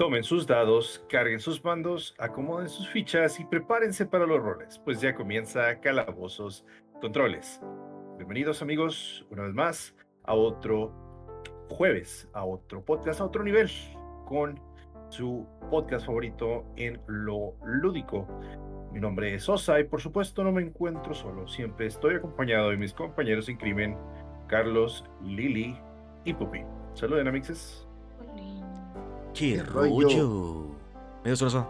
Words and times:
Tomen 0.00 0.24
sus 0.24 0.46
dados, 0.46 1.04
carguen 1.10 1.40
sus 1.40 1.60
bandos, 1.60 2.14
acomoden 2.16 2.70
sus 2.70 2.88
fichas 2.88 3.38
y 3.38 3.44
prepárense 3.44 4.06
para 4.06 4.24
los 4.24 4.40
roles, 4.40 4.80
pues 4.82 4.98
ya 4.98 5.14
comienza 5.14 5.78
Calabozos 5.80 6.64
Controles. 7.02 7.60
Bienvenidos 8.16 8.62
amigos, 8.62 9.26
una 9.28 9.42
vez 9.42 9.52
más, 9.52 9.94
a 10.24 10.32
otro 10.32 10.90
jueves, 11.68 12.26
a 12.32 12.46
otro 12.46 12.82
podcast, 12.82 13.20
a 13.20 13.26
otro 13.26 13.44
nivel, 13.44 13.68
con 14.24 14.58
su 15.10 15.46
podcast 15.70 16.06
favorito 16.06 16.64
en 16.76 16.98
lo 17.06 17.54
lúdico. 17.62 18.26
Mi 18.92 19.00
nombre 19.00 19.34
es 19.34 19.46
Osa 19.50 19.80
y 19.80 19.84
por 19.84 20.00
supuesto 20.00 20.42
no 20.42 20.50
me 20.50 20.62
encuentro 20.62 21.12
solo, 21.12 21.46
siempre 21.46 21.88
estoy 21.88 22.14
acompañado 22.14 22.70
de 22.70 22.78
mis 22.78 22.94
compañeros 22.94 23.50
en 23.50 23.58
crimen, 23.58 23.98
Carlos, 24.46 25.04
Lili 25.22 25.78
y 26.24 26.32
Pupi. 26.32 26.62
Saluden 26.94 27.28
amixes. 27.28 27.89
¡Qué 29.34 29.62
rollo! 29.62 30.66
Medio 31.24 31.36
soroso. 31.36 31.66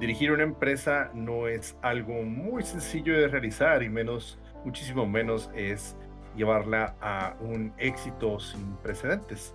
Dirigir 0.00 0.32
una 0.32 0.44
empresa 0.44 1.10
no 1.12 1.46
es 1.46 1.76
algo 1.82 2.22
muy 2.22 2.62
sencillo 2.62 3.18
de 3.18 3.28
realizar 3.28 3.82
y 3.82 3.90
menos, 3.90 4.38
muchísimo 4.64 5.06
menos 5.06 5.50
es 5.54 5.96
llevarla 6.36 6.94
a 7.00 7.34
un 7.40 7.72
éxito 7.76 8.40
sin 8.40 8.76
precedentes. 8.76 9.52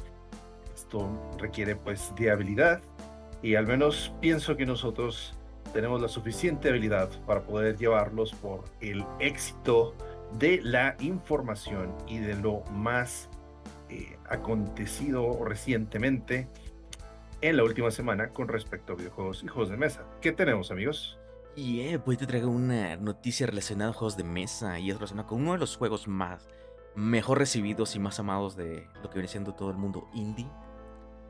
Esto 0.76 1.10
requiere 1.40 1.76
pues 1.76 2.14
de 2.16 2.30
habilidad 2.30 2.82
y 3.42 3.56
al 3.56 3.66
menos 3.66 4.14
pienso 4.22 4.56
que 4.56 4.66
nosotros 4.66 5.34
tenemos 5.74 6.02
la 6.02 6.08
suficiente 6.08 6.70
habilidad 6.70 7.10
para 7.26 7.42
poder 7.42 7.78
llevarlos 7.78 8.34
por 8.34 8.64
el 8.82 9.04
éxito 9.20 9.96
de 10.38 10.62
la 10.62 10.96
información 11.00 11.94
y 12.08 12.20
de 12.20 12.36
lo 12.36 12.62
más 12.72 13.30
eh, 13.90 14.18
acontecido 14.30 15.44
recientemente 15.44 16.48
en 17.42 17.58
la 17.58 17.64
última 17.64 17.92
semana 17.92 18.30
con 18.30 18.48
respecto 18.48 18.94
a 18.94 18.96
videojuegos 18.96 19.44
y 19.44 19.48
juegos 19.48 19.70
de 19.70 19.78
mesa. 19.78 20.04
¿Qué 20.22 20.32
tenemos, 20.32 20.72
amigos? 20.72 21.20
Y 21.56 21.98
pues 22.00 22.18
te 22.18 22.28
traigo 22.28 22.50
una 22.50 22.98
noticia 22.98 23.48
relacionada 23.48 23.92
a 23.92 23.94
juegos 23.94 24.18
de 24.18 24.24
mesa 24.24 24.78
y 24.80 24.90
es 24.90 24.96
relacionada 24.96 25.28
con 25.28 25.42
uno 25.42 25.54
de 25.54 25.60
los 25.60 25.78
juegos 25.78 26.08
más 26.08 26.50
mejor 26.96 27.38
recibidos 27.38 27.96
y 27.96 28.00
más 28.00 28.20
amados 28.20 28.56
de 28.56 28.88
lo 29.02 29.10
que 29.10 29.16
viene 29.16 29.28
siendo 29.28 29.54
todo 29.54 29.70
el 29.70 29.78
mundo 29.78 30.10
indie. 30.14 30.48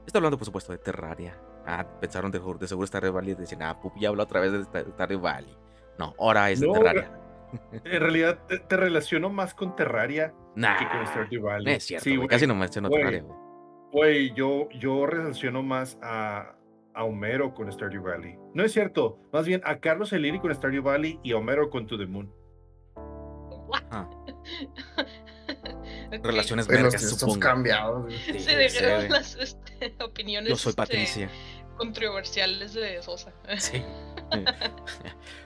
Estoy 0.05 0.19
hablando, 0.19 0.37
por 0.37 0.45
supuesto, 0.45 0.71
de 0.71 0.77
Terraria. 0.77 1.37
Ah, 1.65 1.85
pensaron 1.99 2.31
de, 2.31 2.39
de 2.39 2.67
seguro 2.67 2.87
Stardew 2.87 3.11
Valley 3.11 3.31
y 3.31 3.35
decían, 3.35 3.63
ah, 3.63 3.79
Pupi 3.79 4.01
ya 4.01 4.09
habló 4.09 4.23
otra 4.23 4.39
vez 4.39 4.51
de 4.51 4.63
Stardew 4.63 5.19
Valley. 5.19 5.55
No, 5.97 6.13
ahora 6.19 6.51
es 6.51 6.59
de 6.59 6.67
Terraria. 6.71 7.24
En 7.71 8.01
realidad 8.01 8.39
te, 8.47 8.77
relaciono 8.77 9.29
más 9.29 9.53
con 9.53 9.75
Terraria 9.75 10.33
que 10.55 10.87
con 10.89 11.07
Stardew 11.07 11.43
Valley. 11.43 11.73
es 11.75 11.83
cierto, 11.83 12.03
sí, 12.03 12.17
casi 12.27 12.47
no 12.47 12.55
menciono 12.55 12.89
Terraria. 12.89 13.25
Güey, 13.91 14.33
yo, 14.33 14.69
yo 14.71 15.05
relaciono 15.05 15.63
más 15.63 15.97
a, 16.01 16.55
a 16.93 17.03
Homero 17.03 17.53
con 17.53 17.71
Stardew 17.71 18.03
Valley. 18.03 18.37
No 18.53 18.63
es 18.63 18.73
cierto, 18.73 19.19
más 19.31 19.45
bien 19.45 19.61
a 19.63 19.79
Carlos 19.79 20.11
Eliri 20.13 20.39
con 20.39 20.53
Stardew 20.53 20.83
Valley 20.83 21.19
y 21.23 21.33
a 21.33 21.37
Homero 21.37 21.69
con 21.69 21.87
To 21.87 21.97
The 21.97 22.05
Moon. 22.05 22.33
Ah. 23.91 24.09
Relaciones 26.23 26.67
vergas, 26.67 27.01
supongo. 27.01 27.39
cambiados. 27.39 28.13
Se 28.37 28.55
dejaron 28.55 29.09
las 29.09 29.35
este, 29.35 29.95
opiniones 30.03 30.49
Yo 30.49 30.55
soy 30.55 30.71
este, 30.71 30.81
Patricia. 30.81 31.29
controversiales 31.77 32.73
de 32.73 33.01
Sosa. 33.01 33.33
Sí. 33.57 33.83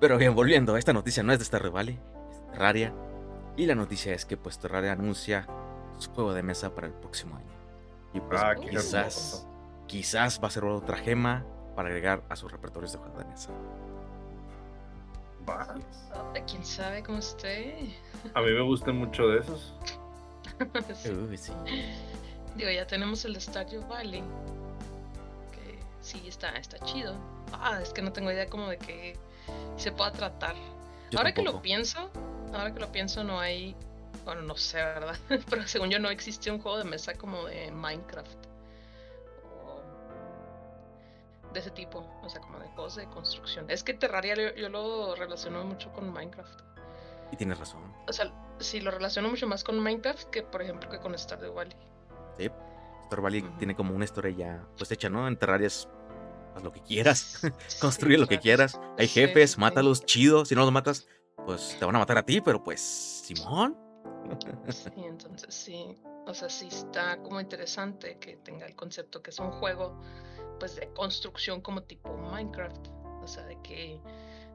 Pero 0.00 0.16
bien, 0.16 0.34
volviendo, 0.34 0.78
esta 0.78 0.94
noticia 0.94 1.22
no 1.22 1.32
es 1.32 1.38
de 1.38 1.44
Stardew 1.44 1.72
Valley, 1.72 1.98
es 2.30 2.40
de 2.40 2.52
Terraria. 2.52 2.94
Y 3.56 3.66
la 3.66 3.74
noticia 3.74 4.14
es 4.14 4.24
que 4.24 4.38
pues 4.38 4.58
Terraria 4.58 4.92
anuncia 4.92 5.46
su 5.98 6.10
juego 6.12 6.32
de 6.32 6.42
mesa 6.42 6.74
para 6.74 6.86
el 6.86 6.94
próximo 6.94 7.36
año. 7.36 7.50
Y 8.14 8.20
pues 8.20 8.40
ah, 8.42 8.54
quizás, 8.54 9.46
quizás 9.86 10.40
va 10.42 10.48
a 10.48 10.50
ser 10.50 10.64
otra 10.64 10.96
gema 10.96 11.44
para 11.76 11.88
agregar 11.88 12.22
a 12.30 12.36
sus 12.36 12.50
repertorios 12.50 12.92
de 12.92 12.98
juego 12.98 13.18
de 13.18 13.24
mesa. 13.26 13.50
¿Quién 16.46 16.64
sabe 16.64 17.02
cómo 17.02 17.18
esté? 17.18 17.94
A 18.34 18.40
mí 18.40 18.50
me 18.52 18.62
gustan 18.62 18.96
mucho 18.96 19.28
de 19.28 19.40
esos. 19.40 19.74
sí. 20.94 21.52
Digo, 22.56 22.70
ya 22.70 22.86
tenemos 22.86 23.24
el 23.26 23.34
de 23.34 23.40
Stardew 23.40 23.86
Valley. 23.86 24.22
Que 25.52 25.78
sí, 26.00 26.22
está, 26.26 26.50
está 26.50 26.78
chido. 26.86 27.14
Ah, 27.52 27.80
es 27.82 27.92
que 27.92 28.00
no 28.00 28.12
tengo 28.12 28.32
idea 28.32 28.46
como 28.46 28.68
de 28.68 28.78
que 28.78 29.16
se 29.76 29.92
pueda 29.92 30.12
tratar. 30.12 30.54
ahora 31.16 31.32
que 31.32 31.42
lo 31.42 31.62
pienso, 31.62 32.10
ahora 32.52 32.72
que 32.72 32.80
lo 32.80 32.92
pienso, 32.92 33.24
no 33.24 33.40
hay. 33.40 33.74
Bueno, 34.24 34.42
no 34.42 34.56
sé, 34.56 34.78
¿verdad? 34.78 35.16
Pero 35.50 35.66
según 35.66 35.90
yo, 35.90 35.98
no 35.98 36.10
existe 36.10 36.50
un 36.50 36.60
juego 36.60 36.78
de 36.78 36.84
mesa 36.84 37.14
como 37.14 37.46
de 37.46 37.70
Minecraft. 37.70 38.46
O 39.64 39.82
de 41.52 41.60
ese 41.60 41.70
tipo. 41.70 42.06
O 42.22 42.28
sea, 42.28 42.40
como 42.40 42.58
de 42.58 42.68
juegos 42.68 42.96
de 42.96 43.06
construcción. 43.06 43.66
Es 43.68 43.82
que 43.82 43.94
Terraria 43.94 44.54
yo, 44.54 44.68
lo 44.68 45.14
relaciono 45.14 45.64
mucho 45.64 45.92
con 45.92 46.12
Minecraft. 46.12 46.60
Y 47.32 47.36
tienes 47.36 47.58
razón. 47.58 47.80
O 48.08 48.12
sea, 48.12 48.32
sí, 48.58 48.80
lo 48.80 48.90
relaciono 48.90 49.28
mucho 49.28 49.46
más 49.46 49.64
con 49.64 49.78
Minecraft 49.78 50.24
que, 50.30 50.42
por 50.42 50.62
ejemplo, 50.62 50.90
que 50.90 50.98
con 50.98 51.16
Stardew 51.16 51.54
Valley. 51.54 51.76
Sí. 52.38 52.50
Stardew 53.06 53.22
Valley 53.22 53.42
tiene 53.58 53.74
como 53.74 53.94
una 53.94 54.04
historia 54.04 54.30
ya 54.36 54.64
pues 54.76 54.90
hecha, 54.90 55.08
¿no? 55.08 55.26
En 55.26 55.36
Terraria 55.36 55.66
es 55.66 55.88
haz 56.54 56.62
lo 56.62 56.72
que 56.72 56.80
quieras, 56.80 57.40
construye 57.80 58.18
lo 58.18 58.26
que 58.26 58.38
quieras. 58.38 58.80
Hay 58.98 59.08
jefes, 59.08 59.58
mátalos, 59.58 60.04
chido. 60.04 60.44
Si 60.44 60.54
no 60.54 60.62
los 60.62 60.72
matas, 60.72 61.06
pues 61.46 61.76
te 61.78 61.84
van 61.84 61.96
a 61.96 61.98
matar 61.98 62.18
a 62.18 62.24
ti, 62.24 62.40
pero 62.40 62.62
pues, 62.62 62.80
Simón. 62.80 63.76
Sí, 64.68 64.90
entonces 64.96 65.54
sí. 65.54 65.96
O 66.26 66.34
sea, 66.34 66.48
sí 66.48 66.68
está 66.68 67.16
como 67.22 67.40
interesante 67.40 68.18
que 68.18 68.36
tenga 68.36 68.66
el 68.66 68.76
concepto 68.76 69.22
que 69.22 69.30
es 69.30 69.38
un 69.38 69.50
juego, 69.50 70.00
pues 70.58 70.76
de 70.76 70.88
construcción 70.92 71.60
como 71.60 71.82
tipo 71.82 72.16
Minecraft. 72.16 72.88
O 73.22 73.26
sea, 73.26 73.44
de 73.44 73.60
que, 73.62 74.00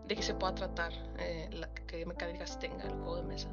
de 0.08 0.16
que 0.16 0.22
se 0.22 0.34
pueda 0.36 0.56
tratar, 0.56 0.94
eh, 1.20 1.50
la, 1.52 1.74
que 1.74 2.06
mecánicas 2.06 2.60
tenga 2.60 2.84
el 2.84 2.92
juego 2.92 3.18
de 3.18 3.24
mesa. 3.24 3.50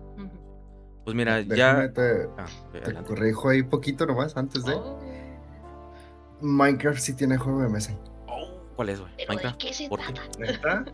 Pues 1.05 1.17
mira, 1.17 1.41
ya. 1.41 1.93
Te, 1.93 2.29
ah, 2.39 2.47
te 2.73 2.95
corrijo 3.03 3.49
ahí 3.49 3.63
poquito 3.63 4.07
nomás 4.07 4.37
antes 4.37 4.65
de. 4.65 4.75
Oh. 4.75 5.01
Minecraft 6.41 6.99
sí 6.99 7.15
tiene 7.15 7.39
juego 7.39 7.63
de 7.63 7.69
mesa. 7.69 7.97
¿Cuál 8.83 8.91
es, 8.91 9.01
güey? 9.01 9.13
¿Minecraft? 9.29 9.63
¿De 9.63 9.69
qué 9.69 9.75
se 9.75 9.89
trata? 10.59 10.85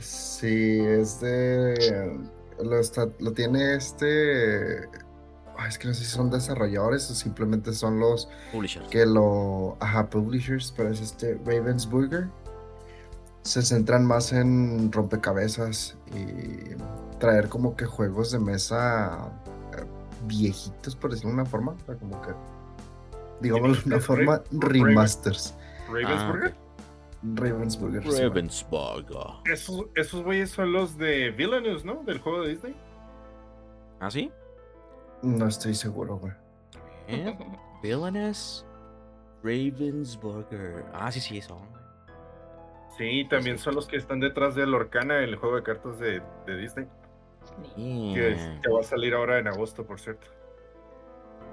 Sí, 0.00 0.80
es 0.80 1.20
de. 1.20 2.20
Lo, 2.60 2.78
está, 2.78 3.08
lo 3.20 3.32
tiene 3.32 3.74
este. 3.74 4.78
es 4.78 5.78
que 5.78 5.88
no 5.88 5.94
sé 5.94 6.04
si 6.04 6.10
son 6.10 6.30
desarrolladores 6.30 7.08
o 7.10 7.14
simplemente 7.14 7.72
son 7.72 8.00
los 8.00 8.28
publishers. 8.50 8.88
que 8.88 9.06
lo. 9.06 9.76
Ajá, 9.78 10.10
publishers, 10.10 10.72
pero 10.76 10.90
es 10.90 11.00
este 11.00 11.34
Ravensburger. 11.44 12.28
Se 13.42 13.62
centran 13.62 14.04
más 14.04 14.32
en 14.32 14.90
rompecabezas 14.90 15.96
y 16.14 16.74
traer 17.20 17.48
como 17.48 17.76
que 17.76 17.86
juegos 17.86 18.32
de 18.32 18.40
mesa 18.40 19.30
eh, 19.76 19.84
viejitos, 20.26 20.96
por 20.96 21.10
decirlo 21.10 21.30
de 21.30 21.42
una 21.42 21.46
forma. 21.46 21.76
como 22.00 22.20
que. 22.22 22.30
Digamos 23.40 23.84
de 23.84 23.94
una 23.94 24.00
forma, 24.00 24.42
remasters. 24.50 25.54
¿Ravensburger? 25.88 26.54
Ah, 26.56 26.67
Ravensburger. 27.22 28.02
Ravensburger. 28.04 29.52
Esos, 29.52 29.86
esos 29.96 30.22
güeyes 30.22 30.50
son 30.50 30.72
los 30.72 30.96
de 30.96 31.30
Villainous, 31.30 31.84
¿no? 31.84 32.02
Del 32.04 32.18
juego 32.20 32.42
de 32.42 32.50
Disney. 32.50 32.76
¿Ah, 34.00 34.10
sí? 34.10 34.30
No 35.22 35.48
estoy 35.48 35.74
seguro, 35.74 36.18
güey. 36.18 36.32
Villainous 37.82 38.64
Ravensburger. 39.42 40.84
Ah, 40.92 41.10
sí, 41.10 41.20
sí, 41.20 41.40
son. 41.40 41.78
Sí, 42.96 43.26
también 43.28 43.58
son 43.58 43.74
los 43.74 43.86
que 43.86 43.96
están 43.96 44.20
detrás 44.20 44.54
de 44.54 44.66
Lorcana, 44.66 45.22
el 45.22 45.36
juego 45.36 45.56
de 45.56 45.62
cartas 45.62 45.98
de, 45.98 46.20
de 46.46 46.56
Disney. 46.56 46.86
Que, 47.76 48.36
que, 48.62 48.70
va 48.70 48.80
a 48.80 48.82
salir 48.82 49.14
ahora 49.14 49.38
en 49.38 49.48
agosto, 49.48 49.86
por 49.86 49.98
cierto. 49.98 50.26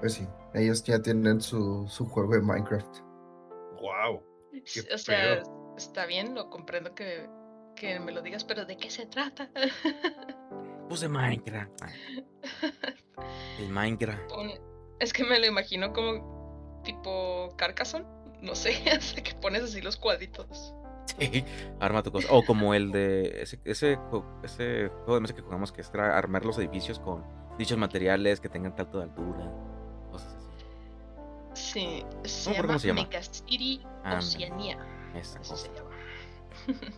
Pues 0.00 0.14
sí, 0.14 0.26
ellos 0.54 0.82
ya 0.84 1.00
tienen 1.00 1.40
su, 1.40 1.86
su 1.88 2.04
juego 2.06 2.34
de 2.34 2.42
Minecraft. 2.42 2.98
¡Wow! 3.80 4.22
o 4.92 4.98
sea, 4.98 5.42
está 5.76 6.06
bien, 6.06 6.34
lo 6.34 6.50
comprendo 6.50 6.94
que, 6.94 7.28
que, 7.74 7.98
me 8.00 8.12
lo 8.12 8.22
digas, 8.22 8.44
pero 8.44 8.64
¿de 8.64 8.76
qué 8.76 8.90
se 8.90 9.06
trata? 9.06 9.50
De 11.00 11.08
Minecraft. 11.08 11.82
El 13.58 13.68
Minecraft. 13.68 14.30
Es 15.00 15.12
que 15.12 15.24
me 15.24 15.38
lo 15.38 15.46
imagino 15.46 15.92
como 15.92 16.80
tipo 16.84 17.54
Carcassonne. 17.56 18.06
No 18.40 18.54
sé, 18.54 18.82
hace 18.96 19.22
que 19.22 19.34
pones 19.34 19.62
así 19.62 19.82
los 19.82 19.96
cuadritos. 19.96 20.74
Sí, 21.18 21.44
arma 21.80 22.02
tu 22.02 22.12
cosa. 22.12 22.28
O 22.30 22.44
como 22.44 22.72
el 22.74 22.92
de 22.92 23.42
ese, 23.42 23.58
ese, 23.64 23.98
ese 24.42 24.88
juego 24.88 25.14
de 25.14 25.20
mesa 25.20 25.34
que 25.34 25.42
jugamos 25.42 25.72
que 25.72 25.80
es 25.80 25.94
armar 25.94 26.44
los 26.44 26.58
edificios 26.58 26.98
con 27.00 27.24
dichos 27.58 27.78
materiales 27.78 28.40
que 28.40 28.48
tengan 28.48 28.74
tanto 28.74 28.98
de 28.98 29.04
altura. 29.04 29.52
Sí, 31.54 32.04
se 32.24 32.52
llama, 32.52 32.66
cómo 32.66 32.78
se 32.78 32.88
llama 32.88 33.02
Megacity 33.02 33.82
Oceanía. 34.04 34.78
Se 35.22 35.68
llama. 35.74 35.90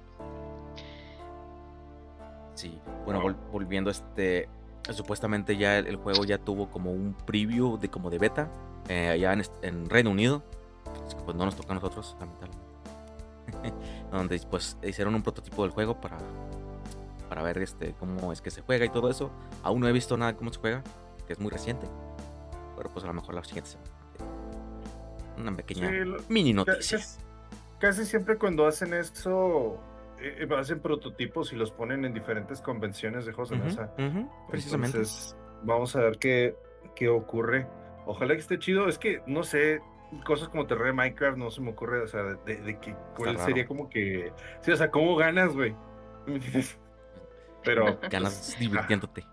sí, 2.54 2.80
bueno, 3.04 3.36
volviendo 3.52 3.90
a 3.90 3.92
este. 3.92 4.48
Supuestamente 4.90 5.56
ya 5.56 5.78
el, 5.78 5.96
juego 5.96 6.24
ya 6.24 6.38
tuvo 6.38 6.70
como 6.70 6.92
un 6.92 7.14
preview 7.26 7.78
de 7.78 7.90
como 7.90 8.08
de 8.08 8.18
beta. 8.18 8.50
eh, 8.88 9.08
allá 9.08 9.36
en, 9.62 9.90
Reino 9.90 10.10
Unido. 10.10 10.42
Pues 11.24 11.36
no 11.36 11.44
nos 11.44 11.56
toca 11.56 11.72
a 11.72 11.74
nosotros, 11.74 12.16
lamentablemente. 12.18 12.68
Donde 14.10 14.40
pues 14.50 14.78
hicieron 14.82 15.14
un 15.14 15.22
prototipo 15.22 15.62
del 15.62 15.72
juego 15.72 16.00
para, 16.00 16.16
para 17.28 17.42
ver 17.42 17.58
este, 17.58 17.94
cómo 17.98 18.32
es 18.32 18.40
que 18.40 18.50
se 18.50 18.62
juega 18.62 18.86
y 18.86 18.88
todo 18.88 19.10
eso. 19.10 19.30
Aún 19.62 19.80
no 19.80 19.88
he 19.88 19.92
visto 19.92 20.16
nada 20.16 20.32
de 20.32 20.38
cómo 20.38 20.50
se 20.52 20.58
juega, 20.58 20.82
que 21.26 21.34
es 21.34 21.38
muy 21.38 21.50
reciente. 21.50 21.86
Pero 22.76 22.88
pues 22.90 23.04
a 23.04 23.08
lo 23.08 23.14
mejor 23.14 23.34
la 23.34 23.44
siguiente 23.44 23.70
semana. 23.72 23.90
Una 25.36 25.52
pequeña 25.52 25.90
mini 26.28 26.54
noticia. 26.54 26.98
Casi, 27.78 28.04
siempre 28.04 28.38
cuando 28.38 28.66
hacen 28.66 28.92
eso, 28.92 29.78
eh, 30.20 30.48
hacen 30.56 30.80
prototipos 30.80 31.52
y 31.52 31.56
los 31.56 31.70
ponen 31.70 32.04
en 32.04 32.12
diferentes 32.12 32.60
convenciones 32.60 33.25
de 33.25 33.32
juegos 33.32 33.50
de 33.50 33.56
mesa. 33.56 33.94
precisamente. 34.48 35.02
vamos 35.62 35.94
a 35.94 36.00
ver 36.00 36.19
qué, 36.19 36.56
qué 36.96 37.08
ocurre. 37.08 37.69
Ojalá 38.06 38.34
que 38.34 38.40
esté 38.40 38.58
chido. 38.58 38.88
Es 38.88 38.98
que, 38.98 39.22
no 39.26 39.42
sé, 39.42 39.80
cosas 40.25 40.48
como 40.48 40.66
Terraria 40.66 40.92
Minecraft 40.92 41.38
no 41.38 41.50
se 41.50 41.60
me 41.60 41.70
ocurre, 41.70 42.02
o 42.02 42.08
sea, 42.08 42.22
de, 42.22 42.78
que 42.80 42.96
cuál 43.16 43.38
sería 43.38 43.66
como 43.66 43.88
que. 43.88 44.32
Sí, 44.60 44.72
o 44.72 44.76
sea, 44.76 44.90
¿cómo 44.90 45.14
ganas, 45.16 45.54
güey? 45.54 45.75
Pero. 47.64 47.98
Ganas 48.10 48.54
pues, 48.56 48.58
divirtiéndote. 48.58 49.25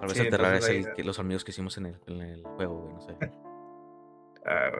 Tal 0.00 0.08
vez 0.08 0.18
el 0.18 0.30
Terraria 0.30 0.58
es 0.58 0.68
el, 0.68 0.92
que 0.94 1.04
los 1.04 1.18
amigos 1.18 1.44
que 1.44 1.50
hicimos 1.50 1.76
en 1.76 1.86
el, 1.86 2.00
en 2.06 2.22
el 2.22 2.42
juego, 2.42 2.80
güey, 2.80 2.94
no 2.94 3.00
sé. 3.02 3.16
Ah, 4.44 4.70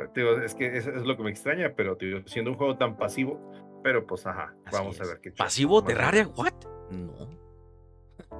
es 0.45 0.55
que 0.55 0.77
eso 0.77 0.91
es 0.91 1.03
lo 1.03 1.17
que 1.17 1.23
me 1.23 1.31
extraña, 1.31 1.75
pero 1.77 1.97
siendo 2.27 2.51
un 2.53 2.57
juego 2.57 2.77
tan 2.77 2.97
pasivo, 2.97 3.41
pero 3.83 4.07
pues 4.07 4.27
ajá, 4.27 4.55
vamos 4.73 5.01
a 5.01 5.05
ver 5.05 5.21
qué 5.21 5.33
¿Pasivo 5.33 5.83
Terraria? 5.85 6.27
¿What? 6.29 6.55
No. 6.91 7.29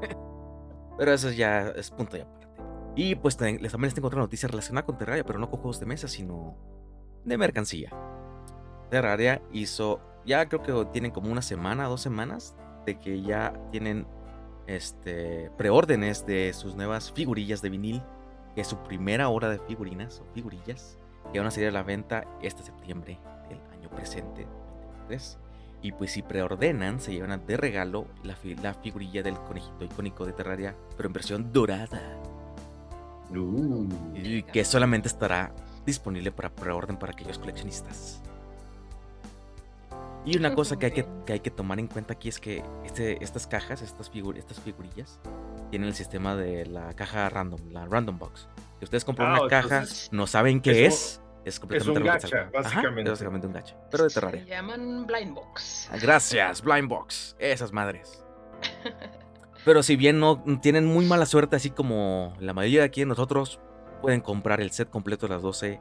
pero 0.99 1.13
eso 1.13 1.31
ya 1.31 1.71
es 1.71 1.91
punto 1.91 2.17
ya 2.17 2.27
y 2.95 3.15
pues 3.15 3.37
también, 3.37 3.63
les 3.63 3.73
también 3.73 3.87
les 3.87 3.95
tengo 3.95 4.09
otra 4.09 4.21
noticia 4.21 4.49
relacionada 4.49 4.85
con 4.85 4.99
Terraria, 4.99 5.25
pero 5.25 5.39
no 5.39 5.49
con 5.49 5.61
juegos 5.61 5.81
de 5.81 5.87
mesa, 5.87 6.09
sino 6.09 6.57
de 7.25 7.39
mercancía. 7.39 7.91
Terraria 8.91 9.41
hizo, 9.53 10.01
ya 10.27 10.49
creo 10.49 10.63
que 10.63 10.91
tienen 10.93 11.13
como 11.13 11.31
una 11.31 11.43
semana, 11.43 11.87
dos 11.87 12.01
semanas, 12.01 12.57
de 12.87 12.99
que 12.99 13.23
ya 13.23 13.53
tienen 13.71 14.07
este, 14.67 15.51
preórdenes 15.57 16.27
de 16.27 16.53
sus 16.53 16.75
nuevas 16.75 17.13
figurillas 17.13 17.63
de 17.63 17.71
vinil, 17.71 18.03
que 18.55 18.63
es 18.63 18.67
su 18.67 18.77
primera 18.83 19.29
hora 19.29 19.49
de 19.49 19.61
figurinas 19.61 20.21
o 20.21 20.25
figurillas, 20.35 20.99
que 21.33 21.39
van 21.39 21.49
a 21.49 21.51
salir 21.51 21.69
a 21.69 21.73
la 21.73 21.83
venta 21.83 22.25
este 22.43 22.63
septiembre 22.63 23.19
del 23.49 23.61
año 23.73 23.89
presente, 23.91 24.47
2023. 24.47 25.39
Y 25.83 25.93
pues 25.93 26.13
si 26.13 26.23
preordenan, 26.23 27.01
se 27.01 27.13
llevan 27.13 27.47
de 27.47 27.57
regalo 27.57 28.07
la, 28.23 28.37
la 28.63 28.75
figurilla 28.75 29.23
del 29.23 29.39
conejito 29.39 29.85
icónico 29.85 30.27
de 30.27 30.33
Terraria, 30.33 30.77
pero 30.97 31.07
en 31.07 31.13
versión 31.13 31.53
dorada. 31.53 32.01
Uh. 33.33 33.87
y 34.13 34.43
que 34.43 34.65
solamente 34.65 35.07
estará 35.07 35.53
disponible 35.87 36.33
para 36.33 36.51
preorden 36.51 36.97
para 36.97 37.13
aquellos 37.13 37.39
coleccionistas. 37.39 38.21
Y 40.25 40.37
una 40.37 40.55
cosa 40.55 40.79
que 40.79 40.87
hay 40.87 40.93
que, 40.93 41.07
hay 41.33 41.41
que 41.41 41.51
tomar 41.51 41.79
en 41.79 41.87
cuenta 41.87 42.15
aquí 42.15 42.29
es 42.29 42.39
que 42.39 42.63
este, 42.85 43.23
estas 43.23 43.47
cajas, 43.47 43.83
estas, 43.83 44.11
estas 44.37 44.61
figurillas, 44.61 45.19
tienen 45.71 45.89
el 45.89 45.95
sistema 45.95 46.35
de 46.35 46.67
la 46.67 46.93
caja 46.95 47.29
random, 47.29 47.61
la 47.71 47.87
random 47.87 48.19
box. 48.19 48.49
Si 48.81 48.85
ustedes 48.85 49.05
compran 49.05 49.35
ah, 49.35 49.41
una 49.43 49.49
caja, 49.49 49.85
no 50.11 50.27
saben 50.27 50.63
qué 50.63 50.87
es, 50.87 51.21
es, 51.45 51.61
completamente 51.61 52.01
un 52.01 52.07
gacha, 52.07 52.51
básicamente. 52.51 53.03
es 53.03 53.11
básicamente 53.11 53.47
un 53.47 53.53
gacha, 53.53 53.77
pero 53.91 54.05
de 54.05 54.11
Terraria. 54.11 54.43
Se 54.43 54.49
llaman 54.49 55.07
blind 55.07 55.35
box. 55.35 55.91
Ah, 55.93 55.99
gracias, 56.01 56.63
blind 56.63 56.89
box. 56.89 57.37
Esas 57.39 57.73
madres. 57.73 58.25
Pero 59.67 59.83
si 59.83 59.97
bien 59.97 60.19
no 60.19 60.43
tienen 60.63 60.87
muy 60.87 61.05
mala 61.05 61.27
suerte, 61.27 61.57
así 61.57 61.69
como 61.71 62.35
la 62.41 62.55
mayoría 62.55 62.81
de 62.81 62.87
aquí 62.87 63.05
nosotros, 63.05 63.61
pueden 64.01 64.23
comprar 64.23 64.63
el 64.63 64.71
set 64.71 64.89
completo 64.89 65.29
de 65.29 65.35
las 65.35 65.43
12 65.43 65.79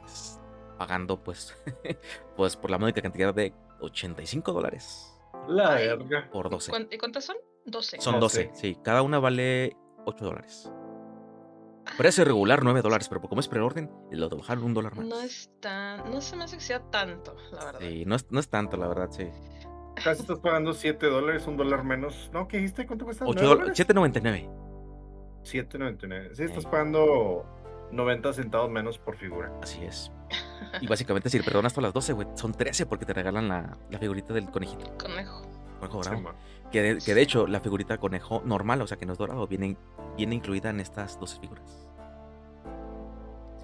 pues, 0.00 0.40
pagando 0.78 1.20
pues, 1.20 1.56
pues 2.36 2.56
por 2.56 2.70
la 2.70 2.78
módica 2.78 3.02
cantidad 3.02 3.34
de 3.34 3.52
85 3.80 4.52
dólares. 4.52 5.20
La 5.48 5.74
verga. 5.74 6.28
Por 6.30 6.48
12. 6.48 6.86
¿Y 6.92 6.98
cuántas 6.98 7.24
son? 7.24 7.36
12. 7.66 8.00
Son 8.00 8.20
12, 8.20 8.50
sí. 8.54 8.78
Cada 8.84 9.02
una 9.02 9.18
vale 9.18 9.76
8 10.04 10.24
dólares. 10.24 10.70
Precio 11.96 12.24
regular 12.24 12.62
9 12.62 12.82
dólares, 12.82 13.08
pero 13.08 13.20
como 13.20 13.40
es 13.40 13.48
preorden, 13.48 13.90
lo 14.10 14.28
bajaron 14.28 14.64
un 14.64 14.74
dólar 14.74 14.96
más. 14.96 15.06
No 15.06 15.20
es 15.20 15.50
tan. 15.60 16.10
No 16.10 16.20
se 16.20 16.36
me 16.36 16.44
hace 16.44 16.56
que 16.56 16.62
sea 16.62 16.80
tanto, 16.90 17.36
la 17.52 17.64
verdad. 17.64 17.80
Sí, 17.80 18.04
no 18.06 18.14
es, 18.16 18.26
no 18.30 18.40
es 18.40 18.48
tanto, 18.48 18.76
la 18.76 18.88
verdad, 18.88 19.08
sí. 19.10 19.28
Casi 19.96 20.22
estás 20.22 20.38
pagando 20.38 20.72
7 20.72 21.06
dólares, 21.06 21.46
un 21.46 21.56
dólar 21.56 21.84
menos. 21.84 22.30
¿No? 22.32 22.48
¿Qué 22.48 22.58
dijiste? 22.58 22.86
¿Cuánto 22.86 23.04
cuesta? 23.04 23.24
7.99. 23.24 24.48
7.99. 25.42 26.34
Sí, 26.34 26.44
estás 26.44 26.64
pagando 26.64 27.44
90 27.92 28.32
centavos 28.32 28.70
menos 28.70 28.98
por 28.98 29.16
figura. 29.16 29.52
Así 29.62 29.84
es. 29.84 30.12
Y 30.80 30.86
básicamente, 30.86 31.28
si 31.28 31.38
le 31.38 31.44
perdonas 31.44 31.72
hasta 31.72 31.80
las 31.80 31.92
12, 31.92 32.12
güey, 32.12 32.28
son 32.34 32.52
13 32.52 32.86
porque 32.86 33.04
te 33.04 33.12
regalan 33.12 33.48
la, 33.48 33.76
la 33.90 33.98
figurita 33.98 34.32
del 34.32 34.50
conejito. 34.50 34.96
Conejo. 34.98 35.42
Conejo 35.88 36.34
que, 36.70 36.82
de, 36.82 36.98
que 36.98 37.14
de 37.14 37.22
hecho, 37.22 37.46
la 37.46 37.60
figurita 37.60 37.98
conejo 37.98 38.42
normal, 38.44 38.80
o 38.82 38.86
sea 38.86 38.96
que 38.96 39.06
no 39.06 39.12
es 39.12 39.18
dorado, 39.18 39.46
viene, 39.46 39.76
viene 40.16 40.34
incluida 40.34 40.70
en 40.70 40.80
estas 40.80 41.18
12 41.18 41.40
figuras. 41.40 41.88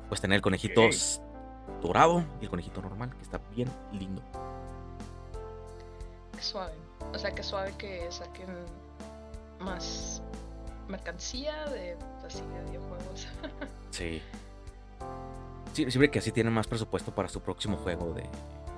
Pues 0.08 0.20
tener 0.20 0.36
el 0.36 0.42
conejito 0.42 0.82
dorado 1.82 2.24
y 2.40 2.44
el 2.44 2.50
conejito 2.50 2.80
normal, 2.82 3.14
que 3.14 3.22
está 3.22 3.40
bien 3.54 3.68
lindo 3.92 4.22
suave. 6.46 6.72
O 7.12 7.18
sea, 7.18 7.32
que 7.32 7.42
suave 7.42 7.72
que 7.76 8.06
saquen 8.10 8.48
más 9.60 10.22
mercancía 10.88 11.64
de 11.66 11.96
así 12.24 12.40
de 12.40 12.70
videojuegos. 12.70 13.28
sí. 13.90 14.22
sí. 15.72 15.90
Siempre 15.90 16.10
que 16.10 16.18
así 16.18 16.32
tienen 16.32 16.52
más 16.52 16.66
presupuesto 16.66 17.14
para 17.14 17.28
su 17.28 17.40
próximo 17.40 17.76
juego 17.76 18.12
de 18.12 18.28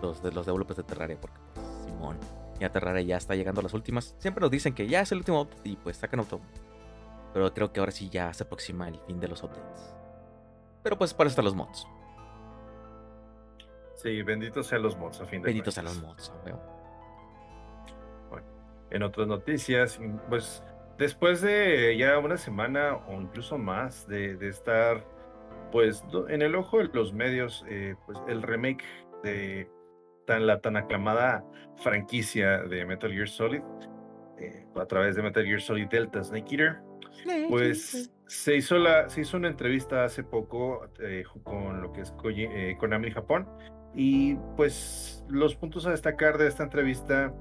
los 0.02 0.22
de 0.22 0.32
los 0.32 0.46
developers 0.46 0.78
de 0.78 0.82
Terraria, 0.84 1.20
porque 1.20 1.36
pues, 1.54 1.66
Simón, 1.84 2.16
ya 2.58 2.70
Terraria 2.70 3.02
ya 3.02 3.16
está 3.16 3.34
llegando 3.34 3.60
a 3.60 3.64
las 3.64 3.74
últimas. 3.74 4.14
Siempre 4.18 4.40
nos 4.40 4.50
dicen 4.50 4.74
que 4.74 4.86
ya 4.86 5.00
es 5.00 5.12
el 5.12 5.18
último 5.18 5.48
y 5.64 5.76
pues 5.76 5.96
sacan 5.96 6.20
auto. 6.20 6.40
Pero 7.32 7.52
creo 7.52 7.72
que 7.72 7.80
ahora 7.80 7.92
sí 7.92 8.08
ya 8.08 8.32
se 8.32 8.44
aproxima 8.44 8.88
el 8.88 8.98
fin 9.06 9.20
de 9.20 9.28
los 9.28 9.42
updates. 9.42 9.94
Pero 10.82 10.96
pues 10.96 11.14
para 11.14 11.28
están 11.28 11.44
los 11.44 11.54
mods. 11.54 11.86
Sí, 13.96 14.22
benditos 14.22 14.66
sean 14.66 14.82
los 14.82 14.96
mods 14.96 15.20
a 15.20 15.26
fin 15.26 15.42
de 15.42 15.46
Benditos 15.46 15.74
sean 15.74 15.86
los 15.86 16.00
mods, 16.00 16.32
veo 16.44 16.78
en 18.90 19.02
otras 19.02 19.26
noticias, 19.26 20.00
pues 20.28 20.62
después 20.96 21.40
de 21.40 21.96
ya 21.96 22.18
una 22.18 22.36
semana 22.36 22.96
o 23.08 23.20
incluso 23.20 23.58
más 23.58 24.06
de, 24.08 24.36
estar 24.48 25.04
pues 25.70 26.04
en 26.28 26.42
el 26.42 26.54
ojo 26.54 26.78
de 26.78 26.88
los 26.92 27.12
medios, 27.12 27.64
eh, 27.68 27.94
pues 28.06 28.18
el 28.28 28.42
remake 28.42 28.84
de 29.22 29.70
tan, 30.28 30.46
la 30.46 30.60
tan 30.60 30.76
aclamada 30.76 31.42
franquicia 31.78 32.58
de 32.64 32.84
Metal 32.84 33.10
Gear 33.10 33.28
Solid 33.28 33.62
eh, 34.38 34.66
a 34.76 34.84
través 34.84 35.16
de 35.16 35.22
Metal 35.22 35.42
Gear 35.42 35.60
Solid 35.60 35.88
Delta 35.88 36.22
Snake 36.22 36.54
Eater, 36.54 36.76
pues 37.48 38.12
se 38.26 38.56
hizo, 38.56 38.76
la, 38.76 39.08
se 39.08 39.22
hizo 39.22 39.38
una 39.38 39.48
entrevista 39.48 40.04
hace 40.04 40.22
poco 40.22 40.86
eh, 41.00 41.24
con 41.42 41.80
lo 41.80 41.92
que 41.92 42.02
es 42.02 42.12
Konami 42.78 43.10
Japón 43.10 43.48
y 43.94 44.36
pues 44.54 45.24
los 45.28 45.56
puntos 45.56 45.86
a 45.86 45.92
destacar 45.92 46.36
de 46.36 46.46
esta 46.46 46.62
entrevista 46.62 47.34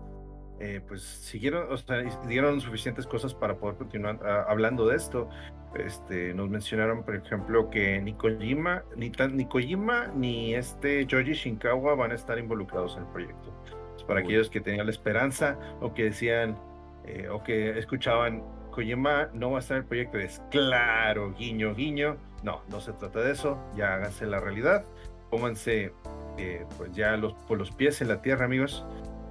eh, 0.61 0.81
pues 0.87 1.03
siguieron, 1.03 1.71
o 1.71 1.77
sea, 1.77 2.01
dieron 2.25 2.61
suficientes 2.61 3.05
cosas 3.05 3.35
para 3.35 3.57
poder 3.57 3.75
continuar 3.75 4.19
ah, 4.23 4.45
hablando 4.47 4.87
de 4.87 4.95
esto. 4.95 5.29
Este, 5.77 6.33
nos 6.33 6.49
mencionaron, 6.49 7.03
por 7.03 7.15
ejemplo, 7.15 7.69
que 7.69 8.01
ni 8.01 8.13
Kojima, 8.13 8.83
ni, 8.95 9.11
ni 9.31 9.45
Kojima, 9.45 10.07
ni 10.15 10.55
este 10.55 11.07
Joji 11.09 11.33
Shinkawa 11.33 11.95
van 11.95 12.11
a 12.11 12.15
estar 12.15 12.37
involucrados 12.39 12.95
en 12.97 13.03
el 13.03 13.09
proyecto. 13.09 13.53
Pues, 13.93 14.03
para 14.03 14.19
aquellos 14.19 14.49
que 14.49 14.61
tenían 14.61 14.85
la 14.85 14.91
esperanza 14.91 15.57
o 15.81 15.93
que 15.93 16.05
decían 16.05 16.57
eh, 17.05 17.29
o 17.29 17.43
que 17.43 17.77
escuchaban 17.77 18.43
Kojima 18.71 19.29
no 19.33 19.51
va 19.51 19.57
a 19.57 19.59
estar 19.59 19.77
en 19.77 19.83
el 19.83 19.87
proyecto, 19.87 20.19
es 20.19 20.41
claro, 20.51 21.33
guiño, 21.33 21.73
guiño. 21.73 22.17
No, 22.43 22.61
no 22.69 22.79
se 22.79 22.93
trata 22.93 23.21
de 23.21 23.31
eso, 23.31 23.57
ya 23.75 23.95
háganse 23.95 24.27
la 24.27 24.39
realidad, 24.39 24.85
pónganse 25.31 25.91
eh, 26.37 26.65
pues 26.77 26.91
ya 26.93 27.17
los, 27.17 27.33
por 27.47 27.57
los 27.57 27.71
pies 27.71 28.01
en 28.01 28.09
la 28.09 28.21
tierra, 28.21 28.45
amigos. 28.45 28.85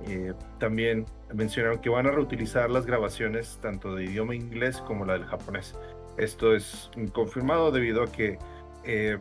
Eh, 0.08 0.34
también 0.58 1.06
mencionaron 1.32 1.80
que 1.80 1.88
van 1.88 2.06
a 2.06 2.10
reutilizar 2.10 2.70
las 2.70 2.86
grabaciones 2.86 3.58
tanto 3.60 3.94
de 3.94 4.04
idioma 4.04 4.34
inglés 4.34 4.78
como 4.78 5.04
la 5.04 5.14
del 5.14 5.24
japonés. 5.24 5.76
Esto 6.16 6.54
es 6.54 6.90
confirmado 7.12 7.70
debido 7.70 8.02
a 8.02 8.06
que 8.06 8.38
eh, 8.84 9.18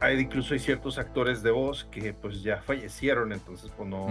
hay 0.00 0.18
incluso 0.18 0.54
hay 0.54 0.60
ciertos 0.60 0.98
actores 0.98 1.42
de 1.42 1.50
voz 1.50 1.84
que 1.84 2.14
pues 2.14 2.42
ya 2.42 2.62
fallecieron, 2.62 3.32
entonces 3.32 3.70
pues 3.76 3.88
no, 3.88 4.08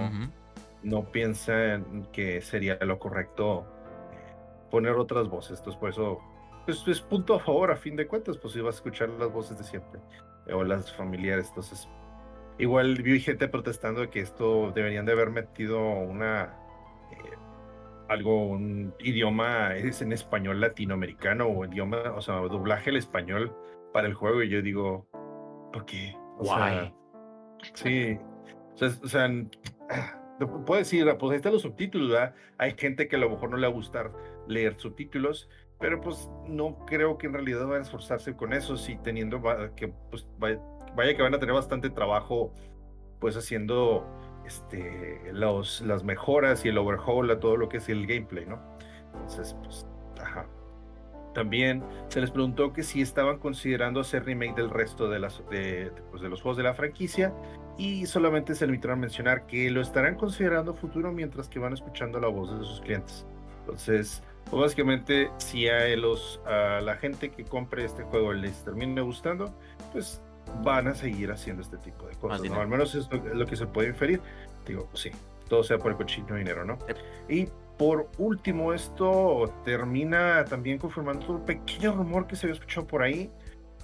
no 0.83 1.11
piensan 1.11 2.07
que 2.11 2.41
sería 2.41 2.77
lo 2.81 2.99
correcto 2.99 3.65
eh, 4.11 4.33
poner 4.71 4.93
otras 4.93 5.27
voces. 5.27 5.59
Entonces 5.59 5.79
por 5.79 5.89
eso 5.89 6.19
pues, 6.65 6.87
es 6.87 7.01
punto 7.01 7.35
a 7.35 7.39
favor 7.39 7.71
a 7.71 7.75
fin 7.75 7.95
de 7.95 8.07
cuentas, 8.07 8.37
pues 8.37 8.53
si 8.53 8.61
vas 8.61 8.75
a 8.75 8.77
escuchar 8.77 9.09
las 9.09 9.31
voces 9.31 9.57
de 9.57 9.63
siempre 9.63 9.99
o 10.53 10.63
las 10.63 10.93
familiares. 10.93 11.47
Entonces 11.49 11.87
Igual 12.59 13.01
vi 13.01 13.21
gente 13.21 13.47
protestando 13.47 14.01
de 14.01 14.09
que 14.09 14.19
esto 14.19 14.71
deberían 14.75 15.05
de 15.05 15.13
haber 15.13 15.29
metido 15.29 15.79
una 15.79 16.53
eh, 17.11 17.37
algo, 18.09 18.47
un 18.47 18.93
idioma 18.99 19.75
es 19.75 20.01
en 20.01 20.11
español 20.11 20.59
latinoamericano 20.59 21.47
o 21.47 21.65
idioma, 21.65 22.11
o 22.15 22.21
sea, 22.21 22.35
doblaje 22.35 22.89
al 22.89 22.97
español 22.97 23.55
para 23.93 24.07
el 24.07 24.15
juego 24.15 24.43
y 24.43 24.49
yo 24.49 24.61
digo, 24.61 25.07
¿por 25.71 25.85
qué? 25.85 26.15
O 26.37 26.45
Sea, 26.45 26.93
sí, 27.73 28.17
o 28.81 29.07
sea, 29.07 29.29
puedes 30.65 30.89
decir, 30.89 31.05
pues 31.19 31.31
ahí 31.31 31.37
están 31.37 31.53
los 31.53 31.61
subtítulos, 31.61 32.09
¿verdad? 32.09 32.33
Hay 32.57 32.73
gente 32.77 33.07
que 33.07 33.15
a 33.15 33.19
lo 33.19 33.29
mejor 33.29 33.51
no 33.51 33.57
le 33.57 33.67
va 33.67 33.73
a 33.73 33.75
gustar 33.75 34.11
leer 34.47 34.75
subtítulos, 34.77 35.49
pero 35.79 36.01
pues 36.01 36.29
no 36.47 36.85
creo 36.85 37.17
que 37.17 37.27
en 37.27 37.33
realidad 37.33 37.67
van 37.67 37.79
a 37.79 37.83
esforzarse 37.83 38.35
con 38.35 38.53
eso, 38.53 38.75
si 38.75 38.97
teniendo 38.97 39.41
que, 39.75 39.89
pues 40.09 40.27
vaya, 40.39 40.59
vaya 40.95 41.15
que 41.15 41.21
van 41.21 41.33
a 41.35 41.39
tener 41.39 41.53
bastante 41.53 41.89
trabajo, 41.89 42.53
pues 43.19 43.37
haciendo 43.37 44.05
este, 44.49 45.21
los, 45.31 45.81
las 45.81 46.03
mejoras 46.03 46.65
y 46.65 46.69
el 46.69 46.77
overhaul 46.79 47.29
a 47.29 47.39
todo 47.39 47.55
lo 47.55 47.69
que 47.69 47.77
es 47.77 47.87
el 47.87 48.07
gameplay, 48.07 48.47
¿no? 48.47 48.59
Entonces, 49.13 49.55
pues, 49.63 49.85
ajá. 50.19 50.47
También 51.35 51.83
se 52.07 52.19
les 52.19 52.31
preguntó 52.31 52.73
que 52.73 52.81
si 52.81 53.01
estaban 53.01 53.37
considerando 53.37 53.99
hacer 53.99 54.25
remake 54.25 54.55
del 54.55 54.71
resto 54.71 55.07
de, 55.07 55.19
las, 55.19 55.43
de, 55.51 55.91
pues, 56.09 56.23
de 56.23 56.29
los 56.29 56.41
juegos 56.41 56.57
de 56.57 56.63
la 56.63 56.73
franquicia 56.73 57.31
y 57.77 58.07
solamente 58.07 58.55
se 58.55 58.65
limitaron 58.65 58.97
a 58.97 59.01
mencionar 59.01 59.45
que 59.45 59.69
lo 59.69 59.81
estarán 59.81 60.15
considerando 60.15 60.73
futuro 60.73 61.11
mientras 61.11 61.47
que 61.47 61.59
van 61.59 61.73
escuchando 61.73 62.19
la 62.19 62.27
voz 62.27 62.51
de 62.57 62.65
sus 62.65 62.81
clientes. 62.81 63.27
Entonces, 63.59 64.23
pues 64.49 64.59
básicamente, 64.59 65.29
si 65.37 65.67
a, 65.69 65.95
los, 65.95 66.41
a 66.47 66.81
la 66.81 66.95
gente 66.95 67.29
que 67.29 67.45
compre 67.45 67.85
este 67.85 68.01
juego 68.01 68.33
les 68.33 68.63
termine 68.63 68.99
gustando, 69.01 69.53
pues 69.93 70.23
van 70.63 70.87
a 70.87 70.95
seguir 70.95 71.31
haciendo 71.31 71.61
este 71.61 71.77
tipo 71.77 72.07
de 72.07 72.15
cosas. 72.15 72.41
¿no? 72.43 72.59
Al 72.59 72.67
menos 72.67 72.95
es 72.95 73.09
lo, 73.11 73.45
que 73.45 73.55
se 73.55 73.67
puede 73.67 73.89
inferir. 73.89 74.21
Digo, 74.67 74.89
sí, 74.93 75.11
todo 75.47 75.63
sea 75.63 75.77
por 75.77 75.91
el 75.91 75.97
cochino 75.97 76.35
dinero, 76.35 76.65
¿no? 76.65 76.77
Y 77.27 77.47
por 77.77 78.09
último, 78.17 78.73
esto 78.73 79.53
termina 79.63 80.43
también 80.45 80.77
confirmando 80.77 81.31
un 81.31 81.45
pequeño 81.45 81.93
rumor 81.93 82.27
que 82.27 82.35
se 82.35 82.45
había 82.45 82.55
escuchado 82.55 82.85
por 82.85 83.01
ahí. 83.01 83.31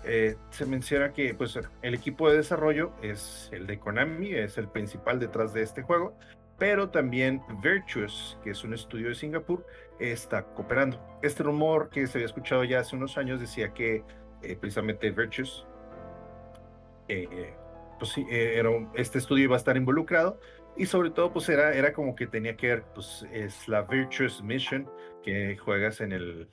Eh, 0.04 0.36
se 0.52 0.66
menciona 0.66 1.14
que 1.14 1.34
pues, 1.34 1.58
el 1.82 1.94
equipo 1.94 2.30
de 2.30 2.38
desarrollo 2.38 2.92
es 3.02 3.50
el 3.52 3.66
de 3.66 3.80
Konami, 3.80 4.34
es 4.34 4.58
el 4.58 4.68
principal 4.68 5.20
detrás 5.20 5.54
de 5.54 5.64
este 5.64 5.82
juego, 5.82 6.14
pero 6.58 6.90
también 6.90 7.42
Virtuous, 7.64 8.38
que 8.44 8.52
es 8.52 8.64
un 8.64 8.74
estudio 8.74 9.10
de 9.10 9.16
Singapur, 9.16 9.66
está 10.00 10.44
cooperando. 10.44 11.00
Este 11.22 11.44
rumor 11.44 11.90
que 11.90 12.06
se 12.06 12.18
había 12.18 12.28
escuchado 12.28 12.64
ya 12.64 12.82
hace 12.82 12.96
unos 12.96 13.18
años 13.18 13.40
decía 13.40 13.74
que 13.74 14.04
eh, 14.42 14.58
precisamente 14.60 15.10
Virtuous, 15.10 15.66
eh, 17.08 17.54
pues 18.00 18.12
sí, 18.12 18.26
era 18.30 18.70
este 18.96 19.18
estudio 19.18 19.46
iba 19.46 19.56
a 19.56 19.58
estar 19.58 19.78
involucrado 19.78 20.40
y 20.78 20.86
sobre 20.86 21.10
todo 21.10 21.32
pues 21.32 21.48
era, 21.48 21.74
era 21.74 21.94
como 21.94 22.16
que 22.16 22.28
tenía 22.28 22.58
que 22.58 22.68
ver, 22.68 22.84
pues 22.94 23.26
es 23.32 23.68
la 23.68 23.84
Virtuous 23.84 24.44
Mission 24.44 24.90
que 25.24 25.56
juegas 25.58 26.02
en 26.02 26.12
el, 26.12 26.50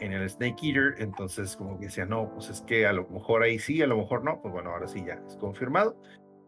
en 0.00 0.12
el 0.12 0.28
Snake 0.28 0.56
Eater, 0.62 0.94
entonces 0.98 1.56
como 1.56 1.78
que 1.78 1.86
decía, 1.86 2.06
no, 2.06 2.30
pues 2.32 2.48
es 2.48 2.62
que 2.62 2.86
a 2.86 2.92
lo 2.92 3.06
mejor 3.08 3.42
ahí 3.42 3.58
sí, 3.58 3.82
a 3.82 3.86
lo 3.86 3.98
mejor 3.98 4.24
no, 4.24 4.40
pues 4.40 4.52
bueno, 4.52 4.70
ahora 4.70 4.88
sí 4.88 5.04
ya 5.06 5.20
es 5.26 5.36
confirmado. 5.36 6.00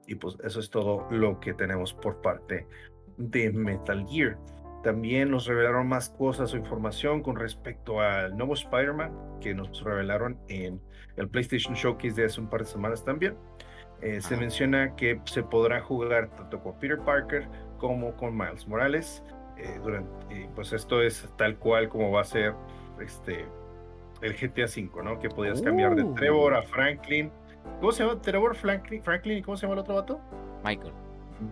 Y 0.07 0.16
pues 0.16 0.37
eso 0.42 0.59
es 0.59 0.71
todo 0.71 1.07
lo 1.11 1.38
que 1.38 1.54
tenemos 1.54 1.92
por 1.95 2.21
parte 2.21 2.66
de 3.16 3.52
Metal 3.52 4.04
Gear. 4.09 4.38
También 4.83 5.30
nos 5.30 5.47
revelaron 5.47 5.87
más 5.87 6.09
cosas 6.09 6.54
o 6.54 6.57
información 6.57 7.23
con 7.23 7.37
respecto 7.37 8.00
al 8.00 8.37
nuevo 8.37 8.54
Spider-Man 8.54 9.38
que 9.40 9.54
nos 9.54 9.85
revelaron 9.85 10.40
en 10.49 10.80
el 11.20 11.28
PlayStation 11.28 11.74
Showcase 11.74 12.14
de 12.14 12.24
hace 12.24 12.40
un 12.40 12.48
par 12.48 12.60
de 12.60 12.66
semanas 12.66 13.04
también. 13.04 13.36
Eh, 14.02 14.20
se 14.20 14.36
menciona 14.36 14.96
que 14.96 15.20
se 15.24 15.42
podrá 15.42 15.80
jugar 15.82 16.30
tanto 16.34 16.60
con 16.62 16.78
Peter 16.78 16.98
Parker 16.98 17.46
como 17.78 18.16
con 18.16 18.36
Miles 18.36 18.66
Morales. 18.66 19.22
Eh, 19.58 19.78
durante, 19.84 20.48
pues 20.54 20.72
esto 20.72 21.02
es 21.02 21.28
tal 21.36 21.58
cual 21.58 21.90
como 21.90 22.10
va 22.10 22.22
a 22.22 22.24
ser 22.24 22.54
este, 22.98 23.44
el 24.22 24.32
GTA 24.32 24.64
V, 24.64 25.04
¿no? 25.04 25.18
Que 25.18 25.28
podías 25.28 25.60
cambiar 25.60 25.94
de 25.94 26.04
Trevor 26.14 26.54
a 26.54 26.62
Franklin. 26.62 27.30
¿Cómo 27.78 27.92
se 27.92 28.02
llama? 28.02 28.20
Trevor, 28.22 28.56
Franklin, 28.56 29.02
Franklin 29.02 29.38
y 29.38 29.42
¿cómo 29.42 29.56
se 29.56 29.62
llama 29.62 29.74
el 29.74 29.80
otro 29.80 29.94
vato? 29.96 30.20
Michael. 30.64 30.92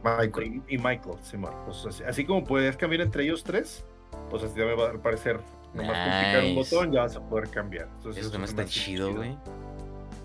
Michael. 0.03 0.63
Y, 0.69 0.79
Michael, 0.79 1.19
Simón. 1.21 1.53
Pues 1.67 2.03
así, 2.07 2.25
como 2.25 2.45
puedes 2.45 2.77
cambiar 2.79 3.03
entre 3.03 3.25
ellos 3.25 3.45
tres, 3.45 3.87
pues 4.31 4.43
así 4.43 4.59
ya 4.59 4.65
me 4.65 4.75
va 4.75 4.91
a 4.91 5.03
parecer 5.03 5.39
nomás 5.75 6.27
picar 6.27 6.45
un 6.45 6.55
botón 6.55 6.93
ya 6.93 7.03
vas 7.03 7.17
a 7.17 7.21
poder 7.21 7.49
cambiar. 7.51 7.89
Entonces, 7.97 8.27
eso, 8.27 8.39
no 8.39 8.45
está 8.45 8.65
chido, 8.65 9.15
güey. 9.15 9.37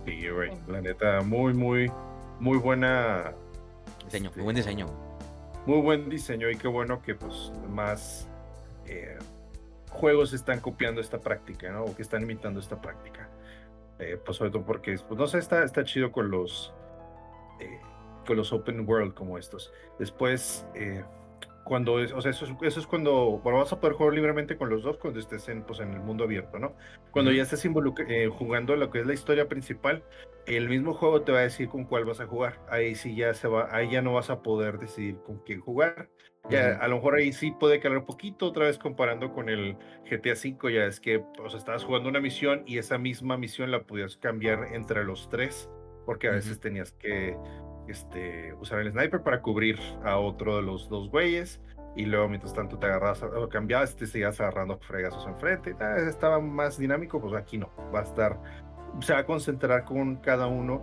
Sí, 0.05 0.29
güey. 0.29 0.51
La 0.67 0.81
neta, 0.81 1.21
muy, 1.21 1.53
muy, 1.53 1.91
muy 2.39 2.57
buena. 2.57 3.33
Diseño, 4.05 4.31
muy 4.35 4.43
buen 4.43 4.55
diseño. 4.55 4.85
Muy 5.65 5.81
buen 5.81 6.09
diseño 6.09 6.49
y 6.49 6.57
qué 6.57 6.67
bueno 6.67 7.01
que 7.01 7.15
pues 7.15 7.51
más 7.69 8.27
eh, 8.85 9.17
juegos 9.89 10.33
están 10.33 10.59
copiando 10.59 10.99
esta 10.99 11.19
práctica, 11.19 11.71
¿no? 11.71 11.85
O 11.85 11.95
que 11.95 12.01
están 12.01 12.23
imitando 12.23 12.59
esta 12.59 12.81
práctica. 12.81 13.29
Eh, 13.99 14.19
pues 14.23 14.37
sobre 14.37 14.51
todo 14.51 14.65
porque, 14.65 14.97
pues 15.07 15.17
no 15.17 15.27
sé, 15.27 15.37
está, 15.37 15.63
está 15.63 15.83
chido 15.83 16.11
con 16.11 16.29
los 16.31 16.73
eh, 17.59 17.79
con 18.25 18.37
los 18.37 18.51
open 18.51 18.87
world 18.87 19.13
como 19.13 19.37
estos. 19.37 19.71
Después, 19.99 20.65
eh, 20.75 21.03
cuando 21.63 21.99
es, 21.99 22.11
o 22.11 22.21
sea, 22.21 22.31
eso 22.31 22.45
es, 22.45 22.51
eso 22.61 22.79
es 22.79 22.87
cuando, 22.87 23.39
bueno, 23.43 23.59
vas 23.59 23.71
a 23.71 23.79
poder 23.79 23.95
jugar 23.95 24.13
libremente 24.13 24.57
con 24.57 24.69
los 24.69 24.83
dos 24.83 24.97
cuando 24.97 25.19
estés 25.19 25.47
en, 25.49 25.63
pues, 25.63 25.79
en 25.79 25.93
el 25.93 26.01
mundo 26.01 26.23
abierto, 26.23 26.59
¿no? 26.59 26.75
Cuando 27.11 27.31
ya 27.31 27.43
estés 27.43 27.65
eh, 27.65 28.29
jugando 28.31 28.75
lo 28.75 28.89
que 28.89 28.99
es 28.99 29.07
la 29.07 29.13
historia 29.13 29.47
principal, 29.47 30.03
el 30.45 30.67
mismo 30.67 30.93
juego 30.93 31.21
te 31.21 31.31
va 31.31 31.39
a 31.39 31.43
decir 31.43 31.69
con 31.69 31.85
cuál 31.85 32.05
vas 32.05 32.19
a 32.19 32.27
jugar. 32.27 32.59
Ahí 32.69 32.95
sí 32.95 33.15
ya 33.15 33.33
se 33.33 33.47
va, 33.47 33.69
ahí 33.71 33.91
ya 33.91 34.01
no 34.01 34.13
vas 34.13 34.29
a 34.29 34.41
poder 34.41 34.77
decidir 34.77 35.17
con 35.25 35.39
quién 35.39 35.61
jugar. 35.61 36.09
Ya, 36.49 36.77
a 36.81 36.89
lo 36.89 36.97
mejor 36.97 37.15
ahí 37.15 37.31
sí 37.31 37.51
puede 37.57 37.79
calar 37.79 37.99
un 37.99 38.05
poquito 38.05 38.47
otra 38.47 38.65
vez 38.65 38.77
comparando 38.77 39.31
con 39.31 39.47
el 39.47 39.77
GTA 40.09 40.33
V, 40.33 40.73
ya 40.73 40.85
es 40.85 40.99
que 40.99 41.23
o 41.39 41.49
sea, 41.49 41.57
estabas 41.57 41.85
jugando 41.85 42.09
una 42.09 42.19
misión 42.19 42.63
y 42.65 42.79
esa 42.79 42.97
misma 42.97 43.37
misión 43.37 43.71
la 43.71 43.83
podías 43.83 44.17
cambiar 44.17 44.67
entre 44.73 45.05
los 45.05 45.29
tres, 45.29 45.69
porque 46.05 46.27
a 46.27 46.31
veces 46.31 46.59
tenías 46.59 46.91
que 46.91 47.37
este, 47.87 48.53
usar 48.53 48.79
el 48.79 48.91
sniper 48.91 49.21
para 49.21 49.41
cubrir 49.41 49.79
a 50.03 50.17
otro 50.17 50.57
de 50.57 50.61
los 50.61 50.89
dos 50.89 51.09
güeyes. 51.09 51.61
Y 51.95 52.05
luego, 52.05 52.27
mientras 52.27 52.53
tanto, 52.53 52.79
te 52.79 52.87
agarras 52.87 53.21
o 53.21 53.47
cambiabas, 53.49 53.95
te 53.95 54.07
seguías 54.07 54.39
agarrando 54.41 54.77
fregazos 54.79 55.27
enfrente. 55.27 55.75
estaba 56.07 56.39
más 56.39 56.77
dinámico, 56.77 57.21
pues 57.21 57.33
aquí 57.35 57.57
no. 57.57 57.69
Va 57.93 57.99
a 57.99 58.03
estar, 58.03 58.39
se 58.99 59.13
va 59.13 59.19
a 59.19 59.25
concentrar 59.25 59.85
con 59.85 60.15
cada 60.15 60.47
uno 60.47 60.81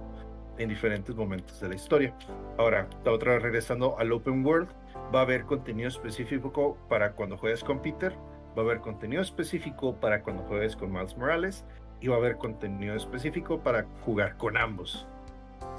en 0.59 0.69
diferentes 0.69 1.16
momentos 1.16 1.61
de 1.61 1.69
la 1.69 1.75
historia. 1.75 2.14
Ahora, 2.59 2.88
otra 3.07 3.33
vez 3.33 3.42
regresando 3.42 3.99
al 3.99 4.12
Open 4.12 4.45
World, 4.45 4.69
va 5.14 5.21
a 5.21 5.23
haber 5.23 5.45
contenido 5.45 5.88
específico 5.88 6.76
para 6.88 7.12
cuando 7.12 7.37
juegues 7.37 7.64
con 7.64 7.80
Peter, 7.80 8.12
va 8.57 8.62
a 8.62 8.64
haber 8.66 8.80
contenido 8.80 9.23
específico 9.23 9.97
para 9.97 10.23
cuando 10.23 10.42
juegues 10.45 10.76
con 10.76 10.92
Miles 10.92 11.16
Morales 11.16 11.64
y 12.00 12.09
va 12.09 12.16
a 12.16 12.19
haber 12.19 12.37
contenido 12.37 12.95
específico 12.95 13.61
para 13.61 13.87
jugar 14.04 14.37
con 14.37 14.57
ambos. 14.57 15.07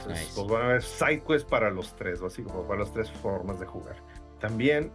Entonces, 0.02 0.34
pues 0.36 0.48
van 0.48 0.62
a 0.62 0.66
haber 0.66 0.84
sidequests 0.84 1.48
para 1.48 1.70
los 1.70 1.96
tres, 1.96 2.22
así 2.22 2.44
como 2.44 2.64
para 2.68 2.80
las 2.80 2.92
tres 2.92 3.12
formas 3.12 3.60
de 3.60 3.66
jugar. 3.66 3.96
También 4.40 4.92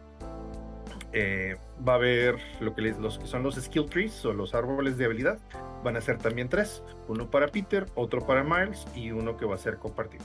eh, 1.12 1.56
va 1.86 1.92
a 1.92 1.96
haber 1.96 2.38
lo 2.60 2.75
que, 2.75 2.82
los 2.82 3.18
que 3.18 3.26
son 3.26 3.42
los 3.42 3.54
skill 3.54 3.88
trees 3.88 4.25
o 4.25 4.32
los 4.32 4.54
árboles 4.54 4.98
de 4.98 5.04
habilidad. 5.04 5.38
Van 5.84 5.96
a 5.96 6.00
ser 6.00 6.18
también 6.18 6.48
tres: 6.48 6.82
uno 7.08 7.30
para 7.30 7.48
Peter, 7.48 7.86
otro 7.94 8.26
para 8.26 8.42
Miles 8.42 8.84
y 8.94 9.12
uno 9.12 9.36
que 9.36 9.46
va 9.46 9.54
a 9.54 9.58
ser 9.58 9.78
compartido. 9.78 10.25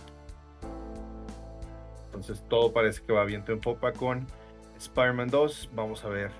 Entonces, 2.05 2.43
todo 2.49 2.73
parece 2.73 3.03
que 3.03 3.13
va 3.13 3.23
viento 3.23 3.51
en 3.51 3.59
popa 3.59 3.93
con 3.93 4.25
Spider-Man 4.77 5.29
2. 5.29 5.69
Vamos 5.73 6.03
a 6.03 6.09
ver 6.09 6.31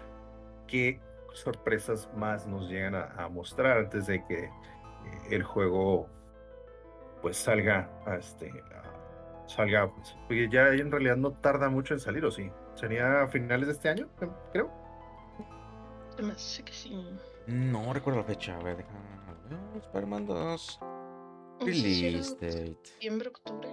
qué 0.68 1.00
sorpresas 1.34 2.10
más 2.16 2.46
nos 2.48 2.70
llegan 2.70 2.96
a, 2.96 3.30
mostrar 3.30 3.78
antes 3.78 4.08
de 4.08 4.24
que 4.26 4.46
eh, 4.46 4.52
el 5.30 5.44
juego 5.44 6.08
pues 7.22 7.38
salga 7.38 7.90
a 8.06 8.16
este 8.16 8.52
salga 9.46 9.92
pues, 9.94 10.16
porque 10.28 10.50
ya 10.50 10.70
en 10.70 10.92
realidad 10.92 11.18
no 11.18 11.34
tarda 11.34 11.70
mucho 11.70 11.94
en 11.94 12.00
salir 12.00 12.26
o 12.26 12.32
sí 12.32 12.50
sería 12.76 13.22
a 13.22 13.28
finales 13.28 13.68
de 13.68 13.74
este 13.74 13.90
año 13.90 14.10
creo 14.52 14.82
me 16.22 16.34
que 16.34 16.72
sí. 16.72 17.04
No 17.48 17.94
recuerdo 17.94 18.20
la 18.20 18.26
fecha 18.26 18.56
a 18.56 18.64
ver 18.64 18.78
déjame 18.78 19.80
Spider-Man 19.80 20.26
2 20.26 20.80
release 21.62 22.36
date. 22.36 22.78
septiembre 22.84 23.30
octubre. 23.30 23.70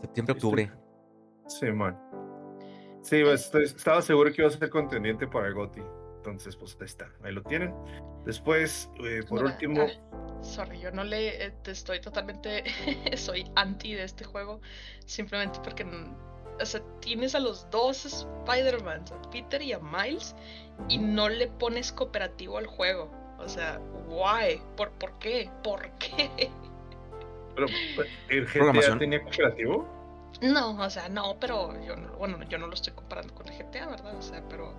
Septiembre 0.00 0.32
octubre. 0.32 0.72
Sí 1.46 1.70
man 1.70 1.98
sí 3.02 3.22
pues, 3.22 3.54
estaba 3.54 4.02
seguro 4.02 4.32
que 4.32 4.42
iba 4.42 4.48
a 4.48 4.52
ser 4.52 4.70
contendiente 4.70 5.26
para 5.26 5.48
el 5.48 5.54
GOTY 5.54 5.82
entonces 6.24 6.56
pues 6.56 6.76
ahí 6.80 6.86
está 6.86 7.10
ahí 7.22 7.32
lo 7.32 7.42
tienen 7.42 7.74
después 8.24 8.90
eh, 9.04 9.22
por 9.28 9.44
último 9.44 9.86
sorry, 10.44 10.78
yo 10.78 10.90
no 10.90 11.04
le 11.04 11.46
eh, 11.46 11.52
estoy 11.66 12.00
totalmente, 12.00 12.64
soy 13.16 13.50
anti 13.56 13.94
de 13.94 14.04
este 14.04 14.24
juego, 14.24 14.60
simplemente 15.06 15.58
porque, 15.62 15.84
o 16.60 16.66
sea, 16.66 16.80
tienes 17.00 17.34
a 17.34 17.40
los 17.40 17.68
dos 17.70 18.04
Spider-Man, 18.04 19.04
a 19.10 19.30
Peter 19.30 19.60
y 19.62 19.72
a 19.72 19.78
Miles, 19.80 20.36
y 20.88 20.98
no 20.98 21.28
le 21.28 21.48
pones 21.48 21.92
cooperativo 21.92 22.58
al 22.58 22.66
juego. 22.66 23.10
O 23.38 23.48
sea, 23.48 23.80
why? 24.06 24.60
¿Por, 24.76 24.90
¿por 24.92 25.18
qué? 25.18 25.50
¿Por 25.62 25.90
qué? 25.98 26.50
Pero, 27.54 27.66
¿el 28.28 28.46
GTA 28.46 28.98
tenía 28.98 29.22
cooperativo? 29.22 29.88
No, 30.42 30.76
o 30.80 30.90
sea, 30.90 31.08
no, 31.08 31.36
pero 31.38 31.72
yo 31.84 31.96
no, 31.96 32.16
bueno, 32.16 32.42
yo 32.48 32.58
no 32.58 32.66
lo 32.66 32.74
estoy 32.74 32.92
comparando 32.92 33.34
con 33.34 33.48
el 33.48 33.58
GTA, 33.58 33.86
¿verdad? 33.86 34.16
O 34.16 34.22
sea, 34.22 34.42
pero 34.48 34.74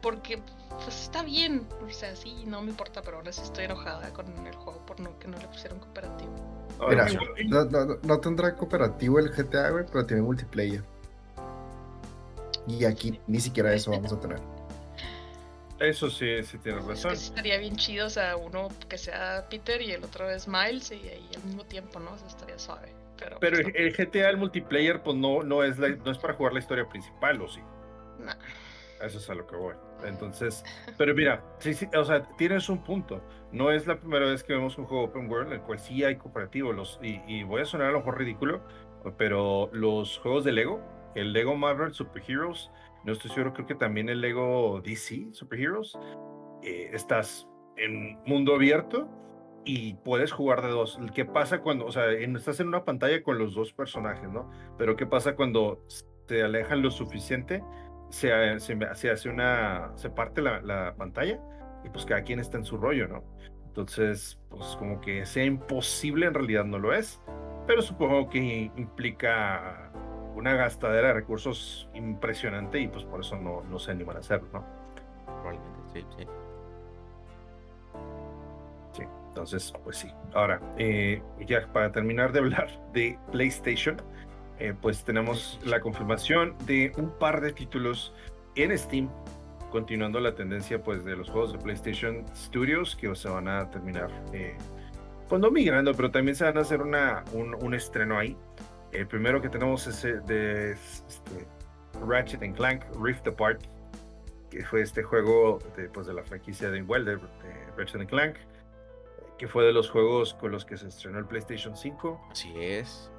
porque 0.00 0.42
pues 0.82 1.02
está 1.02 1.22
bien, 1.22 1.66
o 1.84 1.90
sea, 1.90 2.14
sí, 2.16 2.44
no 2.46 2.62
me 2.62 2.70
importa, 2.70 3.02
pero 3.02 3.18
ahora 3.18 3.32
sí 3.32 3.42
estoy 3.42 3.64
enojada 3.64 4.12
con 4.12 4.26
el 4.46 4.54
juego 4.54 4.84
por 4.84 5.00
no 5.00 5.18
que 5.18 5.28
no 5.28 5.38
le 5.38 5.46
pusieron 5.48 5.78
cooperativo. 5.78 6.32
Mira, 6.88 7.06
no, 8.02 8.20
tendrá 8.20 8.54
cooperativo 8.54 9.18
el 9.18 9.30
GTA, 9.30 9.70
güey, 9.70 9.84
pero 9.90 10.04
tiene 10.04 10.22
multiplayer. 10.22 10.82
Y 12.66 12.84
aquí 12.84 13.20
ni 13.26 13.40
siquiera 13.40 13.72
eso 13.72 13.92
vamos 13.92 14.12
a 14.12 14.20
tener. 14.20 14.40
Eso 15.78 16.10
sí, 16.10 16.42
sí 16.42 16.58
tienes 16.58 16.84
razón. 16.84 17.12
Es 17.12 17.20
que 17.20 17.24
estaría 17.26 17.58
bien 17.58 17.76
chido, 17.76 18.06
o 18.06 18.10
sea, 18.10 18.36
uno 18.36 18.68
que 18.88 18.98
sea 18.98 19.46
Peter 19.48 19.80
y 19.80 19.92
el 19.92 20.04
otro 20.04 20.28
es 20.28 20.48
Miles 20.48 20.90
y 20.90 21.08
ahí 21.08 21.28
al 21.34 21.44
mismo 21.44 21.64
tiempo, 21.64 22.00
¿no? 22.00 22.12
O 22.12 22.18
sea, 22.18 22.28
estaría 22.28 22.58
suave. 22.58 22.92
Pero, 23.18 23.38
pero 23.40 23.62
pues, 23.62 23.74
el, 23.74 23.92
GTA, 23.94 24.30
el 24.30 24.36
multiplayer, 24.36 25.02
pues 25.02 25.16
no, 25.16 25.42
no, 25.42 25.62
es 25.62 25.78
no 25.78 26.10
es 26.10 26.18
para 26.18 26.34
jugar 26.34 26.52
la 26.52 26.58
historia 26.58 26.86
principal, 26.88 27.40
¿o 27.40 27.48
sí? 27.48 27.60
No. 28.18 28.32
Eso 29.00 29.18
es 29.18 29.30
a 29.30 29.34
lo 29.34 29.46
que 29.46 29.56
voy. 29.56 29.74
Entonces, 30.04 30.64
pero 30.96 31.14
mira, 31.14 31.42
sí, 31.58 31.74
sí, 31.74 31.86
o 31.96 32.04
sea, 32.04 32.22
tienes 32.36 32.68
un 32.68 32.82
punto. 32.82 33.22
No 33.52 33.70
es 33.70 33.86
la 33.86 33.98
primera 33.98 34.26
vez 34.26 34.42
que 34.42 34.52
vemos 34.52 34.76
un 34.78 34.84
juego 34.84 35.04
open 35.04 35.30
world 35.30 35.48
en 35.48 35.54
el 35.54 35.60
cual 35.60 35.78
sí 35.78 36.04
hay 36.04 36.16
cooperativo. 36.16 36.72
Los, 36.72 36.98
y, 37.02 37.42
voy 37.44 37.62
a 37.62 37.64
sonar 37.64 37.88
a 37.88 37.92
lo 37.92 37.98
mejor 37.98 38.18
ridículo, 38.18 38.62
pero 39.16 39.70
los 39.72 40.18
juegos 40.18 40.44
de 40.44 40.52
Lego, 40.52 40.80
el 41.14 41.32
Lego 41.32 41.54
Marvel 41.56 41.92
Super 41.92 42.22
Heroes, 42.26 42.70
no 43.04 43.12
estoy 43.12 43.30
seguro, 43.30 43.52
creo 43.52 43.66
que 43.66 43.74
también 43.74 44.08
el 44.08 44.20
Lego 44.20 44.80
DC 44.84 45.28
Super 45.32 45.60
Heroes, 45.60 45.96
eh, 46.62 46.90
estás 46.92 47.46
en 47.76 48.18
mundo 48.24 48.54
abierto 48.54 49.08
y 49.64 49.94
puedes 49.94 50.32
jugar 50.32 50.62
de 50.62 50.68
dos. 50.68 50.98
¿Qué 51.14 51.24
pasa 51.24 51.60
cuando, 51.60 51.86
o 51.86 51.92
sea, 51.92 52.10
estás 52.12 52.60
en 52.60 52.68
una 52.68 52.84
pantalla 52.84 53.22
con 53.22 53.38
los 53.38 53.54
dos 53.54 53.72
personajes, 53.72 54.30
¿no? 54.30 54.50
Pero 54.78 54.96
¿qué 54.96 55.06
pasa 55.06 55.36
cuando 55.36 55.84
te 56.26 56.42
alejan 56.42 56.82
lo 56.82 56.90
suficiente? 56.90 57.62
Se, 58.16 58.58
se, 58.94 59.10
hace 59.10 59.28
una, 59.28 59.92
se 59.94 60.08
parte 60.08 60.40
la, 60.40 60.62
la, 60.62 60.94
pantalla 60.94 61.38
y 61.84 61.90
pues 61.90 62.06
cada 62.06 62.22
quien 62.22 62.40
está 62.40 62.56
en 62.56 62.64
su 62.64 62.78
rollo, 62.78 63.08
¿no? 63.08 63.22
Entonces, 63.66 64.40
pues 64.48 64.74
como 64.78 65.02
que 65.02 65.26
sea 65.26 65.44
imposible 65.44 66.24
en 66.24 66.32
realidad 66.32 66.64
no 66.64 66.78
lo 66.78 66.94
es, 66.94 67.20
pero 67.66 67.82
supongo 67.82 68.30
que 68.30 68.70
implica 68.74 69.92
una 70.34 70.54
gastadera 70.54 71.08
de 71.08 71.14
recursos 71.14 71.90
impresionante 71.92 72.80
y 72.80 72.88
pues 72.88 73.04
por 73.04 73.20
eso 73.20 73.36
no, 73.36 73.62
no 73.64 73.78
se 73.78 73.90
animan 73.90 74.16
a 74.16 74.20
hacerlo, 74.20 74.48
¿no? 74.50 74.64
Probablemente, 75.26 75.80
sí, 75.92 76.06
sí. 76.16 76.26
Sí, 78.92 79.02
entonces, 79.28 79.74
pues 79.84 79.98
sí. 79.98 80.10
Ahora, 80.32 80.58
eh, 80.78 81.22
ya 81.46 81.70
para 81.70 81.92
terminar 81.92 82.32
de 82.32 82.38
hablar 82.38 82.70
de 82.94 83.18
PlayStation, 83.30 84.00
eh, 84.58 84.74
pues 84.80 85.04
tenemos 85.04 85.60
la 85.64 85.80
confirmación 85.80 86.56
de 86.66 86.92
un 86.96 87.10
par 87.10 87.40
de 87.40 87.52
títulos 87.52 88.14
en 88.54 88.76
Steam, 88.76 89.10
continuando 89.70 90.18
la 90.18 90.34
tendencia 90.34 90.82
pues 90.82 91.04
de 91.04 91.16
los 91.16 91.28
juegos 91.28 91.52
de 91.52 91.58
PlayStation 91.58 92.24
Studios 92.34 92.96
que 92.96 93.14
se 93.14 93.28
van 93.28 93.48
a 93.48 93.70
terminar, 93.70 94.10
eh, 94.32 94.56
pues 95.28 95.40
no 95.40 95.50
migrando, 95.50 95.92
pero 95.94 96.10
también 96.10 96.36
se 96.36 96.44
van 96.44 96.56
a 96.56 96.62
hacer 96.62 96.80
una, 96.80 97.24
un, 97.32 97.74
estreno 97.74 98.18
ahí. 98.18 98.36
El 98.92 99.06
primero 99.06 99.42
que 99.42 99.50
tenemos 99.50 99.86
es 99.86 100.04
eh, 100.04 100.20
de 100.26 100.72
este, 100.72 101.46
Ratchet 102.06 102.42
and 102.42 102.56
Clank 102.56 102.84
Rift 102.98 103.26
Apart, 103.28 103.60
que 104.50 104.64
fue 104.64 104.80
este 104.80 105.02
juego 105.02 105.58
de, 105.76 105.90
pues, 105.90 106.06
de 106.06 106.14
la 106.14 106.22
franquicia 106.22 106.70
de 106.70 106.80
de, 106.80 107.18
Ratchet 107.76 108.00
and 108.00 108.08
Clank, 108.08 108.36
que 109.36 109.48
fue 109.48 109.64
de 109.64 109.72
los 109.74 109.90
juegos 109.90 110.32
con 110.32 110.50
los 110.50 110.64
que 110.64 110.78
se 110.78 110.88
estrenó 110.88 111.18
el 111.18 111.26
PlayStation 111.26 111.76
5. 111.76 112.28
Así 112.30 112.54
es. 112.56 113.10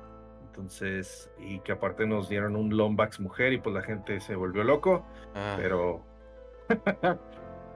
Entonces, 0.57 1.29
y 1.37 1.59
que 1.59 1.71
aparte 1.71 2.07
nos 2.07 2.29
dieron 2.29 2.55
un 2.55 2.75
Lombax 2.75 3.19
mujer 3.19 3.53
y 3.53 3.59
pues 3.59 3.75
la 3.75 3.83
gente 3.83 4.19
se 4.19 4.35
volvió 4.35 4.63
loco, 4.63 5.05
ah. 5.35 5.55
pero... 5.55 6.03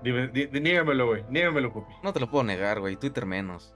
Dime, 0.04 0.30
niégamelo, 0.30 1.06
güey, 1.06 1.24
niégamelo, 1.30 1.72
Pupi. 1.72 1.94
No 2.02 2.12
te 2.12 2.20
lo 2.20 2.28
puedo 2.28 2.44
negar, 2.44 2.80
güey, 2.80 2.96
Twitter 2.96 3.28
menos. 3.28 3.76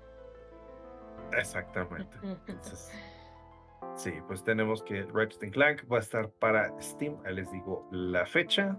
Exactamente. 1.31 2.17
Entonces, 2.47 2.91
Sí, 3.95 4.11
pues 4.27 4.43
tenemos 4.43 4.83
que 4.83 5.03
Ratchet 5.03 5.51
Clank 5.51 5.89
va 5.91 5.97
a 5.97 5.99
estar 6.01 6.29
para 6.29 6.73
Steam. 6.81 7.15
Ahí 7.25 7.35
les 7.35 7.51
digo 7.51 7.87
la 7.91 8.25
fecha. 8.25 8.77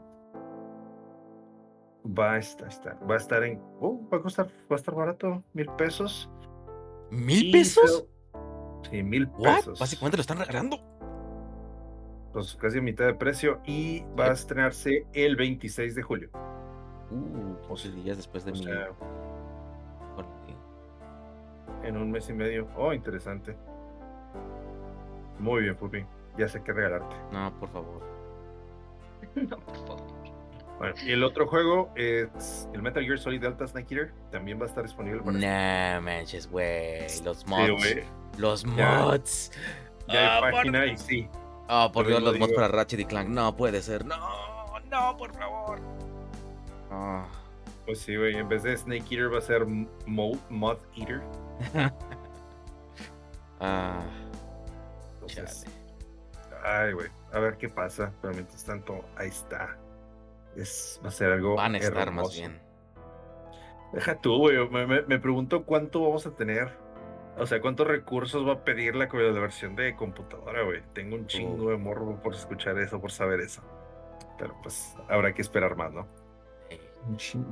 Va 2.06 2.34
a 2.34 2.38
estar, 2.38 2.98
va 3.08 3.14
a 3.14 3.16
estar 3.16 3.42
en. 3.42 3.60
Oh, 3.80 4.00
va 4.12 4.18
a 4.18 4.22
costar, 4.22 4.46
va 4.70 4.76
a 4.76 4.76
estar 4.76 4.94
barato, 4.94 5.42
mil 5.54 5.66
pesos. 5.76 6.30
¿Mil 7.10 7.50
pesos? 7.50 8.06
Sí, 8.90 9.02
mil 9.02 9.28
pesos. 9.28 9.78
Básicamente 9.78 10.16
lo 10.16 10.20
están 10.20 10.38
regalando. 10.38 10.80
Pues 12.32 12.54
casi 12.56 12.78
a 12.78 12.82
mitad 12.82 13.06
de 13.06 13.14
precio. 13.14 13.60
Y 13.64 14.04
va 14.18 14.26
a 14.26 14.32
estrenarse 14.32 15.06
el 15.12 15.36
26 15.36 15.94
de 15.94 16.02
julio. 16.02 16.30
Uh, 17.10 17.68
12 17.68 17.92
días 17.92 18.16
después 18.16 18.44
de 18.44 18.52
mi. 18.52 18.66
en 21.82 21.96
un 21.96 22.10
mes 22.10 22.28
y 22.28 22.32
medio. 22.32 22.68
Oh, 22.76 22.92
interesante. 22.92 23.56
Muy 25.38 25.62
bien, 25.62 25.76
Pupi. 25.76 26.04
Ya 26.36 26.48
sé 26.48 26.62
qué 26.62 26.72
regalarte. 26.72 27.14
No, 27.32 27.52
por 27.58 27.70
favor. 27.70 28.02
no, 29.34 29.58
por 29.60 29.76
favor. 29.86 30.26
Bueno, 30.78 30.94
y 31.06 31.12
el 31.12 31.24
otro 31.24 31.46
juego 31.46 31.90
es 31.94 32.68
el 32.74 32.82
Metal 32.82 33.02
Gear 33.02 33.18
Solid 33.18 33.40
Delta 33.40 33.66
Snake 33.66 33.94
Eater. 33.94 34.12
También 34.30 34.58
va 34.60 34.64
a 34.64 34.68
estar 34.68 34.84
disponible 34.84 35.22
para. 35.22 35.38
Nah, 35.38 36.00
manches, 36.00 36.50
güey. 36.50 37.06
Los 37.24 37.46
mods. 37.46 37.96
Los 38.38 38.64
mods. 38.64 39.52
Ya, 40.08 40.36
hay 40.36 40.42
ah, 40.44 40.50
página 40.52 40.86
y 40.86 40.96
sí. 40.96 41.28
Oh, 41.68 41.90
por 41.92 42.06
Dios, 42.06 42.22
los 42.22 42.38
mods 42.38 42.52
para 42.52 42.68
Ratchet 42.68 43.00
y 43.00 43.04
Clank. 43.04 43.28
No 43.28 43.56
puede 43.56 43.82
ser. 43.82 44.04
No, 44.04 44.16
no, 44.90 45.16
por 45.16 45.32
favor. 45.34 45.80
Ah. 46.90 47.26
Pues 47.84 48.00
sí, 48.00 48.16
güey. 48.16 48.36
En 48.36 48.48
vez 48.48 48.62
de 48.62 48.76
Snake 48.76 49.04
Eater 49.10 49.32
va 49.32 49.38
a 49.38 49.42
ser 49.42 49.66
Mod, 49.66 50.38
mod 50.48 50.78
Eater. 50.96 51.22
ah 53.60 54.00
ay, 56.64 56.92
güey, 56.92 57.08
a 57.32 57.38
ver 57.38 57.56
qué 57.56 57.68
pasa. 57.68 58.12
Pero 58.20 58.34
mientras 58.34 58.64
tanto, 58.64 59.04
ahí 59.16 59.28
está. 59.28 59.76
Es, 60.56 61.00
va 61.04 61.08
a 61.08 61.12
ser 61.12 61.32
algo. 61.32 61.54
Van 61.54 61.74
a 61.74 61.78
estar 61.78 62.10
más 62.10 62.34
bien. 62.34 62.60
Deja 63.92 64.20
tú, 64.20 64.38
güey. 64.38 64.68
Me, 64.68 65.02
me, 65.02 65.18
pregunto 65.18 65.64
cuánto 65.64 66.02
vamos 66.02 66.26
a 66.26 66.34
tener. 66.34 66.76
O 67.38 67.46
sea, 67.46 67.60
cuántos 67.60 67.86
recursos 67.86 68.46
va 68.46 68.54
a 68.54 68.64
pedir 68.64 68.96
la, 68.96 69.06
la 69.06 69.40
versión 69.40 69.76
de 69.76 69.94
computadora, 69.94 70.64
güey. 70.64 70.82
Tengo 70.94 71.16
un 71.16 71.26
chingo 71.26 71.70
de 71.70 71.76
morro 71.76 72.20
por 72.22 72.34
escuchar 72.34 72.78
eso, 72.78 73.00
por 73.00 73.12
saber 73.12 73.40
eso. 73.40 73.62
Pero 74.38 74.56
pues 74.62 74.94
habrá 75.08 75.34
que 75.34 75.42
esperar 75.42 75.76
más, 75.76 75.92
¿no? 75.92 76.06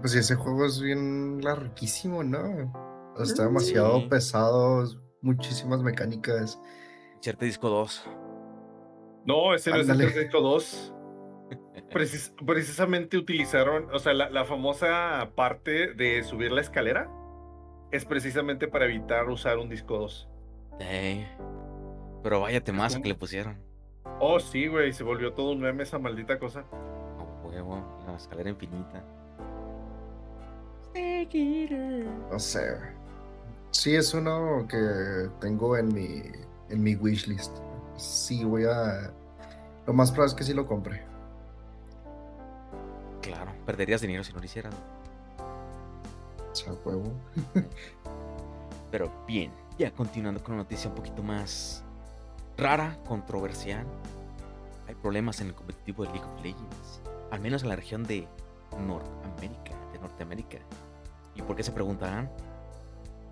Pues 0.01 0.15
ese 0.15 0.35
juego 0.35 0.67
es 0.67 0.81
bien 0.81 1.41
larguísimo, 1.43 2.25
¿no? 2.25 2.73
Está 3.21 3.45
demasiado 3.45 4.09
pesado, 4.09 4.85
muchísimas 5.21 5.83
mecánicas. 5.83 6.61
Inserte 7.17 7.45
disco 7.45 7.69
2. 7.69 8.11
No, 9.27 9.55
ese 9.55 9.71
no 9.71 9.77
es 9.77 9.89
el 9.89 9.99
disco 9.99 10.41
2. 10.41 10.95
precisamente 12.47 13.17
utilizaron, 13.17 13.89
o 13.93 13.99
sea, 13.99 14.13
la, 14.15 14.45
famosa 14.45 15.31
parte 15.37 15.95
de 15.95 16.23
subir 16.25 16.51
la 16.51 16.61
escalera 16.61 17.09
es 17.95 18.05
precisamente 18.05 18.67
para 18.67 18.87
evitar 18.87 19.29
usar 19.29 19.57
un 19.59 19.69
disco 19.69 19.97
2. 19.99 20.29
pero 22.23 22.41
vaya 22.41 22.61
temazo 22.61 23.01
que 23.01 23.09
le 23.09 23.15
pusieron. 23.15 23.57
Oh, 24.19 24.41
sí, 24.41 24.67
güey, 24.67 24.93
se 24.93 25.05
volvió 25.05 25.33
todo 25.33 25.53
un 25.53 25.61
meme 25.61 25.85
esa 25.85 26.01
maldita 26.01 26.39
cosa. 26.41 26.65
Oh, 26.73 27.49
huevo, 27.49 28.03
la 28.05 28.17
escalera 28.17 28.51
infinita. 28.51 29.05
No 32.31 32.39
sé. 32.39 32.79
Sí, 33.71 33.95
es 33.95 34.13
uno 34.13 34.67
que 34.69 35.29
tengo 35.41 35.77
en 35.77 35.95
mi 35.95 36.23
en 36.71 36.83
mi 36.83 36.97
wishlist. 36.97 37.57
Sí, 37.97 38.45
voy 38.45 38.65
a. 38.65 39.13
Lo 39.87 39.93
más 39.93 40.11
probable 40.11 40.31
es 40.31 40.35
que 40.35 40.45
sí 40.45 40.53
lo 40.53 40.67
compre. 40.67 41.03
Claro, 43.23 43.53
perderías 43.65 44.01
dinero 44.01 44.25
si 44.25 44.33
no 44.33 44.41
lo 44.41 44.45
hicieras. 44.45 44.75
Pero 48.91 49.11
bien, 49.27 49.53
ya 49.79 49.91
continuando 49.91 50.43
con 50.43 50.55
una 50.55 50.63
noticia 50.63 50.89
un 50.89 50.97
poquito 50.97 51.23
más 51.23 51.85
rara, 52.57 52.99
controversial. 53.07 53.87
Hay 54.87 54.95
problemas 54.95 55.41
en 55.41 55.49
el 55.49 55.55
competitivo 55.55 56.05
de 56.05 56.11
League 56.13 56.27
of 56.27 56.43
Legends, 56.43 57.01
al 57.31 57.41
menos 57.41 57.63
en 57.63 57.71
la 57.71 57.77
región 57.77 58.05
de 58.05 58.29
Norteamérica, 58.87 59.73
de 59.93 59.99
Norteamérica. 59.99 60.59
¿Y 61.35 61.43
por 61.43 61.57
qué 61.57 61.63
se 61.63 61.73
preguntarán? 61.73 62.31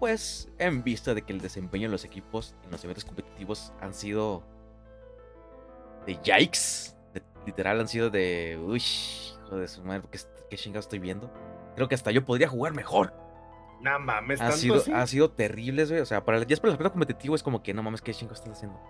pues 0.03 0.49
en 0.59 0.83
vista 0.83 1.15
de 1.15 1.23
que 1.23 1.33
el 1.33 1.41
desempeño 1.41 1.87
de 1.87 1.93
los 1.93 2.05
equipos 2.05 2.57
en 2.65 2.73
los 2.73 2.83
eventos 2.83 3.05
competitivos 3.05 3.73
han 3.81 3.95
sido 3.95 4.43
de 6.05 6.15
yikes, 6.25 6.97
literal 7.47 7.79
han 7.79 7.87
sido 7.87 8.11
de, 8.11 8.61
uy, 8.61 8.83
hijo 8.83 9.57
de 9.59 9.69
su 9.69 9.81
madre, 9.85 10.03
¿qué, 10.11 10.19
qué 10.51 10.57
chingado 10.57 10.81
estoy 10.81 10.99
viendo? 10.99 11.33
Creo 11.75 11.89
que 11.89 11.95
hasta 11.95 12.11
yo 12.11 12.25
podría 12.25 12.49
jugar 12.49 12.75
mejor. 12.75 13.15
No 13.81 13.99
mames, 13.99 14.41
ha 14.41 14.53
sido, 14.53 14.83
ha 14.95 15.07
sido 15.07 15.31
terrible, 15.31 15.85
güey. 15.85 16.01
O 16.01 16.07
sea, 16.07 16.25
para, 16.25 16.39
ya 16.45 16.55
es 16.55 16.61
para 16.61 16.71
el 16.71 16.75
aspecto 16.75 16.93
competitivo 16.93 17.35
es 17.35 17.43
como 17.43 17.63
que 17.63 17.75
no 17.75 17.83
mames, 17.83 18.01
qué 18.01 18.15
chingados 18.15 18.39
estás 18.39 18.57
haciendo. 18.57 18.81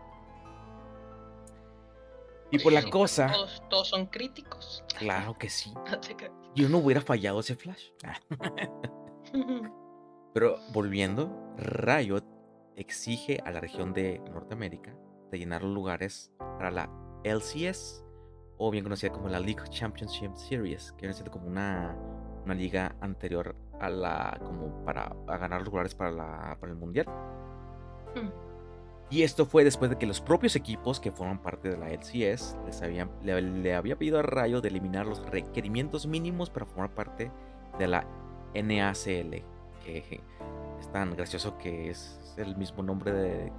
Y 2.53 2.59
por 2.59 2.73
la 2.73 2.83
cosa. 2.83 3.33
Todos, 3.71 3.89
son 3.89 4.07
críticos. 4.07 4.85
Claro 4.99 5.37
que 5.39 5.49
sí. 5.49 5.73
Yo 6.55 6.69
no 6.69 6.79
hubiera 6.79 7.01
fallado 7.01 7.41
ese 7.41 7.57
flash. 7.57 7.87
Pero 10.35 10.59
volviendo, 10.73 11.55
Riot 11.57 12.25
exige 12.77 13.41
a 13.45 13.51
la 13.51 13.61
región 13.61 13.95
de 13.95 14.19
Norteamérica 14.31 14.95
de 15.31 15.39
llenar 15.39 15.63
los 15.63 15.73
lugares 15.73 16.31
para 16.39 16.71
la 16.71 16.91
LCS, 17.25 18.05
o 18.59 18.71
bien 18.71 18.85
conocida 18.85 19.11
como 19.11 19.29
la 19.29 19.41
League 19.41 19.63
Championship 19.71 20.35
Series, 20.37 20.93
que 20.93 21.03
viene 21.03 21.15
siendo 21.15 21.31
como 21.31 21.47
una, 21.47 21.97
una 22.45 22.55
liga 22.55 22.95
anterior 23.01 23.55
a 23.81 23.89
la, 23.89 24.39
como 24.45 24.85
para 24.85 25.15
ganar 25.27 25.61
los 25.61 25.69
lugares 25.69 25.95
para, 25.95 26.11
la, 26.11 26.57
para 26.61 26.73
el 26.73 26.79
mundial. 26.79 27.07
Hmm. 28.15 28.29
Y 29.11 29.25
esto 29.25 29.45
fue 29.45 29.63
después 29.63 29.91
de 29.91 29.99
que 29.99 30.07
los 30.07 30.23
propios 30.23 30.57
equipos 30.57 30.99
que 30.99 31.13
forman 31.13 31.43
parte 31.43 31.69
de 31.69 31.77
la 31.77 31.91
LCS 31.91 32.57
les 32.65 32.81
habían, 32.81 33.11
le, 33.23 33.75
había 33.75 33.97
pedido 33.97 34.19
a 34.19 34.23
Rayo 34.23 34.63
de 34.63 34.69
eliminar 34.69 35.07
los 35.07 35.25
requerimientos 35.27 36.07
mínimos 36.07 36.49
para 36.49 36.65
formar 36.65 36.95
parte 36.95 37.31
de 37.79 37.89
la 37.89 38.07
NACL, 38.55 39.43
que 39.85 40.21
es 40.81 40.93
tan 40.93 41.15
gracioso 41.15 41.59
que 41.59 41.91
es 41.91 42.35
el 42.39 42.57
mismo 42.57 42.83
nombre 42.83 43.13
de, 43.13 43.53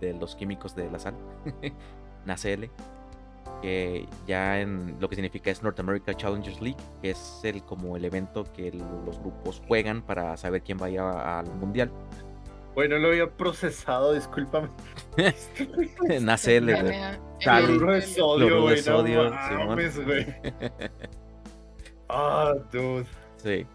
de 0.00 0.14
los 0.14 0.34
químicos 0.34 0.74
de 0.74 0.90
la 0.90 0.98
sal, 0.98 1.14
NACL, 2.26 2.70
que 3.62 4.06
ya 4.26 4.60
en 4.60 4.96
lo 5.00 5.08
que 5.08 5.16
significa 5.16 5.50
es 5.50 5.62
North 5.62 5.80
America 5.80 6.14
Challengers 6.14 6.60
League, 6.60 6.78
que 7.02 7.10
es 7.10 7.40
el 7.42 7.62
como 7.64 7.96
el 7.96 8.04
evento 8.04 8.44
que 8.54 8.70
los 8.72 9.18
grupos 9.20 9.62
juegan 9.66 10.02
para 10.02 10.36
saber 10.36 10.62
quién 10.62 10.78
vaya 10.78 11.38
al 11.38 11.46
mundial. 11.54 11.90
Bueno, 12.74 12.98
lo 12.98 13.08
había 13.08 13.28
procesado, 13.28 14.12
discúlpame. 14.12 14.68
NACL, 16.20 16.66
de 16.66 18.02
sodio, 18.02 18.62
güey. 18.62 18.78
sodio, 18.78 19.30
güey. 20.04 20.26
Ah, 22.08 22.54
dude. 22.70 23.06
Sí. 23.36 23.66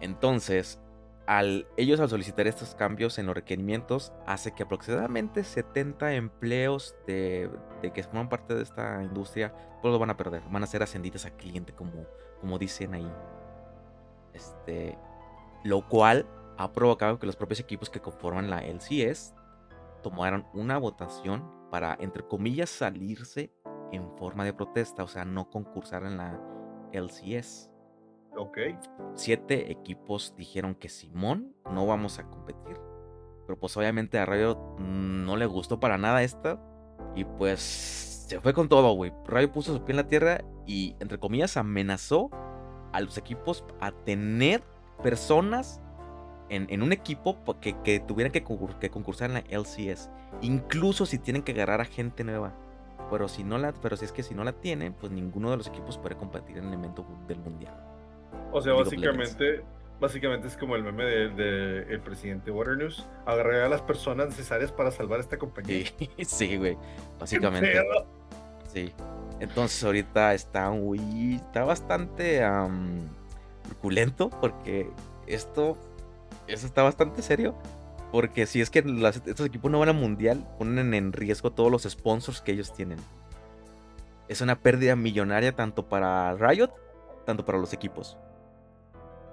Entonces, 0.00 0.78
ellos 1.76 2.00
al 2.00 2.08
solicitar 2.08 2.46
estos 2.46 2.74
cambios 2.74 3.18
en 3.18 3.26
los 3.26 3.34
requerimientos 3.34 4.12
hace 4.26 4.52
que 4.52 4.62
aproximadamente 4.62 5.42
70 5.42 6.14
empleos 6.14 6.94
de, 7.06 7.50
que 7.94 8.02
forman 8.02 8.28
parte 8.28 8.54
de 8.54 8.62
esta 8.62 9.02
industria 9.02 9.54
pues 9.80 9.92
lo 9.92 9.98
van 9.98 10.10
a 10.10 10.16
perder, 10.16 10.42
van 10.50 10.62
a 10.62 10.66
ser 10.66 10.82
ascendidos 10.82 11.24
a 11.24 11.30
cliente 11.30 11.72
como, 11.72 12.58
dicen 12.58 12.94
ahí. 12.94 13.10
Este, 14.32 14.98
lo 15.62 15.88
cual 15.88 16.26
ha 16.58 16.72
provocado 16.72 17.18
que 17.18 17.26
los 17.26 17.36
propios 17.36 17.60
equipos 17.60 17.88
que 17.88 18.00
conforman 18.00 18.50
la 18.50 18.58
LCS 18.58 19.34
tomaron 20.02 20.46
una 20.52 20.78
votación 20.78 21.50
para, 21.70 21.96
entre 22.00 22.26
comillas, 22.26 22.70
salirse 22.70 23.50
en 23.92 24.16
forma 24.16 24.44
de 24.44 24.52
protesta, 24.52 25.02
o 25.02 25.08
sea, 25.08 25.24
no 25.24 25.50
concursar 25.50 26.04
en 26.04 26.18
la 26.18 26.40
LCS. 26.92 27.73
Ok. 28.36 28.58
Siete 29.14 29.70
equipos 29.70 30.34
dijeron 30.36 30.74
que 30.74 30.88
Simón 30.88 31.54
no 31.70 31.86
vamos 31.86 32.18
a 32.18 32.28
competir. 32.28 32.78
Pero 33.46 33.58
pues 33.58 33.76
obviamente 33.76 34.18
a 34.18 34.26
Rayo 34.26 34.76
no 34.78 35.36
le 35.36 35.46
gustó 35.46 35.80
para 35.80 35.98
nada 35.98 36.22
esta. 36.22 36.60
Y 37.14 37.24
pues 37.24 37.60
se 38.28 38.40
fue 38.40 38.54
con 38.54 38.68
todo, 38.68 38.92
güey. 38.94 39.12
Rayo 39.26 39.52
puso 39.52 39.74
su 39.74 39.84
pie 39.84 39.92
en 39.92 39.96
la 39.96 40.08
tierra 40.08 40.44
y, 40.66 40.96
entre 41.00 41.18
comillas, 41.18 41.56
amenazó 41.56 42.30
a 42.92 43.00
los 43.00 43.18
equipos 43.18 43.64
a 43.80 43.92
tener 43.92 44.62
personas 45.02 45.80
en, 46.48 46.82
un 46.82 46.92
equipo 46.92 47.38
que, 47.60 47.76
que 47.82 48.00
tuvieran 48.00 48.32
que, 48.32 48.42
concursar 48.90 49.30
en 49.30 49.34
la 49.34 49.44
LCS. 49.58 50.10
Incluso 50.40 51.06
si 51.06 51.18
tienen 51.18 51.42
que 51.42 51.52
agarrar 51.52 51.80
a 51.80 51.84
gente 51.84 52.24
nueva. 52.24 52.54
Pero 53.10 53.28
si 53.28 53.44
no 53.44 53.58
la, 53.58 53.72
pero 53.72 53.96
si 53.96 54.04
es 54.04 54.12
que 54.12 54.22
si 54.22 54.34
no 54.34 54.44
la 54.44 54.52
tienen, 54.52 54.94
pues 54.94 55.12
ninguno 55.12 55.50
de 55.50 55.58
los 55.58 55.66
equipos 55.66 55.98
puede 55.98 56.16
competir 56.16 56.58
en 56.58 56.68
el 56.68 56.74
evento 56.74 57.06
del 57.28 57.38
mundial. 57.40 57.93
O 58.54 58.62
sea, 58.62 58.72
básicamente, 58.72 59.64
básicamente 60.00 60.46
es 60.46 60.56
como 60.56 60.76
el 60.76 60.84
meme 60.84 61.04
del 61.04 61.36
de, 61.36 61.92
el 61.92 62.00
presidente 62.00 62.52
Water 62.52 62.76
News. 62.76 63.04
Agarrar 63.26 63.62
a 63.62 63.68
las 63.68 63.82
personas 63.82 64.28
necesarias 64.28 64.70
para 64.70 64.92
salvar 64.92 65.18
esta 65.18 65.36
compañía. 65.38 65.86
Sí, 66.24 66.56
güey. 66.56 66.78
Básicamente. 67.18 67.82
Sí. 68.72 68.92
Entonces 69.40 69.82
ahorita 69.82 70.34
está 70.34 70.70
muy. 70.70 71.34
Está 71.34 71.64
bastante 71.64 72.48
um, 72.48 73.00
porque 74.40 74.88
esto. 75.26 75.76
Eso 76.46 76.66
está 76.68 76.84
bastante 76.84 77.20
serio. 77.20 77.56
Porque 78.12 78.46
si 78.46 78.60
es 78.60 78.70
que 78.70 78.84
estos 79.26 79.46
equipos 79.46 79.68
no 79.72 79.80
van 79.80 79.88
al 79.88 79.96
mundial, 79.96 80.46
ponen 80.58 80.94
en 80.94 81.12
riesgo 81.12 81.50
todos 81.50 81.72
los 81.72 81.82
sponsors 81.82 82.40
que 82.40 82.52
ellos 82.52 82.72
tienen. 82.72 82.98
Es 84.28 84.40
una 84.40 84.60
pérdida 84.60 84.94
millonaria 84.94 85.56
tanto 85.56 85.88
para 85.88 86.32
Riot, 86.34 86.70
tanto 87.26 87.44
para 87.44 87.58
los 87.58 87.72
equipos. 87.72 88.16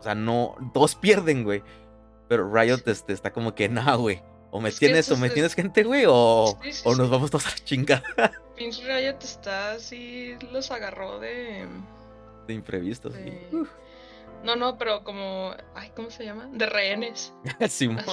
O 0.02 0.04
sea, 0.04 0.16
no, 0.16 0.56
todos 0.74 0.96
pierden, 0.96 1.44
güey. 1.44 1.62
Pero 2.28 2.52
Riot 2.52 2.82
este, 2.88 3.14
está 3.14 3.32
como 3.32 3.54
que, 3.54 3.70
nah, 3.70 3.96
güey. 3.96 4.24
O 4.50 4.60
me 4.60 4.72
tienes, 4.72 5.12
o 5.12 5.18
me 5.18 5.30
tienes 5.30 5.54
gente, 5.54 5.84
güey, 5.84 6.06
o, 6.08 6.58
o 6.84 6.96
nos 6.96 7.10
vamos 7.10 7.30
todos 7.30 7.46
a 7.46 7.56
chingar. 7.64 8.04
Pinche 8.58 8.82
Riot 8.84 9.20
está 9.22 9.74
así, 9.74 10.36
los 10.52 10.72
agarró 10.72 11.20
de. 11.20 11.68
De 12.48 12.54
imprevistos, 12.56 13.14
sí. 13.14 13.32
No, 14.44 14.56
no, 14.56 14.76
pero 14.76 15.04
como. 15.04 15.54
Ay, 15.76 15.92
¿cómo 15.96 16.10
se 16.10 16.26
llama? 16.26 16.50
De 16.52 16.66
rehenes. 16.66 17.32
Simón. 17.70 18.04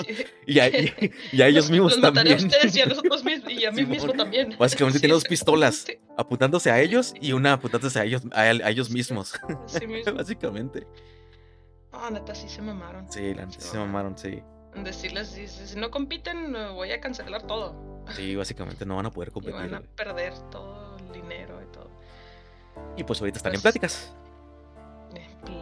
Y, 0.46 0.58
a, 0.58 0.66
ellos 1.32 1.70
mismos 1.70 1.98
también. 2.00 2.34
A 2.34 2.36
ustedes 2.36 2.76
y 2.76 2.80
a 2.82 2.86
nosotros 2.86 3.24
mismos. 3.24 3.50
Y 3.50 3.64
a 3.64 3.72
mí 3.72 3.86
mismo 3.86 4.12
también. 4.12 4.54
Básicamente 4.58 5.00
tiene 5.00 5.14
dos 5.14 5.24
pistolas. 5.24 5.86
Apuntándose 6.18 6.70
a 6.70 6.80
ellos 6.80 7.14
y 7.18 7.32
una 7.32 7.54
apuntándose 7.54 7.98
a 7.98 8.04
ellos, 8.04 8.22
a, 8.32 8.50
ellos 8.50 8.90
mismos. 8.90 9.32
Sí, 9.66 9.86
Básicamente. 10.14 10.86
Ah, 11.92 12.10
neta, 12.10 12.34
sí 12.34 12.48
se 12.48 12.62
mamaron. 12.62 13.10
Sí, 13.10 13.34
la 13.34 13.46
neta, 13.46 13.60
sí 13.60 13.68
se 13.68 13.78
mamaron, 13.78 14.16
sí. 14.18 14.42
Decirles, 14.74 15.28
si, 15.28 15.78
no 15.78 15.90
compiten, 15.90 16.52
voy 16.74 16.92
a 16.92 17.00
cancelar 17.00 17.42
todo. 17.42 17.74
Sí, 18.14 18.36
básicamente 18.36 18.86
no 18.86 18.96
van 18.96 19.06
a 19.06 19.10
poder 19.10 19.32
competir. 19.32 19.70
van 19.70 19.74
a 19.74 19.80
perder 19.80 20.34
todo 20.50 20.96
el 20.98 21.12
dinero 21.12 21.60
y 21.62 21.72
todo. 21.72 21.90
Y 22.96 23.04
pues 23.04 23.20
ahorita 23.20 23.38
están 23.38 23.54
en 23.54 23.60
pues, 23.60 23.62
pláticas. 23.62 24.14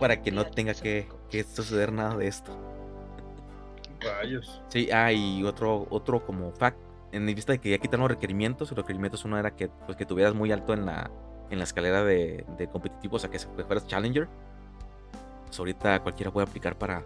Para 0.01 0.21
que 0.21 0.33
no 0.33 0.45
tenga 0.47 0.75
que, 0.75 1.09
que, 1.31 1.45
suceder 1.45 1.93
nada 1.93 2.17
de 2.17 2.27
esto. 2.27 2.53
Rayos. 4.01 4.61
Sí, 4.69 4.91
ah, 4.91 5.13
y 5.13 5.45
otro, 5.45 5.87
otro 5.91 6.25
como 6.27 6.53
fact. 6.53 6.79
En 7.13 7.25
vista 7.27 7.53
de 7.53 7.61
que 7.61 7.71
ya 7.71 7.79
quitan 7.79 8.01
los 8.01 8.11
requerimientos, 8.11 8.71
los 8.71 8.79
requerimientos 8.79 9.25
uno 9.25 9.39
era 9.39 9.55
que, 9.55 9.69
pues, 9.69 9.97
que 9.97 10.05
tuvieras 10.05 10.35
muy 10.35 10.51
alto 10.51 10.75
en 10.75 10.85
la, 10.85 11.11
en 11.51 11.59
la 11.59 11.65
escalera 11.65 12.05
de, 12.05 12.45
de 12.59 12.69
competitivo, 12.69 13.17
o 13.17 13.19
sea, 13.19 13.31
que 13.31 13.39
fueras 13.39 13.87
Challenger. 13.87 14.29
Pues, 15.47 15.59
ahorita 15.59 16.03
cualquiera 16.03 16.31
puede 16.31 16.47
aplicar 16.47 16.77
para, 16.77 17.05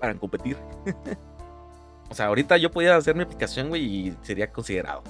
para 0.00 0.14
competir. 0.14 0.56
o 2.10 2.14
sea, 2.14 2.26
ahorita 2.26 2.56
yo 2.56 2.70
podía 2.70 2.96
hacer 2.96 3.14
mi 3.14 3.22
aplicación, 3.22 3.68
güey, 3.68 3.84
y 3.84 4.16
sería 4.22 4.50
considerado. 4.52 5.02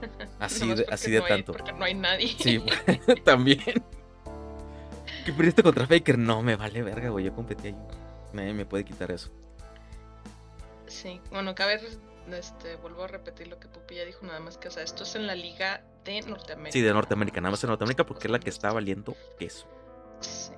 Así 0.38 0.72
de, 0.72 0.86
así 0.88 1.10
de 1.10 1.20
tanto. 1.20 1.52
porque 1.52 1.72
no 1.72 1.84
hay 1.84 1.94
nadie. 1.94 2.28
Sí, 2.28 2.62
también. 3.24 3.82
¿Qué 5.24 5.32
perdiste 5.32 5.64
contra 5.64 5.88
Faker? 5.88 6.16
No, 6.16 6.40
me 6.40 6.54
vale 6.54 6.80
verga, 6.82 7.08
güey. 7.08 7.24
Yo 7.24 7.34
competí 7.34 7.68
ahí. 7.68 7.76
Me, 8.32 8.54
me 8.54 8.64
puede 8.64 8.84
quitar 8.84 9.10
eso. 9.10 9.28
Sí, 10.86 11.20
bueno, 11.32 11.56
cabe, 11.56 11.80
este, 12.36 12.76
vuelvo 12.76 13.04
a 13.04 13.06
repetir 13.06 13.48
lo 13.48 13.58
que 13.58 13.68
Pupi 13.68 13.96
ya 13.96 14.04
dijo, 14.04 14.26
nada 14.26 14.40
más 14.40 14.58
que, 14.58 14.68
o 14.68 14.70
sea, 14.70 14.82
esto 14.82 15.04
es 15.04 15.14
en 15.14 15.26
la 15.26 15.34
liga 15.34 15.82
de 16.04 16.20
Norteamérica. 16.22 16.72
Sí, 16.72 16.80
de 16.80 16.92
Norteamérica, 16.92 17.40
nada 17.40 17.50
más 17.52 17.64
en 17.64 17.68
Norteamérica 17.68 18.04
porque 18.04 18.28
es 18.28 18.30
la 18.30 18.40
que 18.40 18.50
está 18.50 18.72
valiendo 18.72 19.16
eso. 19.38 19.66
Sí. 20.20 20.52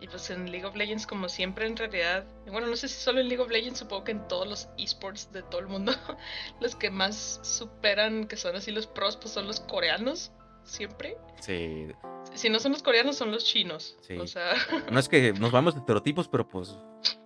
Y 0.00 0.08
pues 0.08 0.30
en 0.30 0.50
League 0.50 0.64
of 0.64 0.74
Legends, 0.74 1.06
como 1.06 1.28
siempre, 1.28 1.66
en 1.66 1.76
realidad, 1.76 2.24
bueno, 2.46 2.66
no 2.66 2.76
sé 2.76 2.88
si 2.88 2.98
solo 2.98 3.20
en 3.20 3.28
League 3.28 3.42
of 3.42 3.50
Legends, 3.50 3.80
supongo 3.80 4.04
que 4.04 4.12
en 4.12 4.26
todos 4.28 4.48
los 4.48 4.68
esports 4.78 5.30
de 5.30 5.42
todo 5.42 5.60
el 5.60 5.66
mundo, 5.66 5.92
los 6.60 6.74
que 6.74 6.90
más 6.90 7.38
superan, 7.42 8.26
que 8.26 8.36
son 8.36 8.56
así 8.56 8.70
los 8.70 8.86
pros, 8.86 9.18
pues 9.18 9.34
son 9.34 9.46
los 9.46 9.60
coreanos, 9.60 10.32
siempre. 10.64 11.18
Sí. 11.40 11.88
Si 12.34 12.48
no 12.48 12.58
son 12.60 12.72
los 12.72 12.82
coreanos, 12.82 13.16
son 13.16 13.30
los 13.30 13.44
chinos. 13.44 13.98
Sí. 14.00 14.16
O 14.16 14.26
sea. 14.26 14.54
No 14.90 14.98
es 14.98 15.08
que 15.08 15.32
nos 15.38 15.52
vamos 15.52 15.74
de 15.74 15.80
estereotipos, 15.80 16.28
pero 16.28 16.48
pues. 16.48 16.74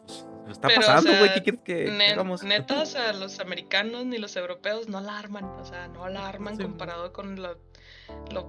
pues 0.06 0.24
está 0.48 0.68
pasando, 0.68 1.10
güey. 1.16 1.32
¿Qué 1.34 1.42
quieres 1.42 1.60
que 1.62 2.10
hagamos? 2.10 2.42
Neta, 2.42 2.82
o 2.82 2.86
sea, 2.86 3.12
los 3.12 3.38
americanos 3.38 4.04
ni 4.06 4.18
los 4.18 4.34
europeos 4.34 4.88
no 4.88 5.00
la 5.00 5.16
arman. 5.16 5.44
O 5.44 5.64
sea, 5.64 5.86
no 5.88 6.08
la 6.08 6.26
arman 6.26 6.56
comparado 6.56 7.12
con 7.12 7.40
lo, 7.40 7.56
lo 8.32 8.48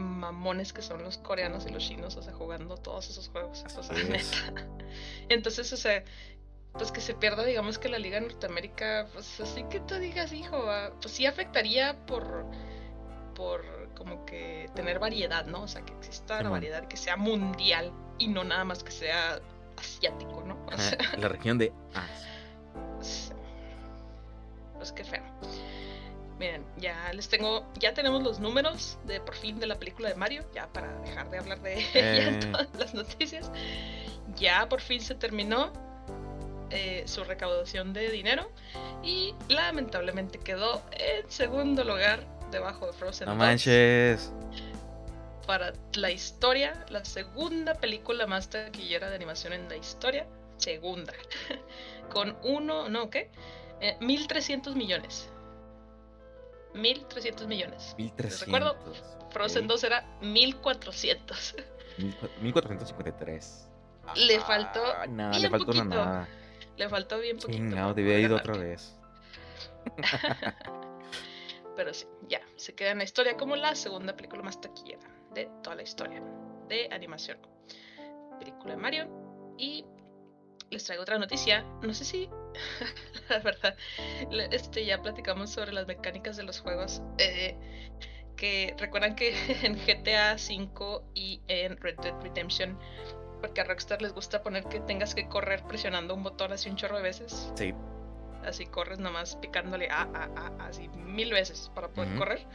mamones 0.00 0.72
que 0.72 0.82
son 0.82 1.02
los 1.02 1.18
coreanos 1.18 1.66
y 1.66 1.70
los 1.70 1.82
chinos, 1.86 2.16
o 2.16 2.22
sea, 2.22 2.32
jugando 2.32 2.76
todos 2.76 3.08
esos 3.10 3.28
juegos. 3.28 3.64
O 3.76 3.82
sea, 3.82 3.96
neta. 4.04 4.54
Entonces, 5.28 5.72
o 5.72 5.76
sea, 5.76 6.04
pues 6.72 6.92
que 6.92 7.00
se 7.00 7.14
pierda, 7.14 7.44
digamos 7.44 7.78
que 7.78 7.88
la 7.88 7.98
Liga 7.98 8.20
Norteamérica, 8.20 9.08
pues 9.12 9.40
así 9.40 9.64
que 9.64 9.80
tú 9.80 9.96
digas, 9.96 10.32
hijo, 10.32 10.56
ah, 10.68 10.90
pues 11.00 11.14
sí 11.14 11.26
afectaría 11.26 11.96
por, 12.06 12.46
por 13.34 13.64
como 13.94 14.24
que 14.24 14.70
tener 14.74 14.98
variedad, 14.98 15.46
¿no? 15.46 15.62
O 15.62 15.68
sea, 15.68 15.82
que 15.82 15.92
exista 15.94 16.42
la 16.42 16.48
variedad, 16.48 16.86
que 16.86 16.96
sea 16.96 17.16
mundial 17.16 17.92
y 18.18 18.28
no 18.28 18.44
nada 18.44 18.64
más 18.64 18.82
que 18.82 18.92
sea 18.92 19.40
asiático, 19.76 20.42
¿no? 20.46 20.64
O 20.66 20.78
sea, 20.78 20.98
la 21.18 21.28
región 21.28 21.58
de 21.58 21.72
Pues 24.76 24.92
qué 24.92 25.04
feo. 25.04 25.22
Mira, 26.40 26.58
ya 26.78 27.12
les 27.12 27.28
tengo, 27.28 27.70
ya 27.78 27.92
tenemos 27.92 28.22
los 28.22 28.40
números 28.40 28.96
de 29.04 29.20
por 29.20 29.34
fin 29.36 29.58
de 29.60 29.66
la 29.66 29.78
película 29.78 30.08
de 30.08 30.14
Mario, 30.14 30.42
ya 30.54 30.66
para 30.72 30.90
dejar 31.02 31.28
de 31.30 31.38
hablar 31.38 31.60
de 31.60 31.74
Eh. 31.94 32.40
todas 32.50 32.68
las 32.78 32.94
noticias. 32.94 33.50
Ya 34.36 34.66
por 34.68 34.80
fin 34.80 35.02
se 35.02 35.14
terminó 35.14 35.70
eh, 36.70 37.02
su 37.06 37.24
recaudación 37.24 37.92
de 37.92 38.08
dinero 38.10 38.50
y 39.02 39.34
lamentablemente 39.48 40.38
quedó 40.38 40.82
en 40.92 41.30
segundo 41.30 41.84
lugar 41.84 42.24
debajo 42.50 42.86
de 42.86 42.94
Frozen 42.94 43.26
No 43.26 43.32
2 43.34 43.38
manches. 43.38 44.32
para 45.46 45.74
la 45.92 46.10
historia, 46.10 46.86
la 46.88 47.04
segunda 47.04 47.74
película 47.74 48.26
más 48.26 48.48
taquillera 48.48 49.10
de 49.10 49.16
animación 49.16 49.52
en 49.52 49.68
la 49.68 49.76
historia, 49.76 50.26
segunda, 50.56 51.12
con 52.12 52.34
uno, 52.44 52.88
no, 52.88 53.10
¿qué? 53.10 53.30
Eh, 53.82 53.96
1.300 54.00 54.74
millones. 54.74 55.28
1.300 56.74 57.46
millones. 57.46 57.94
1300. 57.98 58.40
recuerdo, 58.46 58.76
Frozen 59.30 59.64
ok. 59.64 59.70
2 59.70 59.84
era 59.84 60.20
1.400. 60.22 61.64
1453. 62.42 63.68
Le 64.16 64.40
faltó 64.40 64.82
Ah, 64.84 65.06
no, 65.06 65.30
bien 65.30 65.42
le 65.42 65.50
faltó 65.50 65.70
una 65.72 65.82
poquito. 65.82 66.04
nada. 66.04 66.28
Le 66.76 66.88
faltó 66.88 67.18
bien 67.18 67.38
poquito. 67.38 67.74
Para 67.74 67.92
debía 67.94 68.28
poder 68.28 68.32
otra 68.32 68.56
vez. 68.56 68.96
Pero 71.76 71.94
sí, 71.94 72.06
ya, 72.28 72.40
se 72.56 72.74
queda 72.74 72.90
en 72.90 72.98
la 72.98 73.04
historia 73.04 73.36
como 73.36 73.56
la 73.56 73.74
segunda 73.74 74.14
película 74.16 74.42
más 74.42 74.60
taquillera 74.60 75.08
de 75.32 75.48
toda 75.62 75.76
la 75.76 75.82
historia 75.82 76.22
de 76.68 76.88
animación. 76.92 77.38
Película 78.38 78.74
de 78.74 78.80
Mario. 78.80 79.54
Y 79.58 79.84
les 80.70 80.84
traigo 80.84 81.02
otra 81.02 81.18
noticia. 81.18 81.64
No 81.82 81.92
sé 81.94 82.04
si, 82.04 82.30
la 83.28 83.38
verdad, 83.40 83.76
este, 84.50 84.84
ya 84.84 85.02
platicamos 85.02 85.50
sobre 85.50 85.72
las 85.72 85.86
mecánicas 85.86 86.36
de 86.36 86.44
los 86.44 86.60
juegos. 86.60 87.02
eh, 87.18 87.56
que 88.40 88.74
recuerdan 88.78 89.14
que 89.14 89.34
en 89.66 89.74
GTA 89.76 90.34
V 90.34 91.02
y 91.14 91.42
en 91.46 91.76
Red 91.76 91.96
Dead 91.98 92.14
Redemption, 92.22 92.78
porque 93.40 93.60
a 93.60 93.64
Rockstar 93.64 94.00
les 94.00 94.14
gusta 94.14 94.42
poner 94.42 94.64
que 94.64 94.80
tengas 94.80 95.14
que 95.14 95.28
correr 95.28 95.62
presionando 95.64 96.14
un 96.14 96.22
botón 96.22 96.52
así 96.52 96.70
un 96.70 96.76
chorro 96.76 96.96
de 96.96 97.02
veces. 97.02 97.52
Sí. 97.54 97.74
Así 98.44 98.64
corres 98.64 98.98
nomás 98.98 99.36
picándole 99.36 99.90
a, 99.90 100.02
a, 100.02 100.30
a, 100.34 100.66
así 100.66 100.88
mil 100.88 101.30
veces 101.30 101.70
para 101.74 101.88
poder 101.88 102.16
correr. 102.16 102.46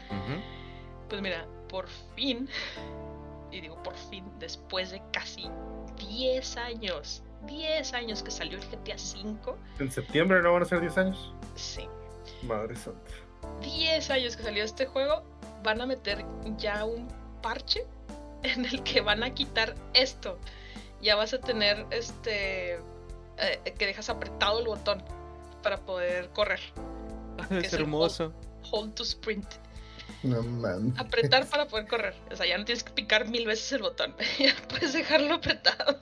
Pues 1.07 1.21
mira, 1.21 1.45
por 1.69 1.87
fin, 2.15 2.49
y 3.51 3.61
digo 3.61 3.81
por 3.83 3.95
fin, 3.95 4.25
después 4.39 4.89
de 4.89 5.03
casi 5.13 5.47
10 5.97 6.57
años, 6.57 7.21
10 7.47 7.93
años 7.93 8.23
que 8.23 8.31
salió 8.31 8.57
el 8.57 8.63
GTA 8.65 8.95
V, 8.95 9.55
En 9.79 9.91
septiembre 9.91 10.41
no 10.41 10.53
van 10.53 10.63
a 10.63 10.65
ser 10.65 10.81
10 10.81 10.97
años. 10.97 11.33
sí, 11.55 11.87
Madre 12.43 12.75
santa. 12.75 13.11
10 13.61 14.09
años 14.09 14.35
que 14.35 14.43
salió 14.43 14.63
este 14.63 14.85
juego, 14.85 15.23
van 15.63 15.81
a 15.81 15.85
meter 15.85 16.25
ya 16.57 16.83
un 16.85 17.07
parche 17.41 17.85
en 18.43 18.65
el 18.65 18.83
que 18.83 19.01
van 19.01 19.23
a 19.23 19.33
quitar 19.33 19.75
esto. 19.93 20.37
Ya 21.01 21.15
vas 21.15 21.33
a 21.33 21.39
tener 21.39 21.85
este 21.91 22.75
eh, 23.37 23.73
que 23.77 23.85
dejas 23.85 24.09
apretado 24.09 24.59
el 24.59 24.65
botón 24.65 25.03
para 25.61 25.77
poder 25.77 26.29
correr. 26.29 26.59
Es 27.51 27.73
hermoso. 27.73 28.33
Hold 28.71 28.95
to 28.95 29.03
sprint. 29.03 29.45
No 30.23 30.41
mames. 30.41 30.97
Apretar 30.99 31.45
para 31.47 31.67
poder 31.67 31.87
correr. 31.87 32.15
O 32.31 32.35
sea, 32.35 32.45
ya 32.47 32.57
no 32.57 32.65
tienes 32.65 32.83
que 32.83 32.91
picar 32.91 33.27
mil 33.27 33.45
veces 33.45 33.71
el 33.73 33.81
botón. 33.81 34.15
Ya 34.39 34.53
puedes 34.69 34.93
dejarlo 34.93 35.35
apretado. 35.35 35.97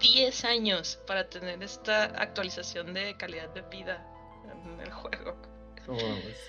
10 0.00 0.44
años 0.44 1.00
para 1.06 1.28
tener 1.28 1.62
esta 1.62 2.04
actualización 2.04 2.94
de 2.94 3.16
calidad 3.16 3.48
de 3.54 3.62
vida 3.62 4.06
en 4.44 4.80
el 4.80 4.92
juego. 4.92 5.36
No 5.86 5.96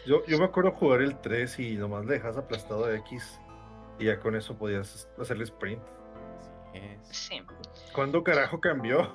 yo, 0.06 0.26
yo 0.26 0.38
me 0.38 0.46
acuerdo 0.46 0.72
jugar 0.72 1.02
el 1.02 1.20
3 1.20 1.60
y 1.60 1.76
nomás 1.78 2.06
le 2.06 2.16
dejas 2.16 2.38
aplastado 2.38 2.86
a 2.86 2.96
X. 2.96 3.40
Y 3.98 4.06
ya 4.06 4.20
con 4.20 4.36
eso 4.36 4.58
podías 4.58 5.08
hacerle 5.18 5.46
sprint. 5.46 5.82
Sí, 7.12 7.42
¿Cuándo 7.94 8.24
carajo 8.24 8.60
cambió? 8.60 9.12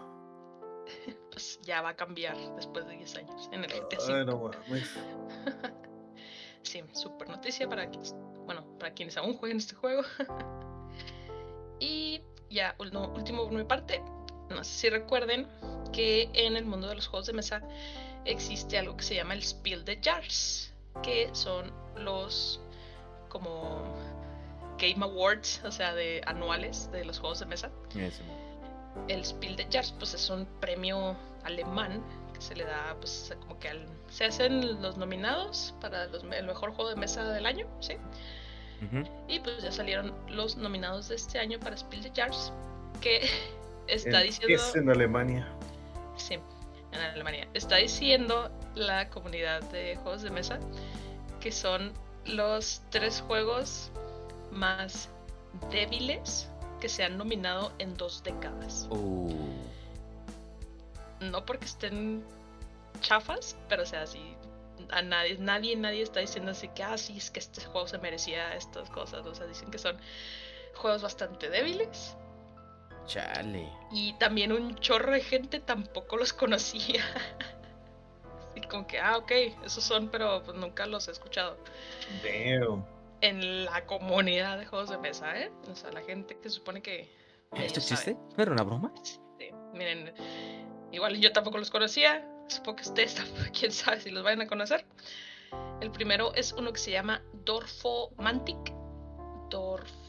pues 1.31 1.61
ya 1.63 1.83
va 1.83 1.91
a 1.91 1.97
cambiar 1.97 2.37
después 2.57 2.87
de 2.87 2.97
10 2.97 3.17
años 3.17 3.49
en 3.53 3.65
el 3.65 3.71
GTA 3.71 4.25
no. 4.25 4.51
Sí, 6.63 6.83
super 6.93 7.29
noticia 7.29 7.69
para 7.69 7.91
quienes, 7.91 8.15
bueno, 8.47 8.65
para 8.79 8.95
quienes 8.95 9.19
aún 9.19 9.37
jueguen 9.37 9.59
este 9.59 9.75
juego. 9.75 10.03
y 11.79 12.23
ya, 12.49 12.75
no, 12.91 13.13
último 13.13 13.45
por 13.45 13.53
mi 13.53 13.65
parte, 13.65 14.03
no 14.51 14.63
sé 14.65 14.71
si 14.73 14.89
recuerden 14.91 15.47
que 15.93 16.29
en 16.35 16.57
el 16.57 16.65
mundo 16.65 16.89
de 16.89 16.97
los 16.97 17.07
juegos 17.07 17.27
de 17.27 17.33
mesa 17.33 17.63
existe 18.25 18.79
algo 18.79 18.97
que 18.97 19.05
se 19.05 19.15
llama 19.15 19.35
el 19.35 19.43
Spiel 19.43 19.85
de 19.85 20.01
Jars, 20.03 20.73
que 21.03 21.31
son 21.33 21.73
los 21.97 22.61
como 23.29 23.83
Game 24.79 25.05
Awards, 25.05 25.61
o 25.65 25.71
sea, 25.73 25.95
de 25.95 26.21
anuales 26.27 26.91
de 26.93 27.05
los 27.05 27.19
juegos 27.19 27.41
de 27.41 27.47
mesa. 27.47 27.71
El 29.09 29.25
Spiel 29.25 29.57
de 29.57 29.67
Jars, 29.71 29.93
pues 29.99 30.15
es 30.15 30.31
un 30.31 30.47
premio 30.61 31.17
alemán 31.45 32.03
que 32.33 32.41
se 32.41 32.55
le 32.57 32.65
da, 32.65 32.97
pues 33.01 33.33
como 33.41 33.59
que 33.59 33.69
al- 33.69 33.87
se 34.09 34.25
hacen 34.25 34.81
los 34.83 34.97
nominados 34.97 35.75
para 35.81 36.07
los 36.07 36.23
el 36.25 36.47
mejor 36.47 36.73
juego 36.73 36.91
de 36.91 36.97
mesa 36.97 37.25
del 37.33 37.47
año, 37.47 37.67
¿sí? 37.81 37.95
Y 39.29 39.39
pues 39.41 39.63
ya 39.63 39.73
salieron 39.73 40.13
los 40.29 40.57
nominados 40.57 41.09
de 41.09 41.15
este 41.17 41.39
año 41.39 41.59
para 41.61 41.77
Spiel 41.77 42.03
de 42.03 42.13
Jars, 42.15 42.53
que 43.01 43.21
está 43.87 44.21
En- 44.21 44.27
diciendo... 44.27 44.55
Es 44.55 44.75
en 44.77 44.91
Alemania. 44.91 45.49
Sí, 46.17 46.35
en 46.35 47.01
Alemania. 47.01 47.49
Está 47.55 47.77
diciendo 47.77 48.51
la 48.75 49.09
comunidad 49.11 49.63
de 49.71 49.97
juegos 49.97 50.23
de 50.23 50.31
mesa 50.31 50.59
que 51.41 51.53
son 51.53 51.93
los 52.27 52.83
tres 52.91 53.21
juegos 53.27 53.91
más 54.51 55.09
débiles 55.71 56.49
que 56.81 56.89
se 56.89 57.05
han 57.05 57.19
nominado 57.19 57.73
en 57.79 57.97
dos 57.97 58.23
décadas. 58.23 58.87
Uh, 58.91 59.35
No 61.21 61.45
porque 61.45 61.67
estén 61.67 62.25
chafas, 63.01 63.57
pero 63.69 63.83
o 63.83 63.87
sea, 63.87 64.07
sí, 64.07 64.35
a 64.91 65.03
nadie, 65.03 65.37
nadie, 65.39 65.77
nadie 65.77 66.03
está 66.03 66.21
diciendo 66.21 66.51
así 66.51 66.69
que, 66.69 66.83
ah, 66.83 66.97
sí, 66.99 67.17
es 67.17 67.31
que 67.31 67.41
este 67.41 67.65
juego 67.65 67.87
se 67.87 67.99
merecía 67.99 68.55
estas 68.55 68.91
cosas. 68.91 69.25
O 69.27 69.35
sea, 69.35 69.47
dicen 69.47 69.71
que 69.71 69.79
son 69.79 69.97
juegos 70.75 71.03
bastante 71.03 71.51
débiles. 71.51 72.17
Chale. 73.07 73.69
Y 73.93 74.13
también 74.15 74.53
un 74.53 74.75
chorro 74.77 75.13
de 75.13 75.21
gente 75.21 75.61
tampoco 75.61 76.17
los 76.17 76.33
conocía. 76.35 77.03
Y 78.57 78.61
como 78.69 78.87
que, 78.87 78.99
ah, 79.01 79.17
ok, 79.19 79.31
esos 79.65 79.83
son, 79.85 80.09
pero 80.09 80.43
pues 80.45 80.57
nunca 80.57 80.87
los 80.87 81.09
he 81.09 81.11
escuchado. 81.13 81.57
Damn. 82.23 82.85
En 83.21 83.65
la 83.65 83.85
comunidad 83.87 84.59
de 84.59 84.67
juegos 84.67 84.91
de 84.91 84.99
mesa, 84.99 85.39
¿eh? 85.41 85.51
O 85.71 85.75
sea, 85.75 85.91
la 85.93 86.03
gente 86.03 86.39
que 86.39 86.51
supone 86.51 86.83
que... 86.83 87.11
¿Esto 87.53 87.81
existe? 87.81 88.17
¿No 88.37 88.43
era 88.43 88.53
una 88.53 88.63
broma? 88.63 88.93
Sí, 89.39 89.51
miren, 89.73 90.13
igual 90.93 91.17
yo 91.21 91.33
tampoco 91.33 91.59
los 91.59 91.71
conocía. 91.71 92.29
Supongo 92.49 92.77
que 92.77 92.83
ustedes 92.83 93.15
tampoco, 93.17 93.43
quién 93.59 93.73
sabe 93.73 94.01
si 94.01 94.11
los 94.11 94.23
vayan 94.23 94.43
a 94.43 94.47
conocer. 94.47 94.85
El 95.81 95.91
primero 95.91 96.35
es 96.35 96.53
uno 96.53 96.73
que 96.73 96.79
se 96.81 96.91
llama 96.91 97.23
Dorfomantic. 97.45 98.73
Dorfromantic. 99.51 99.95
Roman- 99.95 100.04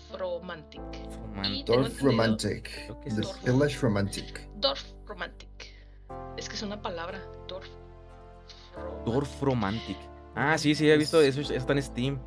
Tengo 1.65 1.65
Dorf 1.83 2.01
Romantic. 2.01 2.67
Es 3.05 3.15
The 3.15 3.21
Dorf. 3.21 3.43
Village 3.43 3.77
Romantic. 3.79 4.47
Dorfromantic. 4.55 5.49
Es 6.37 6.47
que 6.49 6.55
es 6.55 6.61
una 6.61 6.81
palabra. 6.81 7.19
Dorf. 7.47 7.67
Dorf 9.05 9.41
Romantic. 9.41 9.97
Ah, 10.35 10.57
sí, 10.57 10.75
sí, 10.75 10.89
he 10.89 10.97
visto 10.97 11.21
eso. 11.21 11.41
Eso 11.41 11.53
está 11.53 11.73
en 11.73 11.81
Steam. 11.83 12.19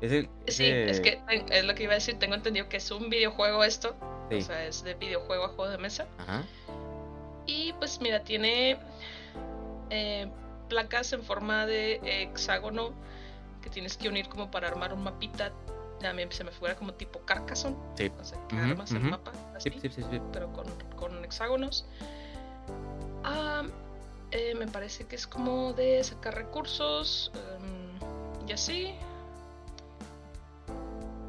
Ese, 0.00 0.22
Sí, 0.46 0.64
ese- 0.64 0.90
es 0.90 1.00
que 1.00 1.20
es 1.50 1.64
lo 1.64 1.74
que 1.74 1.82
iba 1.84 1.92
a 1.92 1.96
decir. 1.96 2.18
Tengo 2.18 2.34
entendido 2.34 2.68
que 2.68 2.78
es 2.78 2.90
un 2.90 3.10
videojuego 3.10 3.64
esto. 3.64 3.94
Sí. 4.30 4.36
O 4.36 4.42
sea, 4.42 4.64
es 4.66 4.82
de 4.82 4.94
videojuego 4.94 5.44
a 5.44 5.48
juego 5.48 5.68
de 5.70 5.78
mesa. 5.78 6.06
Ajá. 6.18 6.42
Y 7.46 7.72
pues 7.74 8.00
mira, 8.00 8.22
tiene 8.22 8.78
eh, 9.90 10.30
placas 10.68 11.12
en 11.12 11.22
forma 11.22 11.66
de 11.66 12.00
hexágono 12.04 12.92
que 13.60 13.68
tienes 13.70 13.96
que 13.96 14.08
unir 14.08 14.28
como 14.28 14.50
para 14.50 14.68
armar 14.68 14.94
un 14.94 15.02
mapita. 15.02 15.52
También 16.00 16.32
se 16.32 16.44
me 16.44 16.50
figura 16.50 16.74
como 16.76 16.94
tipo 16.94 17.20
Carcassonne. 17.20 17.76
Sí. 17.96 18.10
O 18.18 18.24
sea, 18.24 18.38
que 18.48 18.56
armas 18.56 18.90
el 18.92 19.00
mapa 19.00 19.32
así, 19.54 19.70
Sí, 19.70 19.90
sí, 19.90 20.20
pero 20.32 20.52
con, 20.52 20.66
con 20.96 21.24
hexágonos. 21.24 21.84
Ah, 23.22 23.62
eh, 24.30 24.54
me 24.54 24.66
parece 24.66 25.06
que 25.06 25.16
es 25.16 25.26
como 25.26 25.72
de 25.72 26.02
sacar 26.02 26.34
recursos 26.34 27.30
em, 27.34 28.48
y 28.48 28.52
así. 28.52 28.94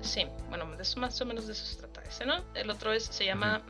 Sí, 0.02 0.26
bueno, 0.50 0.66
más 0.98 1.22
o 1.22 1.26
menos 1.26 1.48
de 1.48 1.54
eso 1.54 1.66
se 1.66 1.78
trata 1.78 2.02
ese, 2.04 2.26
¿no? 2.26 2.44
El 2.54 2.70
otro 2.70 2.94
es, 2.94 3.04
se 3.06 3.26
llama 3.26 3.62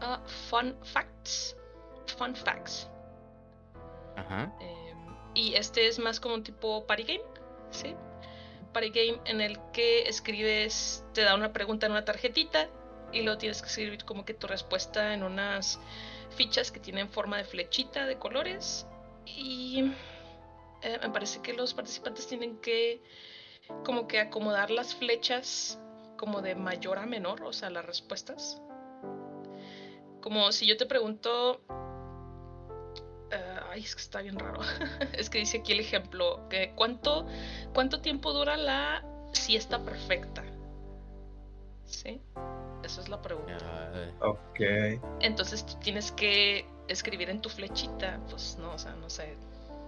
ah, 0.00 0.20
Fun 0.50 0.76
Facts. 0.82 1.56
Fun 2.16 2.34
Facts. 2.34 2.88
Ajá. 4.16 4.52
Eh, 4.60 4.94
y 5.34 5.54
este 5.54 5.86
es 5.86 5.98
más 5.98 6.18
como 6.18 6.34
un 6.34 6.42
tipo 6.42 6.84
party 6.86 7.04
game, 7.04 7.22
¿sí? 7.70 7.94
Party 8.72 8.90
game 8.90 9.20
en 9.24 9.40
el 9.40 9.58
que 9.72 10.08
escribes, 10.08 11.04
te 11.14 11.22
da 11.22 11.34
una 11.34 11.52
pregunta 11.52 11.86
en 11.86 11.92
una 11.92 12.04
tarjetita 12.04 12.68
y 13.12 13.22
luego 13.22 13.38
tienes 13.38 13.62
que 13.62 13.68
escribir 13.68 14.04
como 14.04 14.24
que 14.24 14.34
tu 14.34 14.46
respuesta 14.46 15.14
en 15.14 15.22
unas 15.22 15.80
fichas 16.36 16.70
que 16.70 16.80
tienen 16.80 17.08
forma 17.08 17.38
de 17.38 17.44
flechita 17.44 18.06
de 18.06 18.18
colores 18.18 18.86
y 19.24 19.92
eh, 20.82 20.98
me 21.02 21.10
parece 21.10 21.40
que 21.40 21.52
los 21.52 21.74
participantes 21.74 22.26
tienen 22.26 22.58
que 22.58 23.02
como 23.84 24.06
que 24.06 24.20
acomodar 24.20 24.70
las 24.70 24.94
flechas 24.94 25.78
como 26.16 26.42
de 26.42 26.54
mayor 26.54 26.98
a 26.98 27.06
menor, 27.06 27.42
o 27.44 27.52
sea, 27.52 27.70
las 27.70 27.84
respuestas. 27.84 28.60
Como 30.20 30.52
si 30.52 30.66
yo 30.66 30.76
te 30.76 30.86
pregunto, 30.86 31.60
eh, 33.30 33.60
ay, 33.70 33.80
es 33.80 33.94
que 33.94 34.02
está 34.02 34.22
bien 34.22 34.38
raro. 34.38 34.60
es 35.12 35.30
que 35.30 35.38
dice 35.38 35.58
aquí 35.58 35.72
el 35.72 35.80
ejemplo, 35.80 36.48
que 36.48 36.72
cuánto, 36.74 37.26
cuánto 37.74 38.00
tiempo 38.00 38.32
dura 38.32 38.56
la 38.56 39.04
siesta 39.32 39.78
perfecta. 39.80 40.44
¿Sí? 41.84 42.20
Esa 42.82 43.00
es 43.00 43.08
la 43.08 43.20
pregunta. 43.20 43.58
Ok. 44.20 44.60
Entonces 45.20 45.64
tú 45.64 45.74
tienes 45.80 46.12
que 46.12 46.66
escribir 46.86 47.30
en 47.30 47.40
tu 47.40 47.48
flechita, 47.48 48.20
pues 48.30 48.56
no, 48.58 48.72
o 48.72 48.78
sea, 48.78 48.94
no 48.94 49.10
sé, 49.10 49.36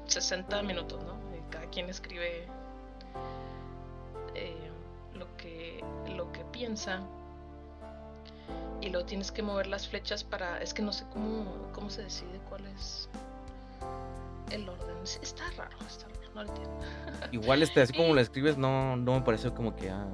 60 0.06 0.62
minutos, 0.62 1.02
¿no? 1.04 1.14
Y 1.36 1.50
cada 1.50 1.66
quien 1.66 1.88
escribe 1.88 2.46
eh, 4.34 4.70
lo, 5.14 5.36
que, 5.36 5.84
lo 6.16 6.32
que 6.32 6.44
piensa. 6.46 7.02
Y 8.80 8.88
luego 8.88 9.06
tienes 9.06 9.30
que 9.30 9.42
mover 9.42 9.66
las 9.66 9.88
flechas 9.88 10.24
para. 10.24 10.60
Es 10.62 10.72
que 10.72 10.82
no 10.82 10.92
sé 10.92 11.04
cómo, 11.12 11.70
cómo 11.72 11.90
se 11.90 12.02
decide 12.02 12.40
cuál 12.48 12.66
es 12.66 13.10
el 14.50 14.68
orden. 14.68 14.96
Está 15.22 15.44
raro, 15.56 15.76
está 15.86 16.06
raro, 16.08 16.34
no 16.34 16.44
lo 16.44 16.48
entiendo. 16.48 16.78
Igual 17.32 17.62
este, 17.62 17.80
así 17.80 17.92
como 17.92 18.14
lo 18.14 18.20
escribes, 18.20 18.56
no, 18.56 18.96
no 18.96 19.14
me 19.14 19.22
pareció 19.22 19.54
como 19.54 19.74
que 19.74 19.90
ah, 19.90 20.06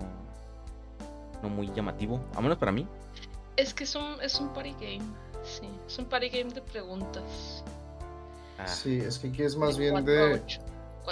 no 1.43 1.49
muy 1.49 1.71
llamativo. 1.73 2.21
A 2.35 2.41
menos 2.41 2.59
para 2.59 2.73
mí. 2.73 2.87
Es 3.57 3.73
que 3.73 3.85
es 3.85 3.95
un, 3.95 4.21
es 4.23 4.39
un 4.41 4.53
party 4.53 4.73
game. 4.73 5.05
Sí, 5.43 5.69
es 5.87 5.99
un 5.99 6.07
party 6.07 6.29
game 6.29 6.53
de 6.53 6.61
preguntas. 6.61 7.65
Ah. 8.59 8.67
Sí, 8.67 8.99
es 8.99 9.19
que 9.19 9.29
aquí 9.29 9.43
es 9.43 9.57
más 9.57 9.79
bien 9.79 10.05
de. 10.05 10.43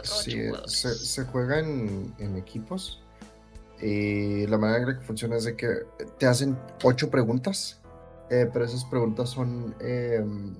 sí, 0.02 0.50
se, 0.66 1.24
juega 1.24 1.60
en, 1.60 2.36
equipos. 2.36 3.00
Y 3.80 4.46
la 4.46 4.56
manera 4.56 4.90
en 4.90 4.98
que 4.98 5.04
funciona 5.04 5.36
es 5.36 5.44
de 5.44 5.56
que 5.56 5.68
te 6.18 6.26
hacen 6.26 6.58
ocho 6.82 7.10
preguntas. 7.10 7.80
Eh, 8.30 8.48
pero 8.52 8.64
esas 8.64 8.84
preguntas 8.86 9.30
son. 9.30 9.74
Em, 9.80 10.54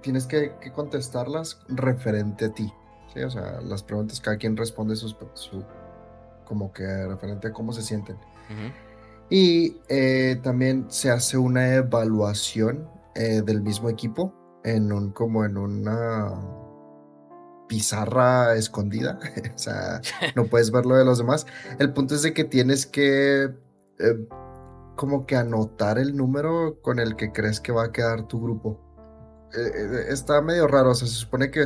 tienes 0.00 0.26
que, 0.26 0.52
contestarlas 0.74 1.60
referente 1.68 2.46
a 2.46 2.54
ti. 2.54 2.72
¿sí? 3.12 3.20
O 3.20 3.30
sea, 3.30 3.60
las 3.60 3.82
preguntas, 3.82 4.20
cada 4.20 4.36
quien 4.36 4.56
responde 4.56 4.96
su, 4.96 5.14
como 6.44 6.72
que 6.72 7.06
referente 7.06 7.48
a 7.48 7.52
cómo 7.52 7.72
se 7.72 7.82
sienten. 7.82 8.16
Y 9.28 9.78
eh, 9.88 10.38
también 10.42 10.86
se 10.88 11.10
hace 11.10 11.36
una 11.36 11.74
evaluación 11.74 12.88
eh, 13.14 13.42
del 13.44 13.60
mismo 13.60 13.88
equipo 13.88 14.32
en 14.62 14.92
un 14.92 15.10
como 15.10 15.44
en 15.44 15.56
una 15.56 16.32
pizarra 17.66 18.54
escondida. 18.54 19.18
o 19.54 19.58
sea, 19.58 20.00
no 20.34 20.44
puedes 20.50 20.70
ver 20.70 20.86
lo 20.86 20.96
de 20.96 21.04
los 21.04 21.18
demás. 21.18 21.46
El 21.78 21.92
punto 21.92 22.14
es 22.14 22.22
de 22.22 22.32
que 22.32 22.44
tienes 22.44 22.86
que 22.86 23.44
eh, 23.98 24.28
como 24.96 25.26
que 25.26 25.36
anotar 25.36 25.98
el 25.98 26.16
número 26.16 26.80
con 26.82 26.98
el 26.98 27.16
que 27.16 27.32
crees 27.32 27.60
que 27.60 27.72
va 27.72 27.84
a 27.84 27.92
quedar 27.92 28.26
tu 28.28 28.40
grupo. 28.40 28.80
Está 30.08 30.40
medio 30.42 30.66
raro, 30.66 30.90
o 30.90 30.94
sea, 30.94 31.08
se 31.08 31.14
supone 31.14 31.50
que 31.50 31.64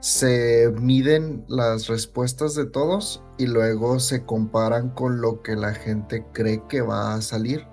se 0.00 0.72
miden 0.80 1.44
las 1.48 1.86
respuestas 1.86 2.54
de 2.54 2.66
todos 2.66 3.22
y 3.38 3.46
luego 3.46 3.98
se 4.00 4.24
comparan 4.24 4.90
con 4.90 5.20
lo 5.20 5.42
que 5.42 5.56
la 5.56 5.74
gente 5.74 6.24
cree 6.32 6.62
que 6.68 6.82
va 6.82 7.14
a 7.14 7.22
salir 7.22 7.66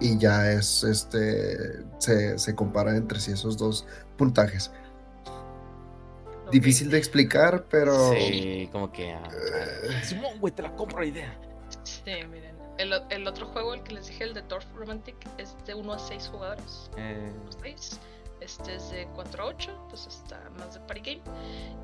y 0.00 0.18
ya 0.18 0.52
es 0.52 0.84
este 0.84 1.82
se, 1.98 2.38
se 2.38 2.54
comparan 2.54 2.96
entre 2.96 3.20
sí 3.20 3.32
esos 3.32 3.56
dos 3.56 3.86
puntajes. 4.16 4.70
Difícil 6.50 6.90
de 6.90 6.98
explicar, 6.98 7.66
pero. 7.68 8.12
Sí, 8.12 8.68
como 8.72 8.90
que. 8.90 9.10
Eh. 9.10 9.18
Simón, 10.02 10.38
güey, 10.40 10.54
te 10.54 10.62
la 10.62 10.74
compro 10.74 11.00
la 11.00 11.06
idea. 11.06 11.38
Sí, 11.84 12.12
miren. 12.30 12.56
El, 12.78 12.94
el, 13.10 13.26
otro 13.26 13.46
juego, 13.48 13.74
el 13.74 13.82
que 13.82 13.94
les 13.94 14.06
dije, 14.06 14.24
el 14.24 14.34
de 14.34 14.42
Dwarf 14.42 14.64
Romantic, 14.74 15.16
es 15.36 15.56
de 15.66 15.74
1 15.74 15.92
a 15.92 15.98
6 15.98 16.28
jugadores. 16.28 16.90
Eh. 16.96 17.32
Este 18.40 18.76
es 18.76 18.90
de 18.90 19.08
4 19.14 19.42
a 19.42 19.46
8, 19.46 19.80
entonces 19.84 20.22
está 20.22 20.40
más 20.58 20.74
de 20.74 20.80
party 20.80 21.00
game. 21.00 21.22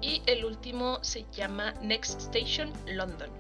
Y 0.01 0.23
el 0.27 0.45
último 0.45 1.03
se 1.03 1.25
llama 1.33 1.73
Next 1.83 2.21
Station 2.21 2.73
London. 2.87 3.31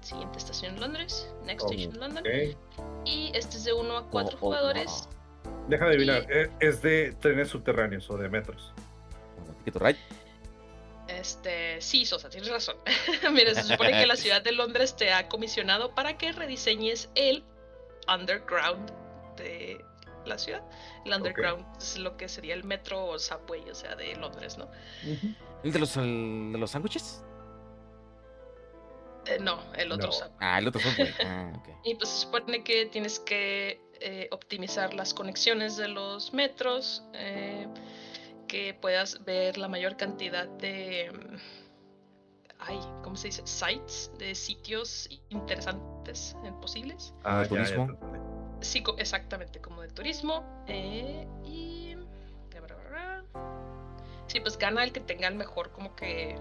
Siguiente 0.00 0.38
estación 0.38 0.74
en 0.74 0.80
Londres, 0.80 1.28
Next 1.44 1.70
Station 1.70 1.98
London. 1.98 2.24
Y 3.04 3.32
este 3.34 3.56
es 3.56 3.64
de 3.64 3.72
1 3.72 3.96
a 3.96 4.06
4 4.08 4.38
jugadores. 4.38 5.08
Deja 5.68 5.84
de 5.86 5.90
adivinar, 5.90 6.26
¿e-, 6.30 6.50
¿es 6.60 6.82
de 6.82 7.14
trenes 7.20 7.48
subterráneos 7.48 8.08
o 8.10 8.16
de 8.16 8.28
metros? 8.28 8.72
Este, 11.08 11.80
sí, 11.80 12.04
Sosa, 12.04 12.30
tienes 12.30 12.50
razón. 12.50 12.76
Mira, 13.32 13.54
se 13.54 13.64
supone 13.64 13.92
que 13.92 14.06
la 14.06 14.16
ciudad 14.16 14.42
de 14.42 14.52
Londres 14.52 14.96
te 14.96 15.12
ha 15.12 15.28
comisionado 15.28 15.94
para 15.94 16.16
que 16.16 16.32
rediseñes 16.32 17.10
el 17.14 17.44
underground 18.12 18.90
de 19.36 19.84
la 20.26 20.38
ciudad. 20.38 20.62
El 21.04 21.12
underground 21.14 21.66
es 21.78 21.98
lo 21.98 22.16
que 22.16 22.28
sería 22.28 22.54
el 22.54 22.64
metro 22.64 23.06
o 23.06 23.18
subway, 23.18 23.68
o 23.70 23.74
sea, 23.74 23.96
de 23.96 24.14
Londres, 24.16 24.58
¿no? 24.58 24.68
¿El 25.62 25.72
de 25.72 25.78
los, 25.78 25.94
de 25.94 26.56
los 26.58 26.70
sándwiches? 26.70 27.22
Eh, 29.26 29.38
no, 29.40 29.60
el 29.74 29.92
otro 29.92 30.10
subway. 30.12 30.36
Ah, 30.40 30.58
el 30.58 30.68
otro 30.68 30.80
subway. 30.80 31.12
Ah, 31.24 31.52
y 31.84 31.94
pues 31.94 32.08
se 32.08 32.22
supone 32.22 32.64
que 32.64 32.86
tienes 32.86 33.20
que 33.20 33.80
eh, 34.00 34.28
optimizar 34.30 34.94
las 34.94 35.12
conexiones 35.12 35.76
de 35.76 35.88
los 35.88 36.32
metros, 36.32 37.04
eh, 37.14 37.66
que 38.48 38.74
puedas 38.74 39.24
ver 39.24 39.58
la 39.58 39.68
mayor 39.68 39.96
cantidad 39.96 40.48
de, 40.48 41.12
mm, 41.12 41.36
ay, 42.58 42.78
¿cómo 43.02 43.16
se 43.16 43.28
dice? 43.28 43.42
Sites, 43.44 44.10
de 44.18 44.34
sitios 44.34 45.08
interesantes 45.28 46.34
posibles. 46.60 47.14
Ah, 47.24 47.44
turismo. 47.46 47.88
Sí, 48.60 48.82
exactamente, 48.98 49.60
como 49.60 49.82
de 49.82 49.88
turismo. 49.88 50.44
Eh, 50.66 51.26
y... 51.44 51.80
Sí, 54.30 54.38
pues 54.38 54.56
gana 54.58 54.84
el 54.84 54.92
que 54.92 55.00
tenga 55.00 55.26
el 55.26 55.34
mejor 55.34 55.72
como 55.72 55.96
que 55.96 56.36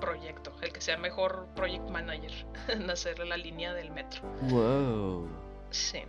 proyecto, 0.00 0.52
el 0.62 0.72
que 0.72 0.80
sea 0.80 0.96
mejor 0.96 1.48
project 1.56 1.90
manager 1.90 2.30
en 2.68 2.88
hacer 2.88 3.18
la 3.18 3.36
línea 3.36 3.74
del 3.74 3.90
metro. 3.90 4.22
Wow. 4.42 5.28
Sí. 5.70 6.04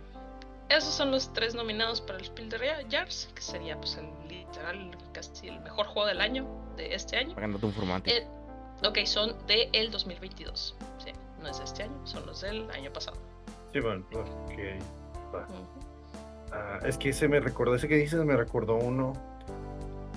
Esos 0.68 0.94
son 0.94 1.10
los 1.10 1.32
tres 1.32 1.56
nominados 1.56 2.00
para 2.00 2.20
el 2.20 2.26
Spiel 2.26 2.48
de 2.48 2.86
Jars, 2.88 3.28
que 3.34 3.42
sería 3.42 3.76
pues 3.76 3.96
el 3.96 4.08
literal 4.28 4.96
casi 5.12 5.48
el 5.48 5.58
mejor 5.62 5.86
juego 5.86 6.06
del 6.06 6.20
año 6.20 6.46
de 6.76 6.94
este 6.94 7.16
año. 7.16 7.34
Pagándote 7.34 7.66
un 7.66 7.72
formato. 7.72 8.08
Eh, 8.08 8.24
ok, 8.84 8.98
son 9.04 9.34
de 9.48 9.68
el 9.72 9.90
2022. 9.90 10.76
Sí, 11.04 11.10
no 11.40 11.48
es 11.48 11.58
de 11.58 11.64
este 11.64 11.82
año, 11.82 12.06
son 12.06 12.24
los 12.24 12.42
del 12.42 12.70
año 12.70 12.92
pasado. 12.92 13.16
Sí, 13.72 13.80
bueno, 13.80 14.06
Ah, 16.52 16.80
es 16.84 16.98
que 16.98 17.10
ese 17.10 17.28
me 17.28 17.40
recordó, 17.40 17.74
ese 17.74 17.88
que 17.88 17.96
dices 17.96 18.24
me 18.24 18.36
recordó 18.36 18.76
uno. 18.76 19.12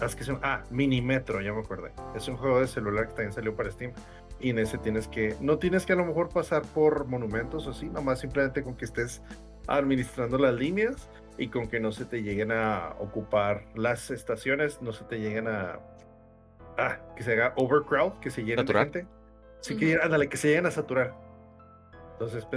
Ah, 0.01 0.05
es 0.05 0.15
que 0.15 0.23
es 0.23 0.29
un, 0.29 0.39
ah, 0.41 0.63
Minimetro, 0.71 1.41
ya 1.41 1.53
me 1.53 1.59
acordé. 1.59 1.91
Es 2.15 2.27
un 2.27 2.37
juego 2.37 2.59
de 2.59 2.67
celular 2.67 3.07
que 3.07 3.13
también 3.13 3.33
salió 3.33 3.55
para 3.55 3.71
Steam. 3.71 3.93
Y 4.39 4.49
en 4.49 4.59
ese 4.59 4.77
tienes 4.77 5.07
que, 5.07 5.35
no 5.39 5.57
tienes 5.57 5.85
que 5.85 5.93
a 5.93 5.95
lo 5.95 6.05
mejor 6.05 6.29
pasar 6.29 6.63
por 6.63 7.05
monumentos 7.05 7.67
o 7.67 7.71
así, 7.71 7.87
nomás 7.87 8.19
simplemente 8.19 8.63
con 8.63 8.75
que 8.75 8.85
estés 8.85 9.21
administrando 9.67 10.37
las 10.37 10.53
líneas 10.53 11.09
y 11.37 11.47
con 11.47 11.67
que 11.67 11.79
no 11.79 11.91
se 11.91 12.05
te 12.05 12.21
lleguen 12.21 12.51
a 12.51 12.95
ocupar 12.99 13.65
las 13.75 14.11
estaciones, 14.11 14.81
no 14.81 14.91
se 14.91 15.05
te 15.05 15.19
lleguen 15.19 15.47
a... 15.47 15.79
Ah, 16.77 16.97
que 17.15 17.23
se 17.23 17.33
haga 17.33 17.53
overcrowd, 17.55 18.19
que 18.19 18.31
se 18.31 18.43
llenen 18.43 18.65
de 18.65 18.73
gente. 18.73 19.07
Sí, 19.61 19.77
que, 19.77 19.95
ándale, 19.95 20.27
que 20.27 20.37
se 20.37 20.49
lleguen 20.49 20.65
a 20.65 20.71
saturar. 20.71 21.13
Entonces 22.25 22.47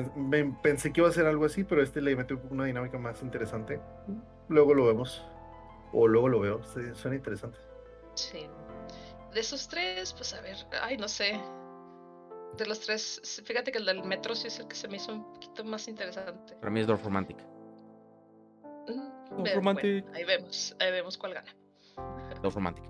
pensé 0.62 0.92
que 0.92 1.00
iba 1.00 1.09
a 1.09 1.12
ser 1.12 1.26
algo 1.26 1.44
así, 1.44 1.64
pero 1.64 1.83
este 1.83 2.00
le 2.00 2.14
metió 2.16 2.40
una 2.50 2.64
dinámica 2.64 2.98
más 2.98 3.22
interesante. 3.22 3.81
Luego 4.48 4.74
lo 4.74 4.87
vemos. 4.87 5.24
O 5.92 6.07
luego 6.09 6.29
lo 6.29 6.40
veo. 6.40 6.62
Suena 6.94 7.16
interesante. 7.16 7.59
Sí. 8.14 8.46
De 9.33 9.40
esos 9.40 9.68
tres, 9.68 10.12
pues 10.12 10.35
a 10.35 10.40
ver, 10.40 10.57
ay, 10.83 10.96
no 10.96 11.09
sé 11.09 11.40
de 12.57 12.66
los 12.66 12.81
tres, 12.81 13.42
fíjate 13.44 13.71
que 13.71 13.79
el 13.79 13.87
del 13.87 14.02
metro 14.02 14.35
sí 14.35 14.48
es 14.48 14.58
el 14.58 14.69
que 14.69 14.77
se 14.77 14.88
me 14.88 14.96
hizo 14.96 15.12
un 15.12 15.33
poquito 15.35 15.64
más 15.64 15.88
interesante. 15.88 16.54
Para 16.56 16.71
mí 16.71 16.81
es 16.81 16.87
Dorf 16.87 17.04
Romantic. 17.04 17.37
Mm, 18.88 19.44
Romantic. 19.54 20.06
ahí 20.14 20.25
vemos, 20.25 20.77
ahí 20.79 20.92
vemos 20.92 21.19
cuál 21.19 21.35
gana. 21.35 21.54
Dorf 22.42 22.54
Romantic. 22.54 22.85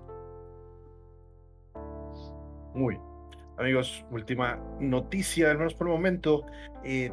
Muy. 2.73 2.99
Amigos, 3.57 4.05
última 4.11 4.59
noticia, 4.79 5.51
al 5.51 5.57
menos 5.57 5.73
por 5.73 5.87
el 5.87 5.93
momento. 5.93 6.45
Eh, 6.83 7.11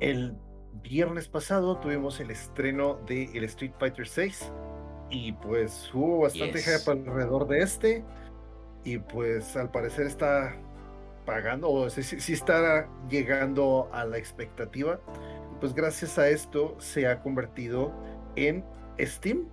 el 0.00 0.34
viernes 0.82 1.28
pasado 1.28 1.78
tuvimos 1.78 2.20
el 2.20 2.30
estreno 2.30 3.00
de 3.06 3.24
el 3.34 3.44
Street 3.44 3.72
Fighter 3.78 4.06
6 4.06 4.52
y 5.10 5.32
pues 5.32 5.90
hubo 5.94 6.20
bastante 6.20 6.60
hype 6.60 6.90
alrededor 6.90 7.48
de 7.48 7.60
este 7.60 8.04
y 8.84 8.98
pues 8.98 9.56
al 9.56 9.70
parecer 9.70 10.06
está 10.06 10.54
pagando 11.24 11.70
o 11.70 11.90
si, 11.90 12.02
si 12.02 12.32
está 12.32 12.88
llegando 13.08 13.88
a 13.92 14.04
la 14.04 14.18
expectativa. 14.18 15.00
Pues 15.60 15.74
gracias 15.74 16.18
a 16.18 16.28
esto 16.28 16.76
se 16.78 17.06
ha 17.06 17.22
convertido 17.22 17.92
en 18.36 18.62
Steam 19.00 19.48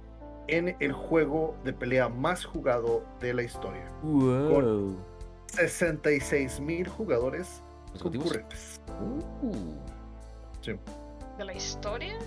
en 0.47 0.75
el 0.81 0.91
juego 0.91 1.55
de 1.63 1.71
pelea 1.71 2.09
más 2.09 2.43
jugado 2.43 3.03
de 3.21 3.33
la 3.33 3.43
historia. 3.43 3.87
Wow. 4.01 4.53
Con 4.53 5.12
66 5.55 6.59
mil 6.59 6.87
jugadores 6.87 7.61
concurrentes. 8.01 8.81
Uh. 8.99 9.75
Sí, 10.61 10.75
¿De 11.37 11.45
la 11.45 11.53
historia? 11.53 12.17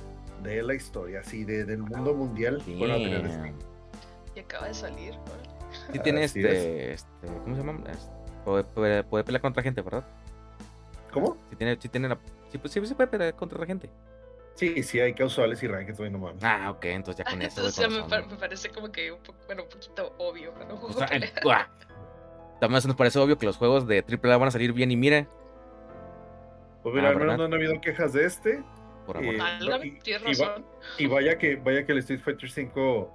de 0.43 0.63
la 0.63 0.75
historia, 0.75 1.23
sí, 1.25 1.45
de- 1.45 1.65
del 1.65 1.79
mundo 1.79 2.15
mundial. 2.15 2.63
Y 2.67 4.41
acaba 4.41 4.69
de 4.69 4.75
salir. 4.75 5.15
órale. 5.15 5.49
Sí 5.93 5.99
tiene 5.99 6.25
Así 6.25 6.39
este, 6.41 6.93
este, 6.93 7.27
¿cómo 7.43 7.57
se 7.57 7.63
llama? 7.63 7.91
Este, 7.91 8.11
puede, 8.45 8.65
puede- 8.65 9.05
puede 9.05 9.25
pelear 9.25 9.43
contra 9.43 9.63
gente, 9.63 9.81
¿verdad? 9.83 10.05
¿Cómo? 11.13 11.37
Sí 11.51 11.57
tiene, 11.57 11.77
sí 11.81 11.89
tiene 11.89 12.09
la, 12.09 12.19
sí, 12.53 12.59
pues, 12.59 12.73
sí 12.73 12.87
se 12.87 12.95
puede 12.95 13.09
pelear 13.09 13.35
contra 13.35 13.59
la 13.59 13.67
gente. 13.67 13.91
Sí, 14.55 14.83
sí, 14.83 15.01
hay 15.01 15.13
casuales 15.15 15.63
y 15.63 15.67
rankings, 15.69 15.99
no 16.11 16.19
mames. 16.19 16.43
Ah, 16.45 16.71
ok, 16.71 16.85
entonces 16.87 17.25
ya 17.25 17.31
Ah, 17.31 17.33
con 17.33 17.43
eso, 17.43 17.69
ya 17.71 17.89
con 18.09 18.29
me, 18.31 18.37
parece 18.37 18.71
como 18.71 18.93
que 18.93 19.11
un, 19.13 19.21
poco, 19.23 19.39
bueno, 19.47 19.65
un 19.65 19.69
poquito 19.69 20.15
obvio. 20.19 20.53
pero 20.55 20.75
no 20.75 20.83
O 20.83 20.93
sea. 20.93 21.09
También 22.61 22.81
se 22.83 22.89
nos 22.89 22.97
parece 22.97 23.19
obvio 23.19 23.37
que 23.39 23.47
los 23.47 23.57
juegos 23.57 23.87
de 23.87 24.03
AAA 24.03 24.37
van 24.39 24.49
a 24.49 24.51
salir 24.51 24.73
bien 24.73 24.91
y 24.91 24.97
mira, 24.97 25.27
Pues 26.83 26.95
mira, 26.95 27.09
Ah, 27.09 27.11
al 27.11 27.17
menos 27.17 27.33
¿verdad? 27.33 27.39
no 27.39 27.45
han 27.45 27.55
habido 27.55 27.81
quejas 27.81 28.13
de 28.13 28.25
este. 28.25 28.63
por 29.07 29.17
amor. 29.19 29.35
Eh, 29.35 29.87
y- 29.87 29.99
tienes 30.01 30.39
y 30.39 30.43
va-. 30.43 30.63
Y 30.99 31.07
vaya 31.07 31.37
que, 31.39 31.57
vaya 31.57 31.85
que 31.85 31.93
el 31.93 31.99
Street 31.99 32.21
Fighter 32.21 32.49
V 32.75 33.09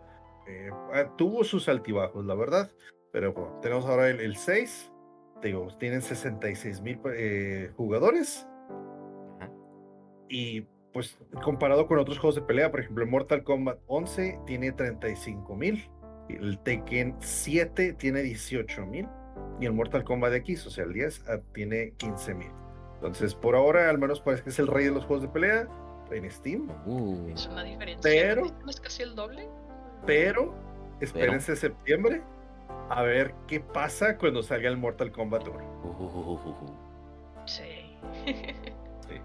eh, 0.47 0.69
ah, 0.93 1.05
tuvo 1.17 1.43
sus 1.43 1.67
altibajos, 1.69 2.25
la 2.25 2.35
verdad. 2.35 2.69
Pero 3.11 3.33
bueno, 3.33 3.59
tenemos 3.61 3.85
ahora 3.85 4.09
el, 4.09 4.19
el 4.21 4.35
6. 4.35 4.91
Te 5.41 5.47
digo, 5.49 5.67
tienen 5.79 6.01
66 6.01 6.81
mil 6.81 6.99
eh, 7.13 7.71
jugadores. 7.75 8.47
Ajá. 9.39 9.49
Y 10.29 10.61
pues 10.93 11.17
comparado 11.43 11.87
con 11.87 11.97
otros 11.99 12.19
juegos 12.19 12.35
de 12.35 12.41
pelea, 12.41 12.69
por 12.71 12.81
ejemplo, 12.81 13.05
Mortal 13.07 13.43
Kombat 13.43 13.79
11 13.87 14.39
tiene 14.45 14.71
35 14.73 15.55
mil. 15.55 15.89
El 16.29 16.59
Tekken 16.59 17.15
7 17.19 17.93
tiene 17.93 18.21
18 18.21 18.85
mil. 18.85 19.07
Y 19.59 19.65
el 19.65 19.73
Mortal 19.73 20.03
Kombat 20.03 20.33
X, 20.33 20.65
o 20.67 20.69
sea, 20.69 20.83
el 20.85 20.93
10, 20.93 21.23
ah, 21.29 21.39
tiene 21.53 21.93
15 21.97 22.33
mil. 22.33 22.51
Entonces, 22.95 23.33
por 23.35 23.55
ahora, 23.55 23.89
al 23.89 23.97
menos 23.97 24.19
parece 24.21 24.43
que 24.43 24.49
es 24.49 24.59
el 24.59 24.67
rey 24.67 24.85
de 24.85 24.91
los 24.91 25.05
juegos 25.05 25.23
de 25.23 25.29
pelea 25.29 25.67
en 26.11 26.29
Steam. 26.29 26.69
Uh, 26.85 27.29
Es 27.29 27.47
una 27.47 27.63
diferencia. 27.63 28.01
Pero- 28.11 28.45
¿No 28.63 28.69
es 28.69 28.79
casi 28.81 29.03
el 29.03 29.15
doble? 29.15 29.47
Pero 30.05 30.53
espérense 30.99 31.55
septiembre 31.55 32.21
a 32.89 33.01
ver 33.03 33.33
qué 33.47 33.59
pasa 33.59 34.17
cuando 34.17 34.43
salga 34.43 34.67
el 34.69 34.77
Mortal 34.77 35.11
Kombat 35.11 35.47
1. 35.47 35.57
uh, 35.83 35.87
uh, 35.87 36.05
uh, 36.05 36.31
uh, 36.33 36.49
uh. 36.49 36.77
Sí. 37.45 37.97
Sí. 38.25 39.15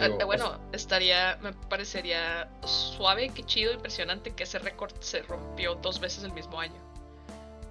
Ah, 0.00 0.06
Digo, 0.08 0.26
bueno, 0.26 0.60
estaría, 0.72 1.38
me 1.42 1.52
parecería 1.52 2.48
suave, 2.62 3.30
que 3.30 3.42
chido, 3.42 3.72
impresionante 3.72 4.30
que 4.32 4.44
ese 4.44 4.58
récord 4.60 4.92
se 5.00 5.22
rompió 5.22 5.74
dos 5.76 6.00
veces 6.00 6.22
el 6.24 6.32
mismo 6.32 6.60
año. 6.60 6.80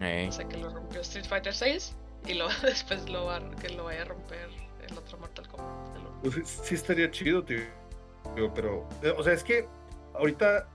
Eh, 0.01 0.27
O 0.29 0.31
sea, 0.31 0.47
que 0.47 0.57
lo 0.57 0.69
rompió 0.69 1.01
Street 1.01 1.25
Fighter 1.25 1.53
6 1.53 1.95
y 2.27 2.33
lo, 2.35 2.47
después 2.63 3.09
lo 3.09 3.25
va, 3.25 3.39
que 3.61 3.69
lo 3.69 3.85
vaya 3.85 4.01
a 4.03 4.05
romper 4.05 4.49
el 4.87 4.97
otro 4.97 5.17
Mortal 5.17 5.47
Kombat. 5.47 5.95
el 5.95 6.01
uno. 6.01 6.19
pues, 6.21 6.35
sí- 6.35 6.59
sí 6.63 6.75
estaría 6.75 7.09
chido, 7.11 7.43
tío. 7.43 7.59
Pero, 8.53 8.87
eh, 9.03 9.13
o 9.17 9.23
sea, 9.23 9.33
es 9.33 9.43
que 9.43 9.65
ahorita 10.13 10.67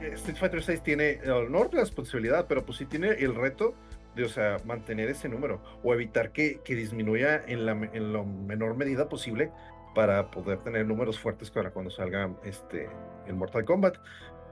eh, 0.00 0.10
Street 0.14 0.36
Fighter 0.36 0.62
6 0.62 0.82
tiene, 0.82 1.10
eh, 1.10 1.46
no 1.50 1.64
la 1.64 1.80
responsabilidad, 1.80 2.46
pero 2.48 2.64
pues 2.64 2.78
sí 2.78 2.86
tiene 2.86 3.08
el 3.10 3.34
reto 3.34 3.74
de, 4.14 4.24
o 4.24 4.28
sea, 4.28 4.58
mantener 4.64 5.08
ese 5.10 5.28
número 5.28 5.60
o 5.82 5.92
evitar 5.92 6.30
que, 6.32 6.60
que 6.64 6.74
disminuya 6.76 7.42
en 7.46 7.66
la, 7.66 7.72
en 7.72 8.12
la 8.12 8.22
menor 8.22 8.76
medida 8.76 9.08
posible 9.08 9.50
para 9.94 10.30
poder 10.30 10.58
tener 10.58 10.86
números 10.86 11.18
fuertes 11.18 11.50
para 11.50 11.70
cuando 11.70 11.90
salga 11.90 12.30
este, 12.44 12.88
el 13.26 13.34
Mortal 13.34 13.64
Kombat. 13.64 13.96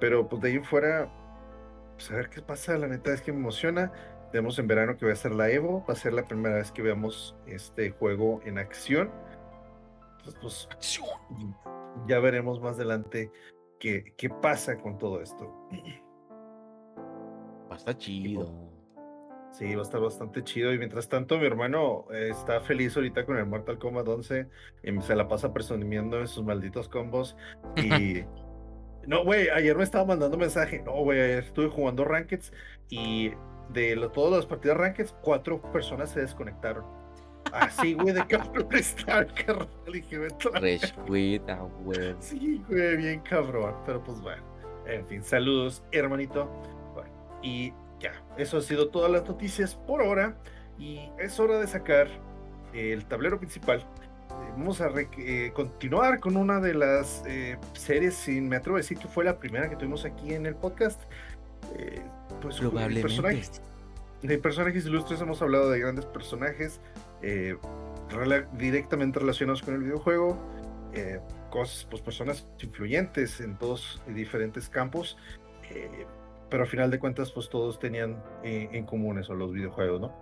Pero 0.01 0.29
pues 0.29 0.43
de 0.43 0.49
ahí 0.51 0.59
fuera, 0.59 1.09
pues 2.03 2.11
a 2.11 2.17
ver 2.17 2.31
qué 2.31 2.43
pasa, 2.43 2.77
la 2.79 2.89
neta 2.89 3.13
es 3.13 3.23
que 3.23 3.33
me 3.33 3.39
emociona. 3.39 3.93
Tenemos 4.33 4.59
en 4.59 4.67
verano 4.67 4.97
que 4.97 5.07
va 5.07 5.13
a 5.13 5.17
ser 5.17 5.33
la 5.33 5.51
Evo, 5.51 5.85
va 5.89 5.93
a 5.93 5.97
ser 5.97 6.13
la 6.13 6.25
primera 6.25 6.57
vez 6.57 6.73
que 6.73 6.83
veamos 6.83 7.37
este 7.47 7.91
juego 7.91 8.41
en 8.45 8.59
acción. 8.59 9.13
Entonces, 10.19 10.41
pues 10.41 10.69
acción. 10.73 11.07
ya 12.09 12.19
veremos 12.19 12.61
más 12.61 12.77
adelante 12.77 13.31
qué, 13.79 14.15
qué 14.17 14.31
pasa 14.31 14.79
con 14.79 14.99
todo 14.99 15.21
esto. 15.21 15.47
Va 17.71 17.75
a 17.75 17.77
estar 17.77 17.97
chido. 17.97 18.53
Sí, 19.53 19.73
va 19.77 19.83
a 19.83 19.85
estar 19.85 20.01
bastante 20.01 20.43
chido. 20.43 20.73
Y 20.73 20.79
mientras 20.79 21.09
tanto, 21.09 21.39
mi 21.39 21.47
hermano 21.47 22.07
eh, 22.11 22.31
está 22.31 22.61
feliz 22.63 22.97
ahorita 22.97 23.27
con 23.27 23.37
el 23.37 23.47
Mortal 23.47 23.79
Kombat 23.79 24.09
11 24.09 24.49
y 24.83 25.01
se 25.03 25.15
la 25.15 25.29
pasa 25.29 25.53
presumiendo 25.53 26.19
en 26.19 26.27
sus 26.27 26.43
malditos 26.43 26.89
combos. 26.89 27.37
Y. 27.77 28.25
No, 29.07 29.25
güey, 29.25 29.49
ayer 29.51 29.77
me 29.77 29.85
estaba 29.85 30.05
mandando 30.05 30.37
mensaje. 30.39 30.81
No, 30.85 30.93
güey, 31.03 31.21
ayer 31.21 31.45
estuve 31.45 31.69
jugando 31.69 32.05
Rankeds 32.05 32.53
y 32.89 33.33
de 33.71 33.97
lo- 33.97 34.11
todas 34.11 34.33
las 34.37 34.47
partidas 34.47 34.77
Rankeds, 34.77 35.15
cuatro 35.23 35.61
personas 35.73 36.11
se 36.11 36.21
desconectaron. 36.21 36.85
Así, 37.53 37.95
güey, 37.95 38.15
de 38.15 38.27
cabrón 38.27 38.69
está, 38.73 39.27
carnal. 39.27 39.69
Y 39.89 39.93
dije, 39.93 40.19
"Vete 40.19 40.49
a 40.49 40.53
la 40.53 40.61
Fresh 40.61 40.95
quit, 41.07 41.43
ah, 41.51 41.67
güey. 41.85 42.15
Sí, 42.21 42.63
güey, 42.69 42.97
bien 42.97 43.21
cabrón. 43.21 43.75
Pero 43.85 44.03
pues 44.03 44.21
bueno. 44.21 44.43
En 44.87 45.07
fin, 45.07 45.23
saludos, 45.23 45.83
hermanito. 45.93 46.47
Bueno, 46.95 47.11
y 47.43 47.73
ya, 48.01 48.13
eso 48.37 48.59
ha 48.59 48.63
sido 48.63 48.89
todas 48.89 49.11
las 49.11 49.27
noticias 49.29 49.75
por 49.75 50.03
ahora. 50.03 50.37
Y 50.79 51.11
es 51.19 51.39
hora 51.39 51.59
de 51.59 51.67
sacar 51.67 52.09
el 52.73 53.05
tablero 53.07 53.39
principal. 53.39 53.85
Vamos 54.57 54.81
a 54.81 54.91
eh, 55.19 55.51
continuar 55.55 56.21
con 56.21 56.37
una 56.37 56.61
de 56.61 56.75
las 56.75 57.23
eh, 57.27 57.57
series, 57.73 58.15
sin 58.15 58.49
me 58.49 58.57
atrevo 58.57 58.77
a 58.77 58.81
decir 58.81 58.99
que 58.99 59.09
fue 59.09 59.25
la 59.25 59.39
primera 59.39 59.69
que 59.71 59.77
tuvimos 59.77 60.05
aquí 60.05 60.35
en 60.35 60.45
el 60.47 60.55
podcast. 60.55 61.01
Eh, 61.79 62.03
pues 62.41 62.59
Probablemente. 62.59 63.01
personajes, 63.03 63.63
de 64.21 64.39
personajes 64.39 64.85
ilustres 64.85 65.21
hemos 65.21 65.41
hablado 65.41 65.71
de 65.71 65.79
grandes 65.81 66.05
personajes 66.07 66.81
eh, 67.23 67.57
rela- 68.11 68.47
directamente 68.59 69.21
relacionados 69.21 69.63
con 69.63 69.75
el 69.75 69.81
videojuego, 69.83 70.37
eh, 70.93 71.19
cosas, 71.51 71.87
pues 71.89 72.03
personas 72.03 72.47
influyentes 72.61 73.41
en 73.41 73.57
todos 73.57 74.03
diferentes 74.09 74.69
campos, 74.69 75.17
eh, 75.71 76.07
pero 76.51 76.65
al 76.65 76.69
final 76.69 76.91
de 76.91 76.99
cuentas 76.99 77.33
pues 77.33 77.49
todos 77.49 77.79
tenían 77.79 78.23
en 78.43 78.85
común 78.85 79.19
eso, 79.19 79.35
los 79.35 79.53
videojuegos, 79.53 80.01
¿no? 80.03 80.15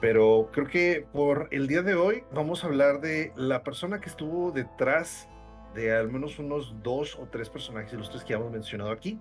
Pero 0.00 0.48
creo 0.52 0.66
que 0.66 1.06
por 1.12 1.48
el 1.50 1.66
día 1.66 1.82
de 1.82 1.94
hoy 1.94 2.22
vamos 2.32 2.62
a 2.62 2.68
hablar 2.68 3.00
de 3.00 3.32
la 3.36 3.64
persona 3.64 4.00
que 4.00 4.08
estuvo 4.08 4.52
detrás 4.52 5.28
de 5.74 5.94
al 5.94 6.10
menos 6.10 6.38
unos 6.38 6.74
dos 6.82 7.16
o 7.16 7.26
tres 7.26 7.50
personajes 7.50 7.92
ilustres 7.92 8.22
que 8.22 8.30
ya 8.30 8.36
hemos 8.36 8.52
mencionado 8.52 8.90
aquí. 8.90 9.20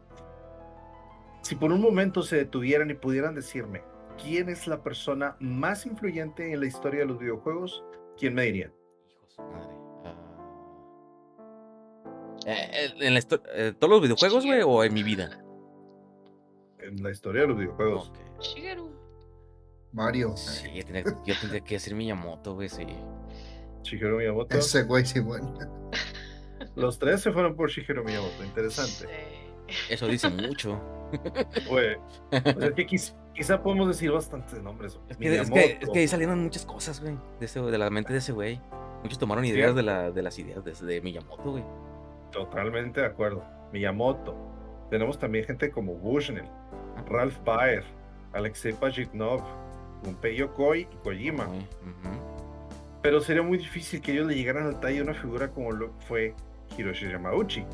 Si 1.41 1.55
por 1.55 1.71
un 1.71 1.81
momento 1.81 2.21
se 2.21 2.37
detuvieran 2.37 2.89
y 2.89 2.93
pudieran 2.93 3.33
decirme 3.33 3.83
quién 4.21 4.49
es 4.49 4.67
la 4.67 4.83
persona 4.83 5.35
más 5.39 5.85
influyente 5.85 6.51
en 6.51 6.59
la 6.59 6.65
historia 6.65 7.01
de 7.01 7.05
los 7.07 7.19
videojuegos, 7.19 7.83
¿quién 8.17 8.33
me 8.33 8.43
madre. 8.43 8.71
ah. 10.03 10.15
Eh, 12.45 12.69
eh, 12.71 12.93
¿En 12.99 13.13
la 13.13 13.19
eh, 13.19 13.73
todos 13.77 13.91
los 13.91 14.01
videojuegos, 14.01 14.45
güey, 14.45 14.61
o 14.63 14.83
en 14.83 14.93
mi 14.93 15.03
vida? 15.03 15.43
En 16.79 17.01
la 17.03 17.11
historia 17.11 17.41
de 17.41 17.47
los 17.49 17.57
videojuegos. 17.57 18.09
Ok. 18.09 18.96
Mario. 19.97 20.37
Sí, 20.37 20.69
tendría- 20.83 21.03
yo 21.25 21.33
tendría 21.41 21.61
que 21.61 21.75
decir 21.75 21.93
Miyamoto, 21.95 22.53
güey, 22.53 22.69
sí. 22.69 22.85
Shigeru 23.83 24.17
Miyamoto. 24.19 24.57
Ese 24.57 24.83
güey 24.83 25.05
sí, 25.05 25.19
bueno. 25.19 25.53
Los 26.75 26.99
tres 26.99 27.21
se 27.21 27.31
fueron 27.31 27.55
por 27.55 27.69
Shigeru 27.69 28.03
Miyamoto. 28.03 28.43
Interesante. 28.43 29.07
Sí. 29.67 29.93
Eso 29.93 30.07
dice 30.07 30.29
mucho. 30.29 30.79
Güey, 31.69 31.95
o 31.95 32.59
sea, 32.59 32.71
que 32.73 32.85
quiz- 32.87 33.15
quizá 33.33 33.61
podemos 33.63 33.87
decir 33.87 34.11
bastantes 34.11 34.61
nombres. 34.61 34.99
Es 35.09 35.17
que, 35.17 35.35
es, 35.39 35.49
que, 35.49 35.79
es 35.81 35.89
que 35.89 35.99
ahí 35.99 36.07
salieron 36.07 36.43
muchas 36.43 36.65
cosas, 36.65 37.01
güey, 37.01 37.15
de, 37.39 37.45
ese- 37.45 37.61
de 37.61 37.77
la 37.77 37.89
mente 37.89 38.13
de 38.13 38.19
ese 38.19 38.31
güey. 38.33 38.61
Muchos 39.03 39.17
tomaron 39.19 39.45
ideas 39.45 39.73
de, 39.75 39.83
la, 39.83 40.11
de 40.11 40.21
las 40.21 40.37
ideas 40.39 40.63
de, 40.63 40.73
de 40.73 41.01
Miyamoto, 41.01 41.51
güey. 41.51 41.63
Totalmente 42.31 43.01
de 43.01 43.07
acuerdo. 43.07 43.43
Miyamoto. 43.71 44.35
Tenemos 44.89 45.17
también 45.19 45.45
gente 45.45 45.69
como 45.71 45.93
Bushnell, 45.95 46.47
Ralph 47.07 47.37
Baer, 47.43 47.83
Alexei 48.33 48.73
Pajitnov, 48.73 49.41
Gunpei 50.03 50.35
Yokoi 50.35 50.81
y 50.81 50.95
Kojima. 51.03 51.47
Pero 53.01 53.21
sería 53.21 53.43
muy 53.43 53.57
difícil 53.57 54.01
que 54.01 54.13
ellos 54.13 54.27
le 54.27 54.35
llegaran 54.35 54.67
al 54.67 54.79
talle 54.79 54.95
de 54.95 55.01
una 55.03 55.13
figura 55.13 55.49
como 55.49 55.71
lo 55.71 55.91
fue 56.07 56.33
Hiroshi 56.77 57.09
Yamauchi. 57.09 57.65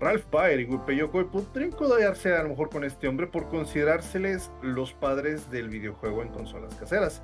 Ralph 0.00 0.24
Baer 0.30 0.60
y 0.60 0.64
Gunpei 0.64 0.96
Yokoi 0.96 1.24
podrían 1.24 1.70
codearse 1.70 2.34
a 2.34 2.42
lo 2.42 2.50
mejor 2.50 2.68
con 2.68 2.84
este 2.84 3.08
hombre 3.08 3.26
por 3.26 3.48
considerárseles 3.48 4.50
los 4.62 4.92
padres 4.92 5.50
del 5.50 5.68
videojuego 5.68 6.22
en 6.22 6.28
consolas 6.28 6.74
caseras. 6.74 7.22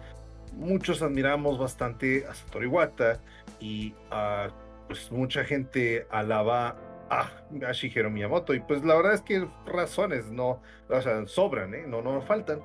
Muchos 0.55 1.03
admiramos 1.03 1.59
bastante 1.59 2.27
a 2.27 2.35
Satoru 2.35 2.65
Iwata 2.65 3.21
y 3.61 3.95
a, 4.11 4.49
pues 4.89 5.13
mucha 5.13 5.45
gente 5.45 6.07
alaba 6.11 6.77
a, 7.11 7.31
a 7.67 7.73
Shigeru 7.73 8.11
Miyamoto 8.11 8.55
y 8.55 8.61
pues 8.61 8.85
la 8.85 8.95
verdad 8.95 9.15
es 9.15 9.21
que 9.21 9.47
razones 9.67 10.27
no, 10.27 10.63
o 10.89 11.01
sea, 11.03 11.27
sobran, 11.27 11.75
¿eh? 11.75 11.85
no, 11.87 12.03
no 12.03 12.21
faltan 12.23 12.61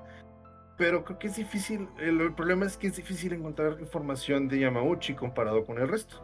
pero 0.78 1.04
creo 1.04 1.20
que 1.20 1.28
es 1.28 1.36
difícil, 1.36 1.88
el, 2.00 2.20
el 2.22 2.34
problema 2.34 2.66
es 2.66 2.78
que 2.78 2.88
es 2.88 2.96
difícil 2.96 3.34
encontrar 3.34 3.78
información 3.80 4.48
de 4.48 4.60
Yamauchi 4.60 5.14
comparado 5.16 5.66
con 5.66 5.78
el 5.78 5.88
resto. 5.88 6.22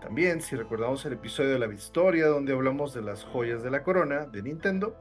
También, 0.00 0.40
si 0.40 0.56
recordamos 0.56 1.04
el 1.04 1.12
episodio 1.12 1.50
de 1.50 1.58
la 1.58 1.72
historia 1.72 2.26
donde 2.26 2.52
hablamos 2.52 2.94
de 2.94 3.02
las 3.02 3.24
joyas 3.24 3.62
de 3.62 3.70
la 3.70 3.82
corona 3.82 4.26
de 4.26 4.42
Nintendo, 4.42 4.96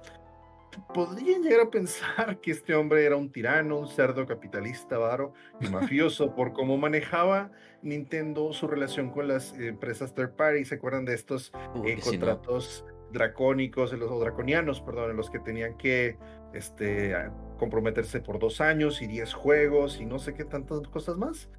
podrían 0.93 1.41
llegar 1.41 1.61
a 1.61 1.69
pensar 1.69 2.39
que 2.41 2.51
este 2.51 2.75
hombre 2.75 3.05
era 3.05 3.15
un 3.15 3.31
tirano, 3.31 3.79
un 3.79 3.87
cerdo 3.87 4.25
capitalista, 4.25 4.97
varo 4.97 5.33
y 5.61 5.67
mafioso 5.69 6.35
por 6.35 6.53
cómo 6.53 6.77
manejaba 6.77 7.51
Nintendo 7.81 8.51
su 8.51 8.67
relación 8.67 9.09
con 9.11 9.27
las 9.27 9.53
empresas 9.53 10.13
third 10.13 10.35
party. 10.35 10.65
¿Se 10.65 10.75
acuerdan 10.75 11.05
de 11.05 11.13
estos 11.13 11.51
eh, 11.85 11.97
contratos 12.03 12.85
dracónicos, 13.11 13.93
los, 13.93 14.11
o 14.11 14.19
draconianos, 14.19 14.81
perdón, 14.81 15.11
en 15.11 15.17
los 15.17 15.29
que 15.29 15.39
tenían 15.39 15.77
que 15.77 16.17
este, 16.53 17.15
comprometerse 17.59 18.19
por 18.21 18.39
dos 18.39 18.61
años 18.61 19.01
y 19.01 19.07
diez 19.07 19.33
juegos 19.33 19.99
y 19.99 20.05
no 20.05 20.17
sé 20.17 20.33
qué 20.33 20.45
tantas 20.45 20.87
cosas 20.87 21.17
más? 21.17 21.49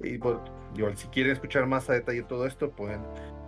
Y 0.00 0.16
bueno, 0.16 0.42
si 0.96 1.06
quieren 1.08 1.32
escuchar 1.32 1.66
más 1.66 1.88
a 1.88 1.92
detalle 1.92 2.22
todo 2.22 2.46
esto, 2.46 2.70
pueden, 2.70 3.02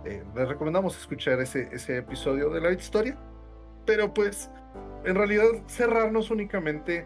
eh, 0.05 0.23
les 0.35 0.47
recomendamos 0.47 0.97
escuchar 0.97 1.41
ese, 1.41 1.67
ese 1.73 1.97
episodio 1.97 2.49
de 2.49 2.61
la 2.61 2.71
historia. 2.71 3.17
Pero 3.85 4.13
pues 4.13 4.49
en 5.03 5.15
realidad 5.15 5.45
cerrarnos 5.67 6.31
únicamente 6.31 7.05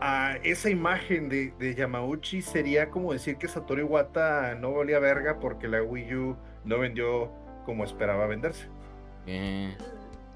a 0.00 0.36
esa 0.42 0.70
imagen 0.70 1.28
de, 1.28 1.52
de, 1.58 1.74
Yamauchi 1.74 2.42
sería 2.42 2.90
como 2.90 3.12
decir 3.12 3.36
que 3.36 3.48
Satoru 3.48 3.80
Iwata 3.80 4.54
no 4.56 4.72
valía 4.72 4.98
verga 4.98 5.38
porque 5.40 5.68
la 5.68 5.82
Wii 5.82 6.14
U 6.14 6.36
no 6.64 6.78
vendió 6.78 7.30
como 7.64 7.84
esperaba 7.84 8.26
venderse. 8.26 8.66
Eh. 9.26 9.76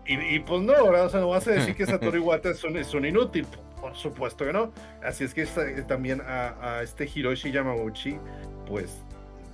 Y, 0.08 0.38
pues 0.40 0.62
no, 0.62 0.72
O 0.72 1.08
sea, 1.08 1.20
no 1.20 1.28
vas 1.30 1.48
a 1.48 1.52
decir 1.52 1.74
que 1.74 1.84
Satoru 1.86 2.18
Iwata 2.18 2.50
es 2.50 2.62
un, 2.62 2.76
es 2.76 2.94
un 2.94 3.06
inútil. 3.06 3.46
Por 3.86 3.94
supuesto 3.94 4.44
que 4.44 4.52
no. 4.52 4.72
Así 5.00 5.22
es 5.22 5.32
que 5.32 5.46
también 5.86 6.20
a, 6.26 6.80
este 6.82 7.08
Hiroshi 7.12 7.52
Yamauchi, 7.52 8.18
pues 8.66 8.98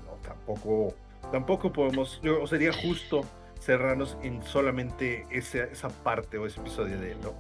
no, 0.07 0.15
tampoco, 0.27 0.95
tampoco 1.31 1.71
podemos, 1.71 2.19
yo, 2.23 2.47
sería 2.47 2.73
justo 2.73 3.27
cerrarnos 3.61 4.17
en 4.23 4.43
solamente 4.43 5.27
esa, 5.31 5.65
esa 5.65 5.91
parte 5.91 6.39
o 6.39 6.47
ese 6.47 6.61
episodio 6.61 6.99
de 6.99 7.13
él, 7.13 7.19
¿no? 7.21 7.35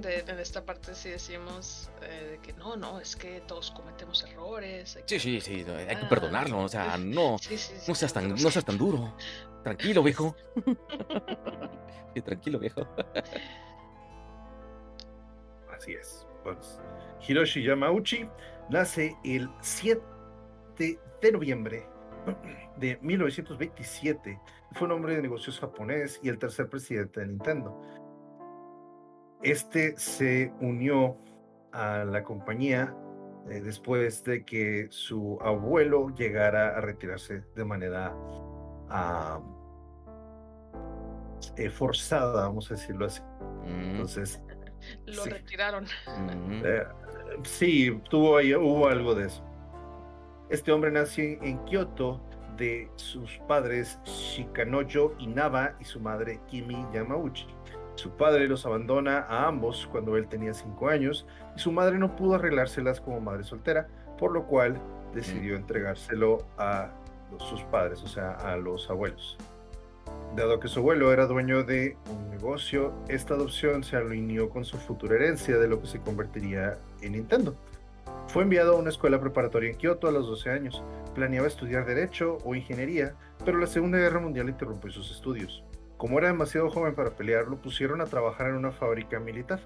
De, 0.00 0.20
en 0.20 0.38
esta 0.38 0.64
parte 0.64 0.94
sí 0.94 1.10
decimos 1.10 1.90
eh, 2.00 2.38
que 2.42 2.54
no, 2.54 2.74
no, 2.76 2.98
es 2.98 3.14
que 3.14 3.42
todos 3.42 3.70
cometemos 3.72 4.24
errores. 4.24 4.98
Sí, 5.04 5.20
sí, 5.20 5.40
sí, 5.42 5.66
hay 5.68 5.96
que 5.96 6.06
perdonarlo, 6.06 6.60
o 6.60 6.68
sea, 6.68 6.96
no, 6.96 7.36
no, 7.86 7.94
seas 7.94 8.14
tan, 8.14 8.30
no 8.30 8.50
seas 8.50 8.64
tan 8.64 8.78
duro. 8.78 9.14
Tranquilo, 9.62 10.02
viejo. 10.02 10.34
sí, 12.14 12.22
tranquilo, 12.22 12.58
viejo. 12.58 12.88
Así 15.82 15.94
es. 15.94 16.28
Pues, 16.44 16.80
Hiroshi 17.26 17.64
Yamauchi 17.64 18.28
nace 18.70 19.16
el 19.24 19.50
7 19.62 20.00
de 20.78 21.32
noviembre 21.32 21.88
de 22.76 23.00
1927. 23.02 24.40
Fue 24.74 24.86
un 24.86 24.92
hombre 24.92 25.16
de 25.16 25.22
negocios 25.22 25.58
japonés 25.58 26.20
y 26.22 26.28
el 26.28 26.38
tercer 26.38 26.68
presidente 26.68 27.18
de 27.18 27.26
Nintendo. 27.26 27.80
Este 29.42 29.98
se 29.98 30.52
unió 30.60 31.16
a 31.72 32.04
la 32.04 32.22
compañía 32.22 32.94
eh, 33.50 33.60
después 33.60 34.22
de 34.22 34.44
que 34.44 34.86
su 34.90 35.36
abuelo 35.42 36.10
llegara 36.10 36.76
a 36.76 36.80
retirarse 36.80 37.42
de 37.56 37.64
manera 37.64 38.14
eh, 41.56 41.70
forzada, 41.70 42.44
vamos 42.46 42.70
a 42.70 42.74
decirlo 42.74 43.06
así. 43.06 43.20
Mm. 43.64 43.90
Entonces. 43.90 44.40
Lo 45.06 45.24
retiraron. 45.24 45.84
Mm. 46.06 46.62
Eh, 46.64 46.84
sí, 47.44 48.00
tuvo 48.08 48.36
ahí, 48.36 48.54
hubo 48.54 48.88
algo 48.88 49.14
de 49.14 49.26
eso. 49.26 49.42
Este 50.50 50.70
hombre 50.70 50.90
nació 50.90 51.24
en 51.24 51.64
Kioto 51.64 52.20
de 52.56 52.90
sus 52.96 53.38
padres 53.48 53.98
Shikanojo 54.04 55.14
Inaba 55.18 55.74
y 55.80 55.84
su 55.84 56.00
madre 56.00 56.40
Kimi 56.48 56.86
Yamauchi. 56.92 57.46
Su 57.94 58.10
padre 58.10 58.48
los 58.48 58.64
abandona 58.66 59.26
a 59.28 59.46
ambos 59.48 59.86
cuando 59.90 60.16
él 60.16 60.26
tenía 60.28 60.54
cinco 60.54 60.88
años 60.88 61.26
y 61.56 61.60
su 61.60 61.72
madre 61.72 61.98
no 61.98 62.16
pudo 62.16 62.34
arreglárselas 62.34 63.00
como 63.00 63.20
madre 63.20 63.44
soltera, 63.44 63.88
por 64.18 64.32
lo 64.32 64.46
cual 64.46 64.80
decidió 65.14 65.56
entregárselo 65.56 66.46
a 66.58 66.90
sus 67.38 67.62
padres, 67.64 68.02
o 68.02 68.06
sea, 68.06 68.32
a 68.32 68.56
los 68.56 68.88
abuelos. 68.90 69.36
Dado 70.36 70.60
que 70.60 70.68
su 70.68 70.80
abuelo 70.80 71.12
era 71.12 71.26
dueño 71.26 71.62
de 71.62 71.96
un 72.10 72.30
negocio, 72.30 72.94
esta 73.08 73.34
adopción 73.34 73.84
se 73.84 73.96
alineó 73.96 74.48
con 74.48 74.64
su 74.64 74.78
futura 74.78 75.16
herencia 75.16 75.58
de 75.58 75.68
lo 75.68 75.80
que 75.80 75.86
se 75.86 76.00
convertiría 76.00 76.78
en 77.02 77.12
Nintendo. 77.12 77.54
Fue 78.28 78.42
enviado 78.42 78.74
a 78.74 78.78
una 78.78 78.88
escuela 78.88 79.20
preparatoria 79.20 79.70
en 79.70 79.76
Kioto 79.76 80.08
a 80.08 80.12
los 80.12 80.26
12 80.26 80.50
años. 80.50 80.82
Planeaba 81.14 81.46
estudiar 81.46 81.84
Derecho 81.84 82.38
o 82.44 82.54
Ingeniería, 82.54 83.14
pero 83.44 83.58
la 83.58 83.66
Segunda 83.66 83.98
Guerra 83.98 84.20
Mundial 84.20 84.48
interrumpió 84.48 84.90
sus 84.90 85.10
estudios. 85.10 85.62
Como 85.98 86.18
era 86.18 86.28
demasiado 86.28 86.70
joven 86.70 86.94
para 86.94 87.10
pelear, 87.10 87.46
lo 87.46 87.60
pusieron 87.60 88.00
a 88.00 88.06
trabajar 88.06 88.48
en 88.48 88.56
una 88.56 88.72
fábrica 88.72 89.20
militar. 89.20 89.60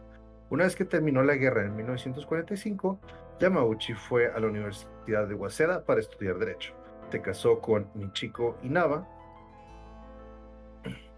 Una 0.51 0.64
vez 0.64 0.76
que 0.76 0.84
terminó 0.84 1.22
la 1.22 1.34
guerra 1.34 1.64
en 1.64 1.76
1945, 1.76 2.99
Yamauchi 3.40 3.94
fue 3.94 4.26
a 4.32 4.38
la 4.40 4.49
Universidad 4.49 5.26
de 5.28 5.34
Waseda 5.34 5.84
para 5.84 6.01
estudiar 6.01 6.38
Derecho. 6.38 6.74
Se 7.11 7.20
casó 7.22 7.61
con 7.61 7.88
Michiko 7.94 8.59
Inaba. 8.62 9.09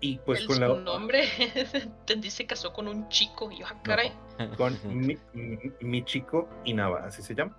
Y 0.00 0.18
pues 0.18 0.46
con 0.46 0.60
la. 0.60 0.68
nombre, 0.68 1.24
entendí, 1.74 2.30
se 2.30 2.46
casó 2.46 2.72
con 2.72 2.86
un 2.88 3.08
chico. 3.08 3.50
Y 3.50 3.58
yo, 3.58 3.66
ah, 3.68 3.80
caray. 3.82 4.12
con 4.56 4.76
Michiko 5.80 6.48
Inaba, 6.64 7.04
así 7.04 7.22
se 7.22 7.34
llama. 7.34 7.56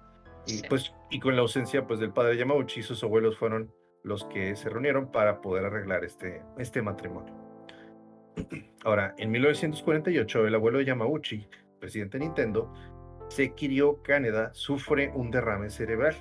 Y 0.47 0.61
pues, 0.67 0.93
y 1.09 1.19
con 1.19 1.35
la 1.35 1.41
ausencia 1.41 1.85
pues 1.85 1.99
del 1.99 2.11
padre 2.11 2.37
Yamauchi, 2.37 2.81
sus 2.81 3.03
abuelos 3.03 3.37
fueron 3.37 3.71
los 4.03 4.25
que 4.25 4.55
se 4.55 4.69
reunieron 4.69 5.11
para 5.11 5.41
poder 5.41 5.65
arreglar 5.65 6.03
este, 6.03 6.41
este 6.57 6.81
matrimonio. 6.81 7.33
Ahora, 8.83 9.13
en 9.17 9.31
1948, 9.31 10.47
el 10.47 10.55
abuelo 10.55 10.79
de 10.79 10.85
Yamauchi, 10.85 11.47
presidente 11.79 12.17
de 12.17 12.25
Nintendo, 12.25 12.73
Sekirio 13.27 14.01
Kaneda, 14.01 14.53
sufre 14.53 15.11
un 15.13 15.29
derrame 15.29 15.69
cerebral. 15.69 16.15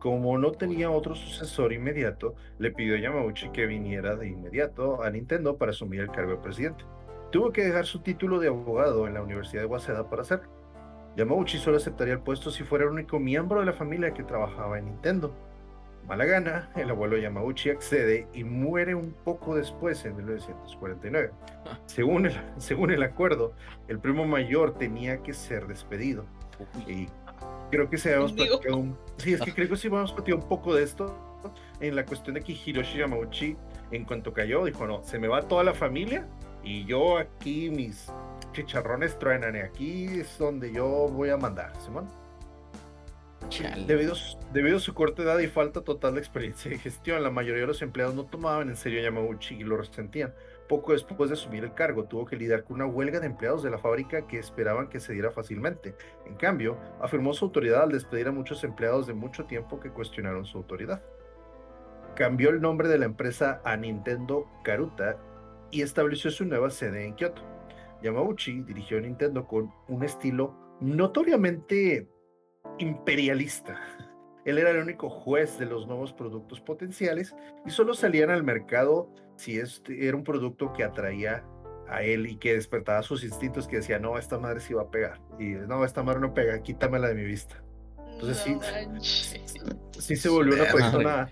Como 0.00 0.38
no 0.38 0.52
tenía 0.52 0.90
otro 0.90 1.14
sucesor 1.14 1.74
inmediato, 1.74 2.34
le 2.58 2.70
pidió 2.70 2.94
a 2.94 2.98
Yamauchi 2.98 3.50
que 3.50 3.66
viniera 3.66 4.16
de 4.16 4.28
inmediato 4.28 5.02
a 5.02 5.10
Nintendo 5.10 5.58
para 5.58 5.72
asumir 5.72 6.00
el 6.00 6.10
cargo 6.10 6.30
de 6.30 6.38
presidente. 6.38 6.84
Tuvo 7.30 7.52
que 7.52 7.64
dejar 7.64 7.84
su 7.84 8.00
título 8.00 8.40
de 8.40 8.48
abogado 8.48 9.06
en 9.06 9.12
la 9.12 9.22
Universidad 9.22 9.60
de 9.60 9.66
Waseda 9.66 10.08
para 10.08 10.22
hacerlo. 10.22 10.48
Yamauchi 11.18 11.58
solo 11.58 11.76
aceptaría 11.76 12.14
el 12.14 12.20
puesto 12.20 12.50
si 12.50 12.64
fuera 12.64 12.86
el 12.86 12.92
único 12.92 13.18
miembro 13.18 13.60
de 13.60 13.66
la 13.66 13.74
familia 13.74 14.14
que 14.14 14.22
trabajaba 14.22 14.78
en 14.78 14.86
Nintendo. 14.86 15.34
Mala 16.08 16.24
gana, 16.24 16.70
el 16.76 16.88
abuelo 16.88 17.18
Yamauchi 17.18 17.68
accede 17.68 18.26
y 18.32 18.42
muere 18.42 18.94
un 18.94 19.12
poco 19.12 19.54
después, 19.54 20.02
en 20.06 20.16
1949. 20.16 21.30
Según 21.84 22.24
el, 22.24 22.40
según 22.56 22.90
el 22.90 23.02
acuerdo, 23.02 23.52
el 23.86 23.98
primo 23.98 24.24
mayor 24.24 24.78
tenía 24.78 25.22
que 25.22 25.34
ser 25.34 25.66
despedido. 25.66 26.24
Y 26.88 27.08
creo 27.70 27.88
que 27.88 27.98
se 27.98 28.10
habíamos 28.10 28.32
platicado 28.32 28.76
un, 28.76 28.98
sí, 29.16 29.32
es 29.32 29.40
que 29.40 29.52
creo 29.52 29.68
que 29.68 29.76
sí 29.76 29.88
habíamos 29.88 30.12
platicado 30.12 30.42
un 30.42 30.48
poco 30.48 30.74
de 30.74 30.82
esto 30.82 31.30
en 31.80 31.96
la 31.96 32.04
cuestión 32.04 32.34
de 32.34 32.42
que 32.42 32.52
Hiroshi 32.52 32.98
Yamauchi, 32.98 33.56
en 33.90 34.04
cuanto 34.04 34.32
cayó, 34.32 34.64
dijo, 34.64 34.86
no, 34.86 35.02
se 35.02 35.18
me 35.18 35.28
va 35.28 35.42
toda 35.42 35.64
la 35.64 35.74
familia 35.74 36.26
y 36.62 36.84
yo 36.84 37.16
aquí 37.18 37.70
mis 37.70 38.12
chicharrones 38.52 39.18
truenan 39.18 39.56
y 39.56 39.60
aquí 39.60 40.04
es 40.20 40.38
donde 40.38 40.72
yo 40.72 41.08
voy 41.08 41.30
a 41.30 41.36
mandar, 41.36 41.72
Simón. 41.80 42.08
Debido, 43.86 44.14
debido, 44.52 44.76
a 44.76 44.80
su 44.80 44.94
corta 44.94 45.22
edad 45.22 45.38
y 45.38 45.48
falta 45.48 45.80
total 45.80 46.14
de 46.14 46.20
experiencia 46.20 46.70
de 46.70 46.78
gestión, 46.78 47.22
la 47.22 47.30
mayoría 47.30 47.62
de 47.62 47.66
los 47.66 47.82
empleados 47.82 48.14
no 48.14 48.24
tomaban 48.24 48.68
en 48.68 48.76
serio 48.76 49.00
a 49.00 49.04
Yamauchi 49.04 49.56
y 49.56 49.64
lo 49.64 49.76
resentían. 49.76 50.32
Poco 50.70 50.92
después 50.92 51.28
de 51.28 51.34
asumir 51.34 51.64
el 51.64 51.74
cargo, 51.74 52.04
tuvo 52.04 52.24
que 52.24 52.36
lidiar 52.36 52.62
con 52.62 52.76
una 52.76 52.86
huelga 52.86 53.18
de 53.18 53.26
empleados 53.26 53.64
de 53.64 53.70
la 53.70 53.78
fábrica 53.78 54.28
que 54.28 54.38
esperaban 54.38 54.88
que 54.88 55.00
se 55.00 55.12
diera 55.12 55.32
fácilmente. 55.32 55.96
En 56.26 56.36
cambio, 56.36 56.78
afirmó 57.00 57.32
su 57.32 57.46
autoridad 57.46 57.82
al 57.82 57.90
despedir 57.90 58.28
a 58.28 58.32
muchos 58.32 58.62
empleados 58.62 59.08
de 59.08 59.12
mucho 59.12 59.46
tiempo 59.46 59.80
que 59.80 59.90
cuestionaron 59.90 60.44
su 60.44 60.58
autoridad. 60.58 61.02
Cambió 62.14 62.50
el 62.50 62.60
nombre 62.60 62.86
de 62.86 62.98
la 62.98 63.06
empresa 63.06 63.60
a 63.64 63.76
Nintendo 63.76 64.46
Karuta 64.62 65.18
y 65.72 65.82
estableció 65.82 66.30
su 66.30 66.44
nueva 66.44 66.70
sede 66.70 67.04
en 67.04 67.16
Kioto. 67.16 67.42
Yamauchi 68.00 68.62
dirigió 68.62 69.00
Nintendo 69.00 69.48
con 69.48 69.72
un 69.88 70.04
estilo 70.04 70.54
notoriamente 70.80 72.08
imperialista. 72.78 73.76
Él 74.44 74.56
era 74.56 74.70
el 74.70 74.78
único 74.78 75.10
juez 75.10 75.58
de 75.58 75.66
los 75.66 75.88
nuevos 75.88 76.12
productos 76.12 76.60
potenciales 76.60 77.34
y 77.66 77.70
solo 77.70 77.92
salían 77.92 78.30
al 78.30 78.44
mercado 78.44 79.12
si 79.40 79.58
este 79.58 80.06
era 80.06 80.16
un 80.16 80.22
producto 80.22 80.72
que 80.74 80.84
atraía 80.84 81.42
a 81.88 82.02
él 82.02 82.26
y 82.26 82.36
que 82.36 82.52
despertaba 82.54 83.02
sus 83.02 83.24
instintos 83.24 83.66
que 83.66 83.76
decía, 83.76 83.98
no, 83.98 84.18
esta 84.18 84.38
madre 84.38 84.60
sí 84.60 84.74
va 84.74 84.82
a 84.82 84.90
pegar. 84.90 85.18
Y 85.38 85.52
no, 85.66 85.82
esta 85.84 86.02
madre 86.02 86.20
no 86.20 86.34
pega, 86.34 86.62
quítamela 86.62 87.08
de 87.08 87.14
mi 87.14 87.24
vista. 87.24 87.62
Entonces 88.12 88.38
sí, 88.38 88.58
sí 89.98 90.16
se 90.16 90.28
volvió 90.28 90.54
una 90.54 90.70
persona 90.70 91.28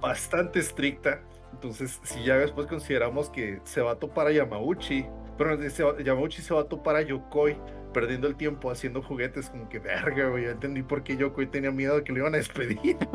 bastante 0.00 0.60
estricta. 0.60 1.20
Entonces, 1.52 2.00
si 2.02 2.24
ya 2.24 2.38
después 2.38 2.66
consideramos 2.66 3.28
que 3.28 3.60
se 3.64 3.82
va 3.82 3.92
a 3.92 3.96
topar 3.96 4.28
a 4.28 4.32
Yamauchi, 4.32 5.06
pero 5.36 5.58
Yamauchi 5.98 6.40
se 6.40 6.54
va 6.54 6.62
a 6.62 6.64
topar 6.64 6.96
a 6.96 7.02
Yokoi, 7.02 7.58
perdiendo 7.92 8.26
el 8.28 8.36
tiempo 8.36 8.70
haciendo 8.70 9.02
juguetes, 9.02 9.50
como 9.50 9.68
que 9.68 9.78
verga, 9.78 10.28
güey. 10.30 10.44
Ya 10.44 10.52
entendí 10.52 10.82
por 10.82 11.02
qué 11.04 11.18
Yoko 11.18 11.46
tenía 11.48 11.70
miedo 11.70 11.96
de 11.96 12.04
que 12.04 12.12
lo 12.12 12.20
iban 12.20 12.32
a 12.34 12.38
despedir. 12.38 12.96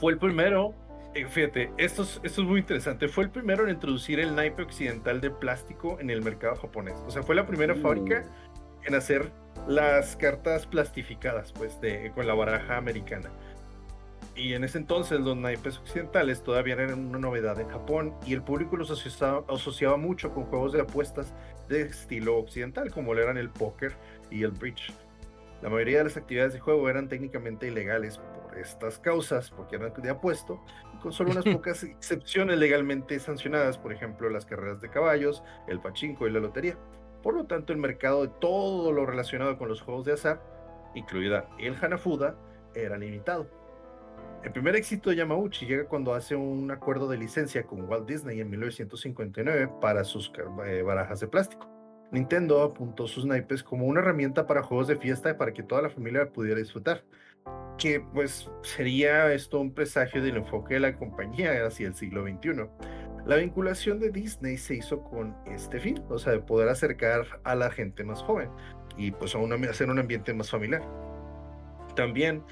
Fue 0.00 0.12
el 0.12 0.18
primero, 0.18 0.74
fíjate, 1.24 1.70
esto 1.78 2.02
es, 2.02 2.20
esto 2.22 2.42
es 2.42 2.48
muy 2.48 2.60
interesante, 2.60 3.08
fue 3.08 3.24
el 3.24 3.30
primero 3.30 3.64
en 3.64 3.70
introducir 3.70 4.20
el 4.20 4.34
naipe 4.34 4.62
occidental 4.62 5.20
de 5.20 5.30
plástico 5.30 5.98
en 6.00 6.10
el 6.10 6.22
mercado 6.22 6.56
japonés. 6.56 6.94
O 7.06 7.10
sea, 7.10 7.22
fue 7.22 7.34
la 7.34 7.46
primera 7.46 7.74
fábrica 7.74 8.24
uh. 8.24 8.86
en 8.86 8.94
hacer 8.94 9.30
las 9.66 10.16
cartas 10.16 10.66
plastificadas, 10.66 11.52
pues, 11.52 11.80
de, 11.80 12.12
con 12.14 12.26
la 12.26 12.34
baraja 12.34 12.76
americana. 12.76 13.30
Y 14.34 14.54
en 14.54 14.62
ese 14.62 14.78
entonces 14.78 15.18
los 15.20 15.36
naipes 15.36 15.78
occidentales 15.78 16.44
todavía 16.44 16.74
eran 16.74 17.06
una 17.06 17.18
novedad 17.18 17.58
en 17.60 17.68
Japón 17.68 18.14
y 18.24 18.34
el 18.34 18.42
público 18.42 18.76
los 18.76 18.88
asociaba, 18.90 19.44
asociaba 19.48 19.96
mucho 19.96 20.32
con 20.32 20.44
juegos 20.44 20.72
de 20.72 20.80
apuestas 20.80 21.34
de 21.68 21.82
estilo 21.82 22.36
occidental, 22.38 22.92
como 22.92 23.14
lo 23.14 23.22
eran 23.22 23.36
el 23.36 23.50
póker 23.50 23.96
y 24.30 24.44
el 24.44 24.52
bridge. 24.52 24.92
La 25.60 25.68
mayoría 25.68 25.98
de 25.98 26.04
las 26.04 26.16
actividades 26.16 26.52
de 26.52 26.60
juego 26.60 26.88
eran 26.88 27.08
técnicamente 27.08 27.66
ilegales 27.66 28.18
por 28.18 28.56
estas 28.56 28.98
causas, 29.00 29.50
porque 29.50 29.74
eran 29.74 29.92
de 29.92 30.10
apuesto, 30.10 30.62
con 30.98 31.12
solo 31.12 31.30
unas 31.30 31.44
pocas 31.52 31.82
excepciones 31.84 32.58
legalmente 32.58 33.18
sancionadas, 33.20 33.78
por 33.78 33.92
ejemplo, 33.92 34.28
las 34.30 34.46
carreras 34.46 34.80
de 34.80 34.90
caballos, 34.90 35.42
el 35.66 35.80
pachinko 35.80 36.26
y 36.26 36.32
la 36.32 36.40
lotería. 36.40 36.76
Por 37.22 37.34
lo 37.34 37.46
tanto, 37.46 37.72
el 37.72 37.78
mercado 37.78 38.22
de 38.22 38.32
todo 38.40 38.92
lo 38.92 39.06
relacionado 39.06 39.58
con 39.58 39.68
los 39.68 39.80
juegos 39.80 40.04
de 40.04 40.12
azar, 40.12 40.40
incluida 40.94 41.48
el 41.58 41.76
Hanafuda, 41.80 42.36
era 42.74 42.96
limitado. 42.96 43.48
El 44.44 44.52
primer 44.52 44.76
éxito 44.76 45.10
de 45.10 45.16
Yamauchi 45.16 45.66
llega 45.66 45.86
cuando 45.86 46.14
hace 46.14 46.36
un 46.36 46.70
acuerdo 46.70 47.08
de 47.08 47.18
licencia 47.18 47.64
con 47.64 47.88
Walt 47.88 48.08
Disney 48.08 48.40
en 48.40 48.48
1959 48.50 49.68
para 49.80 50.04
sus 50.04 50.32
eh, 50.64 50.82
barajas 50.82 51.18
de 51.20 51.26
plástico. 51.26 51.68
Nintendo 52.12 52.62
apuntó 52.62 53.06
sus 53.06 53.26
naipes 53.26 53.62
como 53.62 53.86
una 53.86 54.00
herramienta 54.00 54.46
para 54.46 54.62
juegos 54.62 54.86
de 54.86 54.96
fiesta 54.96 55.36
para 55.36 55.52
que 55.52 55.62
toda 55.62 55.82
la 55.82 55.90
familia 55.90 56.30
pudiera 56.30 56.58
disfrutar. 56.58 57.02
Que 57.78 58.00
pues 58.00 58.50
sería 58.62 59.32
esto 59.32 59.60
un 59.60 59.72
presagio 59.72 60.22
del 60.22 60.38
enfoque 60.38 60.74
de 60.74 60.80
la 60.80 60.96
compañía 60.96 61.64
hacia 61.66 61.88
el 61.88 61.94
siglo 61.94 62.24
XXI. 62.24 62.68
La 63.26 63.36
vinculación 63.36 64.00
de 64.00 64.10
Disney 64.10 64.56
se 64.56 64.76
hizo 64.76 65.02
con 65.04 65.36
este 65.46 65.78
fin, 65.78 66.02
o 66.08 66.18
sea, 66.18 66.32
de 66.32 66.40
poder 66.40 66.68
acercar 66.68 67.26
a 67.44 67.54
la 67.54 67.70
gente 67.70 68.02
más 68.02 68.22
joven 68.22 68.50
y 68.96 69.12
pues 69.12 69.34
a 69.34 69.38
hacer 69.70 69.90
un 69.90 69.98
ambiente 69.98 70.34
más 70.34 70.50
familiar. 70.50 70.82
También 71.94 72.42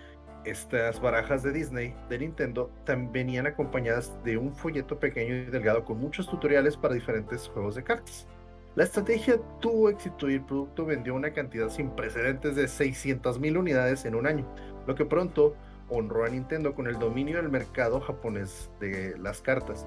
estas 0.45 1.01
barajas 1.01 1.43
de 1.43 1.53
Disney, 1.53 1.95
de 2.09 2.19
Nintendo, 2.21 2.71
también 2.85 3.13
venían 3.13 3.47
acompañadas 3.47 4.13
de 4.23 4.37
un 4.37 4.55
folleto 4.55 4.99
pequeño 4.99 5.35
y 5.35 5.45
delgado 5.47 5.85
con 5.85 5.99
muchos 5.99 6.29
tutoriales 6.29 6.77
para 6.77 6.95
diferentes 6.95 7.49
juegos 7.49 7.75
de 7.75 7.83
cartas. 7.83 8.29
La 8.77 8.85
estrategia 8.85 9.41
tuvo 9.61 9.91
éxito 9.91 10.31
y 10.31 10.35
el 10.35 10.45
producto 10.45 10.85
vendió 10.85 11.15
una 11.15 11.33
cantidad 11.33 11.69
sin 11.69 11.91
precedentes 11.91 12.55
de 12.55 12.67
600.000 12.67 13.59
unidades 13.59 14.05
en 14.05 14.15
un 14.15 14.27
año, 14.27 14.47
lo 14.87 14.95
que 14.95 15.05
pronto 15.05 15.55
honró 15.89 16.25
a 16.25 16.29
Nintendo 16.29 16.75
con 16.75 16.87
el 16.87 16.99
dominio 16.99 17.37
del 17.37 17.49
mercado 17.49 18.01
japonés 18.01 18.71
de 18.81 19.17
las 19.19 19.41
cartas. 19.41 19.87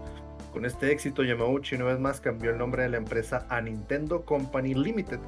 Con 0.54 0.66
este 0.66 0.92
éxito, 0.92 1.24
Yamauchi 1.24 1.76
una 1.76 1.86
vez 1.86 2.00
más 2.00 2.22
cambió 2.22 2.52
el 2.52 2.58
nombre 2.58 2.84
de 2.84 2.90
la 2.90 2.98
empresa 2.98 3.46
a 3.50 3.62
Nintendo 3.62 4.26
Company 4.26 4.74
Limited, 4.74 5.20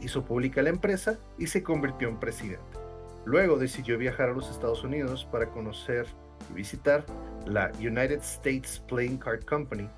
hizo 0.00 0.24
pública 0.24 0.62
la 0.62 0.70
empresa 0.70 1.18
y 1.38 1.46
se 1.46 1.62
convirtió 1.62 2.08
en 2.08 2.18
presidente. 2.18 2.78
Luego 3.24 3.58
decidió 3.58 3.98
viajar 3.98 4.30
a 4.30 4.32
los 4.32 4.50
Estados 4.50 4.82
Unidos 4.82 5.28
para 5.30 5.46
conocer 5.50 6.06
y 6.50 6.54
visitar 6.54 7.04
la 7.46 7.70
United 7.78 8.20
States 8.20 8.82
Playing 8.88 9.18
Card 9.18 9.44
Company, 9.44 9.88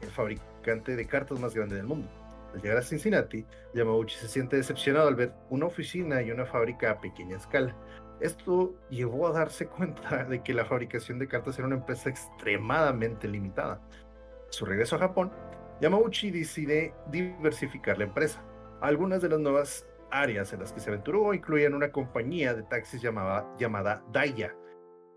el 0.00 0.10
fabricante 0.10 0.96
de 0.96 1.06
cartas 1.06 1.38
más 1.38 1.54
grande 1.54 1.76
del 1.76 1.86
mundo. 1.86 2.08
Al 2.52 2.60
llegar 2.60 2.76
a 2.78 2.82
Cincinnati, 2.82 3.46
Yamauchi 3.74 4.16
se 4.16 4.28
siente 4.28 4.56
decepcionado 4.56 5.08
al 5.08 5.14
ver 5.14 5.32
una 5.48 5.66
oficina 5.66 6.20
y 6.22 6.30
una 6.30 6.44
fábrica 6.44 6.90
a 6.90 7.00
pequeña 7.00 7.36
escala. 7.36 7.74
Esto 8.22 8.72
llevó 8.88 9.26
a 9.26 9.32
darse 9.32 9.66
cuenta 9.76 10.24
de 10.24 10.42
que 10.42 10.54
la 10.54 10.64
fabricación 10.64 11.18
de 11.18 11.28
cartas 11.28 11.58
era 11.58 11.66
una 11.66 11.76
empresa 11.76 12.08
extremadamente 12.08 13.28
limitada. 13.28 13.74
A 13.74 14.52
su 14.52 14.64
regreso 14.64 14.96
a 14.96 15.00
Japón, 15.00 15.32
Yamauchi 15.80 16.30
decide 16.30 16.94
diversificar 17.10 17.98
la 17.98 18.04
empresa. 18.04 18.44
Algunas 18.80 19.22
de 19.22 19.28
las 19.28 19.40
nuevas 19.40 19.88
áreas 20.10 20.52
en 20.52 20.60
las 20.60 20.72
que 20.72 20.80
se 20.80 20.90
aventuró 20.90 21.34
incluían 21.34 21.74
una 21.74 21.90
compañía 21.90 22.54
de 22.54 22.62
taxis 22.62 23.02
llamada, 23.02 23.52
llamada 23.58 24.04
Daya, 24.12 24.54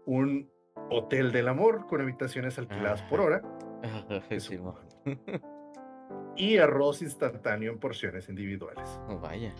un 0.05 0.49
hotel 0.89 1.31
del 1.31 1.47
amor 1.47 1.85
con 1.87 2.01
habitaciones 2.01 2.57
alquiladas 2.57 3.01
por 3.03 3.19
hora. 3.21 3.41
y 6.35 6.57
arroz 6.57 7.01
instantáneo 7.01 7.71
en 7.71 7.79
porciones 7.79 8.29
individuales. 8.29 8.99
Oh, 9.07 9.19
vaya. 9.19 9.53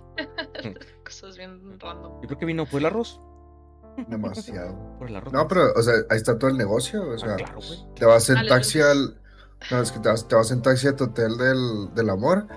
Cosas 1.03 1.37
bien 1.37 1.79
random. 1.79 2.23
¿Y 2.23 2.27
por 2.27 2.37
qué 2.37 2.45
vino 2.45 2.65
por 2.65 2.79
el 2.79 2.87
arroz? 2.87 3.21
Demasiado. 4.07 4.97
Por 4.99 5.09
el 5.09 5.15
arroz. 5.15 5.33
No, 5.33 5.47
pero, 5.47 5.73
o 5.73 5.81
sea, 5.81 5.93
ahí 6.09 6.17
está 6.17 6.37
todo 6.37 6.49
el 6.49 6.57
negocio. 6.57 7.01
O 7.03 7.13
ah, 7.13 7.17
sea, 7.17 7.35
te 7.95 8.05
vas 8.05 8.29
en 8.29 8.47
taxi 8.47 8.81
al. 8.81 9.17
No, 9.71 9.81
es 9.81 9.91
que 9.91 9.99
te 9.99 10.09
vas, 10.09 10.27
te 10.27 10.35
vas 10.35 10.51
en 10.51 10.61
taxi 10.61 10.87
a 10.87 10.95
tu 10.95 11.05
hotel 11.05 11.37
del, 11.37 11.93
del 11.95 12.09
amor 12.09 12.47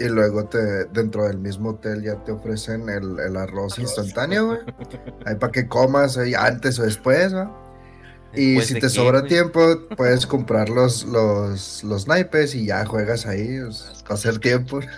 y 0.00 0.08
luego 0.08 0.46
te, 0.46 0.86
dentro 0.86 1.26
del 1.26 1.38
mismo 1.38 1.70
hotel 1.70 2.02
ya 2.02 2.16
te 2.24 2.32
ofrecen 2.32 2.88
el, 2.88 3.18
el 3.20 3.36
arroz, 3.36 3.78
instantáneo, 3.78 4.46
güey. 4.46 4.58
Ahí 5.26 5.34
para 5.34 5.52
que 5.52 5.68
comas 5.68 6.16
ahí 6.16 6.32
antes 6.34 6.78
o 6.78 6.84
después, 6.84 7.32
¿no? 7.32 7.54
Y 8.34 8.60
si 8.62 8.78
te 8.78 8.88
sobra 8.88 9.24
tiempo, 9.24 9.60
puedes 9.96 10.24
comprar 10.26 10.70
los, 10.70 11.04
los, 11.04 11.84
los 11.84 12.06
naipes 12.08 12.54
y 12.54 12.66
ya 12.66 12.86
juegas 12.86 13.26
ahí, 13.26 13.60
pues, 13.60 14.04
hacer 14.08 14.38
tiempo. 14.38 14.80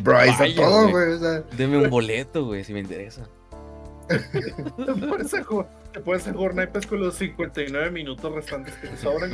Bro, 0.00 0.16
ahí 0.16 0.30
está 0.30 0.46
todo, 0.56 0.88
güey. 0.90 1.12
O 1.12 1.18
sea. 1.18 1.44
Deme 1.56 1.78
un 1.78 1.90
boleto, 1.90 2.46
güey, 2.46 2.64
si 2.64 2.72
me 2.72 2.80
interesa. 2.80 3.28
te 5.92 6.00
puedes 6.00 6.26
jugar 6.30 6.54
naipes 6.54 6.86
con 6.86 7.00
los 7.00 7.14
59 7.14 7.90
minutos 7.90 8.34
restantes 8.34 8.74
que 8.76 8.88
te 8.88 8.96
sobran. 8.96 9.32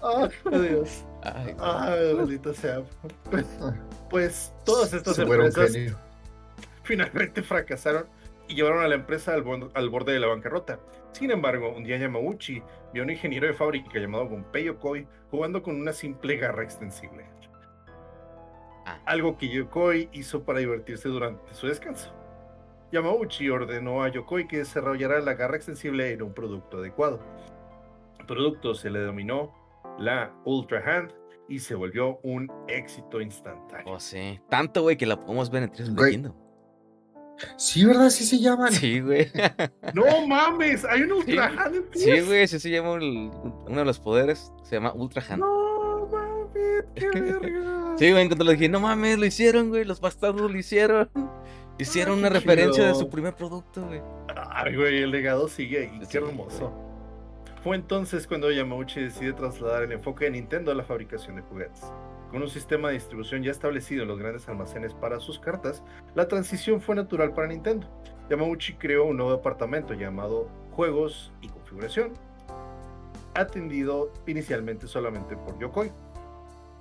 oh, 0.00 0.28
Dios. 0.50 1.04
Ay, 1.22 2.40
sea. 2.54 2.82
Pues 4.10 4.52
todas 4.64 4.92
estas 4.92 5.18
empresas 5.18 5.72
finalmente 6.82 7.42
fracasaron 7.42 8.06
y 8.48 8.54
llevaron 8.54 8.84
a 8.84 8.88
la 8.88 8.96
empresa 8.96 9.34
al, 9.34 9.88
borde 9.88 10.12
de 10.12 10.20
la 10.20 10.26
bancarrota. 10.26 10.78
Sin 11.12 11.30
embargo, 11.30 11.72
un 11.74 11.84
día 11.84 11.96
Yamauchi 11.96 12.62
vio 12.92 13.02
a 13.02 13.04
un 13.04 13.10
ingeniero 13.10 13.46
de 13.46 13.54
fábrica 13.54 13.98
llamado 13.98 14.26
Gunpei 14.26 14.64
Yokoi 14.64 15.06
jugando 15.30 15.62
con 15.62 15.76
una 15.76 15.92
simple 15.92 16.36
garra 16.36 16.62
extensible. 16.62 17.24
Ah. 18.86 19.00
Algo 19.06 19.36
que 19.38 19.48
Yokoi 19.48 20.08
hizo 20.12 20.44
para 20.44 20.58
divertirse 20.58 21.08
durante 21.08 21.54
su 21.54 21.66
descanso. 21.66 22.12
Yamauchi 22.92 23.50
ordenó 23.50 24.02
a 24.02 24.08
Yokoi 24.08 24.46
que 24.46 24.58
desarrollara 24.58 25.20
la 25.20 25.34
garra 25.34 25.56
extensible 25.56 26.12
en 26.12 26.22
un 26.22 26.32
producto 26.32 26.78
adecuado. 26.78 27.20
El 28.20 28.26
producto 28.26 28.74
se 28.74 28.90
le 28.90 29.00
denominó 29.00 29.52
la 29.98 30.32
Ultra 30.44 30.82
Hand 30.84 31.12
y 31.48 31.58
se 31.58 31.74
volvió 31.74 32.18
un 32.22 32.50
éxito 32.68 33.20
instantáneo. 33.20 33.94
Oh, 33.94 34.00
sí. 34.00 34.40
Tanto, 34.48 34.82
güey, 34.82 34.96
que 34.96 35.06
la 35.06 35.20
podemos 35.20 35.50
ver 35.50 35.64
en 35.64 35.72
tres. 35.72 35.90
Sí, 37.56 37.84
¿verdad? 37.84 38.10
Sí 38.10 38.24
se 38.24 38.38
llaman. 38.38 38.72
Sí, 38.72 39.00
güey. 39.00 39.30
no 39.94 40.26
mames, 40.26 40.84
hay 40.84 41.02
un 41.02 41.12
Ultra 41.12 41.46
Hand 41.46 41.74
en 41.74 41.84
Sí, 41.92 42.20
güey, 42.20 42.46
sí 42.46 42.60
se 42.60 42.70
llama 42.70 42.92
uno 42.92 43.76
de 43.76 43.84
los 43.84 43.98
poderes. 43.98 44.52
Se 44.62 44.76
llama 44.76 44.92
Ultra 44.94 45.22
Hand. 45.28 45.40
No 45.40 46.08
mames, 46.10 46.84
qué 46.94 47.10
verga. 47.10 47.73
Sí, 47.96 48.10
güey, 48.10 48.26
cuando 48.26 48.44
lo 48.44 48.52
dije, 48.52 48.68
no 48.68 48.80
mames, 48.80 49.18
lo 49.18 49.26
hicieron, 49.26 49.68
güey, 49.68 49.84
los 49.84 50.00
bastardos 50.00 50.50
lo 50.50 50.58
hicieron. 50.58 51.10
Hicieron 51.76 52.20
una 52.20 52.28
referencia 52.28 52.86
de 52.86 52.94
su 52.94 53.10
primer 53.10 53.34
producto, 53.34 53.84
güey. 53.84 54.00
Ay, 54.36 54.76
güey, 54.76 55.02
el 55.02 55.10
legado 55.10 55.48
sigue 55.48 55.80
ahí, 55.80 56.00
qué 56.08 56.18
hermoso. 56.18 56.72
Fue 57.64 57.74
entonces 57.74 58.28
cuando 58.28 58.52
Yamauchi 58.52 59.00
decide 59.00 59.32
trasladar 59.32 59.82
el 59.82 59.90
enfoque 59.90 60.26
de 60.26 60.32
Nintendo 60.32 60.70
a 60.70 60.74
la 60.76 60.84
fabricación 60.84 61.34
de 61.34 61.42
juguetes. 61.42 61.82
Con 62.30 62.42
un 62.42 62.48
sistema 62.48 62.88
de 62.88 62.94
distribución 62.94 63.42
ya 63.42 63.50
establecido 63.50 64.02
en 64.02 64.08
los 64.08 64.20
grandes 64.20 64.48
almacenes 64.48 64.94
para 64.94 65.18
sus 65.18 65.40
cartas, 65.40 65.82
la 66.14 66.28
transición 66.28 66.80
fue 66.80 66.94
natural 66.94 67.32
para 67.32 67.48
Nintendo. 67.48 67.88
Yamauchi 68.30 68.74
creó 68.74 69.06
un 69.06 69.16
nuevo 69.16 69.32
departamento 69.32 69.94
llamado 69.94 70.48
Juegos 70.70 71.32
y 71.40 71.48
Configuración, 71.48 72.12
atendido 73.34 74.12
inicialmente 74.28 74.86
solamente 74.86 75.36
por 75.36 75.58
Yokoi 75.58 75.90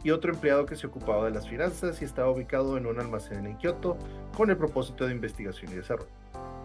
y 0.04 0.12
otro 0.12 0.34
empleado 0.34 0.66
que 0.66 0.76
se 0.76 0.88
ocupaba 0.88 1.26
de 1.26 1.32
las 1.32 1.48
finanzas 1.48 2.02
y 2.02 2.06
estaba 2.06 2.30
ubicado 2.30 2.78
en 2.78 2.86
un 2.86 3.00
almacén 3.00 3.46
en 3.46 3.58
Kioto 3.58 3.98
con 4.36 4.50
el 4.50 4.58
propósito 4.58 5.06
de 5.06 5.14
investigación 5.14 5.72
y 5.72 5.76
desarrollo. 5.76 6.12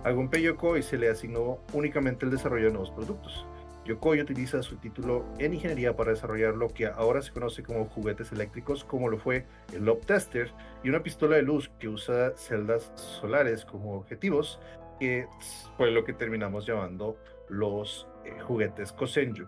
A 0.05 0.11
Gunpei 0.11 0.43
Yokoi 0.43 0.83
se 0.83 0.99
le 0.99 1.09
asignó 1.09 1.59
únicamente 1.73 2.25
el 2.25 2.31
desarrollo 2.31 2.67
de 2.67 2.73
nuevos 2.73 2.91
productos. 2.91 3.47
Yokoi 3.85 4.21
utiliza 4.21 4.63
su 4.63 4.77
título 4.77 5.25
en 5.39 5.55
ingeniería 5.55 5.97
para 5.97 6.11
desarrollar 6.11 6.55
lo 6.55 6.69
que 6.69 6.87
ahora 6.87 7.23
se 7.23 7.33
conoce 7.33 7.63
como 7.63 7.87
juguetes 7.87 8.33
eléctricos, 8.33 8.85
como 8.85 9.09
lo 9.09 9.19
fue 9.19 9.47
el 9.73 9.85
Lob 9.85 10.05
Tester 10.05 10.53
y 10.85 10.91
una 10.91 11.03
pistola 11.03 11.37
de 11.37 11.43
luz 11.43 11.71
que 11.79 11.89
usa 11.89 12.33
celdas 12.37 12.93
solares 12.97 13.65
como 13.65 13.95
objetivos, 13.95 14.61
que 15.01 15.27
fue 15.77 15.91
lo 15.91 16.05
que 16.05 16.13
terminamos 16.13 16.67
llamando 16.67 17.17
los 17.49 18.07
eh, 18.25 18.39
juguetes 18.41 18.93
Kosenju. 18.93 19.47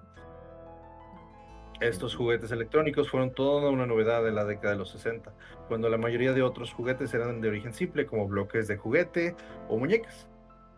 Estos 1.81 2.15
juguetes 2.15 2.53
electrónicos 2.53 3.09
fueron 3.09 3.33
toda 3.33 3.71
una 3.71 3.87
novedad 3.87 4.29
en 4.29 4.35
la 4.35 4.45
década 4.45 4.75
de 4.75 4.79
los 4.79 4.91
60, 4.91 5.33
cuando 5.67 5.89
la 5.89 5.97
mayoría 5.97 6.35
de 6.35 6.43
otros 6.43 6.75
juguetes 6.75 7.15
eran 7.15 7.41
de 7.41 7.49
origen 7.49 7.73
simple, 7.73 8.05
como 8.05 8.29
bloques 8.29 8.69
de 8.69 8.77
juguete 8.77 9.35
o 9.67 9.79
muñecas. 9.79 10.29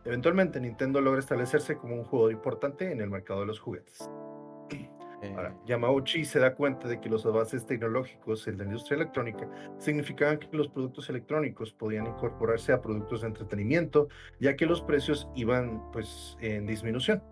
Eventualmente, 0.05 0.61
Nintendo 0.61 1.01
logra 1.01 1.19
establecerse 1.19 1.77
como 1.77 1.97
un 1.97 2.05
jugador 2.05 2.31
importante 2.31 2.93
en 2.93 3.01
el 3.01 3.11
mercado 3.11 3.41
de 3.41 3.47
los 3.47 3.59
juguetes. 3.59 4.09
Ahora. 5.37 5.57
Yamauchi 5.67 6.25
se 6.25 6.41
da 6.41 6.55
cuenta 6.55 6.89
de 6.89 7.01
que 7.01 7.09
los 7.09 7.25
avances 7.25 7.65
tecnológicos 7.65 8.49
en 8.49 8.59
la 8.59 8.65
industria 8.65 8.97
electrónica 8.97 9.49
significaban 9.79 10.39
que 10.39 10.49
los 10.57 10.69
productos 10.69 11.09
electrónicos 11.11 11.73
podían 11.73 12.09
incorporarse 12.09 12.73
a 12.73 12.83
productos 12.83 13.21
de 13.21 13.29
entretenimiento, 13.29 14.09
ya 14.41 14.57
que 14.57 14.67
los 14.67 14.83
precios 14.83 15.29
iban 15.37 15.91
pues 15.93 16.37
en 16.41 16.67
disminución. 16.67 17.23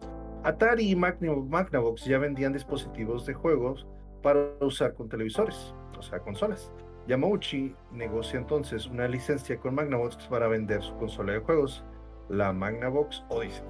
Atari 0.43 0.91
y 0.91 0.97
Magnavox 0.97 2.07
ya 2.07 2.18
vendían 2.18 2.55
dispositivos 2.55 3.26
de 3.26 3.34
juegos 3.34 3.86
para 4.22 4.53
usar 4.61 4.95
con 4.95 5.09
televisores, 5.09 5.74
o 5.99 6.03
sea, 6.03 6.20
consolas. 6.20 6.72
Yamauchi 7.07 7.74
negocia 7.93 8.38
entonces 8.38 8.86
una 8.86 9.07
licencia 9.07 9.59
con 9.59 9.74
Magnavox 9.74 10.16
para 10.28 10.49
vender 10.49 10.82
su 10.82 10.97
consola 10.97 11.34
de 11.34 11.41
juegos, 11.41 11.84
la 12.30 12.55
Magnavox 12.55 13.22
Odyssey. 13.28 13.64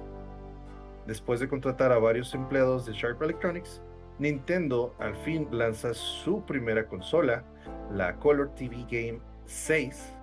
Después 1.07 1.41
de 1.41 1.49
contratar 1.49 1.91
a 1.91 1.99
varios 1.99 2.33
empleados 2.33 2.85
de 2.85 2.93
Sharp 2.93 3.21
Electronics, 3.21 3.81
Nintendo 4.19 4.95
al 4.99 5.15
fin 5.15 5.47
lanza 5.51 5.93
su 5.93 6.45
primera 6.45 6.87
consola, 6.87 7.43
la 7.91 8.15
Color 8.15 8.55
TV 8.55 8.85
Game 8.89 9.19
6, 9.45 10.13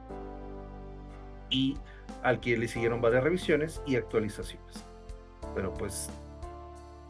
y 1.51 1.77
al 2.23 2.41
que 2.41 2.57
le 2.57 2.69
siguieron 2.69 3.03
varias 3.03 3.25
revisiones 3.25 3.83
y 3.87 3.97
actualizaciones. 3.97 4.85
Pero 5.55 5.75
pues 5.75 6.11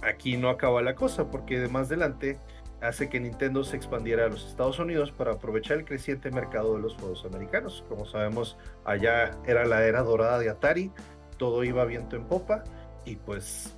aquí 0.03 0.36
no 0.36 0.49
acaba 0.51 0.82
la 0.82 0.94
cosa, 0.94 1.30
porque 1.30 1.59
de 1.59 1.68
más 1.68 1.86
adelante 1.88 2.38
hace 2.80 3.09
que 3.09 3.18
Nintendo 3.18 3.64
se 3.64 3.76
expandiera 3.76 4.26
a 4.26 4.28
los 4.28 4.46
Estados 4.46 4.78
Unidos 4.78 5.11
para 5.11 5.32
aprovechar 5.32 5.78
el 5.78 5.84
creciente 5.84 6.30
mercado 6.30 6.76
de 6.76 6.82
los 6.82 6.94
juegos 6.94 7.24
americanos. 7.24 7.84
Como 7.88 8.07
sabemos, 8.07 8.57
allá 8.84 9.32
era 9.46 9.64
la 9.64 9.84
era 9.84 10.03
dorada 10.03 10.38
de 10.38 10.49
Atari, 10.49 10.92
todo 11.38 11.64
iba 11.64 11.84
viento 11.84 12.16
en 12.16 12.24
popa 12.24 12.64
y 13.05 13.16
pues 13.16 13.76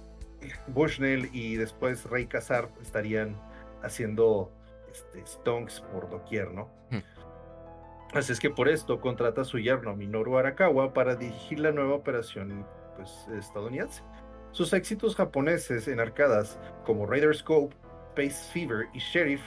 Bushnell 0.68 1.30
y 1.32 1.56
después 1.56 2.04
Rey 2.04 2.26
Kazar 2.26 2.68
estarían 2.82 3.36
haciendo 3.82 4.50
este, 4.90 5.24
stonks 5.26 5.80
por 5.92 6.10
doquier, 6.10 6.52
¿no? 6.52 6.68
Hmm. 6.90 7.00
Así 8.12 8.32
es 8.32 8.40
que 8.40 8.50
por 8.50 8.68
esto 8.68 9.00
contrata 9.00 9.42
a 9.42 9.44
su 9.44 9.58
yerno 9.58 9.94
Minoru 9.94 10.36
Arakawa 10.36 10.92
para 10.92 11.14
dirigir 11.14 11.60
la 11.60 11.70
nueva 11.70 11.94
operación 11.94 12.66
pues, 12.96 13.26
estadounidense. 13.38 14.02
Sus 14.52 14.72
éxitos 14.72 15.14
japoneses 15.14 15.86
en 15.88 16.00
arcadas 16.00 16.58
como 16.84 17.06
Raider 17.06 17.34
Scope, 17.34 17.76
Space 18.10 18.52
Fever 18.52 18.86
y 18.92 18.98
Sheriff 18.98 19.40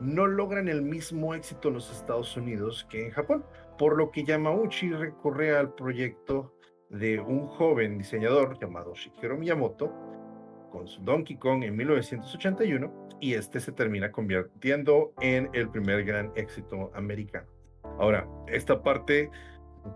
no 0.00 0.26
logran 0.26 0.68
el 0.68 0.82
mismo 0.82 1.34
éxito 1.34 1.68
en 1.68 1.74
los 1.74 1.90
Estados 1.90 2.36
Unidos 2.36 2.86
que 2.90 3.04
en 3.04 3.10
Japón, 3.10 3.44
por 3.78 3.96
lo 3.96 4.10
que 4.10 4.24
Yamauchi 4.24 4.90
recurre 4.90 5.56
al 5.56 5.74
proyecto 5.74 6.54
de 6.90 7.20
un 7.20 7.46
joven 7.46 7.98
diseñador 7.98 8.58
llamado 8.58 8.94
Shigeru 8.94 9.36
Miyamoto, 9.36 9.92
con 10.70 10.86
su 10.86 11.02
Donkey 11.02 11.36
Kong 11.36 11.64
en 11.64 11.76
1981 11.76 13.08
y 13.20 13.34
este 13.34 13.60
se 13.60 13.72
termina 13.72 14.12
convirtiendo 14.12 15.12
en 15.20 15.48
el 15.52 15.70
primer 15.70 16.04
gran 16.04 16.32
éxito 16.36 16.90
americano. 16.94 17.46
Ahora, 17.98 18.28
esta 18.46 18.82
parte, 18.82 19.30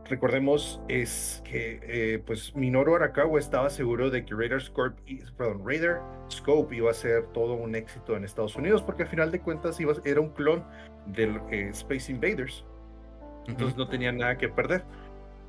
recordemos, 0.04 0.80
es 0.88 1.42
que 1.44 1.80
eh, 1.82 2.22
pues 2.24 2.54
Minoru 2.54 2.96
Arakawa 2.96 3.38
estaba 3.38 3.70
seguro 3.70 4.10
de 4.10 4.24
que 4.24 4.34
Raider 4.34 4.60
Scope, 4.60 5.00
perdón, 5.36 5.62
Raider 5.64 5.98
Scope 6.30 6.76
iba 6.76 6.90
a 6.90 6.94
ser 6.94 7.26
todo 7.28 7.54
un 7.54 7.74
éxito 7.74 8.16
en 8.16 8.24
Estados 8.24 8.56
Unidos 8.56 8.82
porque 8.82 9.04
al 9.04 9.08
final 9.08 9.30
de 9.30 9.40
cuentas 9.40 9.80
iba, 9.80 9.94
era 10.04 10.20
un 10.20 10.30
clon 10.30 10.64
del 11.06 11.40
eh, 11.50 11.68
Space 11.70 12.10
Invaders. 12.10 12.64
Entonces 13.46 13.76
no 13.76 13.88
tenía 13.88 14.12
nada 14.12 14.36
que 14.36 14.48
perder. 14.48 14.84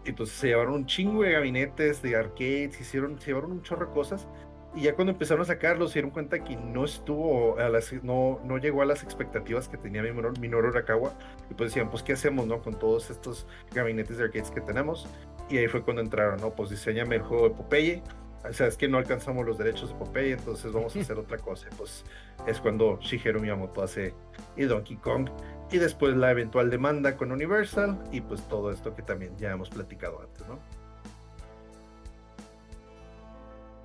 Entonces 0.06 0.36
se 0.36 0.48
llevaron 0.48 0.74
un 0.74 0.86
chingo 0.86 1.24
de 1.24 1.34
gabinetes, 1.34 2.02
de 2.02 2.16
arcades, 2.16 2.80
hicieron, 2.80 3.20
se 3.20 3.28
llevaron 3.28 3.52
un 3.52 3.62
chorro 3.62 3.88
de 3.88 3.94
cosas 3.94 4.28
y 4.74 4.84
ya 4.84 4.96
cuando 4.96 5.12
empezaron 5.12 5.42
a 5.42 5.46
sacarlo, 5.46 5.88
se 5.88 5.96
dieron 5.96 6.12
cuenta 6.12 6.44
que 6.44 6.56
no 6.56 6.86
estuvo, 6.86 7.60
a 7.60 7.68
las, 7.68 7.92
no, 8.04 8.40
no 8.46 8.58
llegó 8.58 8.82
a 8.82 8.86
las 8.86 9.04
expectativas 9.04 9.68
que 9.68 9.78
tenía 9.78 10.02
Minoru, 10.02 10.34
Minoru 10.40 10.70
Arakawa. 10.70 11.14
Y 11.50 11.54
pues 11.56 11.72
decían, 11.72 11.90
pues, 11.90 12.04
¿qué 12.04 12.14
hacemos, 12.14 12.48
no? 12.48 12.62
Con 12.62 12.80
todos 12.80 13.10
estos 13.10 13.48
gabinetes 13.74 14.18
de 14.18 14.26
arcades 14.26 14.50
que 14.50 14.62
tenemos. 14.62 15.08
Y 15.50 15.58
ahí 15.58 15.68
fue 15.68 15.82
cuando 15.84 16.02
entraron, 16.02 16.40
¿no? 16.40 16.52
Pues 16.52 16.70
diseñame 16.70 17.18
el 17.18 17.22
juego 17.22 17.50
de 17.50 17.56
Popeye. 17.56 18.04
O 18.50 18.54
sea, 18.54 18.68
es 18.68 18.78
que 18.78 18.88
no 18.88 18.98
alcanzamos 18.98 19.46
los 19.46 19.58
derechos 19.58 19.90
de 19.90 19.96
Popeye, 19.96 20.32
entonces 20.32 20.72
vamos 20.72 20.96
a 20.96 21.00
hacer 21.00 21.20
otra 21.20 21.38
cosa. 21.38 21.68
Pues 21.78 22.06
es 22.48 22.62
cuando 22.62 22.98
Shigeru 23.02 23.42
Miyamoto 23.42 23.84
hace 23.84 24.14
y 24.56 24.64
Donkey 24.64 24.96
Kong. 24.98 25.30
Y 25.70 25.80
después 25.80 26.16
la 26.16 26.32
eventual 26.32 26.70
demanda 26.70 27.18
con 27.18 27.34
Universal. 27.34 28.02
Y 28.14 28.22
pues 28.22 28.48
todo 28.48 28.72
esto 28.72 28.96
que 28.96 29.02
también 29.02 29.36
ya 29.38 29.52
hemos 29.52 29.70
platicado 29.70 30.22
antes, 30.22 30.48
¿no? 30.48 30.60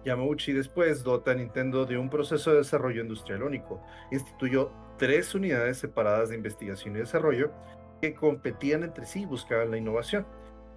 Yamauchi 0.07 0.53
después 0.53 1.03
dota 1.03 1.33
a 1.33 1.35
Nintendo 1.35 1.85
de 1.85 1.99
un 1.99 2.09
proceso 2.09 2.53
de 2.53 2.59
desarrollo 2.59 3.03
industrial 3.03 3.43
único. 3.43 3.83
Instituyó 4.13 4.71
tres 4.99 5.35
unidades 5.35 5.79
separadas 5.79 6.29
de 6.29 6.37
investigación 6.37 6.95
y 6.95 7.01
desarrollo 7.01 7.51
que 8.01 8.15
competían 8.15 8.85
entre 8.85 9.05
sí 9.05 9.23
y 9.23 9.27
buscaban 9.27 9.73
la 9.73 9.79
innovación. 9.79 10.25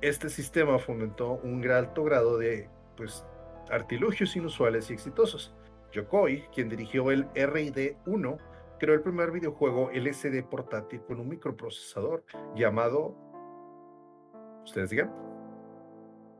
Este 0.01 0.29
sistema 0.29 0.79
fomentó 0.79 1.33
un 1.43 1.65
alto 1.69 2.03
grado 2.03 2.39
de 2.39 2.69
pues, 2.97 3.23
artilugios 3.69 4.35
inusuales 4.35 4.89
y 4.89 4.93
exitosos. 4.93 5.53
Yokoi, 5.91 6.45
quien 6.53 6.67
dirigió 6.67 7.11
el 7.11 7.27
RD-1, 7.33 8.37
creó 8.79 8.95
el 8.95 9.01
primer 9.01 9.31
videojuego 9.31 9.91
LCD 9.91 10.43
portátil 10.49 11.01
con 11.03 11.19
un 11.19 11.29
microprocesador 11.29 12.23
llamado... 12.55 13.15
¿Ustedes 14.63 14.89
digan? 14.89 15.13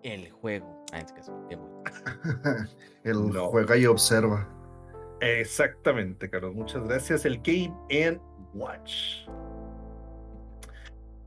El 0.02 0.32
juego. 0.32 0.79
Ah, 0.92 1.06
el 3.04 3.16
juega 3.16 3.78
y 3.78 3.86
observa. 3.86 4.48
Exactamente, 5.22 6.30
Carlos. 6.30 6.56
Muchas 6.56 6.84
gracias. 6.88 7.26
El 7.26 7.42
Game 7.42 7.74
and 7.92 8.20
Watch. 8.54 9.28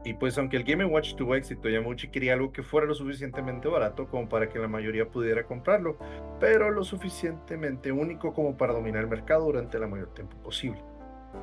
Y 0.05 0.15
pues 0.15 0.37
aunque 0.37 0.57
el 0.57 0.65
Game 0.65 0.85
Watch 0.85 1.15
tuvo 1.15 1.37
éxito, 1.37 1.69
Yamuchi 1.69 2.09
quería 2.09 2.33
algo 2.33 2.53
que 2.53 2.63
fuera 2.63 2.87
lo 2.89 2.95
suficientemente 2.95 3.69
barato 3.69 4.09
como 4.09 4.29
para 4.29 4.49
que 4.49 4.59
la 4.59 4.67
mayoría 4.67 5.09
pudiera 5.09 5.45
comprarlo, 5.45 5.97
pero 6.41 6.71
lo 6.71 6.83
suficientemente 6.83 7.93
único 7.93 8.35
como 8.35 8.57
para 8.57 8.73
dominar 8.73 9.03
el 9.03 9.09
mercado 9.09 9.45
durante 9.45 9.79
la 9.79 9.87
mayor 9.87 10.13
tiempo 10.13 10.37
posible. 10.39 10.83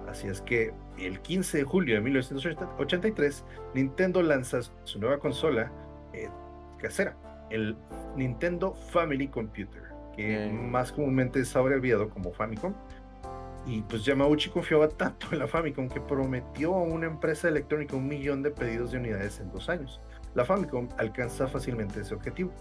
Así 0.09 0.27
es 0.27 0.41
que 0.41 0.73
el 0.97 1.21
15 1.21 1.59
de 1.59 1.63
julio 1.63 1.95
de 1.95 2.01
1983, 2.01 3.45
Nintendo 3.73 4.21
lanza 4.21 4.59
su 4.83 4.99
nueva 4.99 5.19
consola 5.19 5.71
eh, 6.13 6.27
casera, 6.79 7.15
el 7.49 7.75
Nintendo 8.15 8.73
Family 8.91 9.27
Computer, 9.27 9.83
que 10.15 10.49
más 10.49 10.91
comúnmente 10.91 11.39
es 11.39 11.55
abreviado 11.55 12.09
como 12.09 12.31
Famicom. 12.31 12.73
Y 13.65 13.81
pues 13.83 14.05
Yamauchi 14.05 14.49
confiaba 14.49 14.87
tanto 14.87 15.27
en 15.31 15.39
la 15.39 15.47
Famicom 15.47 15.89
que 15.89 15.99
prometió 15.99 16.73
a 16.73 16.83
una 16.83 17.07
empresa 17.07 17.49
electrónica 17.49 17.95
un 17.95 18.07
millón 18.07 18.41
de 18.41 18.51
pedidos 18.51 18.91
de 18.91 18.97
unidades 18.97 19.39
en 19.39 19.51
dos 19.51 19.69
años. 19.69 19.99
La 20.33 20.45
Famicom 20.45 20.87
alcanza 20.97 21.47
fácilmente 21.47 22.01
ese 22.01 22.15
objetivo. 22.15 22.51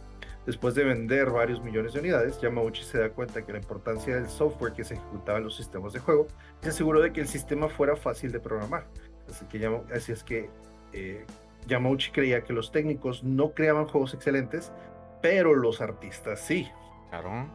Después 0.46 0.74
de 0.74 0.84
vender 0.84 1.30
varios 1.30 1.62
millones 1.62 1.92
de 1.92 2.00
unidades, 2.00 2.40
Yamauchi 2.40 2.82
se 2.82 2.98
da 2.98 3.10
cuenta 3.10 3.44
que 3.44 3.52
la 3.52 3.58
importancia 3.58 4.14
del 4.14 4.28
software 4.28 4.72
que 4.72 4.82
se 4.82 4.94
ejecutaba 4.94 5.38
en 5.38 5.44
los 5.44 5.54
sistemas 5.56 5.92
de 5.92 6.00
juego 6.00 6.26
se 6.62 6.70
aseguró 6.70 7.00
de 7.00 7.12
que 7.12 7.20
el 7.20 7.28
sistema 7.28 7.68
fuera 7.68 7.96
fácil 7.96 8.32
de 8.32 8.40
programar. 8.40 8.86
Así, 9.28 9.44
que, 9.44 9.82
así 9.94 10.12
es 10.12 10.24
que 10.24 10.48
eh, 10.94 11.26
Yamauchi 11.66 12.10
creía 12.10 12.42
que 12.42 12.52
los 12.52 12.72
técnicos 12.72 13.22
no 13.24 13.52
creaban 13.52 13.86
juegos 13.86 14.14
excelentes, 14.14 14.72
pero 15.20 15.54
los 15.54 15.80
artistas 15.80 16.40
sí. 16.40 16.68
Claro. 17.10 17.48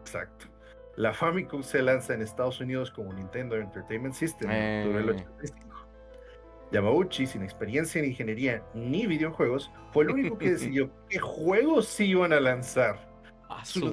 Exacto. 0.00 0.46
La 0.96 1.12
Famicom 1.12 1.62
se 1.62 1.82
lanza 1.82 2.14
en 2.14 2.22
Estados 2.22 2.60
Unidos 2.60 2.90
como 2.90 3.12
Nintendo 3.12 3.56
Entertainment 3.56 4.14
System 4.14 4.50
en 4.50 4.96
el 4.96 5.10
85. 5.10 5.36
Eh. 5.42 5.74
Yamauchi, 6.72 7.26
sin 7.26 7.42
experiencia 7.42 8.00
en 8.00 8.06
ingeniería 8.06 8.62
ni 8.74 9.06
videojuegos, 9.06 9.70
fue 9.92 10.04
el 10.04 10.10
único 10.10 10.38
que 10.38 10.50
decidió 10.52 10.90
qué 11.08 11.18
juegos 11.18 11.86
se 11.86 12.04
iban 12.04 12.32
a 12.32 12.40
lanzar. 12.40 13.08
Ah, 13.48 13.64
su, 13.64 13.92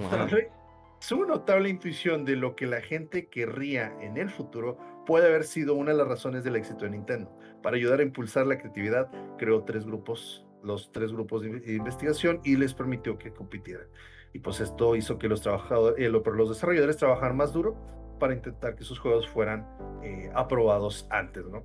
su 0.99 1.25
notable 1.25 1.69
intuición 1.69 2.25
de 2.25 2.35
lo 2.35 2.55
que 2.55 2.67
la 2.67 2.81
gente 2.81 3.27
querría 3.27 3.93
en 4.01 4.17
el 4.17 4.29
futuro 4.29 4.77
puede 5.05 5.27
haber 5.27 5.43
sido 5.43 5.75
una 5.75 5.91
de 5.91 5.97
las 5.97 6.07
razones 6.07 6.43
del 6.43 6.55
éxito 6.55 6.85
de 6.85 6.91
Nintendo. 6.91 7.35
Para 7.61 7.75
ayudar 7.77 7.99
a 7.99 8.03
impulsar 8.03 8.47
la 8.47 8.57
creatividad, 8.57 9.09
creó 9.37 9.63
tres 9.63 9.85
grupos, 9.85 10.45
los 10.63 10.91
tres 10.91 11.11
grupos 11.11 11.43
de 11.43 11.73
investigación 11.75 12.41
y 12.43 12.55
les 12.55 12.73
permitió 12.73 13.17
que 13.17 13.31
compitieran. 13.33 13.87
Y 14.33 14.39
pues 14.39 14.59
esto 14.61 14.95
hizo 14.95 15.19
que 15.19 15.27
los 15.27 15.41
trabajadores, 15.41 15.99
eh, 16.03 16.09
los 16.09 16.49
desarrolladores 16.49 16.97
trabajaran 16.97 17.35
más 17.35 17.53
duro 17.53 17.75
para 18.19 18.33
intentar 18.33 18.75
que 18.75 18.83
sus 18.83 18.99
juegos 18.99 19.27
fueran 19.27 19.67
eh, 20.03 20.31
aprobados 20.33 21.05
antes, 21.09 21.45
¿no? 21.45 21.63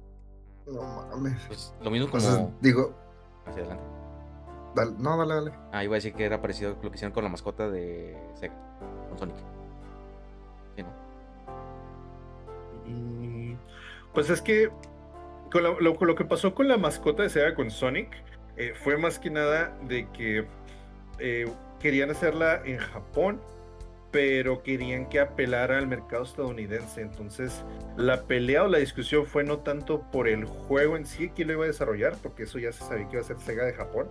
No 0.66 0.82
mames. 0.82 1.44
Pues 1.46 1.74
lo 1.82 1.90
mismo 1.90 2.10
como. 2.10 2.52
digo. 2.60 2.92
Hacia 3.46 3.62
adelante. 3.62 3.84
no, 4.98 5.16
dale, 5.16 5.34
dale. 5.34 5.52
Ah, 5.72 5.84
iba 5.84 5.94
a 5.94 5.98
decir 5.98 6.12
que 6.14 6.24
era 6.24 6.40
parecido 6.40 6.72
a 6.72 6.74
lo 6.82 6.90
que 6.90 6.96
hicieron 6.96 7.12
con 7.14 7.22
la 7.22 7.30
mascota 7.30 7.70
de 7.70 8.16
Sega, 8.34 8.54
con 9.08 9.18
Sonic. 9.18 9.36
¿Sí, 10.74 10.82
no? 10.82 10.88
Mm, 12.86 13.56
Pues 14.12 14.28
es 14.30 14.42
que 14.42 14.70
con 15.50 15.62
lo, 15.62 15.80
lo, 15.80 16.14
que 16.14 16.24
pasó 16.24 16.54
con 16.54 16.68
la 16.68 16.76
mascota 16.76 17.22
de 17.22 17.30
Sega 17.30 17.54
con 17.54 17.70
Sonic 17.70 18.08
eh, 18.56 18.72
fue 18.82 18.96
más 18.96 19.18
que 19.18 19.30
nada 19.30 19.76
de 19.86 20.08
que 20.12 20.46
eh, 21.18 21.46
querían 21.80 22.10
hacerla 22.10 22.62
en 22.64 22.78
Japón, 22.78 23.40
pero 24.10 24.62
querían 24.62 25.08
que 25.08 25.20
apelara 25.20 25.78
al 25.78 25.86
mercado 25.86 26.24
estadounidense. 26.24 27.02
Entonces, 27.02 27.64
la 27.96 28.22
pelea 28.22 28.64
o 28.64 28.68
la 28.68 28.78
discusión 28.78 29.26
fue 29.26 29.44
no 29.44 29.58
tanto 29.58 30.02
por 30.10 30.26
el 30.28 30.44
juego 30.46 30.96
en 30.96 31.04
sí, 31.04 31.30
quién 31.34 31.48
lo 31.48 31.54
iba 31.54 31.64
a 31.64 31.68
desarrollar, 31.68 32.16
porque 32.22 32.44
eso 32.44 32.58
ya 32.58 32.72
se 32.72 32.84
sabía 32.84 33.06
que 33.08 33.16
iba 33.16 33.22
a 33.22 33.26
ser 33.26 33.38
Sega 33.40 33.64
de 33.64 33.74
Japón, 33.74 34.08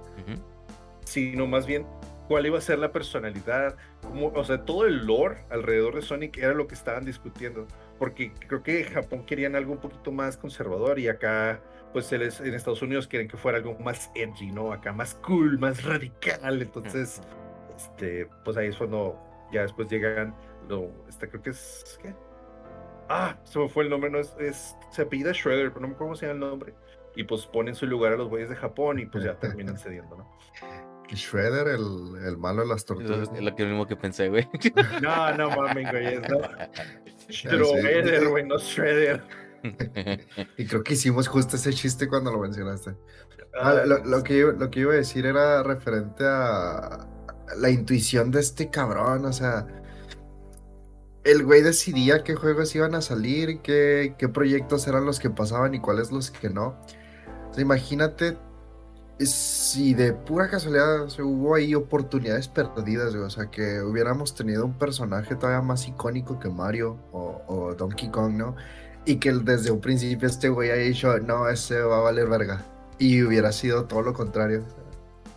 sino 1.06 1.48
más 1.48 1.66
bien 1.66 1.86
cuál 2.28 2.46
iba 2.46 2.58
a 2.58 2.62
ser 2.62 2.80
la 2.80 2.92
personalidad, 2.92 3.76
o 4.14 4.44
sea, 4.44 4.64
todo 4.66 4.86
el 4.86 5.06
lore 5.06 5.44
alrededor 5.50 5.96
de 5.96 6.02
Sonic 6.02 6.38
era 6.38 6.54
lo 6.54 6.68
que 6.68 6.76
estaban 6.76 7.06
discutiendo, 7.06 7.68
porque 8.00 8.34
creo 8.48 8.64
que 8.64 8.84
Japón 8.84 9.26
querían 9.26 9.56
algo 9.56 9.74
un 9.74 9.80
poquito 9.80 10.12
más 10.12 10.38
conservador 10.38 11.00
y 11.00 11.08
acá, 11.08 11.62
pues 11.94 12.12
en 12.12 12.22
Estados 12.22 12.82
Unidos 12.82 13.08
quieren 13.08 13.28
que 13.28 13.38
fuera 13.38 13.58
algo 13.58 13.78
más 13.80 14.12
edgy, 14.16 14.52
¿no? 14.52 14.74
Acá 14.74 14.92
más 14.92 15.16
cool, 15.16 15.58
más 15.60 15.84
radical, 15.84 16.62
entonces, 16.62 17.22
este, 17.76 18.28
pues 18.44 18.58
ahí 18.58 18.68
es 18.68 18.78
cuando 18.78 19.18
ya 19.52 19.62
después 19.62 19.88
llegan, 19.90 20.36
lo, 20.68 20.92
este, 21.08 21.30
creo 21.30 21.42
que 21.42 21.52
es, 21.52 22.00
¿qué? 22.02 22.14
Ah, 23.08 23.38
se 23.44 23.60
me 23.60 23.70
fue 23.70 23.84
el 23.84 23.90
nombre, 23.90 24.10
no 24.10 24.20
es, 24.20 24.36
es 24.40 24.76
se 24.90 25.04
apellida 25.04 25.32
Shredder, 25.32 25.70
pero 25.70 25.82
no 25.82 25.88
me 25.88 25.94
acuerdo 25.94 26.10
cómo 26.10 26.16
se 26.16 26.26
llama 26.26 26.46
el 26.46 26.52
nombre. 26.52 26.74
Y 27.16 27.24
pues 27.24 27.46
ponen 27.46 27.76
su 27.76 27.86
lugar 27.86 28.14
a 28.14 28.18
los 28.18 28.28
güeyes 28.28 28.50
de 28.50 28.56
Japón 28.56 29.00
y 29.00 29.06
pues 29.06 29.24
ya 29.24 29.40
terminan 29.40 29.78
cediendo, 29.80 30.18
¿no? 30.18 30.30
Shredder, 31.08 31.68
el, 31.68 32.26
el, 32.26 32.38
malo 32.38 32.64
de 32.64 32.68
las 32.68 32.84
tortugas. 32.84 33.30
Es 33.34 33.42
lo, 33.42 33.56
que 33.56 33.64
mismo 33.64 33.86
que 33.86 33.96
pensé, 33.96 34.28
güey. 34.30 34.48
No, 35.02 35.38
no 35.38 35.50
mames, 35.52 35.92
güey. 35.92 36.18
No. 36.18 36.40
Shredder, 37.30 38.28
güey, 38.28 38.46
no 38.46 38.58
Shredder. 38.58 39.24
y 40.58 40.66
creo 40.66 40.84
que 40.84 40.94
hicimos 40.94 41.28
justo 41.28 41.56
ese 41.56 41.74
chiste 41.74 42.08
cuando 42.08 42.32
lo 42.32 42.40
mencionaste. 42.40 42.96
Ah, 43.60 43.74
lo, 43.86 44.04
lo, 44.04 44.24
que, 44.24 44.42
lo 44.42 44.70
que 44.70 44.82
iba 44.82 44.94
a 44.94 44.98
decir 44.98 45.26
era 45.26 45.64
referente 45.64 46.24
a 46.26 47.08
la 47.58 47.70
intuición 47.70 48.32
de 48.32 48.42
este 48.42 48.70
cabrón, 48.70 49.26
o 49.26 49.34
sea, 49.34 49.66
el 51.24 51.44
güey 51.44 51.62
decidía 51.62 52.24
qué 52.24 52.36
juegos 52.36 52.76
iban 52.76 52.96
a 52.96 53.02
salir, 53.02 53.62
qué, 53.62 54.16
qué 54.18 54.30
proyectos 54.30 54.88
eran 54.88 55.06
los 55.06 55.20
que 55.20 55.30
pasaban 55.30 55.74
y 55.74 55.80
cuáles 55.80 56.12
los 56.12 56.30
que 56.30 56.50
no. 56.50 56.80
O 57.50 57.54
sea, 57.54 57.62
imagínate 57.62 58.38
si 59.20 59.94
de 59.94 60.14
pura 60.14 60.50
casualidad 60.50 61.08
hubo 61.20 61.56
ahí 61.56 61.74
oportunidades 61.74 62.48
perdidas, 62.48 63.16
o 63.16 63.30
sea, 63.30 63.50
que 63.50 63.82
hubiéramos 63.82 64.36
tenido 64.36 64.66
un 64.66 64.74
personaje 64.74 65.36
todavía 65.36 65.62
más 65.62 65.88
icónico 65.88 66.40
que 66.40 66.50
Mario 66.50 66.98
o, 67.12 67.74
Donkey 67.78 68.10
Kong, 68.10 68.34
¿no? 68.34 68.56
Y 69.06 69.18
que 69.18 69.32
desde 69.32 69.72
un 69.72 69.80
principio 69.80 70.28
este 70.28 70.50
güey 70.50 70.72
haya 70.72 70.84
dicho, 70.84 71.18
no, 71.20 71.48
ese 71.48 71.82
va 71.82 71.98
a 71.98 72.02
valer 72.02 72.28
verga. 72.28 72.62
Y 72.98 73.24
hubiera 73.24 73.52
sido 73.52 73.86
todo 73.86 74.02
lo 74.02 74.14
contrario. 74.14 74.64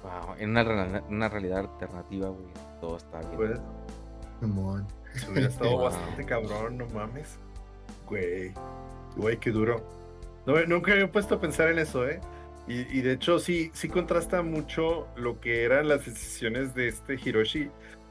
Wow, 0.03 0.37
en 0.39 0.51
una, 0.51 1.03
una 1.09 1.29
realidad 1.29 1.59
alternativa, 1.61 2.29
güey, 2.29 2.47
todo 2.81 2.97
está 2.97 3.21
bien. 3.21 3.37
Pues, 3.37 3.61
hubiera 5.29 5.49
estado 5.49 5.79
bastante 5.79 6.25
cabrón, 6.25 6.79
no 6.79 6.87
mames. 6.89 7.39
Güey, 8.09 8.53
güey, 9.17 9.37
qué 9.39 9.51
duro. 9.51 9.83
No, 10.47 10.65
nunca 10.67 10.93
había 10.93 11.11
puesto 11.11 11.35
a 11.35 11.41
pensar 11.41 11.69
en 11.69 11.79
eso, 11.79 12.09
¿eh? 12.09 12.21
Y, 12.69 13.01
de 13.01 13.13
hecho 13.13 13.39
sí, 13.39 13.71
sí 13.73 13.89
contrasta 13.89 14.43
mucho 14.43 15.09
lo 15.17 15.41
que 15.41 15.65
eran 15.65 15.89
las 15.89 16.05
decisiones 16.05 16.75
de 16.75 16.89
este 16.89 17.15
Hiroshi 17.15 17.71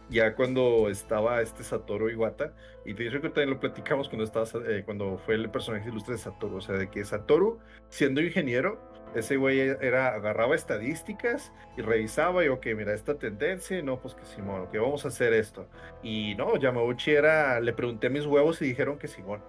ya 0.10 0.36
cuando 0.36 0.89
estaba 0.89 1.41
este 1.41 1.64
Satoru 1.64 2.10
Iwata. 2.10 2.53
Y 2.86 2.93
de 2.93 3.08
hecho 3.08 3.22
que 3.22 3.30
también 3.30 3.51
lo 3.51 3.60
platicamos 3.60 4.08
cuando, 4.08 4.24
estaba, 4.24 4.47
eh, 4.68 4.84
cuando 4.86 5.18
fue 5.26 5.36
el 5.36 5.49
personaje 5.49 5.89
ilustre 5.89 6.14
de 6.16 6.20
Satoru. 6.20 6.58
O 6.58 6.62
sea, 6.62 6.76
de 6.76 6.89
que 6.89 7.03
Satoru, 7.03 7.60
siendo 7.89 8.22
ingeniero, 8.22 8.80
ese 9.16 9.38
güey 9.38 9.60
era, 9.60 10.14
agarraba 10.14 10.55
estadísticas 10.55 11.51
y 11.78 11.82
revisaba 11.82 12.45
y, 12.45 12.47
ok, 12.47 12.68
mira, 12.76 12.93
esta 12.93 13.16
tendencia, 13.16 13.82
no, 13.82 13.99
pues 13.99 14.16
que 14.16 14.26
Simón, 14.26 14.62
ok, 14.62 14.76
vamos 14.76 15.05
a 15.05 15.10
hacer 15.10 15.34
esto. 15.34 15.68
Y 16.03 16.36
no, 16.36 16.58
Yamauchi 16.58 17.12
era, 17.12 17.60
le 17.60 17.74
pregunté 17.74 18.08
a 18.08 18.10
mis 18.10 18.26
huevos 18.26 18.62
y 18.62 18.66
dijeron 18.66 18.97
que 18.97 19.08
Simón. 19.08 19.41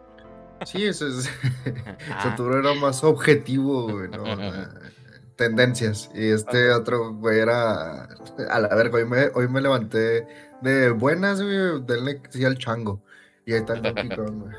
Sí, 0.65 0.85
eso 0.85 1.07
es. 1.07 1.31
Satoru 2.23 2.59
era 2.59 2.75
más 2.75 3.05
objetivo, 3.05 3.89
güey, 3.89 4.09
¿no? 4.09 4.25
tendencias. 5.39 6.11
Y 6.15 6.31
este 6.31 6.71
otro 6.73 7.15
güey 7.15 7.39
era. 7.39 8.09
A 8.51 8.61
la 8.61 8.75
verga, 8.75 8.97
hoy 8.97 9.07
me, 9.07 9.29
hoy 9.35 9.49
me 9.49 9.63
levanté 9.63 10.27
de 10.61 10.91
buenas, 10.91 11.41
güey. 11.41 11.81
Denle 11.87 12.21
sí 12.29 12.45
al 12.45 12.59
chango. 12.59 13.03
Y 13.47 13.55
ahí 13.55 13.61
está 13.61 13.75
el 13.75 13.83
Donkey 13.83 14.09
güey. 14.17 14.55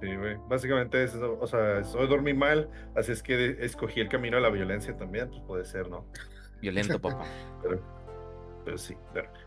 Sí, 0.00 0.14
güey. 0.14 0.36
Básicamente 0.48 1.02
es 1.02 1.14
eso. 1.14 1.38
O 1.40 1.46
sea, 1.46 1.82
hoy 1.96 2.06
dormí 2.08 2.34
mal, 2.34 2.68
así 2.94 3.12
es 3.12 3.22
que 3.22 3.56
escogí 3.64 4.00
el 4.00 4.08
camino 4.10 4.36
a 4.36 4.40
la 4.40 4.50
violencia 4.50 4.94
también. 4.96 5.30
Pues 5.30 5.42
puede 5.46 5.64
ser, 5.64 5.88
¿no? 5.88 6.04
Violento, 6.60 7.00
papá. 7.00 7.24
pero, 8.64 8.76
sí. 8.76 8.96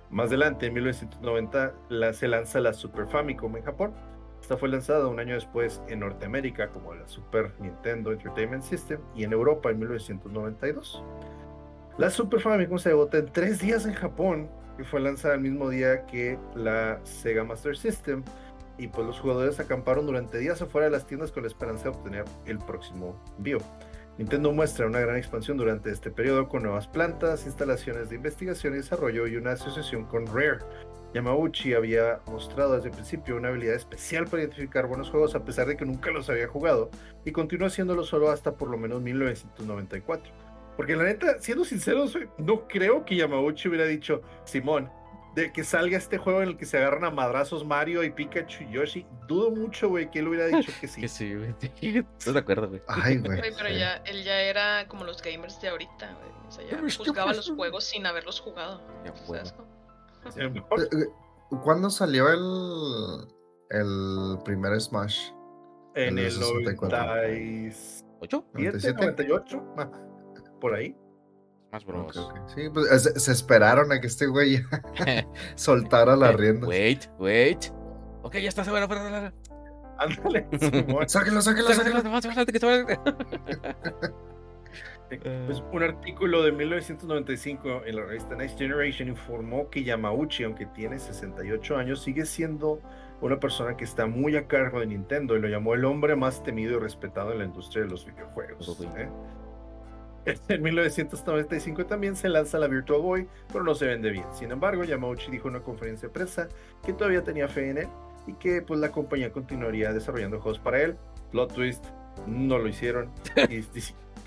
Más 0.09 0.29
adelante, 0.29 0.67
en 0.67 0.73
1990, 0.73 1.75
la, 1.89 2.13
se 2.13 2.27
lanza 2.27 2.59
la 2.61 2.73
Super 2.73 3.05
Famicom 3.07 3.55
en 3.57 3.63
Japón 3.63 3.93
esta 4.49 4.57
fue 4.57 4.69
lanzada 4.69 5.05
un 5.05 5.19
año 5.19 5.35
después 5.35 5.79
en 5.89 5.99
Norteamérica 5.99 6.69
como 6.69 6.95
la 6.95 7.07
Super 7.07 7.53
Nintendo 7.59 8.11
Entertainment 8.11 8.63
System 8.63 8.99
y 9.13 9.23
en 9.23 9.31
Europa 9.31 9.69
en 9.69 9.77
1992. 9.77 11.03
La 11.99 12.09
Super 12.09 12.39
Famicom 12.39 12.79
se 12.79 12.89
agotó 12.89 13.17
en 13.17 13.31
tres 13.31 13.59
días 13.59 13.85
en 13.85 13.93
Japón 13.93 14.49
y 14.79 14.83
fue 14.83 15.01
lanzada 15.01 15.35
el 15.35 15.41
mismo 15.41 15.69
día 15.69 16.07
que 16.07 16.39
la 16.55 16.99
Sega 17.03 17.43
Master 17.43 17.77
System 17.77 18.23
y 18.79 18.87
pues 18.87 19.05
los 19.05 19.19
jugadores 19.19 19.59
acamparon 19.59 20.07
durante 20.07 20.39
días 20.39 20.59
afuera 20.63 20.85
de 20.85 20.93
las 20.93 21.05
tiendas 21.05 21.31
con 21.31 21.43
la 21.43 21.47
esperanza 21.47 21.83
de 21.83 21.89
obtener 21.89 22.25
el 22.47 22.57
próximo 22.57 23.23
envío. 23.37 23.59
Nintendo 24.17 24.51
muestra 24.51 24.87
una 24.87 24.99
gran 24.99 25.15
expansión 25.15 25.57
durante 25.57 25.91
este 25.91 26.09
periodo 26.09 26.49
con 26.49 26.63
nuevas 26.63 26.87
plantas, 26.87 27.45
instalaciones 27.45 28.09
de 28.09 28.15
investigación 28.15 28.73
y 28.73 28.77
desarrollo 28.77 29.27
y 29.27 29.35
una 29.35 29.51
asociación 29.51 30.05
con 30.05 30.25
Rare, 30.25 30.57
Yamauchi 31.13 31.73
había 31.73 32.19
mostrado 32.27 32.75
desde 32.75 32.89
el 32.89 32.93
principio 32.93 33.35
una 33.35 33.49
habilidad 33.49 33.75
especial 33.75 34.25
para 34.25 34.43
identificar 34.43 34.85
buenos 34.87 35.09
juegos 35.09 35.35
a 35.35 35.43
pesar 35.43 35.67
de 35.67 35.75
que 35.75 35.85
nunca 35.85 36.11
los 36.11 36.29
había 36.29 36.47
jugado 36.47 36.89
y 37.25 37.31
continuó 37.31 37.67
haciéndolo 37.67 38.03
solo 38.03 38.29
hasta 38.29 38.53
por 38.53 38.69
lo 38.69 38.77
menos 38.77 39.01
1994. 39.01 40.31
Porque 40.77 40.95
la 40.95 41.03
neta, 41.03 41.39
siendo 41.39 41.65
sinceros, 41.65 42.17
no 42.37 42.67
creo 42.67 43.03
que 43.03 43.15
Yamauchi 43.15 43.67
hubiera 43.67 43.85
dicho, 43.85 44.21
Simón, 44.45 44.89
de 45.35 45.51
que 45.51 45.63
salga 45.63 45.97
este 45.97 46.17
juego 46.17 46.41
en 46.41 46.49
el 46.49 46.57
que 46.57 46.65
se 46.65 46.77
agarran 46.77 47.03
a 47.03 47.11
madrazos 47.11 47.65
Mario 47.65 48.03
y 48.03 48.11
Pikachu 48.11 48.63
y 48.63 48.71
Yoshi. 48.73 49.05
Dudo 49.27 49.51
mucho, 49.51 49.89
güey, 49.89 50.09
que 50.09 50.19
él 50.19 50.27
hubiera 50.27 50.47
dicho 50.47 50.71
que 50.79 50.87
sí. 50.87 51.01
que 51.01 51.07
sí, 51.07 51.35
güey. 51.35 51.53
¿Estás 51.81 52.33
de 52.33 52.39
acuerdo, 52.39 52.69
güey? 52.69 52.81
Ay, 52.87 53.17
güey. 53.17 53.41
Pero 53.41 53.69
ya, 53.69 53.97
él 54.05 54.23
ya 54.23 54.41
era 54.41 54.87
como 54.87 55.03
los 55.03 55.21
gamers 55.21 55.61
de 55.61 55.69
ahorita, 55.69 56.13
güey. 56.13 56.29
O 56.47 56.51
sea, 56.51 56.65
ya 56.65 56.79
juzgaba 56.97 57.33
los 57.33 57.51
juegos 57.51 57.83
sin 57.83 58.05
haberlos 58.05 58.39
jugado. 58.39 58.81
Ya, 59.05 59.13
eh, 60.37 60.63
eh, 60.71 61.07
¿Cuándo 61.63 61.89
salió 61.89 62.29
el, 62.29 63.27
el 63.69 64.37
primer 64.43 64.79
Smash? 64.79 65.31
En 65.95 66.19
el, 66.19 66.39
98. 66.39 68.45
98, 68.53 69.63
por 70.61 70.73
ahí. 70.73 70.95
Más 71.71 71.85
bros. 71.85 72.31
Sí, 72.55 72.67
pues 72.73 73.03
se, 73.03 73.31
esperaron 73.31 73.91
a 73.91 74.01
que 74.01 74.07
este 74.07 74.25
güey 74.25 74.63
soltara 75.55 76.15
la 76.15 76.31
rienda. 76.31 76.67
Wait, 76.67 77.05
wait. 77.19 77.65
Ok, 78.23 78.37
ya 78.37 78.49
está, 78.49 78.63
se 78.63 78.71
va 78.71 78.79
a 78.79 79.31
Ándale. 79.99 80.47
sáquenlo, 81.07 81.41
sáquenlo, 81.41 81.73
sáquenlo. 81.73 82.01
Pues, 85.17 85.63
un 85.71 85.81
artículo 85.81 86.43
de 86.43 86.51
1995 86.51 87.81
en 87.85 87.95
la 87.95 88.05
revista 88.05 88.35
Next 88.35 88.59
Generation 88.59 89.09
informó 89.09 89.69
que 89.69 89.83
Yamauchi, 89.83 90.43
aunque 90.43 90.67
tiene 90.67 90.99
68 90.99 91.77
años, 91.77 92.03
sigue 92.03 92.25
siendo 92.25 92.79
una 93.21 93.39
persona 93.39 93.75
que 93.75 93.83
está 93.83 94.05
muy 94.05 94.37
a 94.37 94.47
cargo 94.47 94.79
de 94.79 94.87
Nintendo 94.87 95.35
y 95.35 95.41
lo 95.41 95.47
llamó 95.47 95.73
el 95.73 95.83
hombre 95.85 96.15
más 96.15 96.43
temido 96.43 96.77
y 96.77 96.79
respetado 96.79 97.31
en 97.31 97.39
la 97.39 97.45
industria 97.45 97.83
de 97.83 97.89
los 97.89 98.05
videojuegos. 98.05 98.79
¿eh? 98.97 99.09
En 100.47 100.61
1995 100.61 101.85
también 101.85 102.15
se 102.15 102.29
lanza 102.29 102.59
la 102.59 102.67
Virtual 102.67 103.01
Boy, 103.01 103.27
pero 103.51 103.63
no 103.63 103.73
se 103.73 103.87
vende 103.87 104.11
bien. 104.11 104.25
Sin 104.33 104.51
embargo, 104.51 104.83
Yamauchi 104.83 105.31
dijo 105.31 105.47
en 105.47 105.55
una 105.55 105.63
conferencia 105.63 106.07
de 106.07 106.13
prensa 106.13 106.47
que 106.85 106.93
todavía 106.93 107.23
tenía 107.23 107.47
fe 107.47 107.69
en 107.69 107.77
él 107.79 107.87
y 108.27 108.33
que 108.33 108.61
pues 108.61 108.79
la 108.79 108.91
compañía 108.91 109.31
continuaría 109.31 109.91
desarrollando 109.91 110.39
juegos 110.39 110.59
para 110.59 110.81
él. 110.81 110.97
Plot 111.31 111.53
twist, 111.53 111.85
no 112.27 112.59
lo 112.59 112.67
hicieron. 112.67 113.11
Y, 113.49 113.63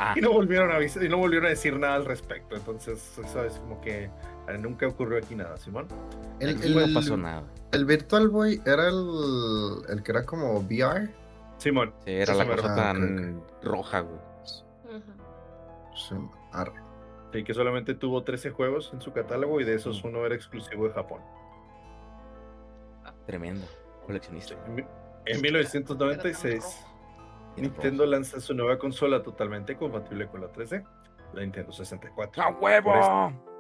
Ah. 0.05 0.15
Y 0.17 0.21
no 0.21 0.33
volvieron 0.33 0.73
a 0.73 0.83
y 0.83 1.09
no 1.09 1.19
volvieron 1.19 1.47
a 1.47 1.51
decir 1.51 1.79
nada 1.79 1.95
al 1.95 2.05
respecto. 2.05 2.57
Entonces, 2.57 2.99
sabes, 3.33 3.53
como 3.59 3.81
que 3.81 4.11
eh, 4.49 4.59
nunca 4.59 4.89
ocurrió 4.89 5.17
aquí 5.19 5.37
nada, 5.37 5.57
Simón. 5.59 5.87
El, 6.41 6.75
no 6.75 6.93
pasó 6.93 7.17
nada. 7.17 7.45
El 7.71 7.85
Virtual 7.85 8.29
Boy 8.29 8.61
era 8.67 8.89
el, 8.89 9.85
el 9.89 10.03
que 10.03 10.11
era 10.11 10.25
como 10.25 10.59
VR. 10.59 11.09
Simón. 11.59 11.95
Sí, 12.05 12.11
era 12.11 12.35
la 12.35 12.47
cosa 12.49 12.75
tan 12.75 13.41
roja, 13.63 14.01
güey. 14.01 14.19
Sí, 17.33 17.45
que 17.45 17.55
solamente 17.55 17.95
tuvo 17.95 18.25
13 18.25 18.51
juegos 18.51 18.91
en 18.93 19.01
su 19.01 19.13
catálogo 19.13 19.61
y 19.61 19.65
de 19.65 19.75
esos 19.75 20.03
mm. 20.03 20.09
uno 20.09 20.27
era 20.27 20.35
exclusivo 20.35 20.89
de 20.89 20.95
Japón. 20.95 21.21
Tremendo, 23.27 23.65
coleccionista. 24.05 24.57
En 25.27 25.41
1996, 25.41 26.87
Nintendo 27.57 28.07
lanza 28.07 28.41
su 28.41 28.55
nueva 28.55 28.79
consola 28.79 29.23
totalmente 29.23 29.77
compatible 29.77 30.27
con 30.27 30.41
la 30.41 30.53
3D, 30.53 30.85
la 31.35 31.41
Nintendo 31.43 31.73
64. 31.73 32.43
¡A 32.43 32.51
huevo! 32.51 33.53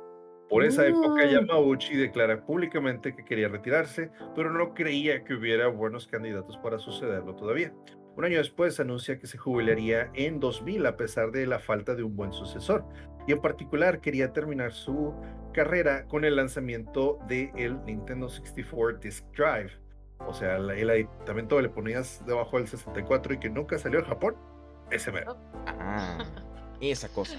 Por 0.48 0.64
esa 0.64 0.86
época, 0.86 1.24
Yamauchi 1.24 1.96
declara 1.96 2.44
públicamente 2.44 3.16
que 3.16 3.24
quería 3.24 3.48
retirarse, 3.48 4.10
pero 4.34 4.50
no 4.50 4.74
creía 4.74 5.24
que 5.24 5.34
hubiera 5.34 5.68
buenos 5.68 6.06
candidatos 6.06 6.58
para 6.58 6.78
sucederlo 6.78 7.34
todavía. 7.34 7.72
Un 8.16 8.26
año 8.26 8.36
después 8.36 8.78
anuncia 8.78 9.18
que 9.18 9.26
se 9.26 9.38
jubilaría 9.38 10.10
en 10.12 10.40
2000 10.40 10.84
a 10.84 10.96
pesar 10.98 11.32
de 11.32 11.46
la 11.46 11.58
falta 11.58 11.94
de 11.94 12.02
un 12.02 12.14
buen 12.14 12.34
sucesor, 12.34 12.84
y 13.26 13.32
en 13.32 13.40
particular 13.40 14.02
quería 14.02 14.34
terminar 14.34 14.72
su 14.72 15.14
carrera 15.54 16.06
con 16.06 16.24
el 16.24 16.36
lanzamiento 16.36 17.18
del 17.28 17.50
el 17.56 17.82
Nintendo 17.84 18.28
64 18.28 18.98
Disk 18.98 19.24
Drive. 19.34 19.81
O 20.26 20.34
sea, 20.34 20.56
el 20.56 20.90
aditamento 20.90 21.56
que 21.56 21.62
le 21.62 21.68
ponías 21.68 22.22
debajo 22.26 22.58
del 22.58 22.68
64 22.68 23.34
y 23.34 23.38
que 23.38 23.50
nunca 23.50 23.78
salió 23.78 24.00
a 24.00 24.04
Japón, 24.04 24.36
ese 24.90 25.12
mero. 25.12 25.36
Ah, 25.66 26.24
esa 26.80 27.08
cosa. 27.08 27.38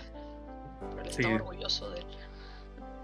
sí. 1.10 1.24
orgulloso 1.24 1.90
de 1.92 2.00
él. 2.00 2.06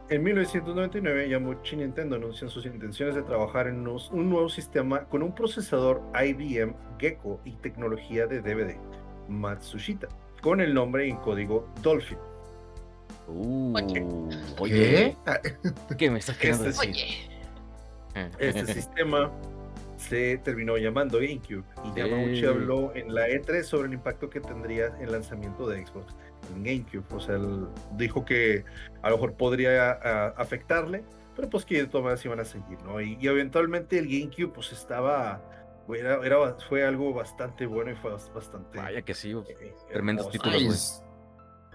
En 0.09 0.23
1999, 0.23 1.29
Yamauchi 1.29 1.75
y 1.75 1.79
Nintendo 1.79 2.15
anuncian 2.15 2.49
sus 2.49 2.65
intenciones 2.65 3.13
de 3.13 3.21
trabajar 3.21 3.67
en 3.67 3.87
un 3.87 4.29
nuevo 4.29 4.49
sistema 4.49 5.05
con 5.05 5.21
un 5.21 5.35
procesador 5.35 6.01
IBM 6.19 6.73
Gecko 6.97 7.39
y 7.45 7.51
tecnología 7.57 8.25
de 8.25 8.41
DVD, 8.41 8.75
Matsushita, 9.27 10.07
con 10.41 10.61
el 10.61 10.73
nombre 10.73 11.07
en 11.07 11.17
código 11.17 11.69
Dolphin. 11.83 12.17
Uh, 13.27 13.77
oye, 14.57 15.15
¿qué 15.95 16.09
me 16.09 16.17
estás 16.17 16.37
queriendo 16.37 16.67
este, 16.67 16.87
decir? 16.87 17.05
Este 18.39 18.65
sistema 18.73 19.31
se 19.99 20.37
terminó 20.37 20.77
llamando 20.77 21.17
GameCube 21.17 21.63
y 21.83 21.99
Yamauchi 21.99 22.45
habló 22.45 22.95
en 22.95 23.13
la 23.13 23.27
E3 23.27 23.63
sobre 23.63 23.89
el 23.89 23.95
impacto 23.95 24.29
que 24.29 24.39
tendría 24.39 24.95
el 25.01 25.11
lanzamiento 25.11 25.67
de 25.67 25.85
Xbox 25.85 26.15
en 26.55 26.63
GameCube. 26.63 27.03
O 27.13 27.19
sea, 27.19 27.35
él 27.35 27.67
dijo 27.97 28.23
que 28.23 28.63
a 29.01 29.09
lo 29.09 29.17
mejor 29.17 29.33
podría 29.33 29.91
afectarle, 30.37 31.03
pero 31.35 31.49
pues 31.49 31.65
que 31.65 31.79
de 31.79 31.87
todas 31.87 32.03
maneras 32.03 32.25
iban 32.25 32.39
a 32.39 32.45
seguir, 32.45 32.81
¿no? 32.83 33.01
Y, 33.01 33.17
eventualmente 33.21 33.99
el 33.99 34.07
GameCube 34.07 34.53
pues 34.53 34.71
estaba, 34.71 35.41
era, 35.93 36.25
era, 36.25 36.55
fue 36.69 36.85
algo 36.85 37.13
bastante 37.13 37.65
bueno 37.65 37.91
y 37.91 37.95
fue 37.95 38.11
bastante... 38.33 38.77
Vaya 38.77 39.01
que 39.01 39.13
sí, 39.13 39.31
eh, 39.31 39.75
tremendos 39.91 40.31
títulos, 40.31 41.03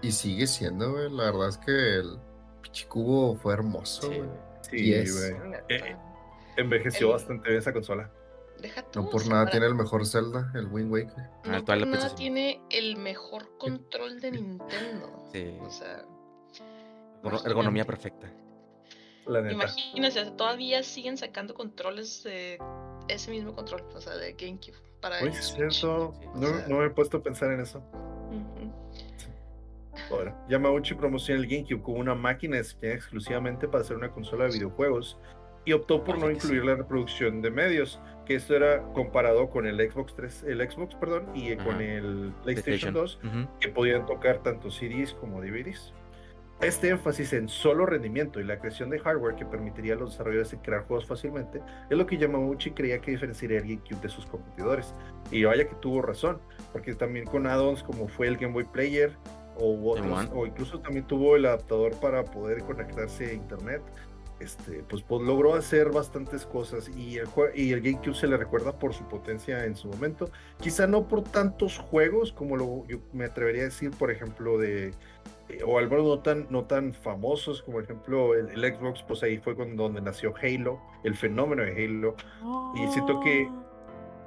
Y 0.01 0.11
sigue 0.11 0.47
siendo, 0.47 0.93
güey, 0.93 1.11
la 1.11 1.25
verdad 1.25 1.49
es 1.49 1.57
que 1.59 1.71
el 1.71 2.17
Pichicubo 2.63 3.35
fue 3.35 3.53
hermoso, 3.53 4.07
güey. 4.07 4.29
Sí, 4.61 5.11
güey. 5.11 5.61
Eh, 5.69 5.95
envejeció 6.57 7.09
bastante 7.09 7.49
bien 7.49 7.59
esa 7.59 7.73
consola 7.73 8.11
no 8.95 9.09
por 9.09 9.27
nada 9.27 9.45
tiene 9.47 9.65
el 9.65 9.75
mejor 9.75 10.05
Zelda, 10.05 10.51
el 10.55 10.67
Wind 10.67 10.91
Waker. 10.91 11.29
No 11.45 11.65
por 11.65 11.87
nada 11.87 12.15
tiene 12.15 12.61
el 12.69 12.97
mejor 12.97 13.57
control 13.57 14.19
de 14.19 14.31
Nintendo. 14.31 15.25
Sí. 15.31 15.57
O 15.61 15.69
sea. 15.69 16.05
Ergonomía 17.45 17.85
perfecta. 17.85 18.31
Imagínense, 19.27 20.31
todavía 20.31 20.83
siguen 20.83 21.17
sacando 21.17 21.55
controles 21.55 22.23
de 22.23 22.59
ese 23.07 23.31
mismo 23.31 23.55
control, 23.55 23.83
o 23.95 23.99
sea, 23.99 24.15
de 24.15 24.33
GameCube. 24.33 24.77
Para 25.01 25.19
Muy 25.21 25.33
cierto. 25.33 26.13
no, 26.35 26.67
no, 26.67 26.77
me 26.77 26.85
he 26.85 26.89
puesto 26.91 27.17
a 27.17 27.23
pensar 27.23 27.51
en 27.51 27.61
eso. 27.61 27.83
Ahora, 30.11 30.45
Yamauchi 30.47 30.93
promociona 30.93 31.41
el 31.41 31.47
GameCube 31.47 31.81
como 31.81 31.97
una 31.97 32.13
máquina 32.13 32.57
exclusivamente 32.57 33.67
para 33.67 33.83
hacer 33.83 33.97
una 33.97 34.11
consola 34.11 34.45
de 34.45 34.51
videojuegos 34.51 35.17
y 35.65 35.73
optó 35.73 36.03
por 36.03 36.19
no 36.19 36.29
incluir 36.29 36.63
la 36.63 36.75
reproducción 36.75 37.41
de 37.41 37.49
medios, 37.49 37.99
que 38.25 38.35
esto 38.35 38.55
era 38.55 38.81
comparado 38.93 39.49
con 39.49 39.65
el 39.65 39.77
Xbox 39.77 40.15
3, 40.15 40.43
el 40.47 40.69
Xbox, 40.69 40.95
perdón, 40.95 41.29
y 41.33 41.55
con 41.57 41.81
el 41.81 42.31
PlayStation, 42.43 42.93
2, 42.93 43.19
que 43.59 43.69
podían 43.69 44.05
tocar 44.05 44.41
tanto 44.43 44.69
CDs 44.69 45.13
como 45.13 45.41
DVDs. 45.41 45.93
Este 46.61 46.87
énfasis 46.87 47.33
en 47.33 47.49
solo 47.49 47.85
rendimiento 47.85 48.39
y 48.39 48.45
la 48.45 48.59
creación 48.59 48.89
de 48.89 48.97
hardware 48.99 49.35
que 49.35 49.45
permitiría 49.45 49.95
a 49.95 49.97
los 49.97 50.11
desarrolladores 50.11 50.55
crear 50.63 50.85
juegos 50.85 51.05
fácilmente 51.05 51.61
es 51.89 51.97
lo 51.97 52.05
que 52.05 52.17
Yamauchi 52.17 52.71
creía 52.71 53.01
que 53.01 53.11
diferenciaría 53.11 53.57
el 53.57 53.63
GameCube 53.63 53.99
de 53.99 54.07
sus 54.07 54.25
competidores. 54.25 54.93
Y 55.31 55.43
vaya 55.43 55.67
que 55.67 55.75
tuvo 55.75 56.01
razón, 56.01 56.39
porque 56.71 56.93
también 56.93 57.25
con 57.25 57.45
add-ons 57.45 57.83
como 57.83 58.07
fue 58.07 58.27
el 58.27 58.37
Game 58.37 58.53
Boy 58.53 58.63
Player 58.63 59.11
o, 59.57 59.91
otros, 59.91 60.29
o 60.33 60.45
incluso 60.45 60.79
también 60.79 61.05
tuvo 61.05 61.35
el 61.35 61.45
adaptador 61.45 61.93
para 61.99 62.23
poder 62.23 62.63
conectarse 62.63 63.25
a 63.25 63.33
internet 63.33 63.81
este, 64.39 64.83
pues, 64.89 65.01
pues, 65.03 65.21
logró 65.21 65.55
hacer 65.55 65.91
bastantes 65.91 66.45
cosas 66.45 66.89
y 66.89 67.17
el, 67.17 67.27
y 67.55 67.71
el 67.71 67.81
GameCube 67.81 68.15
se 68.15 68.27
le 68.27 68.37
recuerda 68.37 68.77
por 68.77 68.93
su 68.93 69.05
potencia 69.05 69.65
en 69.65 69.75
su 69.75 69.87
momento. 69.87 70.29
Quizá 70.59 70.87
no 70.87 71.07
por 71.07 71.23
tantos 71.23 71.77
juegos 71.77 72.33
como 72.33 72.57
lo, 72.57 72.85
yo 72.87 72.99
me 73.13 73.25
atrevería 73.25 73.61
a 73.63 73.65
decir, 73.65 73.91
por 73.91 74.11
ejemplo, 74.11 74.57
de, 74.57 74.93
eh, 75.49 75.59
o 75.65 75.77
al 75.77 75.89
menos 75.89 76.05
no 76.05 76.19
tan, 76.19 76.47
no 76.49 76.65
tan 76.65 76.93
famosos 76.93 77.61
como, 77.61 77.79
ejemplo, 77.79 78.35
el, 78.35 78.59
Xbox, 78.59 79.03
pues 79.03 79.23
ahí 79.23 79.37
fue 79.37 79.55
donde 79.55 80.01
nació 80.01 80.33
Halo, 80.41 80.81
el 81.03 81.15
fenómeno 81.15 81.63
de 81.63 81.85
Halo. 81.85 82.15
Y 82.75 82.91
siento 82.91 83.19
que 83.21 83.49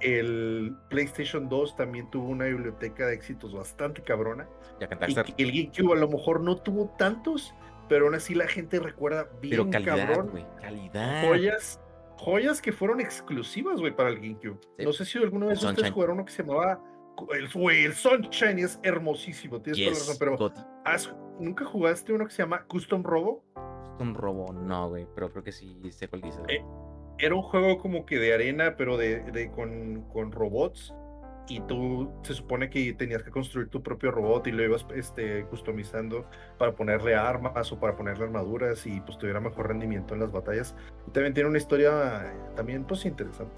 el 0.00 0.76
PlayStation 0.88 1.48
2 1.48 1.76
también 1.76 2.09
tuvo 2.11 2.28
una 2.28 2.44
biblioteca 2.44 3.06
de 3.06 3.14
éxitos 3.14 3.52
bastante 3.52 4.02
cabrona. 4.02 4.48
y 5.36 5.42
el 5.42 5.52
GameCube 5.52 5.92
a 5.92 5.96
lo 5.96 6.09
mejor 6.09 6.40
no 6.40 6.56
tuvo 6.56 6.88
tantos 6.96 7.52
pero 7.89 8.07
aún 8.07 8.14
así 8.14 8.34
la 8.34 8.47
gente 8.47 8.78
recuerda 8.78 9.28
bien 9.41 9.51
pero 9.51 9.70
calidad, 9.70 10.14
cabrón. 10.14 10.47
calidad. 10.61 11.26
Joyas, 11.26 11.80
joyas 12.16 12.61
que 12.61 12.72
fueron 12.72 13.01
exclusivas, 13.01 13.80
güey, 13.80 13.95
para 13.95 14.11
el 14.11 14.16
GameCube. 14.16 14.59
No 14.78 14.93
sé 14.93 15.05
si 15.05 15.18
alguno 15.18 15.49
de 15.49 15.55
ustedes 15.55 15.91
jugaron 15.91 16.16
uno 16.16 16.24
que 16.24 16.32
se 16.32 16.43
llamaba 16.43 16.80
el, 17.32 17.49
güey, 17.53 17.84
el 17.84 17.95
Sunshine 17.95 18.59
es 18.61 18.78
hermosísimo, 18.82 19.61
tienes 19.61 19.80
la 19.80 19.91
razón, 19.91 20.16
pero 20.18 20.53
¿nunca 21.41 21.64
jugaste 21.64 22.12
uno 22.12 22.26
que 22.26 22.32
se 22.32 22.43
llama 22.43 22.64
Custom 22.66 23.03
Robo? 23.03 23.45
Custom 23.93 24.14
Robo, 24.14 24.53
no, 24.53 24.91
güey, 24.91 25.07
pero 25.14 25.30
creo 25.30 25.43
que 25.43 25.53
sí 25.53 25.76
sé 25.91 26.09
cuál 26.09 26.22
dice. 26.22 26.41
Eh, 26.49 26.62
era 27.18 27.34
un 27.34 27.43
juego 27.43 27.78
como 27.78 28.07
que 28.07 28.18
de 28.18 28.34
arena, 28.34 28.76
pero 28.76 28.97
de, 28.97 29.22
de 29.32 29.51
con, 29.51 30.03
con 30.12 30.30
robots 30.30 30.95
y 31.49 31.61
tú 31.61 32.11
se 32.22 32.34
supone 32.34 32.68
que 32.68 32.92
tenías 32.92 33.22
que 33.22 33.30
construir 33.30 33.68
tu 33.68 33.82
propio 33.82 34.11
robot 34.11 34.46
y 34.46 34.53
lo 34.53 34.62
ibas 34.62 34.84
este, 34.94 35.44
customizando 35.46 36.26
para 36.59 36.72
ponerle 36.72 37.14
armas 37.14 37.72
o 37.72 37.80
para 37.80 37.96
ponerle 37.96 38.24
armaduras 38.24 38.86
y 38.86 39.01
pues 39.01 39.18
tuviera 39.18 39.40
mejor 39.40 39.68
rendimiento 39.68 40.14
en 40.14 40.20
las 40.20 40.30
batallas. 40.30 40.74
Y 41.07 41.11
también 41.11 41.34
tiene 41.34 41.49
una 41.49 41.59
historia 41.59 42.26
eh, 42.26 42.32
también 42.55 42.84
pues 42.84 43.05
interesante. 43.05 43.55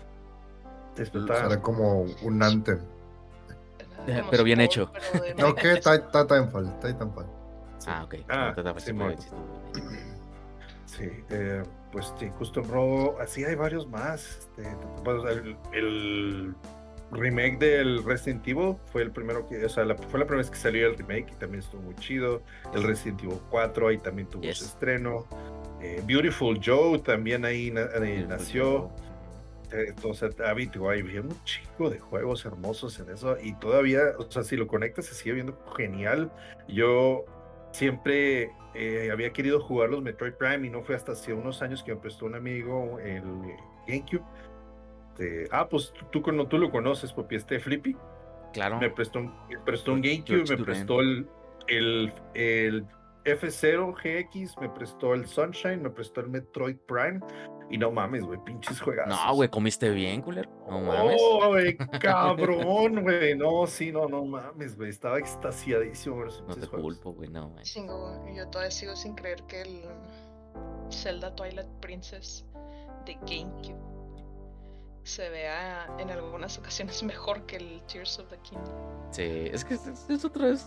Era 0.96 1.60
como 1.60 2.06
un 2.22 2.42
Anthem. 2.42 2.80
Pero 4.30 4.44
bien 4.44 4.60
hecho. 4.60 4.92
no, 5.38 5.54
que 5.54 5.76
Titanfall, 5.76 6.78
Titanfall. 6.80 7.26
Ah, 7.86 8.04
ok. 8.04 8.14
Ah, 8.28 8.54
sí, 8.78 8.92
sí 10.86 11.10
eh, 11.30 11.62
pues 11.92 12.12
sí, 12.18 12.28
Custom 12.38 12.68
Robo, 12.68 13.16
así 13.20 13.44
hay 13.44 13.54
varios 13.54 13.88
más. 13.88 14.48
Este, 14.56 14.76
pues, 15.02 15.24
el 15.72 16.54
remake 17.10 17.58
del 17.58 18.04
Resident 18.04 18.46
Evil 18.46 18.76
fue 18.92 19.02
el 19.02 19.10
primero 19.10 19.46
que, 19.48 19.64
o 19.64 19.68
sea, 19.68 19.84
fue 19.84 20.20
la 20.20 20.26
primera 20.26 20.36
vez 20.36 20.50
que 20.50 20.56
salió 20.56 20.88
el 20.88 20.96
remake 20.96 21.32
y 21.32 21.36
también 21.36 21.62
estuvo 21.62 21.82
muy 21.82 21.94
chido. 21.96 22.42
El 22.74 22.82
Resident 22.82 23.22
Evil 23.22 23.38
4 23.50 23.88
ahí 23.88 23.98
también 23.98 24.28
tuvo 24.28 24.42
su 24.52 24.64
estreno. 24.64 25.26
Eh, 25.80 26.02
Beautiful 26.06 26.60
Joe 26.64 26.98
también 26.98 27.44
ahí, 27.44 27.70
nació. 27.70 28.90
Entonces, 29.72 30.34
había 30.40 30.68
un 31.22 31.44
chico 31.44 31.90
de 31.90 32.00
juegos 32.00 32.44
hermosos 32.44 32.98
en 32.98 33.10
eso 33.10 33.36
y 33.40 33.54
todavía, 33.54 34.00
o 34.18 34.28
sea, 34.28 34.42
si 34.42 34.56
lo 34.56 34.66
conectas 34.66 35.06
se 35.06 35.14
sigue 35.14 35.34
viendo 35.34 35.56
genial. 35.76 36.32
Yo 36.66 37.24
siempre 37.72 38.50
eh, 38.74 39.10
había 39.12 39.32
querido 39.32 39.60
jugar 39.60 39.90
los 39.90 40.02
Metroid 40.02 40.34
Prime 40.34 40.66
y 40.66 40.70
no 40.70 40.82
fue 40.82 40.96
hasta 40.96 41.12
hace 41.12 41.32
unos 41.32 41.62
años 41.62 41.82
que 41.82 41.94
me 41.94 42.00
prestó 42.00 42.26
un 42.26 42.34
amigo 42.34 42.98
el 42.98 43.22
GameCube 43.86 44.24
este, 45.10 45.48
ah, 45.52 45.68
pues 45.68 45.92
tú, 46.10 46.20
tú, 46.20 46.46
tú 46.46 46.58
lo 46.58 46.70
conoces, 46.70 47.12
papi, 47.12 47.36
este 47.36 47.58
Flippy. 47.58 47.96
Claro. 48.52 48.78
Me 48.78 48.90
prestó, 48.90 49.20
me 49.20 49.58
prestó 49.64 49.92
un 49.92 50.02
GameCube, 50.02 50.44
me 50.48 50.64
prestó 50.64 51.00
el, 51.00 51.28
el, 51.68 52.12
el 52.34 52.86
F0 53.24 53.94
GX, 53.94 54.58
me 54.60 54.68
prestó 54.70 55.14
el 55.14 55.26
Sunshine, 55.26 55.82
me 55.82 55.90
prestó 55.90 56.20
el 56.20 56.28
Metroid 56.28 56.76
Prime. 56.86 57.20
Y 57.70 57.78
no 57.78 57.92
mames, 57.92 58.24
güey, 58.24 58.40
pinches 58.44 58.80
juegos. 58.80 59.06
No, 59.06 59.34
güey, 59.36 59.48
comiste 59.48 59.90
bien, 59.90 60.22
culero. 60.22 60.50
No 60.68 60.80
mames. 60.80 61.20
Oh, 61.22 61.48
güey, 61.50 61.76
cabrón, 61.76 63.02
güey. 63.02 63.36
No, 63.36 63.64
sí, 63.68 63.92
no, 63.92 64.08
no 64.08 64.24
mames, 64.24 64.76
güey. 64.76 64.90
Estaba 64.90 65.20
extasiadísimo. 65.20 66.24
No 66.48 66.56
te 66.56 66.66
culpo, 66.66 67.12
güey, 67.12 67.28
no, 67.28 67.50
güey. 67.50 67.64
Yo 68.34 68.48
todavía 68.48 68.72
sigo 68.72 68.96
sin 68.96 69.14
creer 69.14 69.44
que 69.44 69.62
el 69.62 69.82
Zelda 70.90 71.32
Twilight 71.36 71.68
Princess 71.80 72.44
de 73.06 73.14
GameCube 73.14 73.89
se 75.04 75.28
vea 75.30 75.86
en 75.98 76.10
algunas 76.10 76.58
ocasiones 76.58 77.02
mejor 77.04 77.42
que 77.46 77.56
el 77.56 77.82
Tears 77.82 78.18
of 78.18 78.28
the 78.28 78.38
Kingdom. 78.38 78.74
Sí, 79.10 79.48
es 79.52 79.64
que 79.64 79.74
es, 79.74 80.24
otro, 80.24 80.46
es, 80.48 80.66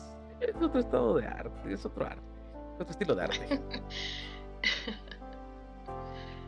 otro 0.61 0.79
estado 0.79 1.15
de 1.17 1.27
arte, 1.27 1.73
es 1.73 1.86
otro 1.86 2.05
arte, 2.05 2.21
otro 2.79 2.91
estilo 2.91 3.15
de 3.15 3.23
arte. 3.23 3.61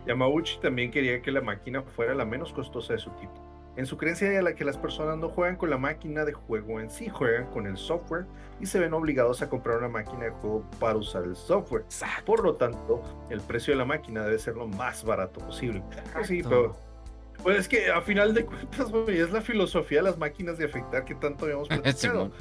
Yamauchi 0.06 0.60
también 0.60 0.92
quería 0.92 1.22
que 1.22 1.32
la 1.32 1.42
máquina 1.42 1.82
fuera 1.82 2.14
la 2.14 2.26
menos 2.26 2.54
costosa 2.54 2.94
de 2.94 3.00
su 3.00 3.10
tipo. 3.12 3.34
en 3.76 3.86
su 3.88 3.98
creencia 3.98 4.30
de 4.30 4.42
la 4.42 4.54
que 4.54 4.64
las 4.64 4.78
personas 4.78 5.18
no 5.18 5.30
juegan 5.30 5.58
con 5.58 5.70
la 5.70 5.78
máquina 5.78 6.24
de 6.24 6.34
juego 6.34 6.80
en 6.80 6.92
sí, 6.92 7.10
juegan 7.10 7.48
con 7.48 7.66
el 7.66 7.76
software 7.76 8.26
y 8.62 8.68
se 8.68 8.80
ven 8.80 8.94
obligados 8.94 9.42
a 9.42 9.50
comprar 9.50 9.80
una 9.80 9.90
máquina 9.90 10.26
de 10.26 10.30
juego 10.30 10.64
para 10.80 10.96
usar 10.98 11.24
el 11.24 11.36
software. 11.36 11.86
Por 12.26 12.44
lo 12.44 12.56
tanto, 12.56 13.02
el 13.30 13.42
precio 13.42 13.74
de 13.74 13.80
la 13.80 13.86
máquina 13.86 14.24
debe 14.24 14.38
ser 14.38 14.56
lo 14.56 14.68
más 14.68 15.04
barato 15.04 15.40
posible. 15.40 15.82
Pues 16.14 16.28
sí, 16.28 16.44
pero 16.44 16.76
pues 17.44 17.60
es 17.60 17.68
que 17.68 17.92
a 17.92 18.02
final 18.02 18.34
de 18.34 18.46
cuentas, 18.46 18.92
es 19.08 19.32
la 19.32 19.42
filosofía 19.42 20.00
de 20.00 20.04
las 20.06 20.18
máquinas 20.18 20.58
de 20.58 20.66
afectar 20.66 21.06
que 21.06 21.16
tanto 21.16 21.46
habíamos 21.46 21.68
platicado. 21.70 22.32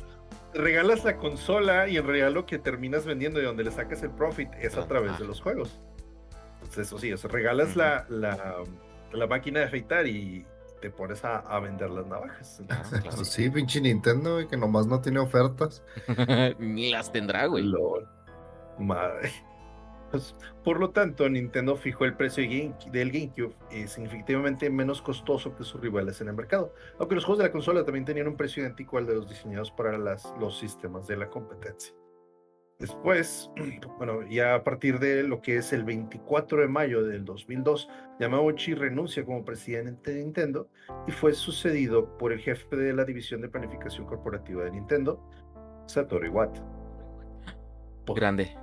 Regalas 0.55 1.05
la 1.05 1.17
consola 1.17 1.89
y 1.89 1.97
en 1.97 2.07
realidad 2.07 2.31
lo 2.33 2.47
que 2.47 2.59
terminas 2.59 3.05
vendiendo 3.05 3.41
y 3.41 3.45
donde 3.45 3.65
le 3.65 3.71
sacas 3.73 4.03
el 4.03 4.11
profit 4.11 4.49
es 4.61 4.77
a 4.77 4.87
través 4.87 5.19
de 5.19 5.27
los 5.27 5.41
juegos. 5.41 5.81
Entonces, 6.55 6.87
eso 6.87 6.99
sí, 6.99 7.13
o 7.13 7.17
sea, 7.17 7.29
regalas 7.29 7.75
la, 7.77 8.07
la, 8.09 8.63
la 9.13 9.27
máquina 9.27 9.61
de 9.61 9.67
afeitar 9.67 10.07
y, 10.07 10.47
te 10.85 10.91
pones 10.91 11.25
a, 11.25 11.59
vender 11.61 11.89
las 11.89 12.07
navajas. 12.07 12.63
Pues 13.17 13.29
sí, 13.29 13.49
pinche 13.49 13.81
Nintendo, 13.81 14.47
que 14.47 14.55
nomás 14.55 14.87
no 14.87 15.01
tiene 15.01 15.19
ofertas. 15.19 15.83
Ni 16.59 16.91
las 16.91 17.11
tendrá, 17.11 17.47
güey. 17.47 17.65
Madre. 18.79 19.33
Pues, 20.15 20.37
por 20.63 20.79
lo 20.79 20.91
tanto, 20.91 21.29
Nintendo 21.29 21.75
fijó 21.75 22.05
el 22.05 22.15
precio 22.15 22.45
del 22.93 23.11
GameCube 23.11 23.53
significativamente 23.89 24.71
menos 24.71 25.03
costoso 25.03 25.57
que 25.57 25.65
sus 25.65 25.81
rivales 25.81 26.21
en 26.21 26.29
el 26.29 26.35
mercado, 26.35 26.73
aunque 27.01 27.17
los 27.17 27.25
juegos 27.25 27.39
de 27.39 27.47
la 27.47 27.51
consola 27.51 27.85
también 27.85 28.05
tenían 28.05 28.29
un 28.29 28.37
precio 28.37 28.63
idéntico 28.63 28.97
al 28.97 29.09
de 29.09 29.17
los 29.17 29.29
diseñados 29.29 29.73
para 29.73 29.99
las, 29.99 30.33
los 30.39 30.57
sistemas 30.57 31.09
de 31.09 31.17
la 31.17 31.29
competencia. 31.29 31.93
Después, 32.79 33.51
bueno, 33.99 34.25
ya 34.29 34.55
a 34.55 34.63
partir 34.63 35.01
de 35.01 35.25
lo 35.25 35.41
que 35.41 35.57
es 35.57 35.73
el 35.73 35.83
24 35.83 36.61
de 36.61 36.69
mayo 36.69 37.03
del 37.03 37.25
2002, 37.25 37.89
Yamauchi 38.21 38.75
renuncia 38.75 39.25
como 39.25 39.45
presidente 39.45 40.15
de 40.15 40.23
Nintendo 40.23 40.69
y 41.09 41.11
fue 41.11 41.33
sucedido 41.33 42.17
por 42.19 42.33
el 42.33 42.39
jefe 42.39 42.77
de 42.77 42.93
la 42.93 43.05
división 43.05 43.41
de 43.41 43.49
planificación 43.49 44.07
corporativa 44.07 44.63
de 44.63 44.71
Nintendo, 44.71 45.29
Satoru 45.87 46.25
Iwata. 46.27 46.65
Grande. 48.15 48.57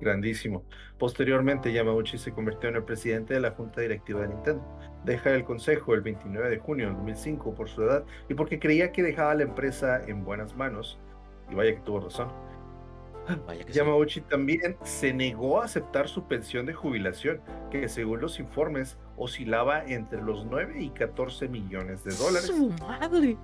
Grandísimo. 0.00 0.64
Posteriormente, 0.98 1.72
Yamauchi 1.72 2.18
se 2.18 2.32
convirtió 2.32 2.68
en 2.68 2.76
el 2.76 2.84
presidente 2.84 3.34
de 3.34 3.40
la 3.40 3.50
junta 3.50 3.80
directiva 3.80 4.22
de 4.22 4.28
Nintendo. 4.28 4.64
Deja 5.04 5.30
el 5.34 5.44
consejo 5.44 5.94
el 5.94 6.00
29 6.00 6.50
de 6.50 6.58
junio 6.58 6.86
del 6.86 6.96
2005 6.96 7.54
por 7.54 7.68
su 7.68 7.82
edad 7.82 8.04
y 8.28 8.34
porque 8.34 8.58
creía 8.58 8.92
que 8.92 9.02
dejaba 9.02 9.34
la 9.34 9.44
empresa 9.44 10.02
en 10.06 10.24
buenas 10.24 10.56
manos. 10.56 10.98
Y 11.50 11.54
vaya 11.54 11.74
que 11.74 11.80
tuvo 11.80 12.00
razón 12.00 12.28
Yamauchi 13.72 14.20
también 14.22 14.76
se 14.84 15.12
negó 15.12 15.60
a 15.60 15.64
aceptar 15.64 16.08
su 16.08 16.24
pensión 16.24 16.66
de 16.66 16.74
jubilación, 16.74 17.40
que 17.70 17.88
según 17.88 18.20
los 18.20 18.38
informes 18.38 18.96
oscilaba 19.16 19.84
entre 19.84 20.22
los 20.22 20.44
9 20.46 20.82
y 20.82 20.90
14 20.90 21.48
millones 21.48 22.04
de 22.04 22.14
dólares. 22.14 22.46
¡Su 22.46 22.70
madre! 22.80 23.36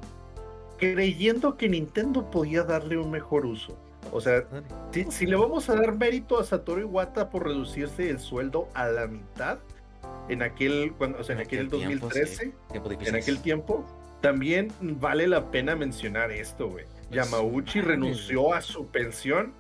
Creyendo 0.79 1.57
que 1.57 1.69
Nintendo 1.69 2.31
podía 2.31 2.63
darle 2.63 2.97
un 2.97 3.11
mejor 3.11 3.47
uso. 3.47 3.77
O 4.11 4.21
sea, 4.21 4.45
si, 4.91 5.27
le 5.27 5.37
vamos 5.37 5.71
a 5.71 5.77
dar 5.77 5.97
mérito 5.97 6.39
a 6.39 6.45
Satoru 6.45 6.81
Iwata 6.81 7.31
por 7.31 7.47
reducirse 7.47 8.11
el 8.11 8.19
sueldo 8.19 8.69
a 8.75 8.89
la 8.89 9.07
mitad 9.07 9.59
en 10.29 10.43
aquel, 10.43 10.93
cuando, 10.99 11.19
o 11.19 11.25
sea, 11.25 11.35
en, 11.37 11.43
aquel, 11.43 11.69
2013, 11.69 12.53
en 12.75 13.15
aquel 13.15 13.41
tiempo, 13.41 13.87
también 14.21 14.73
vale 14.81 15.27
la 15.27 15.51
pena 15.51 15.77
mencionar 15.77 16.31
esto, 16.31 16.69
güey. 16.69 16.85
Yamauchi 17.11 17.81
renunció 17.81 18.55
a 18.55 18.61
su 18.61 18.87
pensión 18.87 19.53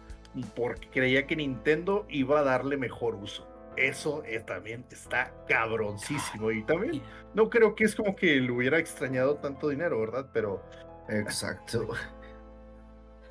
porque 0.55 0.89
creía 0.89 1.27
que 1.27 1.37
Nintendo 1.37 2.07
iba 2.09 2.41
a 2.41 2.43
darle 2.43 2.77
mejor 2.77 3.15
uso. 3.15 3.47
Eso 3.77 4.23
eh, 4.25 4.41
también 4.41 4.85
está 4.91 5.33
cabroncísimo. 5.49 6.51
Y 6.51 6.63
también 6.63 7.03
no 7.35 7.49
creo 7.49 7.75
que 7.75 7.85
es 7.85 7.95
como 7.95 8.17
que 8.17 8.37
le 8.37 8.51
hubiera 8.51 8.79
extrañado 8.79 9.37
tanto 9.37 9.69
dinero, 9.69 10.01
¿verdad? 10.01 10.29
Pero. 10.33 10.63
Exacto. 11.09 11.89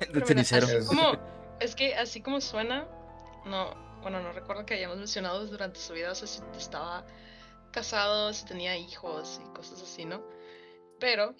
es 1.60 1.74
que 1.74 1.94
así 1.94 2.20
como 2.20 2.40
suena, 2.40 2.86
no, 3.44 3.74
bueno, 4.02 4.20
no 4.20 4.32
recuerdo 4.32 4.66
que 4.66 4.74
hayamos 4.74 4.98
mencionado 4.98 5.46
durante 5.46 5.80
su 5.80 5.92
vida, 5.92 6.12
o 6.12 6.14
sea, 6.14 6.26
si 6.26 6.42
estaba 6.56 7.04
casado, 7.72 8.32
si 8.32 8.44
tenía 8.44 8.76
hijos 8.76 9.40
y 9.44 9.54
cosas 9.54 9.82
así, 9.82 10.04
¿no? 10.04 10.22
Pero, 11.00 11.34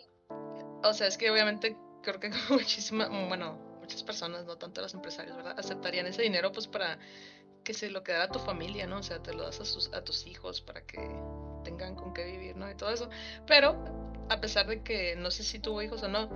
o 0.82 0.92
sea, 0.94 1.06
es 1.06 1.18
que 1.18 1.30
obviamente 1.30 1.76
creo 2.02 2.20
que 2.20 2.30
muchísima, 2.50 3.08
bueno, 3.28 3.58
muchas 3.80 4.02
personas, 4.02 4.44
no 4.46 4.56
tanto 4.56 4.80
los 4.80 4.94
empresarios, 4.94 5.36
¿verdad? 5.36 5.58
Aceptarían 5.58 6.06
ese 6.06 6.22
dinero 6.22 6.52
pues 6.52 6.66
para 6.66 6.98
que 7.64 7.74
se 7.74 7.90
lo 7.90 8.02
quedara 8.02 8.24
a 8.24 8.28
tu 8.28 8.38
familia, 8.38 8.86
¿no? 8.86 8.98
O 8.98 9.02
sea, 9.02 9.22
te 9.22 9.32
lo 9.32 9.44
das 9.44 9.60
a, 9.92 9.96
a 9.96 10.02
tus 10.02 10.26
hijos 10.26 10.60
para 10.60 10.84
que 10.84 10.98
tengan 11.64 11.94
con 11.94 12.12
qué 12.12 12.24
vivir, 12.24 12.56
¿no? 12.56 12.70
Y 12.70 12.74
todo 12.74 12.90
eso. 12.90 13.08
Pero, 13.46 13.76
a 14.28 14.40
pesar 14.40 14.66
de 14.66 14.82
que 14.82 15.14
no 15.16 15.30
sé 15.30 15.44
si 15.44 15.58
tuvo 15.58 15.82
hijos 15.82 16.02
o 16.02 16.08
no, 16.08 16.28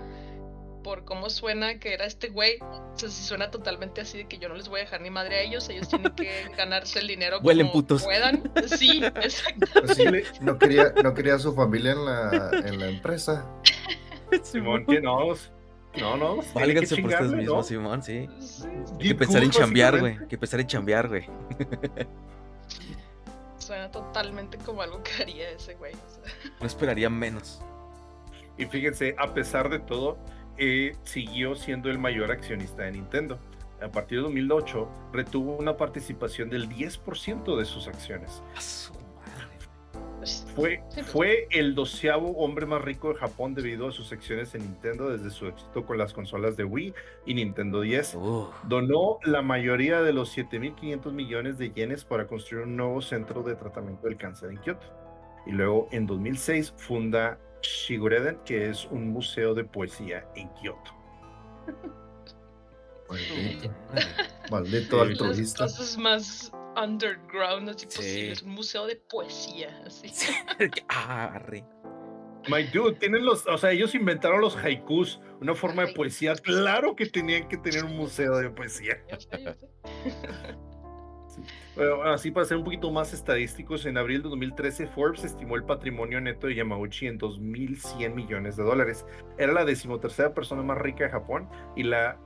por 0.87 1.05
cómo 1.05 1.31
suena 1.31 1.81
que 1.81 1.95
era 1.95 2.05
este 2.05 2.29
güey, 2.29 2.61
o 2.61 2.93
sea, 2.95 3.09
si 3.09 3.25
suena 3.25 3.51
totalmente 3.51 4.03
así 4.03 4.19
de 4.19 4.29
que 4.29 4.39
yo 4.39 4.49
no 4.49 4.55
les 4.55 4.69
voy 4.69 4.79
a 4.79 4.85
dejar 4.85 5.01
ni 5.01 5.11
madre 5.11 5.39
a 5.39 5.41
ellos, 5.41 5.69
ellos 5.69 5.89
tienen 5.89 6.13
que 6.13 6.45
ganarse 6.57 7.01
el 7.01 7.09
dinero 7.09 7.41
como 7.41 7.73
putos. 7.73 8.05
puedan. 8.05 8.53
Sí, 8.69 9.03
exactamente. 9.21 10.23
No 10.41 10.57
quería, 10.57 10.95
no 11.03 11.13
quería 11.13 11.35
a 11.35 11.39
su 11.41 11.53
familia 11.57 11.91
en 11.91 12.05
la, 12.05 12.51
en 12.65 12.79
la 12.79 12.89
empresa. 12.89 13.45
Simón, 14.45 14.87
que 14.87 15.01
no, 15.01 15.35
no, 15.99 16.17
no. 16.17 16.37
Válganse 16.55 17.03
por 17.03 17.11
ustedes 17.11 17.33
mismos, 17.33 17.67
Simón, 17.67 18.01
sí. 18.05 18.29
Hay 19.01 19.09
que 19.09 19.15
pensar 19.17 19.43
en 19.43 19.51
chambear, 19.51 19.99
güey. 19.99 20.19
Hay 20.19 20.29
que 20.29 20.39
pensar 20.39 20.61
en 20.61 20.69
chambear, 20.69 21.09
güey. 21.09 21.29
Suena 23.59 23.91
totalmente 23.91 24.57
como 24.59 24.83
algo 24.83 25.03
que 25.03 25.21
haría 25.21 25.51
ese 25.51 25.75
güey. 25.75 25.95
No 26.61 26.67
esperaría 26.69 27.11
menos. 27.11 27.61
Y 28.57 28.67
fíjense, 28.67 29.17
a 29.19 29.35
pesar 29.35 29.69
de 29.69 29.81
todo, 29.81 30.17
eh, 30.59 30.97
siguió 31.05 31.55
siendo 31.55 31.91
el 31.91 31.99
mayor 31.99 32.31
accionista 32.31 32.83
de 32.83 32.93
Nintendo. 32.93 33.39
A 33.83 33.89
partir 33.89 34.19
de 34.19 34.25
2008, 34.25 34.89
retuvo 35.13 35.57
una 35.57 35.77
participación 35.77 36.49
del 36.49 36.69
10% 36.69 37.57
de 37.57 37.65
sus 37.65 37.89
acciones. 37.89 38.43
Fue, 40.55 40.83
fue 41.05 41.47
el 41.51 41.75
doceavo 41.75 42.33
hombre 42.39 42.67
más 42.67 42.83
rico 42.83 43.13
de 43.13 43.15
Japón 43.15 43.55
debido 43.55 43.89
a 43.89 43.93
sus 43.93 44.11
acciones 44.13 44.55
en 44.55 44.63
Nintendo 44.63 45.11
desde 45.11 45.31
su 45.31 45.47
éxito 45.47 45.85
con 45.85 45.99
las 45.99 46.13
consolas 46.13 46.57
de 46.57 46.65
Wii 46.65 46.95
y 47.27 47.35
Nintendo 47.35 47.83
10. 47.83 48.19
Donó 48.65 49.19
la 49.25 49.43
mayoría 49.43 50.03
de 50.03 50.13
los 50.13 50.37
7.500 50.37 51.13
millones 51.13 51.59
de 51.59 51.71
yenes 51.71 52.05
para 52.05 52.27
construir 52.27 52.65
un 52.65 52.77
nuevo 52.77 53.01
centro 53.03 53.43
de 53.43 53.55
tratamiento 53.55 54.09
del 54.09 54.17
cáncer 54.17 54.51
en 54.51 54.59
Kioto. 54.59 54.87
Y 55.47 55.53
luego 55.53 55.89
en 55.93 56.07
2006 56.07 56.75
funda 56.77 57.39
Shigureden, 57.67 58.39
que 58.45 58.71
es 58.71 58.85
un 58.87 59.11
museo 59.11 59.55
de 59.55 59.65
poesía 59.65 60.27
en 60.35 60.49
Kioto. 60.55 60.93
Maldito, 64.51 64.99
maldito 64.99 65.01
altruista. 65.01 65.65
Las 65.65 65.97
más 65.97 66.53
underground, 66.77 67.71
así 67.71 67.87
posible. 67.87 68.35
un 68.45 68.51
museo 68.51 68.87
de 68.87 68.97
poesía, 68.97 69.83
así. 69.87 70.11
ah, 70.89 71.41
My 72.49 72.63
dude, 72.65 72.95
tienen 72.97 73.25
los, 73.25 73.47
o 73.47 73.59
sea, 73.59 73.73
ellos 73.73 73.95
inventaron 73.95 74.41
los 74.41 74.57
haikus, 74.57 75.21
una 75.41 75.55
forma 75.55 75.87
de 75.87 75.95
poesía. 75.95 76.35
Claro 76.37 76.95
que 76.95 77.07
tenían 77.07 77.49
que 77.49 77.57
tener 77.57 77.85
un 77.85 77.97
museo 77.97 78.37
de 78.39 78.51
poesía. 78.51 79.03
Bueno, 81.77 82.03
así 82.05 82.31
para 82.31 82.47
ser 82.47 82.57
un 82.57 82.65
poquito 82.65 82.91
más 82.91 83.13
estadísticos, 83.13 83.85
en 83.85 83.99
abril 83.99 84.23
de 84.23 84.31
2013 84.31 84.87
Forbes 84.87 85.25
estimó 85.25 85.57
el 85.57 85.65
patrimonio 85.65 86.19
neto 86.23 86.47
de 86.47 86.55
Yamauchi 86.55 87.07
en 87.07 87.19
2.100 87.19 88.15
millones 88.15 88.57
de 88.57 88.65
dólares. 88.65 89.05
Era 89.37 89.53
la 89.53 89.67
decimotercera 89.67 90.33
persona 90.33 90.63
más 90.63 90.79
rica 90.79 91.05
de 91.05 91.11
Japón 91.11 91.49
y 91.77 91.83
la 91.83 92.17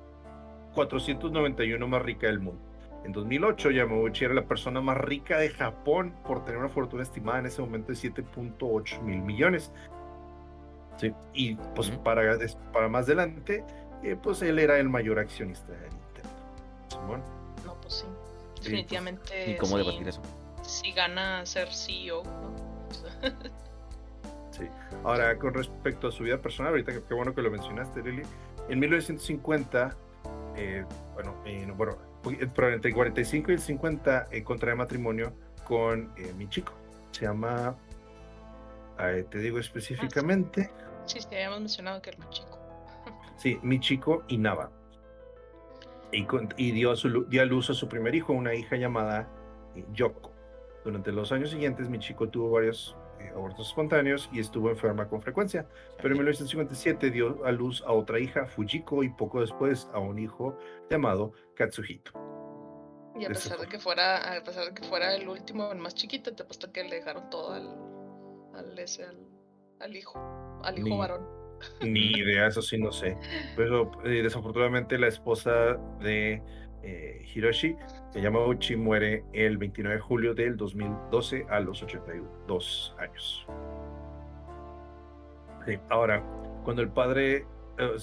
491 0.75 1.89
más 1.89 2.03
rica 2.03 2.29
del 2.29 2.39
mundo. 2.39 2.63
En 3.05 3.11
2008, 3.11 3.73
Yamauchi 3.73 4.27
era 4.27 4.35
la 4.35 4.45
persona 4.45 4.81
más 4.81 4.97
rica 4.99 5.39
de 5.39 5.49
Japón 5.49 6.15
por 6.25 6.45
tener 6.45 6.61
una 6.61 6.69
fortuna 6.69 7.03
estimada 7.03 7.41
en 7.41 7.47
ese 7.47 7.61
momento 7.61 7.89
de 7.89 7.99
7.8 7.99 9.03
mil 9.03 9.21
millones. 9.23 9.73
Sí. 10.97 11.13
Y 11.33 11.57
pues 11.75 11.91
para, 11.91 12.39
para 12.73 12.89
más 12.89 13.07
adelante, 13.07 13.65
eh, 14.05 14.17
pues 14.23 14.43
él 14.43 14.61
era 14.61 14.79
el 14.79 14.89
mayor 14.89 15.19
accionista 15.19 15.73
de 15.73 15.89
Nintendo. 15.89 16.31
Simón. 16.89 17.23
No, 17.65 17.75
pues 17.81 17.95
sí. 17.95 18.07
Pues, 18.61 18.73
Definitivamente. 18.73 19.53
¿Y 19.53 19.57
cómo 19.57 19.79
debatir 19.79 20.07
eso? 20.07 20.21
Si 20.63 20.93
gana 20.93 21.47
ser 21.47 21.73
CEO, 21.73 22.23
sí. 24.51 24.65
Ahora, 25.03 25.39
con 25.39 25.55
respecto 25.55 26.09
a 26.09 26.13
su 26.13 26.25
vida 26.25 26.37
personal, 26.37 26.73
ahorita 26.73 26.93
qué 27.09 27.15
bueno 27.15 27.35
que 27.35 27.41
lo 27.41 27.51
mencionaste, 27.51 28.03
Lili. 28.03 28.23
En 28.69 28.79
1950, 28.79 29.97
eh, 30.57 30.85
bueno, 31.15 31.35
eh, 31.47 31.73
bueno 31.75 31.97
pero 32.55 32.75
entre 32.75 32.91
el 32.91 32.95
45 32.95 33.51
y 33.51 33.55
el 33.55 33.61
50 33.61 34.27
eh, 34.31 34.45
contrae 34.45 34.75
matrimonio 34.75 35.33
con 35.65 36.13
eh, 36.19 36.35
mi 36.37 36.47
chico. 36.51 36.75
Se 37.13 37.25
llama, 37.25 37.75
te 38.99 39.39
digo 39.39 39.59
específicamente. 39.59 40.71
sí, 41.07 41.19
sí, 41.19 41.29
habíamos 41.31 41.61
mencionado 41.61 42.03
que 42.03 42.11
era 42.11 42.19
mi 42.19 42.29
chico. 42.29 42.59
sí, 43.39 43.59
mi 43.63 43.81
chico 43.81 44.23
Inaba. 44.29 44.71
Y, 46.13 46.27
y 46.57 46.73
dio, 46.73 46.91
a 46.91 46.97
su, 46.97 47.25
dio 47.25 47.43
a 47.43 47.45
luz 47.45 47.71
a 47.71 47.75
su 47.75 47.89
primer 47.89 48.15
hijo, 48.15 48.33
una 48.33 48.55
hija 48.55 48.77
llamada 48.77 49.29
eh, 49.77 49.85
Yoko. 49.93 50.33
Durante 50.85 51.13
los 51.13 51.31
años 51.33 51.51
siguientes, 51.51 51.89
mi 51.89 51.99
chico 51.99 52.29
tuvo 52.29 52.51
varios 52.51 52.97
eh, 53.21 53.31
abortos 53.35 53.69
espontáneos 53.69 54.31
y 54.33 54.41
estuvo 54.41 54.71
enferma 54.71 55.09
con 55.09 55.21
frecuencia, 55.21 55.67
pero 55.99 56.09
en 56.09 56.19
1957 56.19 57.11
dio 57.11 57.45
a 57.45 57.53
luz 57.53 57.83
a 57.87 57.93
otra 57.93 58.19
hija, 58.19 58.47
Fujiko, 58.47 59.03
y 59.03 59.11
poco 59.11 59.41
después 59.41 59.89
a 59.93 59.99
un 59.99 60.19
hijo 60.19 60.57
llamado 60.89 61.33
Katsuhito. 61.55 62.13
Y 63.19 63.25
a 63.27 63.29
pesar 63.29 63.59
de 63.59 63.67
que 63.67 63.79
fuera, 63.79 64.37
a 64.37 64.43
pesar 64.43 64.67
de 64.67 64.75
que 64.75 64.83
fuera 64.85 65.15
el 65.15 65.29
último, 65.29 65.71
el 65.71 65.79
más 65.79 65.95
chiquito, 65.95 66.35
te 66.35 66.45
apuesto 66.45 66.73
que 66.73 66.85
le 66.85 66.97
dejaron 66.97 67.29
todo 67.29 67.53
al, 67.53 67.69
al, 68.55 68.79
ese, 68.79 69.05
al, 69.81 69.95
hijo, 69.95 70.19
al 70.63 70.79
hijo 70.79 70.97
varón. 70.97 71.40
Ni 71.83 72.13
idea, 72.13 72.47
eso 72.47 72.63
sí 72.63 72.79
no 72.79 72.93
sé. 72.93 73.17
Pero 73.57 73.91
eh, 74.05 74.23
desafortunadamente 74.23 74.99
la 74.99 75.09
esposa 75.09 75.79
de 76.01 76.43
eh, 76.83 77.27
Hiroshi, 77.35 77.77
Yamauchi, 78.15 78.77
muere 78.77 79.25
el 79.33 79.59
29 79.59 79.97
de 79.97 80.01
julio 80.01 80.35
del 80.35 80.57
2012 80.57 81.47
a 81.51 81.61
los 81.61 81.83
82 81.83 82.97
años. 82.99 83.47
ahora, 85.89 86.23
cuando 86.65 86.83
el 86.83 86.89
padre 86.89 87.47
eh, 87.79 87.97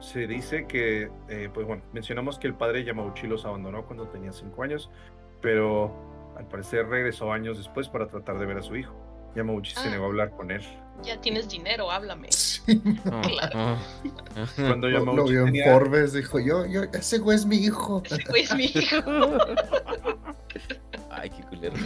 se, 0.00 0.26
dice 0.26 0.66
que, 0.66 1.10
pues 1.52 1.66
bueno, 1.66 1.82
mencionamos 1.92 2.38
que 2.38 2.46
el 2.46 2.54
padre 2.54 2.84
Yamauchi 2.84 3.26
los 3.26 3.44
abandonó 3.44 3.84
cuando 3.84 4.08
tenía 4.08 4.32
5 4.32 4.62
años, 4.62 4.90
pero 5.40 6.34
al 6.36 6.46
parecer 6.46 6.86
regresó 6.86 7.32
años 7.32 7.58
después 7.58 7.88
para 7.88 8.06
tratar 8.06 8.38
de 8.38 8.46
ver 8.46 8.58
a 8.58 8.62
su 8.62 8.76
hijo. 8.76 9.09
Yamauchi 9.34 9.74
se 9.74 9.80
ah. 9.80 9.90
negó 9.90 10.04
a 10.04 10.08
hablar 10.08 10.30
con 10.30 10.50
él. 10.50 10.62
Ya 11.02 11.20
tienes 11.20 11.48
dinero, 11.48 11.90
háblame. 11.90 12.28
Ah, 13.06 13.22
claro. 13.22 13.52
Ah. 13.54 13.78
Cuando 14.56 14.88
Yamauchi 14.88 15.16
lo, 15.16 15.24
vio 15.24 15.46
en 15.46 15.64
Forbes, 15.64 16.12
dijo, 16.12 16.38
yo, 16.38 16.66
yo, 16.66 16.82
ese 16.92 17.18
güey 17.18 17.36
es 17.36 17.46
mi 17.46 17.56
hijo. 17.56 18.02
Ese 18.04 18.22
güey 18.28 18.42
es 18.42 18.54
mi 18.54 18.64
hijo. 18.64 19.00
Ay, 21.10 21.30
qué 21.30 21.42
culero. 21.44 21.76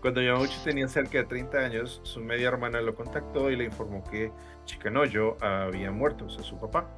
Cuando 0.00 0.22
Yamauchi 0.22 0.58
tenía 0.64 0.86
cerca 0.86 1.18
de 1.18 1.24
30 1.24 1.58
años, 1.58 2.00
su 2.04 2.20
media 2.20 2.48
hermana 2.48 2.80
lo 2.80 2.94
contactó 2.94 3.50
y 3.50 3.56
le 3.56 3.64
informó 3.64 4.04
que 4.04 4.30
Chikanoyo 4.64 5.42
había 5.42 5.90
muerto, 5.90 6.26
o 6.26 6.30
sea, 6.30 6.44
su 6.44 6.58
papá, 6.58 6.88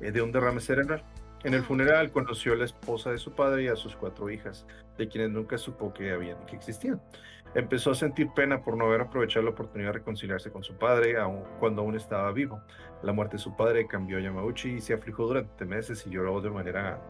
eh, 0.00 0.10
de 0.10 0.22
un 0.22 0.32
derrame 0.32 0.60
cerebral. 0.60 1.04
En 1.44 1.54
el 1.54 1.62
funeral 1.62 2.10
conoció 2.10 2.52
a 2.52 2.56
la 2.56 2.64
esposa 2.64 3.10
de 3.10 3.18
su 3.18 3.32
padre 3.32 3.64
y 3.64 3.68
a 3.68 3.76
sus 3.76 3.96
cuatro 3.96 4.30
hijas, 4.30 4.64
de 4.96 5.08
quienes 5.08 5.30
nunca 5.30 5.58
supo 5.58 5.92
que 5.92 6.12
habían 6.12 6.44
que 6.46 6.56
existían. 6.56 7.00
Empezó 7.54 7.90
a 7.90 7.94
sentir 7.94 8.30
pena 8.34 8.62
por 8.62 8.76
no 8.76 8.86
haber 8.86 9.02
aprovechado 9.02 9.44
la 9.44 9.50
oportunidad 9.50 9.90
de 9.90 9.98
reconciliarse 9.98 10.50
con 10.50 10.62
su 10.62 10.74
padre 10.78 11.18
aun, 11.18 11.44
cuando 11.60 11.82
aún 11.82 11.96
estaba 11.96 12.32
vivo. 12.32 12.62
La 13.02 13.12
muerte 13.12 13.36
de 13.36 13.42
su 13.42 13.54
padre 13.54 13.86
cambió 13.86 14.16
a 14.16 14.20
Yamauchi 14.20 14.70
y 14.70 14.80
se 14.80 14.94
afligió 14.94 15.26
durante 15.26 15.64
meses 15.66 16.06
y 16.06 16.10
lloró 16.10 16.40
de 16.40 16.50
manera 16.50 17.00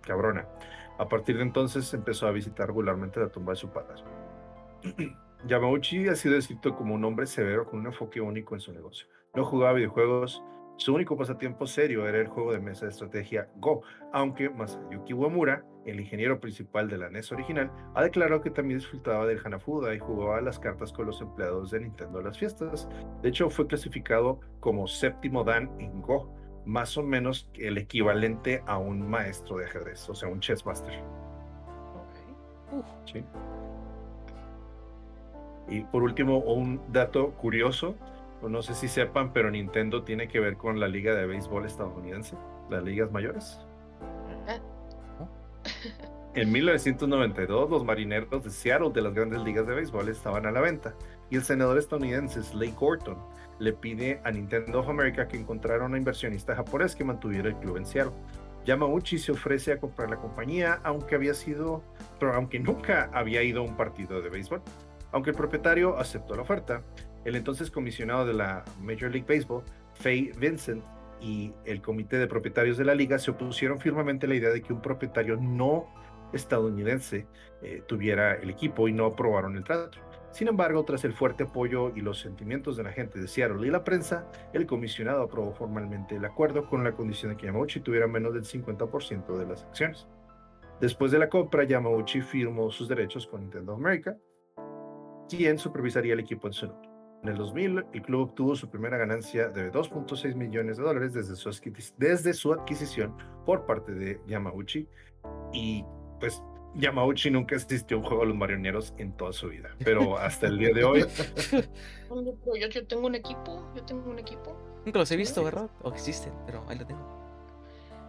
cabrona. 0.00 0.48
A 0.98 1.08
partir 1.08 1.36
de 1.36 1.42
entonces 1.42 1.92
empezó 1.94 2.26
a 2.26 2.32
visitar 2.32 2.66
regularmente 2.66 3.20
la 3.20 3.28
tumba 3.28 3.52
de 3.52 3.56
su 3.56 3.70
padre. 3.70 4.02
Yamauchi 5.46 6.08
ha 6.08 6.16
sido 6.16 6.34
descrito 6.34 6.74
como 6.74 6.94
un 6.94 7.04
hombre 7.04 7.26
severo 7.26 7.66
con 7.66 7.80
un 7.80 7.86
enfoque 7.86 8.20
único 8.20 8.54
en 8.54 8.60
su 8.60 8.72
negocio. 8.72 9.06
No 9.34 9.44
jugaba 9.44 9.74
videojuegos, 9.74 10.42
su 10.76 10.94
único 10.94 11.16
pasatiempo 11.16 11.66
serio 11.66 12.06
era 12.08 12.18
el 12.18 12.26
juego 12.26 12.52
de 12.52 12.58
mesa 12.58 12.86
de 12.86 12.90
estrategia 12.90 13.48
Go, 13.56 13.82
aunque 14.12 14.50
Masayuki 14.50 15.14
Uemura, 15.14 15.64
el 15.86 16.00
ingeniero 16.00 16.40
principal 16.40 16.88
de 16.88 16.98
la 16.98 17.08
NES 17.08 17.32
original, 17.32 17.70
ha 17.94 18.02
declarado 18.02 18.42
que 18.42 18.50
también 18.50 18.78
disfrutaba 18.78 19.26
del 19.26 19.40
Hanafuda 19.44 19.94
y 19.94 19.98
jugaba 19.98 20.40
las 20.40 20.58
cartas 20.58 20.92
con 20.92 21.06
los 21.06 21.20
empleados 21.20 21.70
de 21.70 21.80
Nintendo 21.80 22.18
a 22.18 22.22
las 22.22 22.38
fiestas. 22.38 22.88
De 23.22 23.28
hecho, 23.28 23.48
fue 23.50 23.66
clasificado 23.66 24.40
como 24.60 24.86
séptimo 24.86 25.44
dan 25.44 25.70
en 25.78 26.02
Go, 26.02 26.28
más 26.64 26.96
o 26.98 27.02
menos 27.02 27.48
el 27.54 27.78
equivalente 27.78 28.62
a 28.66 28.78
un 28.78 29.08
maestro 29.08 29.58
de 29.58 29.66
ajedrez, 29.66 30.08
o 30.10 30.14
sea, 30.14 30.28
un 30.28 30.40
chess 30.40 30.66
master. 30.66 30.94
Sí. 33.04 33.24
Y 35.68 35.80
por 35.82 36.02
último, 36.02 36.38
un 36.38 36.80
dato 36.92 37.30
curioso, 37.32 37.94
no 38.42 38.62
sé 38.62 38.74
si 38.74 38.88
sepan, 38.88 39.32
pero 39.32 39.50
Nintendo 39.50 40.02
tiene 40.02 40.28
que 40.28 40.40
ver 40.40 40.56
con 40.56 40.78
la 40.78 40.88
liga 40.88 41.14
de 41.14 41.26
béisbol 41.26 41.64
estadounidense, 41.64 42.36
las 42.70 42.82
ligas 42.82 43.10
mayores. 43.10 43.64
En 46.36 46.52
1992, 46.52 47.70
los 47.70 47.82
marineros 47.82 48.44
de 48.44 48.50
Seattle 48.50 48.90
de 48.92 49.00
las 49.00 49.14
grandes 49.14 49.40
ligas 49.40 49.66
de 49.66 49.74
béisbol 49.74 50.10
estaban 50.10 50.44
a 50.44 50.50
la 50.50 50.60
venta 50.60 50.94
y 51.30 51.36
el 51.36 51.42
senador 51.42 51.78
estadounidense 51.78 52.42
Slade 52.42 52.74
Gorton 52.78 53.16
le 53.58 53.72
pide 53.72 54.20
a 54.22 54.30
Nintendo 54.30 54.80
of 54.80 54.88
America 54.90 55.26
que 55.26 55.38
encontrara 55.38 55.86
una 55.86 55.96
inversionista 55.96 56.54
japonés 56.54 56.94
que 56.94 57.04
mantuviera 57.04 57.48
el 57.48 57.56
club 57.56 57.78
en 57.78 57.86
Seattle. 57.86 58.12
Yamauchi 58.66 59.16
se 59.16 59.32
ofrece 59.32 59.72
a 59.72 59.80
comprar 59.80 60.10
la 60.10 60.18
compañía, 60.18 60.78
aunque 60.84 61.14
había 61.14 61.32
sido, 61.32 61.82
pero 62.20 62.34
aunque 62.34 62.60
nunca 62.60 63.08
había 63.14 63.42
ido 63.42 63.62
a 63.62 63.64
un 63.64 63.74
partido 63.74 64.20
de 64.20 64.28
béisbol. 64.28 64.60
Aunque 65.12 65.30
el 65.30 65.36
propietario 65.36 65.96
aceptó 65.96 66.36
la 66.36 66.42
oferta, 66.42 66.82
el 67.24 67.36
entonces 67.36 67.70
comisionado 67.70 68.26
de 68.26 68.34
la 68.34 68.62
Major 68.82 69.10
League 69.10 69.24
Baseball, 69.26 69.64
Faye 69.94 70.32
Vincent, 70.38 70.84
y 71.18 71.54
el 71.64 71.80
comité 71.80 72.18
de 72.18 72.26
propietarios 72.26 72.76
de 72.76 72.84
la 72.84 72.94
liga 72.94 73.18
se 73.18 73.30
opusieron 73.30 73.80
firmemente 73.80 74.26
a 74.26 74.28
la 74.28 74.34
idea 74.34 74.50
de 74.50 74.60
que 74.60 74.74
un 74.74 74.82
propietario 74.82 75.36
no 75.36 75.86
estadounidense 76.32 77.26
eh, 77.62 77.82
tuviera 77.86 78.34
el 78.34 78.50
equipo 78.50 78.88
y 78.88 78.92
no 78.92 79.06
aprobaron 79.06 79.56
el 79.56 79.64
trato. 79.64 79.98
Sin 80.30 80.48
embargo, 80.48 80.84
tras 80.84 81.04
el 81.04 81.14
fuerte 81.14 81.44
apoyo 81.44 81.92
y 81.96 82.02
los 82.02 82.20
sentimientos 82.20 82.76
de 82.76 82.82
la 82.82 82.92
gente 82.92 83.18
de 83.18 83.26
Seattle 83.26 83.66
y 83.66 83.70
la 83.70 83.84
prensa, 83.84 84.30
el 84.52 84.66
comisionado 84.66 85.22
aprobó 85.22 85.52
formalmente 85.54 86.16
el 86.16 86.24
acuerdo 86.26 86.68
con 86.68 86.84
la 86.84 86.92
condición 86.92 87.32
de 87.32 87.38
que 87.38 87.46
Yamauchi 87.46 87.80
tuviera 87.80 88.06
menos 88.06 88.34
del 88.34 88.44
50% 88.44 89.38
de 89.38 89.46
las 89.46 89.64
acciones. 89.64 90.06
Después 90.80 91.10
de 91.10 91.18
la 91.18 91.30
compra, 91.30 91.64
Yamauchi 91.64 92.20
firmó 92.20 92.70
sus 92.70 92.86
derechos 92.86 93.26
con 93.26 93.40
Nintendo 93.40 93.72
America, 93.72 94.14
quien 95.26 95.56
supervisaría 95.56 96.12
el 96.12 96.20
equipo 96.20 96.48
en 96.48 96.52
su 96.52 96.66
nombre. 96.66 96.90
En 97.22 97.30
el 97.30 97.38
2000, 97.38 97.86
el 97.94 98.02
club 98.02 98.20
obtuvo 98.28 98.54
su 98.54 98.68
primera 98.68 98.98
ganancia 98.98 99.48
de 99.48 99.72
2.6 99.72 100.34
millones 100.34 100.76
de 100.76 100.82
dólares 100.82 101.14
desde 101.14 101.34
su, 101.34 101.50
desde 101.96 102.34
su 102.34 102.52
adquisición 102.52 103.16
por 103.46 103.64
parte 103.64 103.92
de 103.92 104.20
Yamauchi. 104.26 104.86
Y 105.52 105.84
pues 106.20 106.42
Yamauchi 106.74 107.30
nunca 107.30 107.56
asistió 107.56 107.96
a 107.96 108.00
un 108.00 108.06
juego 108.06 108.22
de 108.22 108.28
los 108.28 108.36
marioneros 108.36 108.94
en 108.98 109.12
toda 109.12 109.32
su 109.32 109.48
vida, 109.48 109.70
pero 109.82 110.18
hasta 110.18 110.46
el 110.46 110.58
día 110.58 110.70
de 110.74 110.84
hoy. 110.84 111.00
yo, 112.60 112.86
tengo 112.86 113.06
un 113.06 113.14
equipo, 113.14 113.72
yo 113.74 113.82
tengo 113.84 114.10
un 114.10 114.18
equipo. 114.18 114.56
Nunca 114.84 114.98
los 114.98 115.10
he 115.10 115.16
visto, 115.16 115.42
¿verdad? 115.42 115.70
O 115.82 115.90
existen, 115.90 116.32
pero 116.44 116.64
ahí 116.68 116.78
lo 116.78 116.86
tengo. 116.86 117.16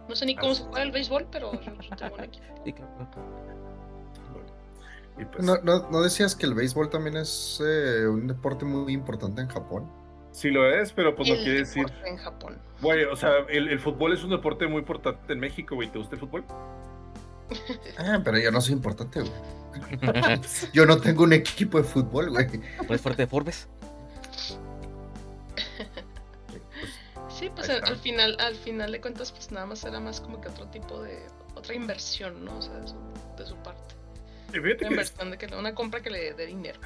No 0.08 0.14
sé 0.14 0.26
ni 0.26 0.36
cómo 0.36 0.54
se 0.54 0.64
juega 0.64 0.82
el 0.82 0.92
béisbol, 0.92 1.26
pero 1.30 1.52
yo 1.52 1.60
tengo 1.96 2.14
un 2.16 2.24
equipo. 2.24 2.46
Sí, 2.64 2.72
claro. 2.72 3.08
Pues 5.32 5.44
¿No, 5.44 5.56
no, 5.90 6.02
decías 6.02 6.36
que 6.36 6.46
el 6.46 6.54
béisbol 6.54 6.90
también 6.90 7.16
es 7.16 7.60
eh, 7.64 8.06
un 8.06 8.28
deporte 8.28 8.64
muy 8.64 8.92
importante 8.92 9.40
en 9.40 9.48
Japón? 9.48 9.90
Sí 10.30 10.50
lo 10.50 10.64
es, 10.72 10.92
pero 10.92 11.16
pues 11.16 11.28
no 11.28 11.34
quiere 11.34 11.60
decir... 11.60 11.86
en 12.04 12.16
Japón. 12.18 12.58
Güey, 12.80 13.04
o 13.04 13.16
sea, 13.16 13.38
el, 13.48 13.68
el, 13.68 13.80
fútbol 13.80 14.12
es 14.12 14.22
un 14.22 14.30
deporte 14.30 14.68
muy 14.68 14.78
importante 14.78 15.32
en 15.32 15.40
México, 15.40 15.74
güey. 15.74 15.90
¿Te 15.90 15.98
gusta 15.98 16.14
el 16.14 16.20
fútbol? 16.20 16.44
Ah, 17.98 18.20
pero 18.24 18.38
yo 18.38 18.50
no 18.50 18.60
soy 18.60 18.74
importante, 18.74 19.20
güey. 19.20 19.32
yo 20.72 20.86
no 20.86 20.98
tengo 20.98 21.24
un 21.24 21.32
equipo 21.32 21.78
de 21.78 21.84
fútbol, 21.84 22.30
güey. 22.30 22.46
¿No 22.88 22.94
es 22.94 23.00
fuerte 23.00 23.22
de 23.22 23.26
Forbes? 23.26 23.68
Sí, 27.28 27.50
pues 27.54 27.70
al, 27.70 27.96
final, 27.98 28.36
al 28.40 28.56
final 28.56 28.90
de 28.90 29.00
cuentas, 29.00 29.30
pues 29.30 29.52
nada 29.52 29.64
más 29.64 29.84
era 29.84 30.00
más 30.00 30.20
como 30.20 30.40
que 30.40 30.48
otro 30.48 30.66
tipo 30.66 31.00
de, 31.02 31.24
otra 31.54 31.74
inversión, 31.74 32.44
¿no? 32.44 32.58
O 32.58 32.62
sea, 32.62 32.74
de 32.80 33.46
su 33.46 33.56
parte 33.62 33.88
una 35.58 35.74
compra 35.74 36.00
que 36.00 36.10
le 36.10 36.34
dé 36.34 36.46
dinero. 36.46 36.80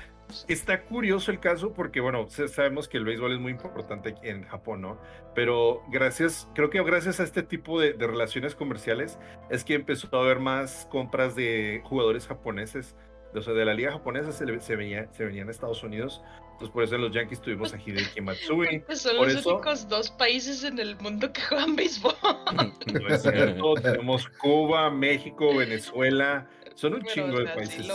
Está 0.49 0.83
curioso 0.83 1.31
el 1.31 1.41
caso 1.41 1.73
porque, 1.73 2.01
bueno, 2.01 2.27
sabemos 2.29 2.89
que 2.89 2.99
el 2.99 3.05
béisbol 3.05 3.33
es 3.33 3.41
muy 3.41 3.53
importante 3.53 4.15
en 4.23 4.45
Japón, 4.45 4.81
¿no? 4.81 4.99
Pero 5.35 5.83
gracias, 5.91 6.49
creo 6.55 6.71
que 6.71 6.83
gracias 6.83 7.21
a 7.21 7.25
este 7.25 7.43
tipo 7.43 7.81
de, 7.81 7.93
relaciones 7.93 8.55
comerciales 8.55 9.19
es 9.51 9.65
que 9.65 9.75
empezó 9.75 10.09
a 10.13 10.23
haber 10.25 10.39
más 10.41 10.87
compras 10.91 11.35
de 11.35 11.81
jugadores 11.85 12.27
japoneses. 12.27 12.95
O 13.35 13.41
sea, 13.41 13.55
de 13.55 13.65
la 13.65 13.73
liga 13.73 13.93
japonesa 13.93 14.31
se, 14.31 14.61
se, 14.61 14.77
venía, 14.77 15.09
se 15.13 15.25
venían 15.25 15.49
a 15.49 15.51
Estados 15.51 15.83
Unidos. 15.83 16.23
Entonces, 16.53 16.71
por 16.71 16.85
eso 16.85 16.95
en 16.97 17.01
los 17.01 17.13
Yankees 17.13 17.41
tuvimos 17.41 17.73
a 17.73 17.79
Hideki 17.79 18.21
Matsui. 18.21 18.81
Pues 18.87 19.01
son 19.01 19.17
los 19.17 19.47
únicos 19.47 19.89
dos 19.89 20.11
países 20.11 20.65
en 20.65 20.79
el 20.79 20.97
mundo 20.97 21.33
que 21.33 21.41
juegan 21.41 21.75
béisbol. 21.77 22.15
No 22.93 23.09
es 23.09 23.23
cierto. 23.23 23.75
Tenemos 23.75 24.29
Cuba, 24.39 24.91
México, 24.91 25.57
Venezuela. 25.57 26.47
Son 26.75 26.95
un 26.95 27.03
chingo 27.03 27.39
de 27.39 27.45
países. 27.47 27.89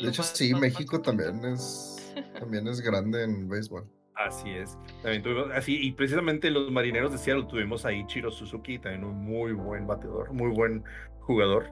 de 0.00 0.08
hecho, 0.08 0.22
sí, 0.22 0.54
México 0.54 1.00
también 1.00 1.44
es, 1.44 2.12
también 2.38 2.66
es 2.68 2.80
grande 2.80 3.24
en 3.24 3.48
béisbol. 3.48 3.86
Así 4.14 4.50
es. 4.50 4.76
También 5.02 5.22
tuvimos, 5.22 5.50
así, 5.54 5.78
y 5.80 5.92
precisamente 5.92 6.50
los 6.50 6.70
marineros 6.70 7.12
de 7.12 7.18
Seattle 7.18 7.46
tuvimos 7.46 7.86
ahí 7.86 8.04
Chiro 8.06 8.30
Suzuki, 8.30 8.78
también 8.78 9.04
un 9.04 9.24
muy 9.24 9.52
buen 9.52 9.86
bateador, 9.86 10.32
muy 10.32 10.50
buen 10.50 10.84
jugador. 11.20 11.70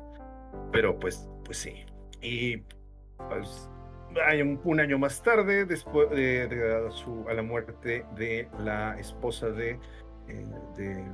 Pero 0.73 0.99
pues, 0.99 1.29
pues 1.45 1.59
sí. 1.59 1.85
Y 2.23 2.63
pues 3.29 3.69
hay 4.27 4.41
un, 4.43 4.81
año 4.81 4.99
más 4.99 5.23
tarde, 5.23 5.67
después 5.67 6.09
de, 6.11 6.89
su, 6.91 7.27
a 7.29 7.35
la 7.35 7.43
muerte 7.43 8.07
de 8.17 8.49
la 8.59 8.99
esposa 8.99 9.51
de, 9.51 9.79
eh, 10.29 10.47
de 10.77 11.05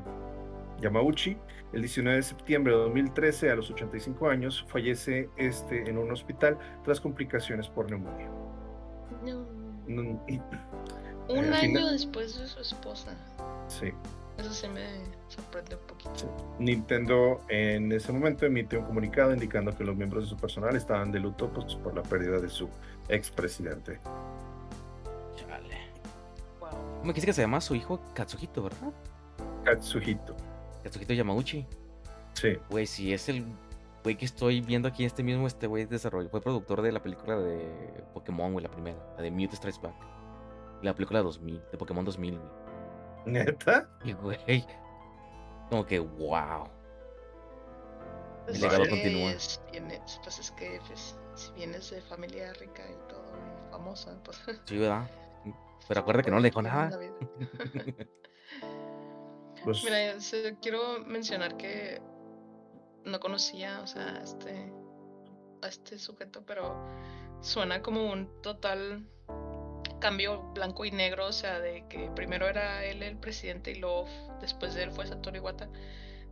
Yamauchi, 0.80 1.36
el 1.74 1.80
19 1.80 2.16
de 2.16 2.22
septiembre 2.22 2.72
de 2.72 2.78
2013, 2.78 3.50
a 3.50 3.56
los 3.56 3.70
85 3.70 4.28
años, 4.28 4.64
fallece 4.68 5.28
este 5.36 5.88
en 5.90 5.98
un 5.98 6.10
hospital 6.12 6.56
tras 6.84 7.00
complicaciones 7.00 7.68
por 7.68 7.90
neumonía. 7.90 8.30
No. 9.24 9.40
Un 9.86 11.44
eh, 11.44 11.54
año 11.54 11.90
después 11.90 12.38
de 12.38 12.46
su 12.46 12.60
esposa. 12.60 13.14
Sí. 13.68 13.92
Eso 14.38 14.52
sí 14.52 14.68
me 14.68 14.86
sorprende 15.28 15.76
un 15.76 15.86
poquito. 15.86 16.54
Nintendo 16.58 17.40
en 17.48 17.90
ese 17.92 18.12
momento 18.12 18.46
emite 18.46 18.76
un 18.76 18.84
comunicado 18.84 19.32
indicando 19.32 19.76
que 19.76 19.84
los 19.84 19.96
miembros 19.96 20.24
de 20.24 20.30
su 20.30 20.36
personal 20.36 20.76
estaban 20.76 21.10
de 21.10 21.20
luto 21.20 21.52
pues, 21.52 21.74
por 21.76 21.94
la 21.94 22.02
pérdida 22.02 22.38
de 22.38 22.48
su 22.48 22.68
expresidente. 23.08 24.00
Chale. 25.36 25.78
Wow. 26.60 27.04
Me 27.04 27.14
quise 27.14 27.26
que 27.26 27.32
se 27.32 27.42
llama 27.42 27.60
su 27.60 27.74
hijo 27.74 28.00
Katsuhito, 28.14 28.62
¿verdad? 28.62 28.92
Katsuhito. 29.64 30.36
Katsuhito 30.84 31.14
Yamauchi. 31.14 31.66
Sí. 32.34 32.58
Güey, 32.68 32.86
si 32.86 33.12
es 33.12 33.28
el 33.28 33.44
güey 34.04 34.16
que 34.16 34.26
estoy 34.26 34.60
viendo 34.60 34.86
aquí, 34.86 35.04
este 35.04 35.22
mismo, 35.22 35.46
este 35.46 35.66
güey 35.66 35.86
desarrolló, 35.86 36.28
fue 36.28 36.40
productor 36.40 36.82
de 36.82 36.92
la 36.92 37.02
película 37.02 37.36
de 37.36 38.04
Pokémon, 38.12 38.52
güey, 38.52 38.62
la 38.62 38.70
primera, 38.70 38.98
la 39.16 39.22
de 39.22 39.30
Mute 39.30 39.56
Strikes 39.56 39.80
Back. 39.80 39.94
La 40.82 40.94
película 40.94 41.22
2000, 41.22 41.62
de 41.72 41.78
Pokémon 41.78 42.04
2000, 42.04 42.38
güey. 42.38 42.50
¿Neta? 43.24 43.88
Y 44.04 44.12
güey, 44.12 44.66
como 45.70 45.86
que 45.86 45.98
wow. 45.98 46.68
Pues 48.44 48.56
El 48.56 48.62
legado 48.62 48.86
continúa. 48.90 49.32
pues 49.32 50.38
es 50.38 50.50
que 50.50 50.78
pues, 50.86 51.16
si 51.34 51.50
vienes 51.52 51.90
de 51.90 52.02
familia 52.02 52.52
rica 52.52 52.82
y 52.86 53.08
todo, 53.08 53.24
famosa, 53.70 54.14
pues... 54.22 54.38
Sí, 54.66 54.76
¿verdad? 54.76 55.08
Pero 55.88 56.00
acuérdate 56.00 56.26
que 56.26 56.30
no 56.30 56.40
le 56.40 56.50
dejó 56.50 56.60
nada. 56.60 56.90
pues... 59.64 59.82
Mira, 59.84 60.14
quiero 60.60 61.00
mencionar 61.00 61.56
que 61.56 62.00
no 63.04 63.20
conocía, 63.20 63.80
o 63.80 63.86
sea, 63.86 64.20
este, 64.22 64.72
a 65.62 65.68
este 65.68 65.98
sujeto, 65.98 66.44
pero 66.46 66.76
suena 67.40 67.82
como 67.82 68.10
un 68.10 68.42
total 68.42 69.06
cambio 70.00 70.42
blanco 70.52 70.84
y 70.84 70.90
negro, 70.90 71.26
o 71.26 71.32
sea, 71.32 71.60
de 71.60 71.86
que 71.88 72.10
primero 72.14 72.46
era 72.46 72.84
él 72.84 73.02
el 73.02 73.16
presidente 73.16 73.70
y 73.70 73.76
luego 73.76 74.06
después 74.40 74.74
de 74.74 74.82
él 74.82 74.92
fue 74.92 75.06
Satoru 75.06 75.36
Iwata. 75.36 75.68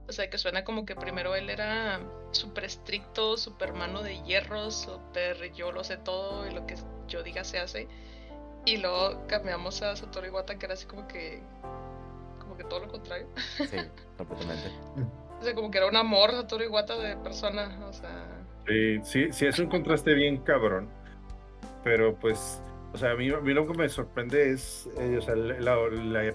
O 0.08 0.12
sea, 0.12 0.28
que 0.28 0.36
suena 0.36 0.64
como 0.64 0.84
que 0.84 0.94
primero 0.94 1.34
él 1.36 1.48
era 1.48 2.00
súper 2.32 2.64
estricto, 2.64 3.36
súper 3.36 3.72
mano 3.72 4.02
de 4.02 4.22
hierro, 4.24 4.70
súper 4.70 5.52
yo 5.54 5.72
lo 5.72 5.84
sé 5.84 5.96
todo 5.96 6.46
y 6.46 6.50
lo 6.52 6.66
que 6.66 6.74
yo 7.08 7.22
diga 7.22 7.44
se 7.44 7.60
hace. 7.60 7.88
Y 8.66 8.76
luego 8.76 9.26
cambiamos 9.26 9.80
a 9.82 9.96
Satoru 9.96 10.26
Iwata, 10.26 10.58
que 10.58 10.66
era 10.66 10.74
así 10.74 10.86
como 10.86 11.06
que, 11.08 11.42
como 12.52 12.56
que 12.56 12.64
todo 12.64 12.80
lo 12.80 12.88
contrario. 12.88 13.26
Sí, 13.56 13.76
completamente. 14.16 14.70
O 15.40 15.44
sea, 15.44 15.56
como 15.56 15.72
que 15.72 15.78
era 15.78 15.88
un 15.88 15.96
amor 15.96 16.30
Satoru 16.30 16.62
Iwata 16.62 16.96
de 16.96 17.16
persona, 17.16 17.76
o 17.88 17.92
sea... 17.92 18.28
Sí, 18.64 19.00
sí, 19.02 19.32
sí, 19.32 19.46
es 19.46 19.58
un 19.58 19.66
contraste 19.66 20.14
bien 20.14 20.36
cabrón. 20.36 20.88
Pero 21.82 22.14
pues, 22.14 22.62
o 22.92 22.96
sea, 22.96 23.10
a 23.10 23.16
mí, 23.16 23.26
lo 23.26 23.66
que 23.66 23.76
me 23.76 23.88
sorprende 23.88 24.52
es, 24.52 24.88
eh, 25.00 25.16
o 25.18 25.20
sea, 25.20 25.34
la, 25.34 26.32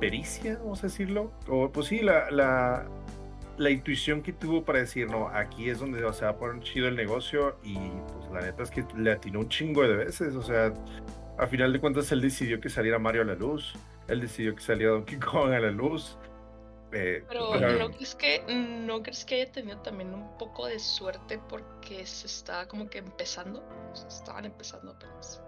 pericia, 0.00 0.58
vamos 0.64 0.80
a 0.80 0.88
decirlo. 0.88 1.30
O 1.46 1.70
pues 1.70 1.86
sí, 1.86 2.00
la, 2.00 2.28
la, 2.32 2.88
la, 3.56 3.70
intuición 3.70 4.20
que 4.20 4.32
tuvo 4.32 4.64
para 4.64 4.80
decir, 4.80 5.08
no, 5.08 5.28
aquí 5.28 5.70
es 5.70 5.78
donde 5.78 6.00
se 6.12 6.24
va 6.24 6.32
a 6.32 6.36
poner 6.36 6.60
chido 6.60 6.88
el 6.88 6.96
negocio. 6.96 7.56
Y 7.62 7.76
pues 7.76 8.32
la 8.32 8.40
neta 8.40 8.64
es 8.64 8.72
que 8.72 8.84
le 8.96 9.12
atinó 9.12 9.38
un 9.38 9.48
chingo 9.48 9.82
de 9.82 9.94
veces. 9.94 10.34
O 10.34 10.42
sea, 10.42 10.74
a 11.38 11.46
final 11.46 11.72
de 11.72 11.80
cuentas 11.80 12.10
él 12.12 12.20
decidió 12.20 12.60
que 12.60 12.68
saliera 12.68 12.98
Mario 12.98 13.22
a 13.22 13.24
la 13.24 13.34
luz. 13.34 13.74
Él 14.08 14.20
decidió 14.20 14.54
que 14.54 14.62
saliera 14.62 14.92
Donkey 14.92 15.18
Kong 15.18 15.52
a 15.52 15.60
la 15.60 15.70
luz. 15.70 16.16
Eh, 16.92 17.24
pero 17.26 17.56
¿no, 17.56 17.90
crees 17.90 18.14
que, 18.14 18.44
¿no 18.48 19.02
crees 19.02 19.24
que 19.24 19.34
haya 19.42 19.50
tenido 19.50 19.78
también 19.78 20.14
un 20.14 20.38
poco 20.38 20.66
de 20.66 20.78
suerte 20.78 21.40
porque 21.48 22.06
se 22.06 22.28
estaba 22.28 22.68
como 22.68 22.88
que 22.88 22.98
empezando? 22.98 23.64
estaban 24.08 24.44
empezando 24.44 24.92
apenas. 24.92 25.42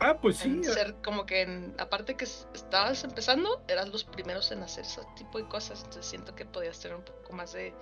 Ah, 0.00 0.18
pues 0.20 0.38
sí. 0.38 0.60
Eh. 0.60 0.64
ser 0.64 0.94
como 1.04 1.26
que, 1.26 1.72
aparte 1.78 2.16
que 2.16 2.24
estabas 2.24 3.04
empezando, 3.04 3.62
eras 3.68 3.88
los 3.90 4.04
primeros 4.04 4.50
en 4.52 4.62
hacer 4.62 4.84
ese 4.84 5.02
tipo 5.16 5.38
de 5.38 5.46
cosas. 5.48 5.80
Entonces 5.80 6.06
siento 6.06 6.34
que 6.34 6.46
podías 6.46 6.80
tener 6.80 6.96
un 6.96 7.04
poco 7.04 7.32
más 7.34 7.52
de. 7.52 7.74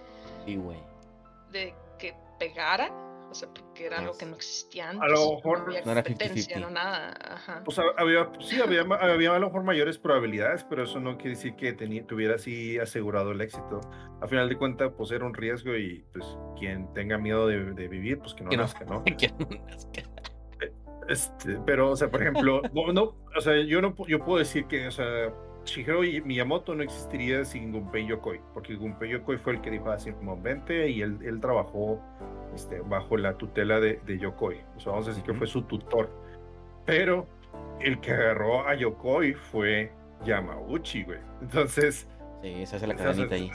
Sí, 0.45 0.57
güey. 0.57 0.79
De 1.53 1.75
que 1.99 2.15
pegara 2.39 2.91
o 3.33 3.35
sea, 3.35 3.49
porque 3.49 3.87
era 3.87 3.99
algo 3.99 4.17
que 4.17 4.27
no 4.27 4.37
existía 4.37 4.91
antes. 4.91 5.03
A 5.03 5.09
lo 5.09 5.37
mejor 5.37 5.59
no, 5.61 5.65
había 5.65 6.03
competencia, 6.03 6.61
no 6.61 6.71
nada. 6.71 7.15
Ajá. 7.19 7.63
Pues 7.65 7.79
había, 7.97 8.31
sí, 8.41 8.61
había, 8.61 8.83
había 8.83 9.35
a 9.35 9.39
lo 9.39 9.47
mejor 9.47 9.65
mayores 9.65 9.97
probabilidades, 9.99 10.65
pero 10.65 10.85
eso 10.85 11.01
no 11.01 11.17
quiere 11.17 11.31
decir 11.31 11.57
que 11.57 11.73
tuviera 11.73 12.35
así 12.35 12.79
asegurado 12.79 13.33
el 13.33 13.41
éxito. 13.41 13.81
A 14.21 14.29
final 14.29 14.49
de 14.49 14.57
cuentas, 14.57 14.93
pues 14.97 15.11
era 15.11 15.25
un 15.25 15.35
riesgo 15.35 15.75
y 15.75 16.05
pues 16.13 16.27
quien 16.59 16.93
tenga 16.93 17.17
miedo 17.17 17.47
de, 17.47 17.89
vivir, 17.89 18.19
pues 18.19 18.35
que 18.35 18.45
no 18.45 18.51
nazca, 18.51 18.85
¿no? 18.85 19.03
que 19.19 19.29
no 19.39 19.49
nazca. 19.67 20.03
Este, 21.09 21.59
pero, 21.67 21.91
o 21.91 21.97
sea, 21.97 22.11
por 22.11 22.23
ejemplo, 22.23 22.63
no, 22.93 23.17
o 23.37 23.41
sea, 23.41 23.61
yo 23.63 23.81
no 23.81 23.95
yo 24.07 24.25
puedo 24.25 24.39
decir 24.39 24.67
que, 24.67 24.87
o 24.87 24.91
sea, 24.91 25.33
Shigeru 25.65 26.03
Miyamoto 26.25 26.75
no 26.75 26.83
existiría 26.83 27.45
sin 27.45 27.73
Gunpei 27.73 28.07
Yokoi, 28.07 28.41
porque 28.53 28.75
Gunpei 28.75 29.11
Yokoi 29.11 29.39
fue 29.39 29.55
el 29.55 29.61
que 29.61 29.71
dijo 29.71 29.91
así 29.91 30.13
como 30.13 30.41
vente 30.41 30.89
y 30.89 31.03
él, 31.03 31.19
él 31.23 31.41
trabajó 31.41 32.01
este, 32.55 32.81
bajo 32.81 33.17
la 33.17 33.37
tutela 33.37 33.81
de, 33.81 34.01
de, 34.07 34.19
Yokoi. 34.19 34.61
O 34.77 34.81
sea, 34.81 34.93
vamos 34.93 35.07
a 35.07 35.11
decir 35.11 35.25
que 35.25 35.35
fue 35.35 35.47
su 35.47 35.63
tutor. 35.63 36.11
Pero 36.85 37.27
el 37.81 38.01
que 38.01 38.13
agarró 38.13 38.67
a 38.67 38.75
Yokoi 38.75 39.35
fue 39.35 39.93
Yamauchi, 40.25 41.05
güey. 41.05 41.19
Entonces. 41.41 42.09
Sí, 42.43 42.63
esa 42.63 42.77
es 42.77 42.83
la 42.83 42.95
cadenita 42.95 43.35
ahí. 43.35 43.51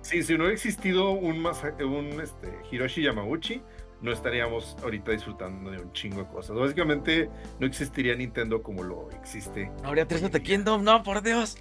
Sí, 0.00 0.22
si 0.22 0.34
no 0.34 0.40
hubiera 0.40 0.54
existido 0.54 1.12
un, 1.12 1.46
un 1.46 2.20
este, 2.20 2.52
Hiroshi 2.70 3.02
Yamauchi, 3.02 3.62
no 4.04 4.12
estaríamos 4.12 4.76
ahorita 4.82 5.12
disfrutando 5.12 5.70
de 5.70 5.78
un 5.78 5.90
chingo 5.92 6.18
de 6.18 6.26
cosas. 6.26 6.54
Básicamente 6.54 7.30
no 7.58 7.66
existiría 7.66 8.14
Nintendo 8.14 8.62
como 8.62 8.82
lo 8.82 9.10
existe. 9.12 9.72
No 9.82 9.88
habría 9.88 10.06
tres 10.06 10.22
Kingdom, 10.42 10.84
no, 10.84 11.02
por 11.02 11.22
Dios. 11.22 11.56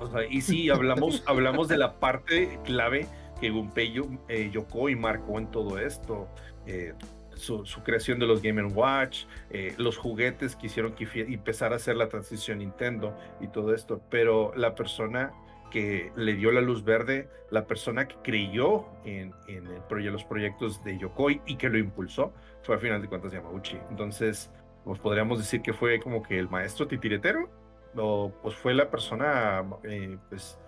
O 0.00 0.10
sea, 0.10 0.26
y 0.28 0.40
sí, 0.40 0.70
hablamos, 0.70 1.22
hablamos 1.26 1.68
de 1.68 1.78
la 1.78 2.00
parte 2.00 2.58
clave 2.64 3.06
que 3.40 3.50
Gunpei 3.50 3.94
eh, 4.28 4.50
Yokoi 4.52 4.96
marcó 4.96 5.38
en 5.38 5.52
todo 5.52 5.78
esto. 5.78 6.28
Eh, 6.66 6.94
su, 7.34 7.64
creación 7.84 8.18
de 8.18 8.26
los 8.26 8.42
Game 8.42 8.62
Watch, 8.64 9.24
eh, 9.50 9.74
los 9.76 9.96
juguetes 9.96 10.56
que 10.56 10.66
hicieron 10.66 10.94
que 10.94 11.06
empezar 11.14 11.72
a 11.72 11.76
hacer 11.76 11.96
la 11.96 12.08
transición 12.08 12.58
Nintendo 12.58 13.16
y 13.40 13.46
todo 13.46 13.72
esto. 13.72 14.02
Pero 14.10 14.52
la 14.56 14.74
persona 14.74 15.32
que 15.72 16.12
le 16.16 16.34
dio 16.34 16.52
la 16.52 16.60
luz 16.60 16.84
verde, 16.84 17.30
la 17.50 17.66
persona 17.66 18.06
que 18.06 18.16
creyó 18.22 18.84
en, 19.06 19.32
en 19.48 19.64
los 20.12 20.24
proyectos 20.24 20.84
de 20.84 20.98
Yokoi 20.98 21.40
y 21.46 21.56
que 21.56 21.70
lo 21.70 21.78
impulsó, 21.78 22.34
fue 22.62 22.76
a 22.76 22.78
final 22.78 23.00
de 23.00 23.08
cuentas 23.08 23.32
Yamauchi. 23.32 23.78
Entonces, 23.88 24.50
pues 24.84 24.98
podríamos 25.00 25.38
decir 25.38 25.62
que 25.62 25.72
fue 25.72 25.98
como 25.98 26.22
que 26.22 26.38
el 26.38 26.50
maestro 26.50 26.86
titiretero, 26.86 27.48
o 27.96 28.30
pues 28.42 28.54
fue 28.54 28.74
la 28.74 28.90
persona, 28.90 29.64
eh, 29.84 30.18
pues... 30.28 30.58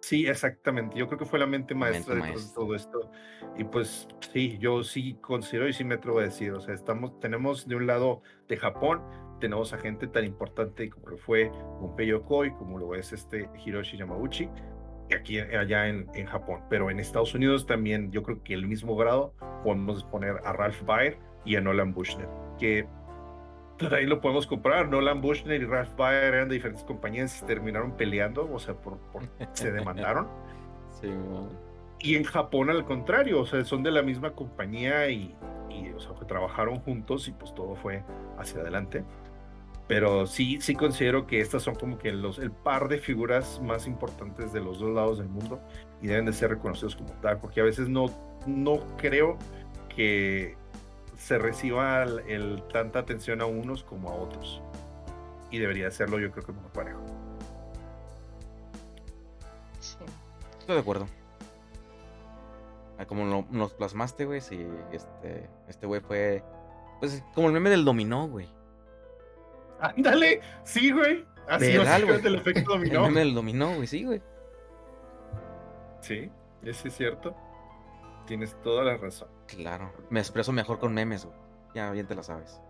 sí, 0.00 0.26
exactamente. 0.26 0.98
Yo 0.98 1.06
creo 1.06 1.18
que 1.18 1.24
fue 1.24 1.38
la 1.38 1.46
mente 1.46 1.74
maestra 1.74 2.16
de 2.16 2.34
todo, 2.54 2.74
esto. 2.74 3.10
Y 3.56 3.64
pues 3.64 4.08
sí, 4.32 4.58
yo 4.58 4.82
sí 4.82 5.16
considero 5.22 5.68
y 5.68 5.72
sí 5.72 5.84
me 5.84 5.94
atrevo 5.94 6.18
a 6.18 6.24
decir, 6.24 6.52
o 6.52 6.60
sea, 6.60 6.74
estamos, 6.74 7.18
tenemos 7.18 7.66
de 7.66 7.76
un 7.76 7.86
lado 7.86 8.20
de 8.46 8.58
Japón 8.58 9.02
tenemos 9.40 9.72
a 9.72 9.78
gente 9.78 10.06
tan 10.06 10.24
importante 10.24 10.88
como 10.90 11.08
lo 11.08 11.18
fue 11.18 11.50
Gunpei 11.80 12.06
Yokoi, 12.06 12.52
como 12.52 12.78
lo 12.78 12.94
es 12.94 13.12
este 13.12 13.48
Hiroshi 13.64 13.96
Yamauchi, 13.96 14.48
aquí 15.14 15.40
allá 15.40 15.88
en, 15.88 16.08
en, 16.14 16.26
Japón. 16.26 16.60
Pero 16.68 16.90
en 16.90 17.00
Estados 17.00 17.34
Unidos 17.34 17.66
también 17.66 18.12
yo 18.12 18.22
creo 18.22 18.42
que 18.42 18.54
el 18.54 18.66
mismo 18.66 18.96
grado 18.96 19.34
podemos 19.64 20.04
poner 20.04 20.36
a 20.44 20.52
Ralph 20.52 20.82
Baer 20.84 21.18
y 21.44 21.56
a 21.56 21.60
Nolan 21.60 21.92
Bushnell, 21.92 22.28
que 22.58 22.86
pues, 23.78 23.92
ahí 23.92 24.06
lo 24.06 24.20
podemos 24.20 24.46
comprar. 24.46 24.88
Nolan 24.88 25.20
Bushnell 25.20 25.62
y 25.62 25.66
Ralph 25.66 25.96
Baer 25.96 26.34
eran 26.34 26.48
de 26.48 26.54
diferentes 26.54 26.84
compañías 26.84 27.40
y 27.42 27.46
terminaron 27.46 27.96
peleando, 27.96 28.48
o 28.52 28.58
sea, 28.58 28.74
por, 28.74 28.98
se 29.52 29.72
demandaron. 29.72 30.28
Sí, 31.00 31.08
Y 32.00 32.16
en 32.16 32.24
Japón 32.24 32.68
al 32.68 32.84
contrario, 32.84 33.40
o 33.40 33.46
sea, 33.46 33.64
son 33.64 33.84
de 33.84 33.92
la 33.92 34.02
misma 34.02 34.32
compañía 34.32 35.08
y, 35.08 35.36
y 35.70 35.88
o 35.90 36.00
sea, 36.00 36.12
trabajaron 36.26 36.80
juntos 36.80 37.28
y 37.28 37.32
pues 37.32 37.54
todo 37.54 37.76
fue 37.76 38.02
hacia 38.36 38.60
adelante 38.60 39.04
pero 39.90 40.24
sí, 40.28 40.60
sí 40.60 40.76
considero 40.76 41.26
que 41.26 41.40
estas 41.40 41.64
son 41.64 41.74
como 41.74 41.98
que 41.98 42.12
los, 42.12 42.38
el 42.38 42.52
par 42.52 42.86
de 42.86 42.98
figuras 42.98 43.60
más 43.60 43.88
importantes 43.88 44.52
de 44.52 44.60
los 44.60 44.78
dos 44.78 44.90
lados 44.90 45.18
del 45.18 45.28
mundo 45.28 45.60
y 46.00 46.06
deben 46.06 46.26
de 46.26 46.32
ser 46.32 46.50
reconocidos 46.50 46.94
como 46.94 47.10
tal, 47.14 47.40
porque 47.40 47.60
a 47.60 47.64
veces 47.64 47.88
no, 47.88 48.06
no 48.46 48.78
creo 48.98 49.36
que 49.88 50.56
se 51.18 51.38
reciba 51.38 52.04
el, 52.04 52.62
tanta 52.72 53.00
atención 53.00 53.40
a 53.40 53.46
unos 53.46 53.82
como 53.82 54.10
a 54.10 54.14
otros. 54.14 54.62
Y 55.50 55.58
debería 55.58 55.88
hacerlo 55.88 56.20
yo 56.20 56.30
creo 56.30 56.46
que 56.46 56.52
como 56.52 56.68
parejo. 56.68 57.00
Sí. 59.80 59.96
Estoy 60.60 60.76
de 60.76 60.80
acuerdo. 60.82 61.08
Ah, 62.96 63.06
como 63.06 63.44
nos 63.50 63.72
plasmaste, 63.72 64.24
güey, 64.24 64.40
si 64.40 64.64
este, 64.92 65.50
este 65.66 65.86
güey 65.88 66.00
fue, 66.00 66.44
pues 67.00 67.24
como 67.34 67.48
el 67.48 67.54
meme 67.54 67.70
del 67.70 67.84
dominó, 67.84 68.28
güey. 68.28 68.59
Ándale, 69.80 70.40
sí, 70.64 70.90
güey. 70.90 71.24
Así 71.48 71.66
es 71.66 72.24
el 72.24 72.34
efecto 72.36 72.70
dominó. 72.72 73.06
El 73.06 73.14
del 73.14 73.34
dominó, 73.34 73.74
güey, 73.74 73.86
sí, 73.86 74.04
güey. 74.04 74.22
Sí, 76.00 76.30
ese 76.62 76.88
es 76.88 76.96
cierto. 76.96 77.36
Tienes 78.26 78.60
toda 78.62 78.84
la 78.84 78.96
razón. 78.96 79.28
Claro, 79.46 79.92
me 80.10 80.20
expreso 80.20 80.52
mejor 80.52 80.78
con 80.78 80.94
memes, 80.94 81.24
güey. 81.24 81.36
Ya 81.74 81.90
bien 81.90 82.06
te 82.06 82.14
lo 82.14 82.22
sabes. 82.22 82.60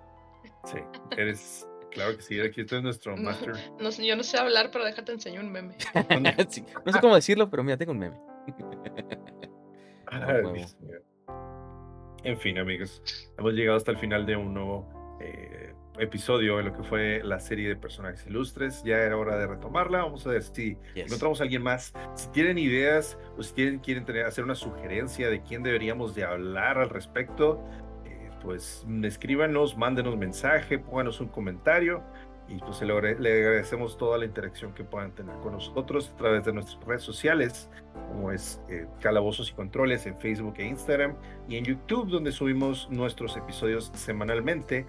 Sí, 0.65 0.78
eres. 1.16 1.66
Claro 1.91 2.16
que 2.16 2.23
sí, 2.23 2.41
aquí 2.41 2.61
es 2.61 2.82
nuestro 2.82 3.16
master. 3.16 3.55
No, 3.81 3.91
yo 3.91 4.16
no 4.16 4.23
sé 4.23 4.39
hablar, 4.39 4.70
pero 4.70 4.85
déjate 4.85 5.12
enseñar 5.12 5.45
un 5.45 5.51
meme. 5.51 5.77
no 6.87 6.93
sé 6.93 7.01
cómo 7.01 7.16
decirlo, 7.16 7.51
pero 7.51 7.65
mira, 7.65 7.77
tengo 7.77 7.93
un 7.93 7.99
meme. 7.99 8.20
en 12.23 12.39
fin, 12.39 12.59
amigos, 12.59 13.03
hemos 13.39 13.55
llegado 13.55 13.77
hasta 13.77 13.91
el 13.91 13.99
final 13.99 14.24
de 14.24 14.37
un 14.37 14.55
nuevo 14.55 15.19
eh, 15.20 15.69
episodio 15.98 16.56
de 16.58 16.64
lo 16.64 16.72
que 16.72 16.82
fue 16.82 17.22
la 17.24 17.40
serie 17.40 17.68
de 17.68 17.76
personajes 17.76 18.26
ilustres. 18.26 18.82
Ya 18.84 18.98
era 18.98 19.16
hora 19.16 19.36
de 19.36 19.46
retomarla. 19.46 20.02
Vamos 20.02 20.26
a 20.26 20.30
ver 20.30 20.42
si 20.42 20.76
encontramos 20.94 21.40
a 21.40 21.44
alguien 21.44 21.62
más. 21.62 21.92
Si 22.14 22.28
tienen 22.28 22.58
ideas 22.58 23.18
o 23.36 23.42
si 23.42 23.52
quieren, 23.52 23.78
quieren 23.78 24.04
tener, 24.04 24.24
hacer 24.26 24.44
una 24.44 24.54
sugerencia 24.54 25.28
de 25.28 25.42
quién 25.42 25.62
deberíamos 25.62 26.14
de 26.14 26.24
hablar 26.24 26.78
al 26.78 26.90
respecto, 26.90 27.60
eh, 28.04 28.30
pues 28.42 28.86
escríbanos, 29.02 29.76
mándenos 29.76 30.16
mensaje, 30.16 30.78
pónganos 30.78 31.20
un 31.20 31.28
comentario. 31.28 32.02
Y 32.48 32.58
pues 32.58 32.82
le, 32.82 32.92
agradecemos 32.92 33.96
toda 33.96 34.18
la 34.18 34.24
interacción 34.24 34.74
que 34.74 34.82
puedan 34.82 35.14
tener 35.14 35.36
con 35.36 35.52
nosotros 35.52 36.10
a 36.12 36.16
través 36.16 36.44
de 36.44 36.52
nuestras 36.52 36.84
redes 36.84 37.02
sociales, 37.02 37.70
como 38.08 38.32
es 38.32 38.60
eh, 38.68 38.88
Calabozos 39.00 39.50
y 39.50 39.52
Controles 39.52 40.04
en 40.06 40.16
Facebook 40.18 40.54
e 40.58 40.66
Instagram, 40.66 41.14
y 41.48 41.58
en 41.58 41.64
YouTube, 41.64 42.08
donde 42.08 42.32
subimos 42.32 42.90
nuestros 42.90 43.36
episodios 43.36 43.92
semanalmente 43.94 44.84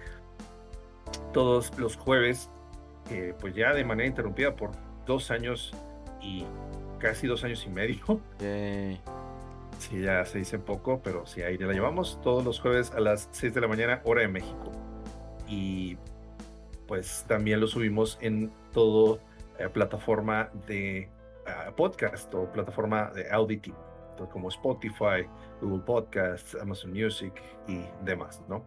todos 1.32 1.78
los 1.78 1.96
jueves, 1.96 2.50
eh, 3.10 3.34
pues 3.40 3.54
ya 3.54 3.72
de 3.72 3.84
manera 3.84 4.08
interrumpida 4.08 4.54
por 4.56 4.70
dos 5.06 5.30
años 5.30 5.72
y 6.20 6.44
casi 6.98 7.26
dos 7.26 7.44
años 7.44 7.64
y 7.66 7.70
medio. 7.70 8.20
Sí, 9.78 10.00
ya 10.00 10.24
se 10.24 10.38
dice 10.38 10.58
poco, 10.60 11.00
pero 11.02 11.26
sí, 11.26 11.42
ahí 11.42 11.58
ya 11.58 11.66
la 11.66 11.72
llevamos 11.72 12.20
todos 12.22 12.44
los 12.44 12.60
jueves 12.60 12.92
a 12.92 13.00
las 13.00 13.28
6 13.32 13.52
de 13.54 13.60
la 13.60 13.66
mañana, 13.66 14.00
hora 14.04 14.20
de 14.20 14.28
México. 14.28 14.70
Y 15.48 15.96
pues 16.86 17.24
también 17.26 17.58
lo 17.58 17.66
subimos 17.66 18.16
en 18.20 18.52
todo 18.72 19.18
eh, 19.58 19.68
plataforma 19.68 20.50
de 20.68 21.10
ah, 21.46 21.72
podcast 21.76 22.32
o 22.34 22.50
plataforma 22.52 23.10
de 23.10 23.28
auditing, 23.30 23.74
como 24.30 24.48
Spotify, 24.50 25.26
Google 25.60 25.82
Podcasts, 25.84 26.56
Amazon 26.60 26.92
Music 26.92 27.32
y 27.66 27.80
demás, 28.04 28.40
¿no? 28.48 28.64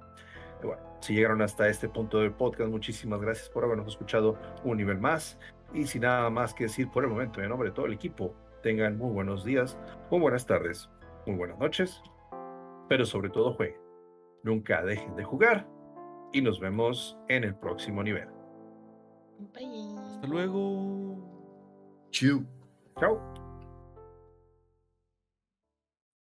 Bueno, 0.66 0.82
si 1.02 1.14
llegaron 1.14 1.42
hasta 1.42 1.68
este 1.68 1.90
punto 1.90 2.20
del 2.20 2.34
podcast, 2.34 2.70
muchísimas 2.70 3.22
gracias 3.22 3.50
por 3.50 3.64
habernos 3.64 3.88
escuchado 3.88 4.38
un 4.64 4.78
nivel 4.78 5.00
más. 5.00 5.40
Y 5.74 5.86
sin 5.86 6.02
nada 6.02 6.30
más 6.30 6.54
que 6.54 6.66
decir 6.66 6.90
por 6.90 7.04
el 7.04 7.10
momento, 7.10 7.42
en 7.42 7.50
nombre 7.50 7.70
de 7.70 7.76
todo 7.76 7.86
el 7.86 7.94
equipo, 7.94 8.34
tengan 8.64 8.98
muy 8.98 9.12
buenos 9.12 9.44
días, 9.44 9.78
muy 10.10 10.20
buenas 10.20 10.46
tardes, 10.46 10.90
muy 11.26 11.36
buenas 11.36 11.60
noches, 11.60 12.02
pero 12.90 13.06
sobre 13.06 13.30
todo 13.30 13.54
jueguen. 13.54 13.80
Nunca 14.44 14.84
dejen 14.84 15.16
de 15.16 15.24
jugar 15.24 15.68
y 16.32 16.42
nos 16.42 16.60
vemos 16.60 17.18
en 17.28 17.44
el 17.44 17.56
próximo 17.56 18.04
nivel. 18.04 18.28
Bye. 19.54 19.96
Hasta 20.16 20.28
luego. 20.28 21.18
Chau. 22.12 22.46
Chao. 23.00 23.35